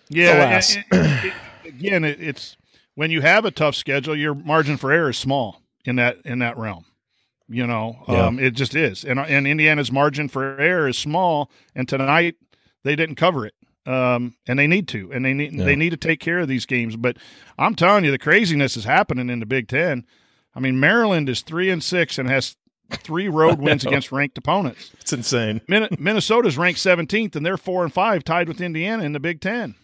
yeah, 0.08 0.60
and, 0.60 0.84
and, 0.92 1.24
it, 1.24 1.34
again, 1.66 2.04
it, 2.04 2.20
it's 2.22 2.56
when 2.94 3.10
you 3.10 3.20
have 3.20 3.44
a 3.44 3.50
tough 3.50 3.74
schedule, 3.74 4.16
your 4.16 4.34
margin 4.34 4.76
for 4.76 4.92
error 4.92 5.10
is 5.10 5.18
small 5.18 5.60
in 5.84 5.96
that 5.96 6.18
in 6.24 6.38
that 6.38 6.56
realm. 6.56 6.84
You 7.48 7.66
know, 7.66 7.98
yeah. 8.08 8.26
um, 8.26 8.38
it 8.38 8.52
just 8.52 8.76
is. 8.76 9.04
And 9.04 9.18
and 9.18 9.46
Indiana's 9.46 9.90
margin 9.90 10.28
for 10.28 10.58
error 10.58 10.88
is 10.88 10.96
small. 10.96 11.50
And 11.74 11.88
tonight 11.88 12.36
they 12.84 12.94
didn't 12.94 13.16
cover 13.16 13.46
it. 13.46 13.54
Um, 13.84 14.36
and 14.46 14.60
they 14.60 14.68
need 14.68 14.86
to, 14.88 15.12
and 15.12 15.24
they 15.24 15.34
need 15.34 15.54
yeah. 15.54 15.64
they 15.64 15.74
need 15.74 15.90
to 15.90 15.96
take 15.96 16.20
care 16.20 16.38
of 16.38 16.46
these 16.46 16.66
games. 16.66 16.94
But 16.94 17.16
I'm 17.58 17.74
telling 17.74 18.04
you, 18.04 18.12
the 18.12 18.18
craziness 18.18 18.76
is 18.76 18.84
happening 18.84 19.28
in 19.28 19.40
the 19.40 19.46
Big 19.46 19.66
Ten. 19.66 20.06
I 20.54 20.60
mean, 20.60 20.78
Maryland 20.78 21.28
is 21.28 21.42
three 21.42 21.70
and 21.70 21.82
six 21.82 22.18
and 22.18 22.28
has 22.28 22.56
three 22.90 23.28
road 23.28 23.58
wins 23.60 23.84
against 23.84 24.12
ranked 24.12 24.38
opponents. 24.38 24.90
It's 25.00 25.12
insane. 25.12 25.60
Minnesota's 25.68 26.58
ranked 26.58 26.80
17th, 26.80 27.36
and 27.36 27.44
they're 27.44 27.56
four 27.56 27.84
and 27.84 27.92
five, 27.92 28.24
tied 28.24 28.48
with 28.48 28.60
Indiana 28.60 29.02
in 29.04 29.12
the 29.12 29.20
Big 29.20 29.40
Ten. 29.40 29.74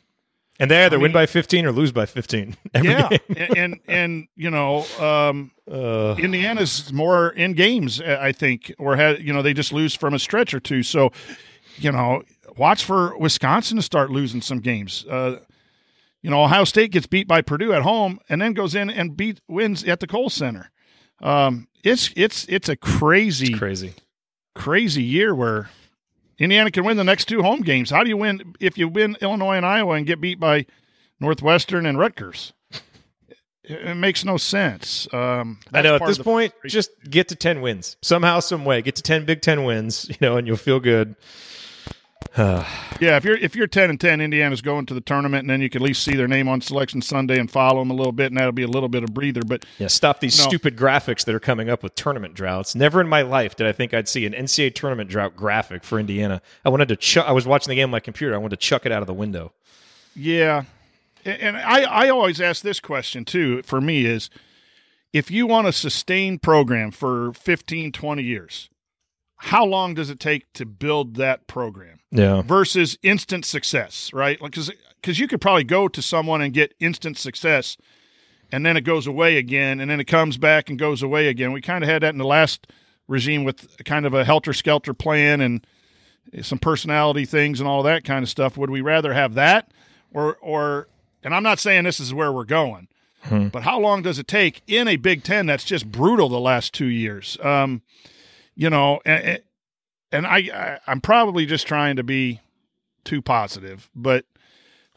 And 0.60 0.70
they 0.70 0.84
either 0.84 0.96
I 0.96 0.98
mean, 0.98 1.02
win 1.04 1.12
by 1.12 1.26
15 1.26 1.66
or 1.66 1.72
lose 1.72 1.92
by 1.92 2.04
15. 2.04 2.56
yeah, 2.82 3.08
and, 3.28 3.56
and, 3.56 3.80
and 3.86 4.28
you 4.34 4.50
know, 4.50 4.84
um, 4.98 5.52
uh, 5.70 6.16
Indiana's 6.18 6.92
more 6.92 7.30
in 7.30 7.52
games, 7.52 8.00
I 8.00 8.32
think, 8.32 8.74
or 8.76 8.96
had 8.96 9.22
you 9.22 9.32
know 9.32 9.40
they 9.40 9.54
just 9.54 9.72
lose 9.72 9.94
from 9.94 10.14
a 10.14 10.18
stretch 10.18 10.52
or 10.52 10.58
two. 10.58 10.82
So, 10.82 11.12
you 11.76 11.92
know, 11.92 12.24
watch 12.56 12.84
for 12.84 13.16
Wisconsin 13.18 13.76
to 13.76 13.82
start 13.82 14.10
losing 14.10 14.40
some 14.40 14.58
games. 14.58 15.06
Uh, 15.06 15.38
you 16.22 16.30
know, 16.30 16.42
Ohio 16.42 16.64
State 16.64 16.92
gets 16.92 17.06
beat 17.06 17.28
by 17.28 17.42
Purdue 17.42 17.72
at 17.72 17.82
home 17.82 18.18
and 18.28 18.40
then 18.40 18.52
goes 18.52 18.74
in 18.74 18.90
and 18.90 19.16
beat 19.16 19.40
wins 19.48 19.84
at 19.84 20.00
the 20.00 20.06
Kohl 20.06 20.30
Center. 20.30 20.70
Um, 21.20 21.68
it's 21.84 22.12
it's 22.16 22.44
it's 22.48 22.68
a 22.68 22.76
crazy, 22.76 23.48
it's 23.48 23.58
crazy, 23.58 23.94
crazy 24.54 25.02
year 25.02 25.34
where 25.34 25.70
Indiana 26.38 26.70
can 26.70 26.84
win 26.84 26.96
the 26.96 27.04
next 27.04 27.26
two 27.26 27.42
home 27.42 27.60
games. 27.60 27.90
How 27.90 28.02
do 28.02 28.08
you 28.08 28.16
win 28.16 28.54
if 28.60 28.78
you 28.78 28.88
win 28.88 29.16
Illinois 29.20 29.56
and 29.56 29.66
Iowa 29.66 29.94
and 29.94 30.06
get 30.06 30.20
beat 30.20 30.38
by 30.38 30.66
Northwestern 31.20 31.86
and 31.86 31.98
Rutgers? 31.98 32.52
It, 33.64 33.96
makes 33.96 34.24
no 34.24 34.38
sense. 34.38 35.12
Um, 35.12 35.58
I 35.74 35.82
know 35.82 35.96
at 35.96 36.06
this 36.06 36.16
point, 36.16 36.54
just 36.66 36.90
get 37.08 37.28
to 37.28 37.34
ten 37.34 37.60
wins 37.60 37.96
somehow, 38.00 38.40
some 38.40 38.64
way. 38.64 38.80
Get 38.80 38.96
to 38.96 39.02
ten 39.02 39.26
Big 39.26 39.42
Ten 39.42 39.64
wins, 39.64 40.08
you 40.08 40.16
know, 40.20 40.36
and 40.36 40.46
you'll 40.46 40.56
feel 40.56 40.80
good. 40.80 41.16
yeah, 43.00 43.16
if 43.16 43.24
you're 43.24 43.36
if 43.36 43.56
you're 43.56 43.66
ten 43.66 43.90
and 43.90 44.00
ten, 44.00 44.20
Indiana's 44.20 44.62
going 44.62 44.86
to 44.86 44.94
the 44.94 45.00
tournament, 45.00 45.42
and 45.42 45.50
then 45.50 45.60
you 45.60 45.68
can 45.68 45.82
at 45.82 45.86
least 45.86 46.04
see 46.04 46.14
their 46.14 46.28
name 46.28 46.46
on 46.46 46.60
Selection 46.60 47.02
Sunday 47.02 47.38
and 47.40 47.50
follow 47.50 47.80
them 47.80 47.90
a 47.90 47.94
little 47.94 48.12
bit, 48.12 48.26
and 48.26 48.36
that'll 48.36 48.52
be 48.52 48.62
a 48.62 48.68
little 48.68 48.88
bit 48.88 49.02
of 49.02 49.12
breather. 49.12 49.42
But 49.42 49.64
yeah, 49.78 49.88
stop 49.88 50.20
these 50.20 50.38
stupid 50.38 50.76
graphics 50.76 51.24
that 51.24 51.34
are 51.34 51.40
coming 51.40 51.68
up 51.68 51.82
with 51.82 51.96
tournament 51.96 52.34
droughts. 52.34 52.76
Never 52.76 53.00
in 53.00 53.08
my 53.08 53.22
life 53.22 53.56
did 53.56 53.66
I 53.66 53.72
think 53.72 53.92
I'd 53.92 54.08
see 54.08 54.24
an 54.24 54.34
NCAA 54.34 54.74
tournament 54.74 55.10
drought 55.10 55.34
graphic 55.34 55.82
for 55.82 55.98
Indiana. 55.98 56.40
I 56.64 56.68
wanted 56.68 56.88
to 56.88 56.96
chuck. 56.96 57.26
I 57.26 57.32
was 57.32 57.44
watching 57.44 57.70
the 57.70 57.74
game 57.74 57.86
on 57.86 57.90
my 57.90 58.00
computer. 58.00 58.34
I 58.34 58.38
wanted 58.38 58.60
to 58.60 58.64
chuck 58.64 58.86
it 58.86 58.92
out 58.92 59.02
of 59.02 59.08
the 59.08 59.14
window. 59.14 59.52
Yeah, 60.14 60.62
and 61.24 61.56
I 61.56 61.82
I 61.82 62.08
always 62.08 62.40
ask 62.40 62.62
this 62.62 62.78
question 62.78 63.24
too. 63.24 63.62
For 63.62 63.80
me, 63.80 64.04
is 64.04 64.30
if 65.12 65.28
you 65.28 65.48
want 65.48 65.66
a 65.66 65.72
sustained 65.72 66.42
program 66.42 66.92
for 66.92 67.32
15, 67.32 67.90
20 67.90 68.22
years 68.22 68.68
how 69.38 69.64
long 69.64 69.94
does 69.94 70.10
it 70.10 70.18
take 70.18 70.52
to 70.52 70.66
build 70.66 71.14
that 71.16 71.46
program? 71.46 71.97
Yeah. 72.10 72.42
Versus 72.42 72.98
instant 73.02 73.44
success, 73.44 74.12
right? 74.12 74.38
Because 74.40 74.70
because 75.00 75.18
you 75.18 75.28
could 75.28 75.40
probably 75.40 75.64
go 75.64 75.88
to 75.88 76.02
someone 76.02 76.40
and 76.40 76.52
get 76.52 76.74
instant 76.80 77.18
success, 77.18 77.76
and 78.50 78.64
then 78.64 78.76
it 78.76 78.82
goes 78.82 79.06
away 79.06 79.36
again, 79.36 79.80
and 79.80 79.90
then 79.90 80.00
it 80.00 80.06
comes 80.06 80.38
back 80.38 80.70
and 80.70 80.78
goes 80.78 81.02
away 81.02 81.28
again. 81.28 81.52
We 81.52 81.60
kind 81.60 81.84
of 81.84 81.90
had 81.90 82.02
that 82.02 82.14
in 82.14 82.18
the 82.18 82.24
last 82.24 82.66
regime 83.06 83.44
with 83.44 83.84
kind 83.84 84.06
of 84.06 84.14
a 84.14 84.24
helter 84.24 84.52
skelter 84.52 84.94
plan 84.94 85.40
and 85.40 85.66
some 86.42 86.58
personality 86.58 87.24
things 87.24 87.60
and 87.60 87.68
all 87.68 87.82
that 87.82 88.04
kind 88.04 88.22
of 88.22 88.28
stuff. 88.28 88.56
Would 88.56 88.70
we 88.70 88.80
rather 88.80 89.12
have 89.12 89.34
that, 89.34 89.70
or 90.12 90.36
or? 90.40 90.88
And 91.22 91.34
I'm 91.34 91.42
not 91.42 91.58
saying 91.58 91.84
this 91.84 92.00
is 92.00 92.14
where 92.14 92.32
we're 92.32 92.44
going, 92.44 92.88
hmm. 93.22 93.48
but 93.48 93.64
how 93.64 93.78
long 93.78 94.02
does 94.02 94.18
it 94.18 94.28
take 94.28 94.62
in 94.66 94.88
a 94.88 94.96
Big 94.96 95.24
Ten 95.24 95.46
that's 95.46 95.64
just 95.64 95.90
brutal 95.90 96.28
the 96.28 96.40
last 96.40 96.72
two 96.72 96.86
years? 96.86 97.36
Um, 97.42 97.82
you 98.54 98.70
know, 98.70 99.00
and, 99.04 99.40
and 100.12 100.26
I, 100.26 100.78
I 100.86 100.92
am 100.92 101.00
probably 101.00 101.46
just 101.46 101.66
trying 101.66 101.96
to 101.96 102.02
be 102.02 102.40
too 103.04 103.22
positive, 103.22 103.90
but 103.94 104.24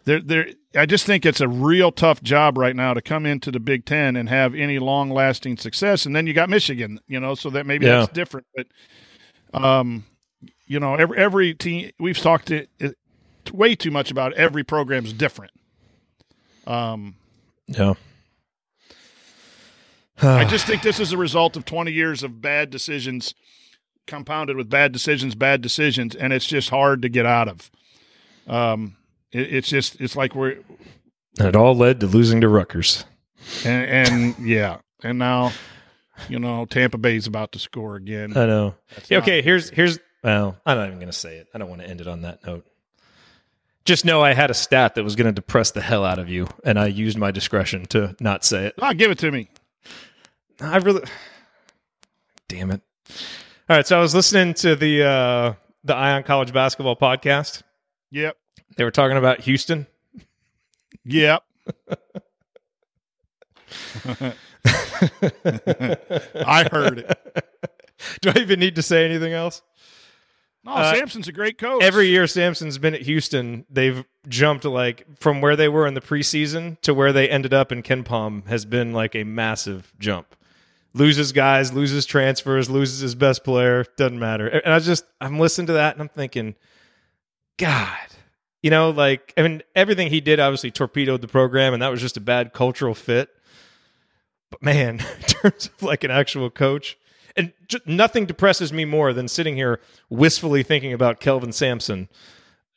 there 0.06 0.20
there 0.20 0.48
I 0.76 0.86
just 0.86 1.06
think 1.06 1.26
it's 1.26 1.42
a 1.42 1.48
real 1.48 1.92
tough 1.92 2.24
job 2.24 2.58
right 2.58 2.76
now 2.76 2.94
to 2.94 3.02
come 3.02 3.26
into 3.26 3.52
the 3.52 3.60
Big 3.60 3.86
Ten 3.86 4.16
and 4.16 4.30
have 4.30 4.56
any 4.56 4.80
long 4.80 5.10
lasting 5.10 5.58
success. 5.58 6.06
And 6.06 6.16
then 6.16 6.28
you 6.28 6.34
got 6.34 6.50
Michigan, 6.50 7.00
you 7.08 7.20
know, 7.20 7.36
so 7.36 7.50
that 7.52 7.66
maybe 7.66 7.86
yeah. 7.86 8.00
that's 8.00 8.14
different. 8.14 8.48
But 8.56 8.68
um, 9.54 10.06
you 10.66 10.80
know, 10.80 10.96
every 10.96 11.18
every 11.18 11.54
team 11.54 11.92
we've 12.00 12.18
talked 12.18 12.48
to 12.48 12.66
it, 12.80 12.98
way 13.52 13.76
too 13.76 13.92
much 13.92 14.12
about 14.12 14.34
every 14.34 14.64
program's 14.64 15.14
different. 15.14 15.52
Um, 16.66 17.16
yeah. 17.68 17.94
I 20.24 20.46
just 20.46 20.68
think 20.68 20.84
this 20.84 21.00
is 21.00 21.14
a 21.14 21.18
result 21.18 21.58
of 21.58 21.66
20 21.66 21.92
years 21.92 22.22
of 22.22 22.42
bad 22.42 22.70
decisions 22.70 23.34
compounded 24.08 24.58
with 24.58 24.70
bad 24.70 24.92
decisions, 24.92 25.36
bad 25.36 25.62
decisions, 25.62 26.16
and 26.16 26.34
it's 26.34 26.46
just 26.46 26.70
hard 26.70 27.02
to 27.04 27.10
get 27.10 27.26
out 27.26 27.48
of. 27.48 27.72
Um, 28.48 28.98
it, 29.32 29.54
it's 29.54 29.70
just 29.70 30.00
it's 30.02 30.16
like 30.16 30.36
we're 30.36 30.58
And 31.40 31.48
it 31.48 31.56
all 31.56 31.76
led 31.76 32.00
to 32.02 32.08
losing 32.08 32.42
to 32.42 32.48
Rutgers. 32.50 33.06
and, 33.66 34.10
and 34.10 34.40
yeah, 34.48 34.80
and 35.04 35.18
now 35.20 35.52
you 36.30 36.40
know 36.40 36.66
Tampa 36.66 36.98
Bay's 36.98 37.28
about 37.28 37.52
to 37.54 37.60
score 37.60 37.96
again. 37.96 38.36
I 38.38 38.46
know. 38.46 38.76
That's 38.96 39.10
Yeah, 39.10 39.18
not- 39.20 39.24
okay, 39.28 39.42
here's 39.42 39.70
here's 39.70 40.00
well, 40.24 40.56
I'm 40.66 40.78
not 40.78 40.88
even 40.88 41.00
going 41.00 41.12
to 41.12 41.18
say 41.18 41.38
it. 41.38 41.48
I 41.54 41.58
don't 41.58 41.70
want 41.70 41.82
to 41.82 41.88
end 41.90 42.00
it 42.02 42.08
on 42.08 42.22
that 42.22 42.46
note. 42.46 42.66
Just 43.86 44.06
know 44.06 44.22
I 44.22 44.36
had 44.36 44.52
a 44.52 44.54
stat 44.54 44.94
that 44.94 45.04
was 45.04 45.16
going 45.16 45.26
to 45.26 45.32
depress 45.32 45.72
the 45.72 45.82
hell 45.82 46.06
out 46.06 46.20
of 46.20 46.30
you, 46.30 46.48
and 46.64 46.78
I 46.78 46.86
used 46.86 47.18
my 47.18 47.32
discretion 47.32 47.88
to 47.88 48.16
not 48.20 48.46
say 48.46 48.68
it. 48.68 48.76
Ah, 48.80 48.94
give 48.94 49.10
it 49.10 49.18
to 49.20 49.32
me. 49.32 49.50
I 50.60 50.78
really, 50.78 51.02
damn 52.48 52.70
it. 52.70 52.82
All 53.72 53.78
right, 53.78 53.88
so 53.88 53.98
I 53.98 54.02
was 54.02 54.14
listening 54.14 54.54
to 54.56 54.76
the 54.76 55.02
uh, 55.02 55.54
the 55.86 55.96
Eye 55.96 56.12
on 56.12 56.24
College 56.24 56.52
basketball 56.52 56.98
podcast. 56.98 57.64
Yep, 58.10 58.36
They 58.76 58.84
were 58.84 58.92
talking 58.92 59.16
about 59.16 59.40
Houston. 59.40 59.88
yep. 61.06 61.44
I 66.46 66.68
heard 66.70 66.98
it. 67.00 67.18
Do 68.20 68.32
I 68.36 68.40
even 68.40 68.60
need 68.60 68.76
to 68.76 68.82
say 68.82 69.06
anything 69.06 69.32
else? 69.32 69.62
No, 70.66 70.74
Uh, 70.74 70.94
Sampson's 70.94 71.30
a 71.30 71.32
great 71.32 71.58
coach. 71.58 71.82
Every 71.82 72.08
year 72.08 72.28
Sampson's 72.28 72.78
been 72.78 72.94
at 72.94 73.04
Houston, 73.04 73.66
they've 73.70 74.04
jumped 74.28 74.66
like 74.66 75.06
from 75.18 75.40
where 75.40 75.56
they 75.56 75.70
were 75.70 75.88
in 75.88 75.94
the 75.94 76.02
preseason 76.02 76.78
to 76.82 76.94
where 76.94 77.14
they 77.14 77.30
ended 77.30 77.54
up 77.54 77.72
in 77.72 77.84
KenPom 77.84 78.48
has 78.48 78.66
been 78.66 78.92
like 78.92 79.16
a 79.16 79.24
massive 79.24 79.94
jump. 79.98 80.36
Loses 80.94 81.32
guys, 81.32 81.72
loses 81.72 82.06
transfers, 82.06 82.70
loses 82.70 83.00
his 83.00 83.16
best 83.16 83.44
player, 83.44 83.86
doesn't 83.96 84.20
matter. 84.20 84.48
And 84.48 84.74
I 84.74 84.80
just 84.80 85.06
I'm 85.22 85.40
listening 85.40 85.68
to 85.68 85.74
that 85.74 85.96
and 85.96 86.02
I'm 86.02 86.10
thinking, 86.10 86.56
God, 87.58 87.98
you 88.62 88.70
know, 88.70 88.90
like 88.90 89.34
I 89.38 89.42
mean, 89.44 89.64
everything 89.76 90.10
he 90.10 90.22
did 90.22 90.40
obviously 90.40 90.72
torpedoed 90.72 91.22
the 91.22 91.28
program, 91.28 91.74
and 91.74 91.82
that 91.82 91.90
was 91.90 92.02
just 92.02 92.18
a 92.18 92.22
bad 92.22 92.54
cultural 92.54 92.94
fit. 92.94 93.30
But 94.50 94.62
man, 94.62 95.00
in 95.16 95.24
terms 95.24 95.68
of 95.68 95.84
like 95.84 96.04
an 96.04 96.12
actual 96.12 96.50
coach, 96.50 96.98
and 97.36 97.54
j- 97.68 97.80
nothing 97.86 98.26
depresses 98.26 98.74
me 98.74 98.84
more 98.84 99.14
than 99.14 99.28
sitting 99.28 99.56
here 99.56 99.80
wistfully 100.10 100.64
thinking 100.64 100.92
about 100.92 101.20
Kelvin 101.20 101.54
Sampson 101.54 102.10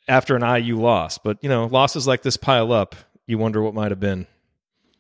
after 0.07 0.37
an 0.37 0.43
IU 0.43 0.77
loss. 0.77 1.19
But 1.19 1.39
you 1.43 1.49
know, 1.49 1.67
losses 1.67 2.07
like 2.07 2.23
this 2.23 2.37
pile 2.37 2.73
up. 2.73 2.95
You 3.27 3.39
wonder 3.39 3.61
what 3.61 3.75
might 3.75 3.91
have 3.91 4.01
been. 4.01 4.27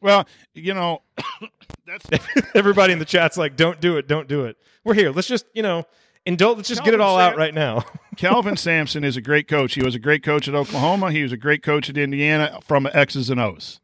Well, 0.04 0.28
you 0.52 0.74
know, 0.74 1.00
that's 1.86 2.06
Everybody 2.54 2.92
in 2.92 2.98
the 2.98 3.06
chat's 3.06 3.38
like, 3.38 3.56
"Don't 3.56 3.80
do 3.80 3.96
it, 3.96 4.06
don't 4.06 4.28
do 4.28 4.44
it." 4.44 4.58
We're 4.84 4.92
here. 4.94 5.10
Let's 5.10 5.26
just 5.26 5.46
you 5.54 5.62
know, 5.62 5.84
indulge. 6.26 6.58
Let's 6.58 6.68
just 6.68 6.84
get 6.84 6.92
it 6.92 7.00
all 7.00 7.18
out 7.18 7.38
right 7.38 7.54
now. 7.54 7.84
Kelvin 8.16 8.58
Sampson 8.58 9.02
is 9.02 9.16
a 9.16 9.22
great 9.22 9.48
coach. 9.48 9.72
He 9.74 9.82
was 9.82 9.94
a 9.94 9.98
great 9.98 10.22
coach 10.22 10.46
at 10.46 10.54
Oklahoma. 10.54 11.10
He 11.10 11.22
was 11.22 11.32
a 11.32 11.38
great 11.38 11.62
coach 11.62 11.88
at 11.88 11.96
Indiana 11.96 12.60
from 12.62 12.86
X's 12.92 13.30
and 13.30 13.40
O's. 13.40 13.80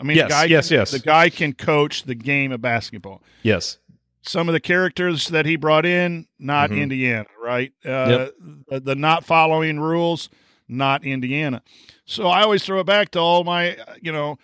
I 0.00 0.02
mean, 0.02 0.16
Yes, 0.16 0.24
the 0.26 0.28
guy 0.30 0.44
yes, 0.46 0.68
can, 0.68 0.76
yes. 0.78 0.90
The 0.90 0.98
guy 0.98 1.30
can 1.30 1.52
coach 1.52 2.02
the 2.02 2.16
game 2.16 2.50
of 2.50 2.60
basketball. 2.60 3.22
yes. 3.42 3.78
Some 4.26 4.48
of 4.48 4.54
the 4.54 4.60
characters 4.60 5.28
that 5.28 5.44
he 5.46 5.54
brought 5.56 5.84
in, 5.84 6.26
not 6.38 6.70
Mhm. 6.70 6.80
Indiana, 6.84 7.26
right? 7.42 7.72
Uh, 7.84 7.88
Yep. 8.08 8.34
the, 8.70 8.80
the 8.80 8.94
not 8.94 9.22
following 9.24 9.78
rules, 9.78 10.30
not 10.66 11.04
Indiana. 11.04 11.62
So 12.06 12.26
I 12.28 12.42
always 12.42 12.64
throw 12.64 12.80
it 12.80 12.86
back 12.86 13.10
to 13.10 13.18
all 13.20 13.44
my, 13.44 13.76
you 14.00 14.10
know, 14.12 14.38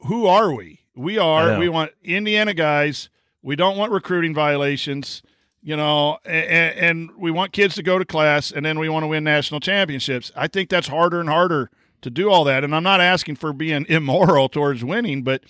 who 0.00 0.26
are 0.26 0.52
we? 0.52 0.80
We 0.94 1.18
are. 1.18 1.58
We 1.58 1.68
want 1.68 1.92
Indiana 2.02 2.54
guys. 2.54 3.08
We 3.42 3.56
don't 3.56 3.76
want 3.76 3.92
recruiting 3.92 4.34
violations, 4.34 5.22
you 5.62 5.76
know, 5.76 6.18
and, 6.24 6.78
and 6.78 7.10
we 7.16 7.30
want 7.30 7.52
kids 7.52 7.74
to 7.74 7.82
go 7.82 7.98
to 7.98 8.04
class, 8.04 8.50
and 8.50 8.64
then 8.64 8.78
we 8.78 8.88
want 8.88 9.02
to 9.02 9.08
win 9.08 9.24
national 9.24 9.60
championships. 9.60 10.32
I 10.34 10.48
think 10.48 10.70
that's 10.70 10.88
harder 10.88 11.20
and 11.20 11.28
harder 11.28 11.70
to 12.02 12.10
do 12.10 12.30
all 12.30 12.44
that. 12.44 12.64
And 12.64 12.74
I'm 12.74 12.82
not 12.82 13.00
asking 13.00 13.36
for 13.36 13.52
being 13.52 13.86
immoral 13.88 14.48
towards 14.48 14.84
winning, 14.84 15.22
but 15.22 15.42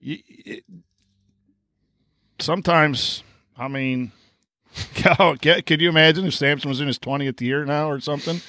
it, 0.00 0.64
sometimes, 2.38 3.22
I 3.56 3.68
mean, 3.68 4.12
oh, 5.18 5.36
God, 5.40 5.66
could 5.66 5.80
you 5.80 5.88
imagine 5.88 6.26
if 6.26 6.34
Sampson 6.34 6.68
was 6.68 6.80
in 6.80 6.86
his 6.86 6.98
20th 6.98 7.40
year 7.40 7.64
now 7.64 7.90
or 7.90 8.00
something 8.00 8.40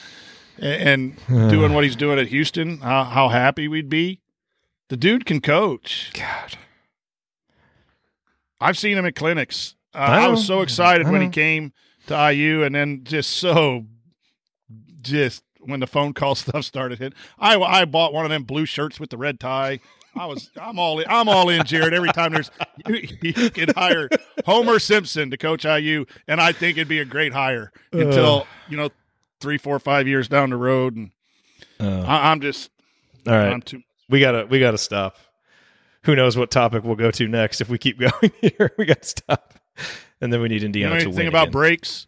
and, 0.58 1.18
and 1.28 1.50
doing 1.52 1.74
what 1.74 1.84
he's 1.84 1.96
doing 1.96 2.20
at 2.20 2.28
Houston, 2.28 2.80
how, 2.80 3.04
how 3.04 3.30
happy 3.30 3.68
we'd 3.68 3.90
be? 3.90 4.21
The 4.92 4.98
dude 4.98 5.26
can 5.26 5.40
coach. 5.40 6.12
God. 6.14 6.58
I've 8.60 8.78
seen 8.78 8.98
him 8.98 9.06
at 9.06 9.16
clinics. 9.16 9.76
Uh, 9.96 10.00
I 10.00 10.26
I, 10.26 10.28
was 10.28 10.46
so 10.46 10.60
excited 10.60 11.08
when 11.08 11.22
he 11.22 11.30
came 11.30 11.72
to 12.08 12.34
IU, 12.34 12.64
and 12.64 12.76
then 12.76 13.06
just 13.06 13.30
so, 13.38 13.86
just 15.02 15.46
when 15.62 15.80
the 15.80 15.88
phone 15.88 16.12
call 16.12 16.36
stuff 16.36 16.66
started 16.66 17.00
hitting. 17.00 17.18
I 17.40 17.58
I 17.58 17.86
bought 17.86 18.12
one 18.12 18.26
of 18.26 18.32
them 18.32 18.44
blue 18.44 18.66
shirts 18.66 19.00
with 19.00 19.12
the 19.12 19.18
red 19.18 19.40
tie. 19.40 19.80
I 20.14 20.26
was 20.26 20.52
I'm 20.60 20.78
all 20.78 21.00
in, 21.00 21.06
I'm 21.08 21.30
all 21.30 21.48
in, 21.48 21.62
Jerod. 21.62 21.94
Every 21.94 22.12
time 22.12 22.34
there's 22.34 22.52
you, 22.86 23.08
you 23.22 23.50
could 23.50 23.74
hire 23.78 24.10
Homer 24.46 24.78
Simpson 24.78 25.32
to 25.32 25.38
coach 25.38 25.64
IU, 25.64 26.04
and 26.28 26.42
I 26.42 26.52
think 26.52 26.78
it'd 26.78 26.90
be 26.90 27.00
a 27.00 27.06
great 27.06 27.32
hire 27.32 27.72
until 27.94 28.46
you 28.68 28.76
know 28.76 28.90
three, 29.40 29.58
four, 29.58 29.80
five 29.80 30.06
years 30.06 30.28
down 30.28 30.50
the 30.50 30.58
road, 30.58 30.98
and 30.98 31.12
Uh, 31.80 32.02
I, 32.06 32.30
I'm 32.32 32.42
just 32.42 32.72
all 33.26 33.36
right. 33.36 33.54
I'm 33.54 33.62
too. 33.62 33.84
We 34.12 34.20
gotta 34.20 34.46
we 34.46 34.60
gotta 34.60 34.78
stop. 34.78 35.18
Who 36.04 36.16
knows 36.16 36.36
what 36.38 36.52
topic 36.52 36.84
we'll 36.84 36.96
go 36.96 37.12
to 37.12 37.28
next 37.28 37.62
if 37.62 37.70
we 37.70 37.78
keep 37.78 38.00
going 38.00 38.32
here? 38.42 38.72
We 38.78 38.86
gotta 38.86 39.04
stop, 39.06 39.56
and 40.22 40.32
then 40.32 40.42
we 40.42 40.50
need 40.50 40.62
You 40.62 40.68
Indiana 40.68 40.96
know 40.96 41.00
to 41.00 41.06
anything 41.06 41.18
win. 41.26 41.28
about 41.30 41.44
again. 41.44 41.52
brakes? 41.54 42.08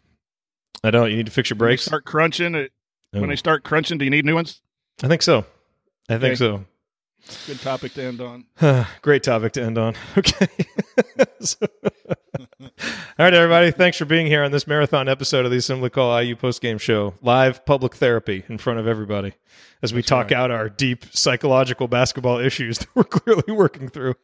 I 0.84 0.90
don't. 0.90 1.10
You 1.10 1.16
need 1.16 1.26
to 1.26 1.32
fix 1.32 1.50
your 1.50 1.56
brakes. 1.56 1.82
start 1.84 2.04
crunching. 2.04 2.54
It, 2.54 2.70
Oh. 3.16 3.20
When 3.20 3.28
they 3.28 3.34
oh. 3.34 3.36
start 3.36 3.62
crunching, 3.62 3.96
do 3.98 4.04
you 4.04 4.10
need 4.10 4.24
new 4.24 4.34
ones? 4.34 4.60
I 5.00 5.06
think 5.06 5.22
so. 5.22 5.46
I 6.08 6.14
think 6.18 6.24
Okay. 6.32 6.34
so. 6.34 6.64
Good 7.46 7.60
topic 7.60 7.94
to 7.94 8.02
end 8.02 8.20
on. 8.20 8.44
Great 9.02 9.22
topic 9.22 9.52
to 9.54 9.62
end 9.62 9.78
on. 9.78 9.94
Okay. 10.18 10.46
So- 11.40 11.66
all 12.60 12.68
right, 13.18 13.34
everybody. 13.34 13.70
Thanks 13.70 13.96
for 13.98 14.04
being 14.04 14.26
here 14.26 14.42
on 14.42 14.50
this 14.50 14.66
marathon 14.66 15.08
episode 15.08 15.44
of 15.44 15.50
the 15.50 15.58
Assembly 15.58 15.90
Call 15.90 16.20
IU 16.20 16.34
Post 16.36 16.60
Game 16.62 16.78
Show. 16.78 17.14
Live 17.22 17.64
public 17.66 17.94
therapy 17.96 18.44
in 18.48 18.58
front 18.58 18.78
of 18.78 18.86
everybody 18.86 19.34
as 19.82 19.92
we 19.92 20.02
talk 20.02 20.32
out 20.32 20.50
our 20.50 20.68
deep 20.68 21.04
psychological 21.12 21.86
basketball 21.88 22.38
issues 22.38 22.78
that 22.78 22.88
we're 22.94 23.04
clearly 23.04 23.52
working 23.52 23.88
through. 23.88 24.14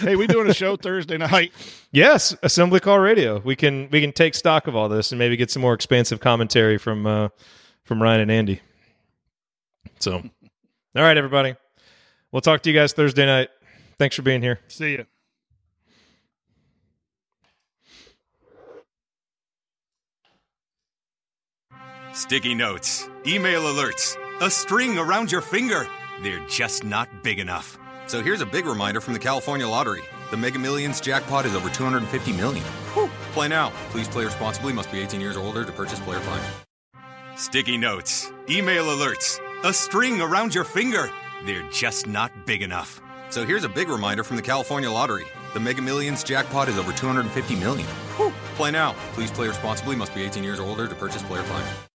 Hey, 0.00 0.16
we 0.16 0.26
doing 0.26 0.48
a 0.48 0.54
show 0.54 0.76
Thursday 0.76 1.18
night. 1.18 1.52
Yes, 1.92 2.34
Assembly 2.42 2.80
Call 2.80 2.98
Radio. 2.98 3.38
We 3.40 3.56
can 3.56 3.88
we 3.90 4.00
can 4.00 4.12
take 4.12 4.34
stock 4.34 4.66
of 4.66 4.74
all 4.76 4.88
this 4.88 5.12
and 5.12 5.18
maybe 5.18 5.36
get 5.36 5.50
some 5.50 5.62
more 5.62 5.74
expansive 5.74 6.20
commentary 6.20 6.78
from 6.78 7.06
uh, 7.06 7.28
from 7.84 8.02
Ryan 8.02 8.22
and 8.22 8.30
Andy. 8.30 8.60
So, 10.00 10.14
all 10.16 10.22
right, 11.02 11.16
everybody. 11.16 11.54
We'll 12.34 12.40
talk 12.40 12.62
to 12.62 12.70
you 12.70 12.74
guys 12.74 12.92
Thursday 12.92 13.26
night. 13.26 13.48
Thanks 13.96 14.16
for 14.16 14.22
being 14.22 14.42
here. 14.42 14.58
See 14.66 14.90
you. 14.90 15.06
Sticky 22.12 22.56
notes, 22.56 23.08
email 23.24 23.62
alerts, 23.62 24.16
a 24.40 24.50
string 24.50 24.98
around 24.98 25.30
your 25.30 25.42
finger. 25.42 25.86
They're 26.24 26.44
just 26.48 26.82
not 26.82 27.22
big 27.22 27.38
enough. 27.38 27.78
So 28.08 28.20
here's 28.20 28.40
a 28.40 28.46
big 28.46 28.66
reminder 28.66 29.00
from 29.00 29.14
the 29.14 29.20
California 29.20 29.68
Lottery. 29.68 30.02
The 30.32 30.36
Mega 30.36 30.58
Millions 30.58 31.00
jackpot 31.00 31.46
is 31.46 31.54
over 31.54 31.70
250 31.70 32.32
million. 32.32 32.64
Play 33.32 33.46
now. 33.46 33.70
Please 33.90 34.08
play 34.08 34.24
responsibly. 34.24 34.72
Must 34.72 34.90
be 34.90 34.98
18 34.98 35.20
years 35.20 35.36
or 35.36 35.44
older 35.44 35.64
to 35.64 35.70
purchase 35.70 36.00
player 36.00 36.18
fine. 36.20 36.42
Sticky 37.36 37.76
notes, 37.76 38.32
email 38.50 38.86
alerts, 38.86 39.38
a 39.62 39.72
string 39.72 40.20
around 40.20 40.52
your 40.52 40.64
finger. 40.64 41.10
They're 41.44 41.68
just 41.70 42.06
not 42.06 42.46
big 42.46 42.62
enough. 42.62 43.00
So 43.30 43.44
here's 43.44 43.64
a 43.64 43.68
big 43.68 43.88
reminder 43.88 44.24
from 44.24 44.36
the 44.36 44.42
California 44.42 44.90
Lottery. 44.90 45.24
The 45.54 45.60
Mega 45.60 45.82
Millions 45.82 46.22
jackpot 46.24 46.68
is 46.68 46.78
over 46.78 46.92
250 46.92 47.56
million. 47.56 47.88
Play 48.56 48.70
now. 48.70 48.94
Please 49.12 49.30
play 49.30 49.48
responsibly. 49.48 49.96
Must 49.96 50.14
be 50.14 50.22
18 50.22 50.44
years 50.44 50.58
or 50.58 50.64
older 50.68 50.86
to 50.86 50.94
purchase 50.94 51.22
player 51.22 51.42
fine. 51.42 51.93